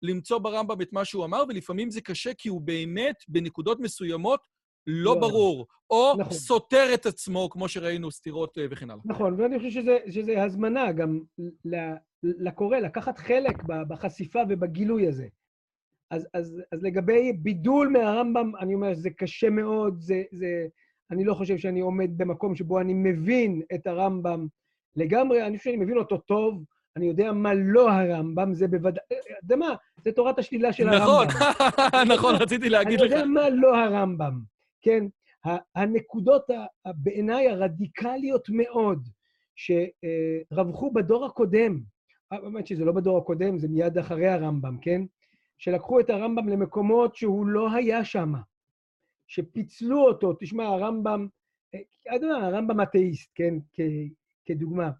למצוא 0.03 0.39
ברמב"ם 0.39 0.83
את 0.83 0.93
מה 0.93 1.05
שהוא 1.05 1.25
אמר, 1.25 1.43
ולפעמים 1.49 1.91
זה 1.91 2.01
קשה 2.01 2.35
כי 2.35 2.49
הוא 2.49 2.61
באמת, 2.61 3.17
בנקודות 3.29 3.81
מסוימות, 3.81 4.41
לא, 4.87 5.15
לא 5.15 5.21
ברור, 5.21 5.67
או 5.91 6.15
נכון. 6.19 6.33
סותר 6.33 6.95
את 6.95 7.07
עצמו, 7.07 7.51
כמו 7.51 7.69
שראינו, 7.69 8.11
סתירות 8.11 8.59
אה, 8.59 8.67
וכן 8.71 8.91
הלאה. 8.91 9.03
נכון, 9.05 9.41
ואני 9.41 9.59
חושב 9.59 9.71
שזה, 9.71 9.99
שזה 10.11 10.43
הזמנה 10.43 10.93
גם 10.93 11.21
לקורא, 12.23 12.79
לקחת 12.79 13.19
חלק 13.19 13.63
בחשיפה 13.89 14.41
ובגילוי 14.49 15.09
הזה. 15.09 15.29
אז, 16.11 16.29
אז, 16.35 16.63
אז 16.73 16.83
לגבי 16.83 17.33
בידול 17.33 17.89
מהרמב"ם, 17.89 18.53
אני 18.61 18.75
אומר 18.75 18.95
שזה 18.95 19.11
קשה 19.11 19.51
מאוד, 19.51 20.01
זה, 20.01 20.23
זה, 20.33 20.67
אני 21.11 21.25
לא 21.25 21.35
חושב 21.35 21.59
שאני 21.59 21.81
עומד 21.81 22.11
במקום 22.17 22.55
שבו 22.55 22.81
אני 22.81 22.95
מבין 22.95 23.63
את 23.75 23.87
הרמב"ם 23.87 24.47
לגמרי, 24.97 25.47
אני 25.47 25.59
חושב 25.59 25.71
שאני 25.71 25.85
מבין 25.85 25.97
אותו 25.97 26.19
טוב, 26.19 26.65
אני 26.99 27.07
יודע 27.07 27.33
מה 27.33 27.55
לא 27.55 27.91
הרמב"ם, 27.91 28.55
זה 28.55 28.69
בוודאי... 28.69 29.05
אתה 29.07 29.17
יודע 29.43 29.57
מה? 29.57 29.75
זה 30.05 30.13
תורת 30.13 30.39
השלילה 30.39 30.73
של 30.73 30.91
נכון, 30.91 31.27
הרמב"ם. 31.31 32.13
נכון, 32.15 32.35
רציתי 32.35 32.69
להגיד 32.69 33.01
לך. 33.01 33.13
אני 33.13 33.21
יודע 33.21 33.27
מה 33.27 33.49
לא 33.51 33.77
הרמב"ם, 33.77 34.41
כן? 34.83 35.05
הנקודות 35.75 36.47
בעיניי 36.87 37.49
הרדיקליות 37.49 38.49
מאוד, 38.49 39.09
שרווחו 39.57 40.91
בדור 40.91 41.25
הקודם, 41.25 41.81
האמת 42.31 42.67
שזה 42.67 42.85
לא 42.85 42.93
בדור 42.93 43.19
הקודם, 43.19 43.59
זה 43.59 43.69
מיד 43.69 43.99
אחרי 43.99 44.29
הרמב"ם, 44.29 44.79
כן? 44.81 45.03
שלקחו 45.59 46.01
את 46.01 46.11
הרמב"ם 46.11 46.49
למקומות 46.49 47.17
שהוא 47.17 47.47
לא 47.47 47.73
היה 47.73 48.05
שם, 48.05 48.33
שפיצלו 49.27 50.01
אותו. 50.01 50.33
תשמע, 50.41 50.65
הרמב"ם, 50.65 51.29
אתה 51.71 52.27
יודע, 52.27 52.37
הרמב"ם 52.37 52.81
אתאיסט, 52.81 53.31
כן? 53.35 53.55
כדוגמה. 54.47 54.91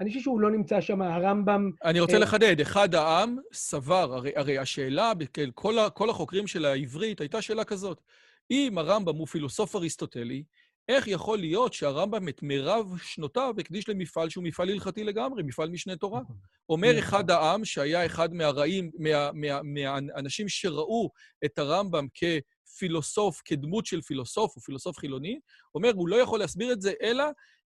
אני 0.00 0.08
חושב 0.08 0.20
שהוא 0.20 0.40
לא 0.40 0.50
נמצא 0.50 0.80
שם, 0.80 1.02
הרמב"ם... 1.02 1.70
אני 1.84 2.00
רוצה 2.00 2.14
אה, 2.14 2.18
לחדד, 2.18 2.60
אחד 2.60 2.94
העם 2.94 3.36
סבר, 3.52 4.14
הרי, 4.14 4.32
הרי 4.36 4.58
השאלה, 4.58 5.12
כל, 5.54 5.76
כל 5.94 6.10
החוקרים 6.10 6.46
של 6.46 6.64
העברית, 6.64 7.20
הייתה 7.20 7.42
שאלה 7.42 7.64
כזאת. 7.64 8.00
אם 8.50 8.78
הרמב"ם 8.78 9.16
הוא 9.16 9.26
פילוסוף 9.26 9.76
אריסטוטלי, 9.76 10.44
איך 10.88 11.08
יכול 11.08 11.38
להיות 11.38 11.72
שהרמב"ם 11.72 12.28
את 12.28 12.42
מירב 12.42 12.98
שנותיו 13.02 13.54
הקדיש 13.58 13.88
למפעל 13.88 14.28
שהוא 14.28 14.44
מפעל 14.44 14.70
הלכתי 14.70 15.04
לגמרי, 15.04 15.42
מפעל 15.42 15.70
משנה 15.70 15.96
תורה? 15.96 16.20
נכון. 16.20 16.36
אומר 16.68 16.88
נכון. 16.88 16.98
אחד 16.98 17.30
העם, 17.30 17.64
שהיה 17.64 18.06
אחד 18.06 18.34
מהרעים, 18.34 18.90
מה, 18.98 19.30
מה, 19.32 19.62
מהאנשים 19.62 20.48
שראו 20.48 21.10
את 21.44 21.58
הרמב"ם 21.58 22.06
כפילוסוף, 22.14 23.42
כדמות 23.44 23.86
של 23.86 24.00
פילוסוף, 24.02 24.54
הוא 24.54 24.62
פילוסוף 24.62 24.98
חילוני, 24.98 25.38
אומר, 25.74 25.92
הוא 25.94 26.08
לא 26.08 26.16
יכול 26.16 26.38
להסביר 26.38 26.72
את 26.72 26.80
זה 26.80 26.92
אלא 27.02 27.24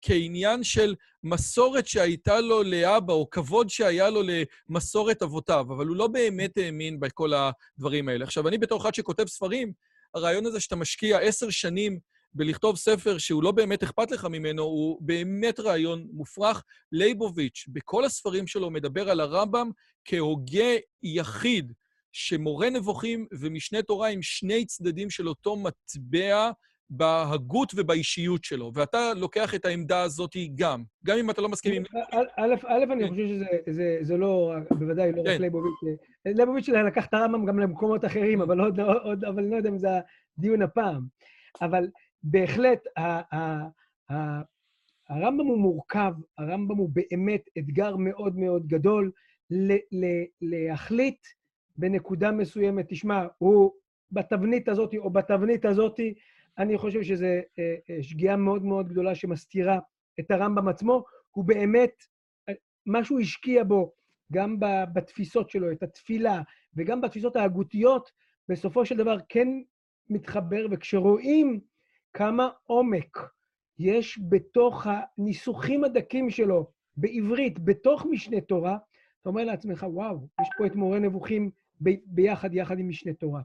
כעניין 0.07 0.64
של 0.64 0.95
מסורת 1.23 1.88
שהייתה 1.88 2.41
לו 2.41 2.64
לאבא, 2.64 3.14
או 3.14 3.30
כבוד 3.30 3.69
שהיה 3.69 4.10
לו 4.10 4.22
למסורת 4.69 5.22
אבותיו, 5.22 5.65
אבל 5.69 5.88
הוא 5.88 5.95
לא 5.95 6.07
באמת 6.07 6.57
האמין 6.57 6.99
בכל 6.99 7.32
הדברים 7.34 8.10
האלה. 8.10 8.23
עכשיו, 8.23 8.48
אני 8.48 8.57
בתור 8.57 8.82
אחד 8.82 8.94
שכותב 8.94 9.27
ספרים, 9.27 9.73
הרעיון 10.14 10.45
הזה 10.45 10.60
שאתה 10.60 10.76
משקיע 10.76 11.19
עשר 11.19 11.49
שנים 11.49 11.99
בלכתוב 12.34 12.77
ספר 12.77 13.18
שהוא 13.18 13.44
לא 13.44 13.52
באמת 13.52 13.84
אכפת 13.84 14.11
לך 14.11 14.26
ממנו, 14.26 14.64
הוא 14.64 14.98
באמת 15.02 15.60
רעיון 15.60 16.07
מופרך. 16.11 16.64
לייבוביץ', 16.91 17.65
בכל 17.68 18.06
הספרים 18.06 18.48
שלו, 18.48 18.69
מדבר 18.69 19.10
על 19.10 19.19
הרמב"ם 19.19 19.69
כהוגה 20.06 20.76
יחיד, 21.03 21.73
שמורה 22.11 22.69
נבוכים 22.69 23.27
ומשנה 23.40 23.82
תורה 23.82 24.07
עם 24.07 24.22
שני 24.22 24.65
צדדים 24.65 25.10
של 25.10 25.30
אותו 25.30 25.56
מטבע 25.56 26.52
בהגות 26.90 27.72
ובאישיות 27.76 28.44
שלו, 28.44 28.72
ואתה 28.74 29.14
לוקח 29.14 29.56
את 29.56 29.66
העמדה 29.66 30.02
הזאת 30.02 30.36
גם, 30.56 30.84
גם 31.06 31.18
אם 31.18 31.30
אתה 31.30 31.41
לא 31.41 31.49
מסכים 31.49 31.74
עם... 31.74 31.84
א', 32.38 32.56
אני 32.68 33.03
כן. 33.03 33.10
חושב 33.10 33.28
שזה 33.68 34.18
לא, 34.18 34.53
בוודאי 34.72 35.12
לא 35.12 35.22
רק 35.22 35.28
כן. 35.28 35.41
ליבוביץ'. 35.41 35.99
ליבוביץ' 36.26 36.70
לקח 36.70 37.06
את 37.06 37.14
הרמב"ם 37.14 37.45
גם 37.45 37.60
למקומות 37.60 38.06
אחרים, 38.06 38.41
אבל 38.41 38.62
אני 39.40 39.49
לא 39.49 39.56
יודע 39.56 39.70
אם 39.70 39.78
זה 39.78 39.88
הדיון 40.38 40.62
הפעם. 40.62 41.02
אבל 41.62 41.90
בהחלט, 42.24 42.84
הרמב"ם 45.10 45.45
הוא 45.45 45.57
מורכב, 45.57 46.14
הרמב"ם 46.38 46.78
הוא 46.78 46.90
באמת 46.94 47.41
אתגר 47.57 47.95
מאוד 47.95 48.38
מאוד 48.38 48.68
גדול 48.68 49.12
להחליט 50.41 51.20
בנקודה 51.78 52.32
מסוימת, 52.32 52.86
תשמע, 52.90 53.26
הוא 53.38 53.72
בתבנית 54.12 54.70
הזאת 54.70 54.94
או 54.98 55.10
בתבנית 55.10 55.66
הזאת, 55.66 55.99
אני 56.57 56.77
חושב 56.77 57.03
שזו 57.03 57.26
אה, 57.26 57.41
אה, 57.90 58.03
שגיאה 58.03 58.36
מאוד 58.36 58.64
מאוד 58.64 58.90
גדולה 58.90 59.15
שמסתירה 59.15 59.80
את 60.19 60.32
הרמב"ם 60.32 60.68
עצמו. 60.68 61.03
הוא 61.32 61.45
באמת, 61.45 61.94
מה 62.86 63.03
שהוא 63.03 63.19
השקיע 63.19 63.64
בו, 63.64 63.94
גם 64.32 64.57
בתפיסות 64.94 65.49
שלו, 65.49 65.72
את 65.72 65.84
התפילה, 65.84 66.41
וגם 66.76 67.02
בתפיסות 67.02 67.36
ההגותיות, 67.36 68.11
בסופו 68.49 68.86
של 68.86 68.98
דבר 68.98 69.18
כן 69.30 69.48
מתחבר, 70.10 70.65
וכשרואים 70.72 71.60
כמה 72.14 72.49
עומק 72.64 73.18
יש 73.80 74.19
בתוך 74.30 74.88
הניסוחים 74.88 75.84
הדקים 75.84 76.30
שלו 76.30 76.72
בעברית, 76.98 77.60
בתוך 77.60 78.06
משנה 78.10 78.41
תורה, 78.41 78.77
אתה 79.22 79.30
אומר 79.30 79.44
לעצמך, 79.44 79.86
וואו, 79.90 80.27
יש 80.41 80.48
פה 80.57 80.65
את 80.65 80.76
מורה 80.76 80.99
נבוכים 80.99 81.52
ביחד, 82.06 82.53
יחד 82.53 82.80
עם 82.80 82.90
משנה 82.90 83.14
תורה. 83.14 83.41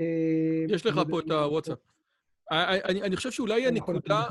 אה, 0.00 0.64
יש 0.68 0.86
לך 0.86 1.00
פה 1.10 1.20
את 1.20 1.30
הוואטסאפ. 1.30 1.78
אני 2.50 3.16
חושב 3.16 3.30
שאולי 3.30 3.66
הנקודה... 3.66 4.26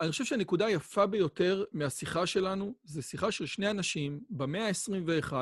אני 0.00 0.10
חושב 0.10 0.24
שהנקודה 0.24 0.66
היפה 0.66 1.06
ביותר 1.06 1.64
מהשיחה 1.72 2.26
שלנו, 2.26 2.74
זה 2.84 3.02
שיחה 3.02 3.32
של 3.32 3.46
שני 3.46 3.70
אנשים 3.70 4.20
במאה 4.30 4.68
ה-21, 4.68 5.32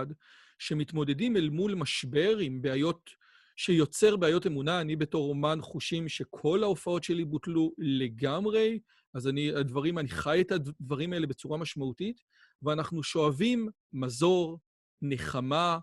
שמתמודדים 0.59 1.37
אל 1.37 1.49
מול 1.49 1.75
משבר 1.75 2.39
עם 2.39 2.63
בעיות, 2.63 3.11
שיוצר 3.57 4.17
בעיות 4.17 4.47
אמונה. 4.47 4.81
אני 4.81 4.97
בתור 4.97 5.29
אומן 5.29 5.59
חושים 5.63 6.09
שכל 6.09 6.63
ההופעות 6.63 7.05
שלי 7.05 7.25
בוטלו 7.25 7.73
לגמרי, 7.79 8.79
אז 9.15 9.29
אני, 9.29 9.55
הדברים, 9.55 9.99
אני 9.99 10.09
חי 10.09 10.41
את 10.41 10.53
הדברים 10.53 11.13
האלה 11.13 11.27
בצורה 11.27 11.59
משמעותית, 11.59 12.21
ואנחנו 12.63 13.03
שואבים 13.03 13.69
מזור, 13.93 14.59
נחמה, 15.03 15.79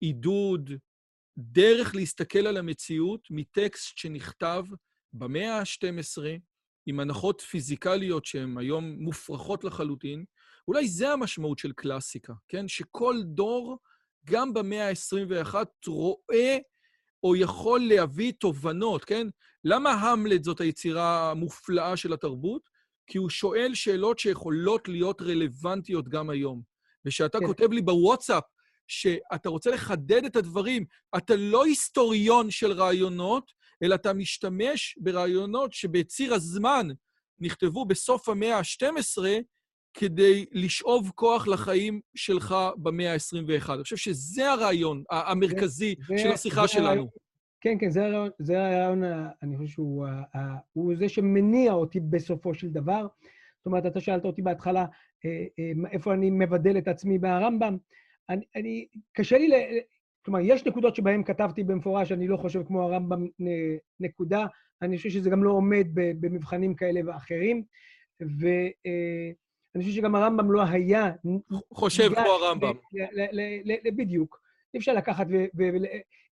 עידוד, 0.00 0.70
דרך 1.38 1.94
להסתכל 1.94 2.46
על 2.46 2.56
המציאות 2.56 3.20
מטקסט 3.30 3.98
שנכתב 3.98 4.64
במאה 5.12 5.58
ה-12, 5.58 6.22
עם 6.86 7.00
הנחות 7.00 7.40
פיזיקליות 7.40 8.24
שהן 8.24 8.58
היום 8.58 8.84
מופרכות 8.84 9.64
לחלוטין. 9.64 10.24
אולי 10.68 10.88
זה 10.88 11.12
המשמעות 11.12 11.58
של 11.58 11.72
קלאסיקה, 11.72 12.32
כן? 12.48 12.68
שכל 12.68 13.16
דור, 13.24 13.78
גם 14.24 14.54
במאה 14.54 14.88
ה-21, 14.88 15.54
רואה 15.86 16.58
או 17.22 17.36
יכול 17.36 17.80
להביא 17.88 18.32
תובנות, 18.40 19.04
כן? 19.04 19.26
למה 19.64 19.90
המלט 19.90 20.44
זאת 20.44 20.60
היצירה 20.60 21.30
המופלאה 21.30 21.96
של 21.96 22.12
התרבות? 22.12 22.62
כי 23.06 23.18
הוא 23.18 23.30
שואל 23.30 23.74
שאלות 23.74 24.18
שיכולות 24.18 24.88
להיות 24.88 25.22
רלוונטיות 25.22 26.08
גם 26.08 26.30
היום. 26.30 26.62
וכשאתה 27.04 27.40
כן. 27.40 27.46
כותב 27.46 27.72
לי 27.72 27.82
בוואטסאפ 27.82 28.42
שאתה 28.88 29.48
רוצה 29.48 29.70
לחדד 29.70 30.24
את 30.24 30.36
הדברים, 30.36 30.84
אתה 31.16 31.36
לא 31.36 31.64
היסטוריון 31.64 32.50
של 32.50 32.72
רעיונות, 32.72 33.52
אלא 33.82 33.94
אתה 33.94 34.12
משתמש 34.12 34.98
ברעיונות 35.00 35.72
שבציר 35.72 36.34
הזמן 36.34 36.88
נכתבו 37.40 37.84
בסוף 37.84 38.28
המאה 38.28 38.58
ה-12 38.58 39.22
כדי 39.94 40.44
לשאוב 40.52 41.10
כוח 41.14 41.48
לחיים 41.48 42.00
שלך 42.14 42.56
במאה 42.76 43.12
ה-21. 43.12 43.72
אני 43.72 43.82
חושב 43.82 43.96
שזה 43.96 44.50
הרעיון 44.50 45.02
המרכזי 45.10 45.94
זה, 46.08 46.18
של 46.18 46.30
השיחה 46.30 46.62
זה 46.62 46.68
שלנו. 46.68 46.86
הרעיון, 46.86 47.08
כן, 47.60 47.76
כן, 47.80 47.90
זה 47.90 48.04
הרעיון, 48.04 48.30
זה 48.38 48.58
הרעיון, 48.58 49.02
אני 49.42 49.56
חושב 49.56 49.72
שהוא 49.72 50.06
הוא 50.72 50.94
זה 50.96 51.08
שמניע 51.08 51.72
אותי 51.72 52.00
בסופו 52.00 52.54
של 52.54 52.68
דבר. 52.68 53.06
זאת 53.58 53.66
אומרת, 53.66 53.86
אתה 53.86 54.00
שאלת 54.00 54.24
אותי 54.24 54.42
בהתחלה 54.42 54.86
אה, 55.24 55.44
אה, 55.58 55.90
איפה 55.92 56.14
אני 56.14 56.30
מבדל 56.30 56.78
את 56.78 56.88
עצמי 56.88 57.18
מהרמב"ם. 57.18 57.76
אני, 58.28 58.44
אני, 58.56 58.86
קשה 59.12 59.38
לי, 59.38 59.48
ל, 59.48 59.54
כלומר, 60.24 60.40
יש 60.42 60.66
נקודות 60.66 60.96
שבהן 60.96 61.24
כתבתי 61.24 61.64
במפורש, 61.64 62.12
אני 62.12 62.28
לא 62.28 62.36
חושב 62.36 62.62
כמו 62.66 62.82
הרמב"ם, 62.82 63.26
נקודה. 64.00 64.46
אני 64.82 64.96
חושב 64.96 65.10
שזה 65.10 65.30
גם 65.30 65.44
לא 65.44 65.50
עומד 65.50 65.86
במבחנים 65.94 66.74
כאלה 66.74 67.00
ואחרים. 67.06 67.62
ואני 68.20 69.84
חושב 69.84 69.96
שגם 69.96 70.14
הרמב"ם 70.14 70.52
לא 70.52 70.62
היה... 70.62 71.10
חושב 71.74 72.14
כמו 72.14 72.28
הרמב"ם. 72.28 72.72
בדיוק. 73.96 74.40
אי 74.74 74.78
אפשר 74.78 74.94
לקחת 74.94 75.26
ו... 75.30 75.62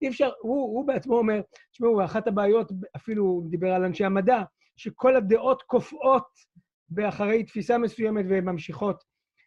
אי 0.02 0.08
אפשר, 0.08 0.30
הוא, 0.40 0.62
הוא 0.62 0.86
בעצמו 0.86 1.18
אומר, 1.18 1.40
תשמעו, 1.72 2.04
אחת 2.04 2.26
הבעיות, 2.26 2.72
אפילו 2.96 3.24
הוא 3.24 3.50
דיבר 3.50 3.72
על 3.72 3.84
אנשי 3.84 4.04
המדע, 4.04 4.42
שכל 4.76 5.16
הדעות 5.16 5.62
קופאות 5.62 6.26
באחרי 6.88 7.44
תפיסה 7.44 7.78
מסוימת 7.78 8.24
וממשיכות 8.28 9.04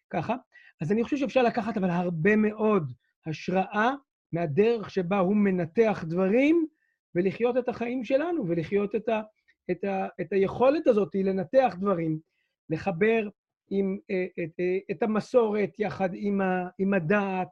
ככה. 0.10 0.36
אז 0.82 0.92
אני 0.92 1.04
חושב 1.04 1.18
שאפשר 1.18 1.44
לקחת 1.44 1.78
אבל 1.78 1.90
הרבה 1.90 2.36
מאוד 2.36 2.92
השראה 3.26 3.92
מהדרך 4.34 4.90
שבה 4.90 5.20
הוא 5.20 5.36
מנתח 5.36 6.04
דברים 6.08 6.68
ולחיות 7.16 7.58
את 7.58 7.70
החיים 7.70 8.04
שלנו, 8.04 8.48
ולחיות 8.48 8.96
את, 8.96 9.10
ה, 9.10 9.22
את, 9.72 9.84
ה, 9.84 10.08
את 10.22 10.34
היכולת 10.34 10.88
הזאת 10.88 11.16
לנתח 11.16 11.76
דברים, 11.80 12.20
לחבר 12.70 13.30
עם, 13.70 13.98
את, 14.06 14.12
אה, 14.12 14.44
את, 14.44 14.60
אה, 14.60 14.78
את 14.92 15.04
המסורת 15.04 15.80
יחד 15.80 16.10
עם, 16.14 16.42
ה, 16.42 16.68
עם 16.80 16.94
הדעת, 16.94 17.48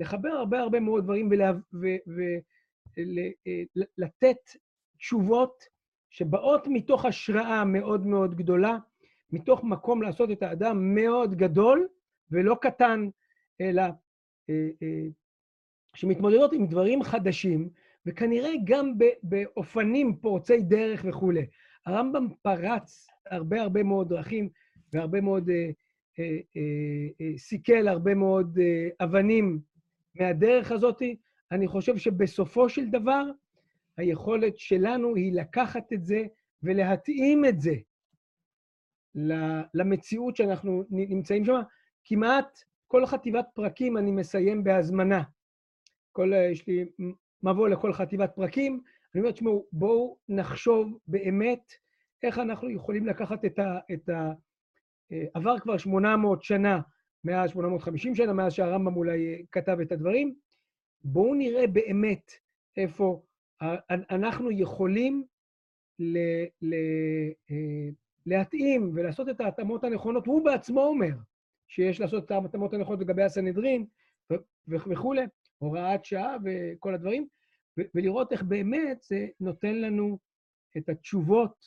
לחבר 0.00 0.28
הרבה 0.28 0.60
הרבה 0.60 0.80
מאוד 0.80 1.04
דברים 1.04 1.30
ולתת 3.98 4.36
תשובות 4.98 5.64
שבאות 6.10 6.66
מתוך 6.66 7.04
השראה 7.04 7.64
מאוד 7.64 8.06
מאוד 8.06 8.34
גדולה, 8.34 8.78
מתוך 9.32 9.64
מקום 9.64 10.02
לעשות 10.02 10.30
את 10.30 10.42
האדם 10.42 10.94
מאוד 10.94 11.34
גדול 11.34 11.88
ולא 12.30 12.56
קטן, 12.60 13.08
אלא 13.60 13.82
אה, 14.50 14.68
אה, 14.82 15.06
שמתמודדות 15.94 16.52
עם 16.52 16.66
דברים 16.66 17.02
חדשים, 17.02 17.68
וכנראה 18.06 18.50
גם 18.64 18.92
באופנים 19.22 20.16
פורצי 20.16 20.60
דרך 20.60 21.04
וכולי. 21.08 21.46
הרמב"ם 21.86 22.28
פרץ 22.42 23.06
הרבה 23.30 23.62
הרבה 23.62 23.82
מאוד 23.82 24.08
דרכים 24.08 24.48
והרבה 24.92 25.20
מאוד, 25.20 25.50
אה, 25.50 25.70
אה, 26.18 26.38
אה, 27.20 27.38
סיכל 27.38 27.88
הרבה 27.88 28.14
מאוד 28.14 28.58
אבנים 29.00 29.60
מהדרך 30.14 30.72
הזאת, 30.72 31.02
אני 31.52 31.68
חושב 31.68 31.96
שבסופו 31.96 32.68
של 32.68 32.88
דבר, 32.88 33.24
היכולת 33.96 34.58
שלנו 34.58 35.14
היא 35.14 35.32
לקחת 35.32 35.92
את 35.92 36.04
זה 36.04 36.24
ולהתאים 36.62 37.44
את 37.44 37.60
זה 37.60 37.74
למציאות 39.74 40.36
שאנחנו 40.36 40.84
נמצאים 40.90 41.44
שם. 41.44 41.60
כמעט 42.08 42.62
כל 42.86 43.06
חטיבת 43.06 43.46
פרקים 43.54 43.96
אני 43.96 44.10
מסיים 44.10 44.64
בהזמנה. 44.64 45.22
כל, 46.12 46.32
יש 46.52 46.66
לי 46.66 46.84
מבוא 47.42 47.68
לכל 47.68 47.92
חטיבת 47.92 48.34
פרקים. 48.34 48.80
אני 49.14 49.20
אומר, 49.20 49.32
תשמעו, 49.32 49.66
בואו 49.72 50.16
נחשוב 50.28 50.98
באמת 51.06 51.72
איך 52.22 52.38
אנחנו 52.38 52.70
יכולים 52.70 53.06
לקחת 53.06 53.44
את 53.44 53.58
ה... 53.58 53.78
את 53.92 54.08
ה 54.08 54.32
עבר 55.34 55.58
כבר 55.58 55.76
800 55.76 56.42
שנה 56.42 56.80
מאז 57.24 57.50
850 57.50 58.14
שנה, 58.14 58.32
מאז 58.32 58.52
שהרמב"ם 58.52 58.96
אולי 58.96 59.34
אה, 59.34 59.40
כתב 59.52 59.76
את 59.82 59.92
הדברים. 59.92 60.34
בואו 61.04 61.34
נראה 61.34 61.66
באמת 61.66 62.32
איפה 62.76 63.22
אנחנו 63.90 64.50
יכולים 64.50 65.24
ל, 65.98 66.18
ל, 66.62 66.74
אה, 67.50 67.88
להתאים 68.26 68.92
ולעשות 68.94 69.28
את 69.28 69.40
ההתאמות 69.40 69.84
הנכונות. 69.84 70.26
הוא 70.26 70.44
בעצמו 70.44 70.80
אומר 70.80 71.14
שיש 71.68 72.00
לעשות 72.00 72.24
את 72.24 72.30
ההתאמות 72.30 72.74
הנכונות 72.74 73.00
לגבי 73.00 73.22
הסנהדרין 73.22 73.86
וכולי, 74.68 75.22
הוראת 75.58 76.04
שעה 76.04 76.36
וכל 76.44 76.94
הדברים, 76.94 77.28
ולראות 77.94 78.32
איך 78.32 78.42
באמת 78.42 79.02
זה 79.02 79.26
נותן 79.40 79.74
לנו 79.74 80.18
את 80.76 80.88
התשובות, 80.88 81.66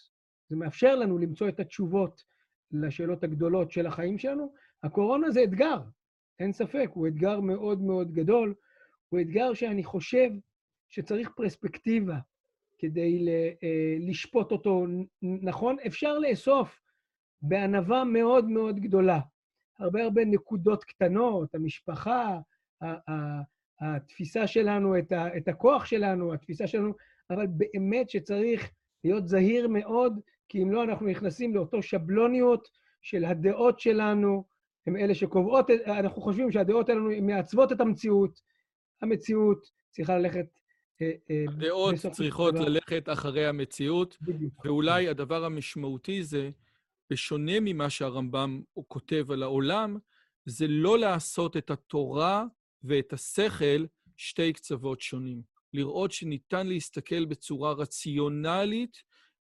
זה 0.49 0.55
מאפשר 0.55 0.95
לנו 0.95 1.17
למצוא 1.17 1.49
את 1.49 1.59
התשובות 1.59 2.23
לשאלות 2.71 3.23
הגדולות 3.23 3.71
של 3.71 3.85
החיים 3.85 4.17
שלנו, 4.17 4.53
הקורונה 4.83 5.31
זה 5.31 5.43
אתגר, 5.43 5.81
אין 6.39 6.53
ספק, 6.53 6.89
הוא 6.93 7.07
אתגר 7.07 7.39
מאוד 7.39 7.81
מאוד 7.81 8.13
גדול, 8.13 8.53
הוא 9.09 9.19
אתגר 9.19 9.53
שאני 9.53 9.83
חושב 9.83 10.29
שצריך 10.89 11.29
פרספקטיבה 11.35 12.17
כדי 12.77 13.25
אה, 13.63 13.97
לשפוט 13.99 14.51
אותו 14.51 14.85
נכון. 15.21 15.75
אפשר 15.87 16.19
לאסוף 16.19 16.79
בענווה 17.41 18.03
מאוד 18.03 18.45
מאוד 18.45 18.79
גדולה 18.79 19.19
הרבה 19.79 20.03
הרבה 20.03 20.25
נקודות 20.25 20.83
קטנות, 20.83 21.55
המשפחה, 21.55 22.39
התפיסה 23.81 24.47
שלנו, 24.47 24.97
את 25.37 25.47
הכוח 25.47 25.85
שלנו, 25.85 26.33
התפיסה 26.33 26.67
שלנו, 26.67 26.93
אבל 27.29 27.47
באמת 27.47 28.09
שצריך 28.09 28.71
להיות 29.03 29.27
זהיר 29.27 29.67
מאוד, 29.67 30.19
כי 30.49 30.63
אם 30.63 30.71
לא, 30.71 30.83
אנחנו 30.83 31.07
נכנסים 31.07 31.55
לאותו 31.55 31.81
שבלוניות 31.81 32.67
של 33.01 33.25
הדעות 33.25 33.79
שלנו, 33.79 34.43
הן 34.87 34.95
אלה 34.97 35.15
שקובעות, 35.15 35.69
אנחנו 35.87 36.21
חושבים 36.21 36.51
שהדעות 36.51 36.89
האלו 36.89 37.09
מעצבות 37.21 37.71
את 37.71 37.81
המציאות. 37.81 38.39
המציאות 39.01 39.69
צריכה 39.89 40.17
ללכת... 40.17 40.45
אה, 41.01 41.11
אה, 41.29 41.43
הדעות 41.49 41.95
צריכות 42.11 42.53
דבר. 42.53 42.63
ללכת 42.63 43.09
אחרי 43.09 43.47
המציאות, 43.47 44.17
בדיוק. 44.21 44.65
ואולי 44.65 45.07
הדבר 45.07 45.45
המשמעותי 45.45 46.23
זה, 46.23 46.49
בשונה 47.09 47.59
ממה 47.61 47.89
שהרמב"ם 47.89 48.61
כותב 48.87 49.31
על 49.31 49.43
העולם, 49.43 49.97
זה 50.45 50.67
לא 50.67 50.99
לעשות 50.99 51.57
את 51.57 51.71
התורה 51.71 52.45
ואת 52.83 53.13
השכל 53.13 53.85
שתי 54.17 54.53
קצוות 54.53 55.01
שונים. 55.01 55.41
לראות 55.73 56.11
שניתן 56.11 56.67
להסתכל 56.67 57.25
בצורה 57.25 57.71
רציונלית 57.71 58.97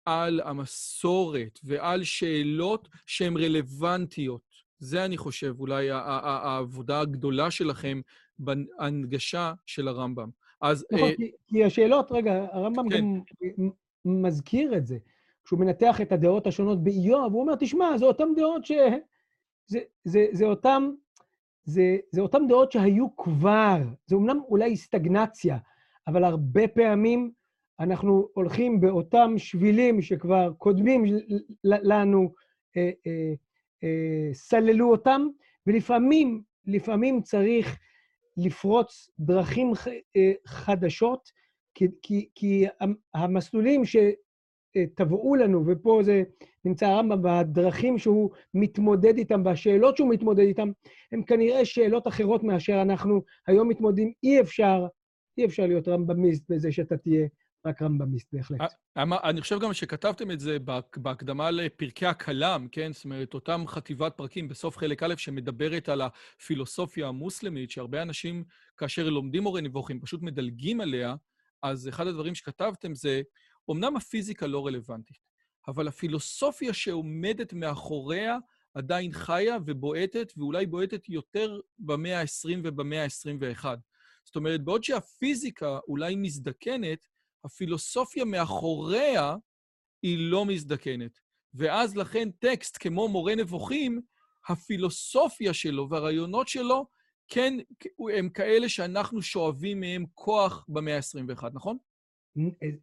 על 0.05 0.41
המסורת 0.45 1.59
ועל 1.65 2.05
שאלות 2.05 2.89
שהן 3.07 3.37
רלוונטיות. 3.37 4.51
זה, 4.79 5.05
אני 5.05 5.17
חושב, 5.17 5.55
אולי 5.59 5.91
העבודה 5.91 7.01
הגדולה 7.01 7.51
שלכם 7.51 8.01
בהנגשה 8.39 9.53
של 9.67 9.89
הרמב"ם. 9.89 10.31
אז... 10.61 10.87
נכון, 10.93 11.09
אה... 11.09 11.15
כי 11.47 11.65
השאלות, 11.65 12.13
רגע, 12.13 12.47
הרמב"ם 12.53 12.89
כן. 12.89 13.01
גם 13.01 13.71
מזכיר 14.05 14.77
את 14.77 14.87
זה. 14.87 14.99
כשהוא 15.51 15.61
מנתח 15.61 16.01
את 16.01 16.13
הדעות 16.13 16.47
השונות 16.47 16.85
באיוב, 16.85 17.33
הוא 17.33 17.41
אומר, 17.41 17.55
תשמע, 17.55 17.99
זה 17.99 18.05
אותן 18.05 18.35
דעות 18.37 18.65
ש... 18.65 18.73
זה, 19.67 19.79
זה, 20.05 20.27
זה 20.33 20.45
אותם... 20.45 20.91
זה, 21.65 21.97
זה 22.11 22.21
אותן 22.21 22.47
דעות 22.49 22.73
שהיו 22.73 23.17
כבר, 23.17 23.83
זה 24.07 24.17
אומנם 24.17 24.41
אולי 24.49 24.77
סטגנציה, 24.77 25.59
אבל 26.07 26.25
הרבה 26.25 26.69
פעמים 26.69 27.33
אנחנו 27.81 28.29
הולכים 28.35 28.81
באותם 28.81 29.35
שבילים 29.37 30.03
שכבר 30.03 30.53
קודמים 30.59 31.05
לנו, 31.65 32.33
אה, 32.77 32.91
אה, 33.07 33.33
אה, 33.85 34.29
סללו 34.33 34.91
אותם, 34.91 35.27
ולפעמים, 35.67 36.43
לפעמים 36.67 37.23
צריך 37.23 37.79
לפרוץ 38.37 39.11
דרכים 39.19 39.73
אה, 40.17 40.33
חדשות, 40.47 41.31
כי, 41.75 41.89
כי, 42.03 42.29
כי 42.35 42.67
המסלולים 43.15 43.85
תבואו 44.95 45.37
לנו, 45.37 45.65
ופה 45.67 46.01
זה 46.03 46.23
נמצא 46.65 46.87
הרמב"ם, 46.87 47.25
והדרכים 47.25 47.99
שהוא 47.99 48.31
מתמודד 48.55 49.19
איתם, 49.19 49.43
והשאלות 49.45 49.97
שהוא 49.97 50.11
מתמודד 50.11 50.45
איתם, 50.45 50.71
הן 51.13 51.23
כנראה 51.27 51.65
שאלות 51.65 52.09
אחרות 52.09 52.43
מאשר 52.43 52.83
אנחנו 52.83 53.23
היום 53.47 53.69
מתמודדים. 53.69 54.13
אי 54.23 54.41
אפשר, 54.41 54.87
אי 55.39 55.45
אפשר 55.45 55.67
להיות 55.67 55.89
רמב"מיסט 55.89 56.45
בזה 56.49 56.73
שאתה 56.73 56.97
תהיה 56.97 57.27
רק 57.67 57.83
רמב"מיסט, 57.83 58.29
בהחלט. 58.33 58.61
אני 58.97 59.41
חושב 59.41 59.61
גם 59.61 59.73
שכתבתם 59.73 60.31
את 60.31 60.41
זה 60.41 60.57
בהקדמה 60.97 61.51
לפרקי 61.51 62.07
הכלם, 62.07 62.67
כן? 62.73 62.93
זאת 62.93 63.05
אומרת, 63.05 63.35
אותם 63.35 63.65
חטיבת 63.67 64.17
פרקים 64.17 64.49
בסוף 64.49 64.77
חלק 64.77 65.03
א', 65.03 65.15
שמדברת 65.17 65.89
על 65.89 66.03
הפילוסופיה 66.03 67.09
המוסלמית, 67.09 67.71
שהרבה 67.71 68.03
אנשים, 68.03 68.45
כאשר 68.77 69.09
לומדים 69.09 69.43
מורה 69.43 69.61
נבוכים, 69.61 70.01
פשוט 70.01 70.23
מדלגים 70.23 70.81
עליה, 70.81 71.15
אז 71.63 71.89
אחד 71.89 72.07
הדברים 72.07 72.35
שכתבתם 72.35 72.95
זה, 72.95 73.23
אמנם 73.73 73.97
הפיזיקה 73.97 74.47
לא 74.47 74.67
רלוונטית, 74.67 75.17
אבל 75.69 75.89
הפילוסופיה 75.89 76.75
שעומדת 76.75 77.53
מאחוריה 77.53 78.39
עדיין 78.75 79.13
חיה 79.13 79.57
ובועטת, 79.67 80.33
ואולי 80.37 80.67
בועטת 80.67 81.09
יותר 81.09 81.61
במאה 81.79 82.21
ה-20 82.21 82.59
ובמאה 82.65 83.05
ה-21. 83.05 83.65
זאת 84.25 84.37
אומרת, 84.37 84.65
בעוד 84.65 84.85
שהפיזיקה 84.85 85.79
אולי 85.89 86.17
מזדקנת, 86.17 87.07
הפילוסופיה 87.45 88.25
מאחוריה 88.25 89.37
היא 90.03 90.31
לא 90.31 90.47
מזדקנת. 90.47 91.19
ואז 91.55 91.97
לכן 91.97 92.31
טקסט 92.31 92.77
כמו 92.81 93.09
מורה 93.09 93.35
נבוכים, 93.35 94.01
הפילוסופיה 94.49 95.55
שלו 95.55 95.89
והרעיונות 95.91 96.49
שלו, 96.49 96.87
כן, 97.29 97.55
הם 98.17 98.29
כאלה 98.29 98.69
שאנחנו 98.69 99.23
שואבים 99.23 99.81
מהם 99.81 100.05
כוח 100.15 100.65
במאה 100.69 100.97
ה-21, 100.97 101.45
נכון? 101.53 101.79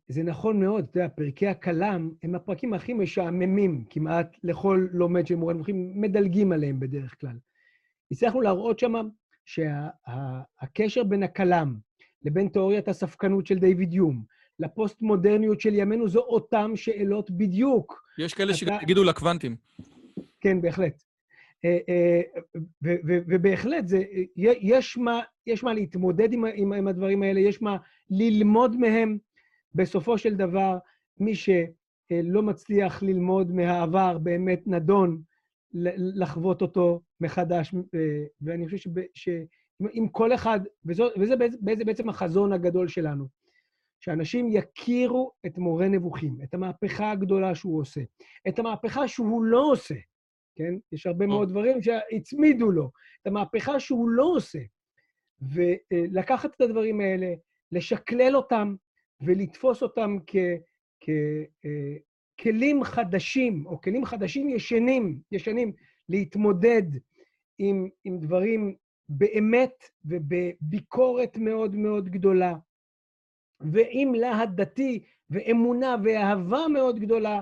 זה 0.07 0.23
נכון 0.23 0.59
מאוד. 0.59 0.87
אתה 0.89 0.99
יודע, 0.99 1.09
פרקי 1.09 1.47
הכלם 1.47 2.11
הם 2.23 2.35
הפרקים 2.35 2.73
הכי 2.73 2.93
משעממים 2.93 3.83
כמעט 3.89 4.37
לכל 4.43 4.87
לומד 4.91 5.27
של 5.27 5.35
מורה 5.35 5.53
נבוכים, 5.53 6.01
מדלגים 6.01 6.51
עליהם 6.51 6.79
בדרך 6.79 7.19
כלל. 7.19 7.37
הצלחנו 8.11 8.41
להראות 8.41 8.79
שם 8.79 8.93
שהקשר 9.45 11.03
בין 11.03 11.23
הכלם 11.23 11.75
לבין 12.23 12.47
תיאוריית 12.47 12.87
הספקנות 12.87 13.47
של 13.47 13.59
דיוויד 13.59 13.93
יום, 13.93 14.23
לפוסט-מודרניות 14.59 15.61
של 15.61 15.75
ימינו, 15.75 16.07
זו 16.07 16.19
אותן 16.19 16.75
שאלות 16.75 17.31
בדיוק. 17.31 18.03
יש 18.19 18.33
כאלה 18.33 18.49
אתה... 18.51 18.57
שיגידו 18.57 19.03
לקוונטים. 19.03 19.55
כן, 20.41 20.61
בהחלט. 20.61 21.03
אה, 21.65 21.77
אה, 21.89 22.21
ובהחלט, 23.27 23.87
זה, 23.87 24.03
יש, 24.35 24.97
מה, 24.97 25.21
יש 25.47 25.63
מה 25.63 25.73
להתמודד 25.73 26.33
עם, 26.33 26.45
עם, 26.55 26.73
עם 26.73 26.87
הדברים 26.87 27.23
האלה, 27.23 27.39
יש 27.39 27.61
מה 27.61 27.77
ללמוד 28.09 28.77
מהם. 28.77 29.17
בסופו 29.75 30.17
של 30.17 30.35
דבר, 30.35 30.77
מי 31.19 31.35
שלא 31.35 32.41
מצליח 32.41 33.03
ללמוד 33.03 33.51
מהעבר 33.51 34.17
באמת 34.17 34.61
נדון 34.67 35.21
לחוות 35.97 36.61
אותו 36.61 37.01
מחדש, 37.21 37.73
אה, 37.75 38.25
ואני 38.41 38.65
חושב 38.65 38.89
שאם 39.13 40.07
כל 40.11 40.33
אחד, 40.33 40.59
וזו, 40.85 41.07
וזה 41.19 41.35
בעצם 41.85 42.09
החזון 42.09 42.53
הגדול 42.53 42.87
שלנו, 42.87 43.27
שאנשים 43.99 44.49
יכירו 44.51 45.31
את 45.45 45.57
מורה 45.57 45.87
נבוכים, 45.87 46.37
את 46.43 46.53
המהפכה 46.53 47.11
הגדולה 47.11 47.55
שהוא 47.55 47.81
עושה, 47.81 48.01
את 48.47 48.59
המהפכה 48.59 49.07
שהוא 49.07 49.43
לא 49.43 49.71
עושה, 49.71 49.95
כן? 50.55 50.73
יש 50.91 51.07
הרבה 51.07 51.27
מאוד 51.27 51.49
דברים 51.49 51.81
שהצמידו 51.81 52.71
לו, 52.71 52.91
את 53.21 53.27
המהפכה 53.27 53.79
שהוא 53.79 54.09
לא 54.09 54.23
עושה, 54.23 54.59
ולקחת 55.41 56.55
את 56.55 56.61
הדברים 56.61 57.01
האלה, 57.01 57.33
לשקלל 57.71 58.35
אותם 58.35 58.75
ולתפוס 59.21 59.83
אותם 59.83 60.17
ככלים 62.37 62.83
חדשים, 62.83 63.65
או 63.65 63.81
כלים 63.81 64.05
חדשים 64.05 64.49
ישנים, 64.49 65.19
ישנים, 65.31 65.73
להתמודד 66.09 66.83
עם, 67.57 67.89
עם 68.03 68.19
דברים 68.19 68.75
באמת 69.09 69.83
ובביקורת 70.05 71.37
מאוד 71.37 71.75
מאוד 71.75 72.09
גדולה, 72.09 72.53
ועם 73.59 74.13
להט 74.13 74.49
דתי 74.49 75.03
ואמונה 75.29 75.95
ואהבה 76.03 76.67
מאוד 76.73 76.99
גדולה, 76.99 77.41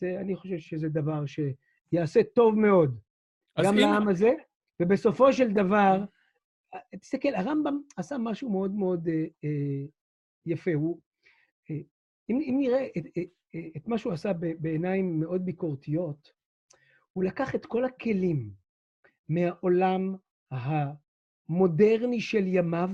זה, 0.00 0.20
אני 0.20 0.36
חושב 0.36 0.58
שזה 0.58 0.88
דבר 0.88 1.24
שיעשה 1.26 2.22
טוב 2.22 2.58
מאוד, 2.58 2.98
גם 3.64 3.74
אם... 3.74 3.80
לעם 3.80 4.08
הזה, 4.08 4.32
ובסופו 4.80 5.32
של 5.32 5.52
דבר, 5.52 6.04
תסתכל, 7.00 7.34
הרמב"ם 7.34 7.80
עשה 7.96 8.18
משהו 8.18 8.50
מאוד 8.50 8.74
מאוד 8.74 9.08
אה, 9.08 9.24
אה, 9.44 9.84
יפה. 10.46 10.74
הוא, 10.74 11.00
אה, 11.70 11.76
אם, 12.30 12.40
אם 12.40 12.56
נראה 12.58 12.86
את, 12.98 13.04
את, 13.76 13.88
מה 13.88 13.98
שהוא 13.98 14.12
עשה 14.12 14.32
בעיניים 14.58 15.20
מאוד 15.20 15.44
ביקורתיות, 15.44 16.32
הוא 17.12 17.24
לקח 17.24 17.54
את 17.54 17.66
כל 17.66 17.84
הכלים 17.84 18.50
מהעולם 19.28 20.14
המודרני 20.50 22.20
של 22.20 22.46
ימיו, 22.46 22.90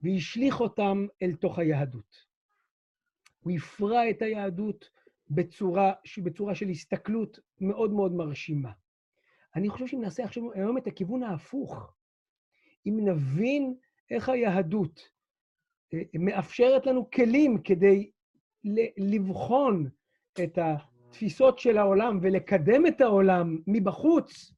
והשליך 0.00 0.60
אותם 0.60 1.06
אל 1.22 1.34
תוך 1.34 1.58
היהדות. 1.58 2.26
הוא 3.40 3.52
הפרע 3.52 4.10
את 4.10 4.22
היהדות 4.22 4.90
בצורה, 5.30 5.92
בצורה 6.22 6.54
של 6.54 6.68
הסתכלות 6.68 7.38
מאוד 7.60 7.92
מאוד 7.92 8.12
מרשימה. 8.12 8.72
אני 9.56 9.68
חושב 9.68 9.86
שאם 9.86 10.00
נעשה 10.00 10.24
עכשיו 10.24 10.52
היום 10.52 10.78
את 10.78 10.86
הכיוון 10.86 11.22
ההפוך, 11.22 11.94
אם 12.86 12.98
נבין 13.04 13.74
איך 14.10 14.28
היהדות 14.28 15.15
מאפשרת 16.14 16.86
לנו 16.86 17.10
כלים 17.10 17.58
כדי 17.58 18.10
לבחון 18.96 19.88
את 20.42 20.58
התפיסות 20.58 21.58
של 21.58 21.78
העולם 21.78 22.18
ולקדם 22.22 22.86
את 22.86 23.00
העולם 23.00 23.58
מבחוץ, 23.66 24.52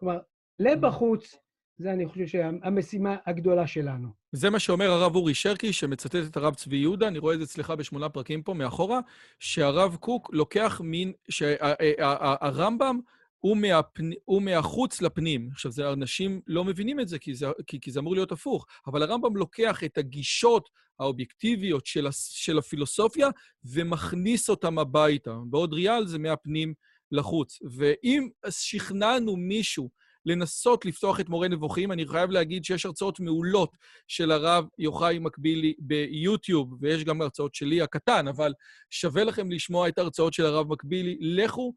כלומר, 0.00 0.18
לבחוץ, 0.58 1.36
זה 1.78 1.92
אני 1.92 2.06
חושב 2.06 2.26
שהמשימה 2.26 3.16
הגדולה 3.26 3.66
שלנו. 3.66 4.08
זה 4.32 4.50
מה 4.50 4.58
שאומר 4.58 4.90
הרב 4.90 5.16
אורי 5.16 5.34
שרקי, 5.34 5.72
שמצטט 5.72 6.16
את 6.30 6.36
הרב 6.36 6.54
צבי 6.54 6.76
יהודה, 6.76 7.08
אני 7.08 7.18
רואה 7.18 7.34
את 7.34 7.38
זה 7.38 7.44
אצלך 7.44 7.70
בשמונה 7.70 8.08
פרקים 8.08 8.42
פה 8.42 8.54
מאחורה, 8.54 9.00
שהרב 9.38 9.96
קוק 9.96 10.30
לוקח 10.32 10.80
מין, 10.84 11.12
שהרמב"ם 11.28 13.00
הוא, 13.46 13.56
מהפנ... 13.56 14.10
הוא 14.24 14.42
מהחוץ 14.42 15.02
לפנים. 15.02 15.48
עכשיו, 15.52 15.72
זה, 15.72 15.92
אנשים 15.92 16.40
לא 16.46 16.64
מבינים 16.64 17.00
את 17.00 17.08
זה, 17.08 17.18
כי 17.18 17.34
זה, 17.34 17.46
כי, 17.66 17.80
כי 17.80 17.90
זה 17.90 18.00
אמור 18.00 18.14
להיות 18.14 18.32
הפוך, 18.32 18.66
אבל 18.86 19.02
הרמב"ם 19.02 19.36
לוקח 19.36 19.84
את 19.84 19.98
הגישות 19.98 20.68
האובייקטיביות 21.00 21.86
של. 21.86 22.06
של 22.12 22.58
הפילוסופיה 22.58 23.28
ומכניס 23.64 24.50
אותם 24.50 24.78
הביתה. 24.78 25.36
בעוד 25.50 25.72
ריאל 25.72 26.06
זה 26.06 26.18
מהפנים 26.18 26.74
לחוץ. 27.12 27.58
ואם 27.76 28.28
שכנענו 28.50 29.36
מישהו 29.36 29.90
לנסות 30.26 30.84
לפתוח 30.84 31.20
את 31.20 31.28
מורה 31.28 31.48
נבוכים. 31.48 31.92
אני 31.92 32.08
חייב 32.08 32.30
להגיד 32.30 32.64
שיש 32.64 32.86
הרצאות 32.86 33.20
מעולות 33.20 33.70
של 34.08 34.30
הרב 34.30 34.64
יוחאי 34.78 35.18
מקבילי 35.18 35.74
ביוטיוב, 35.78 36.74
ויש 36.80 37.04
גם 37.04 37.22
הרצאות 37.22 37.54
שלי 37.54 37.82
הקטן, 37.82 38.28
אבל 38.28 38.52
שווה 38.90 39.24
לכם 39.24 39.50
לשמוע 39.50 39.88
את 39.88 39.98
ההרצאות 39.98 40.34
של 40.34 40.46
הרב 40.46 40.72
מקבילי. 40.72 41.16
לכו 41.20 41.74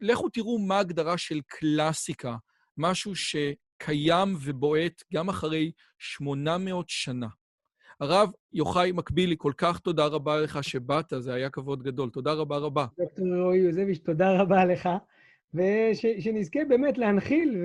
ולכו 0.00 0.28
תראו 0.28 0.58
מה 0.58 0.76
ההגדרה 0.76 1.18
של 1.18 1.40
קלאסיקה, 1.46 2.36
משהו 2.76 3.12
שקיים 3.14 4.34
ובועט 4.44 5.02
גם 5.14 5.28
אחרי 5.28 5.72
800 5.98 6.88
שנה. 6.88 7.26
הרב 8.00 8.30
יוחאי 8.52 8.92
מקבילי, 8.92 9.34
כל 9.38 9.52
כך 9.56 9.78
תודה 9.78 10.06
רבה 10.06 10.40
לך 10.40 10.64
שבאת, 10.64 11.12
זה 11.18 11.34
היה 11.34 11.50
כבוד 11.50 11.82
גדול. 11.82 12.10
תודה 12.10 12.32
רבה 12.32 12.56
רבה. 12.56 12.86
דוקטור 12.98 13.26
רועי 13.42 13.58
יוזביץ', 13.58 13.98
תודה 13.98 14.42
רבה 14.42 14.64
לך. 14.64 14.88
ושנזכה 15.54 16.60
באמת 16.68 16.98
להנחיל 16.98 17.64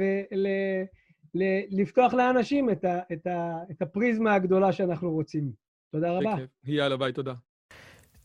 ולפתוח 1.35 2.14
לאנשים 2.14 2.69
את, 2.69 2.85
ה, 2.85 2.99
את, 3.14 3.27
ה, 3.27 3.57
את 3.72 3.81
הפריזמה 3.81 4.34
הגדולה 4.34 4.72
שאנחנו 4.73 5.11
רוצים. 5.11 5.51
תודה 5.91 6.11
רבה. 6.11 6.35
יאללה, 6.64 6.97
ביי, 6.97 7.14
תודה. 7.14 7.34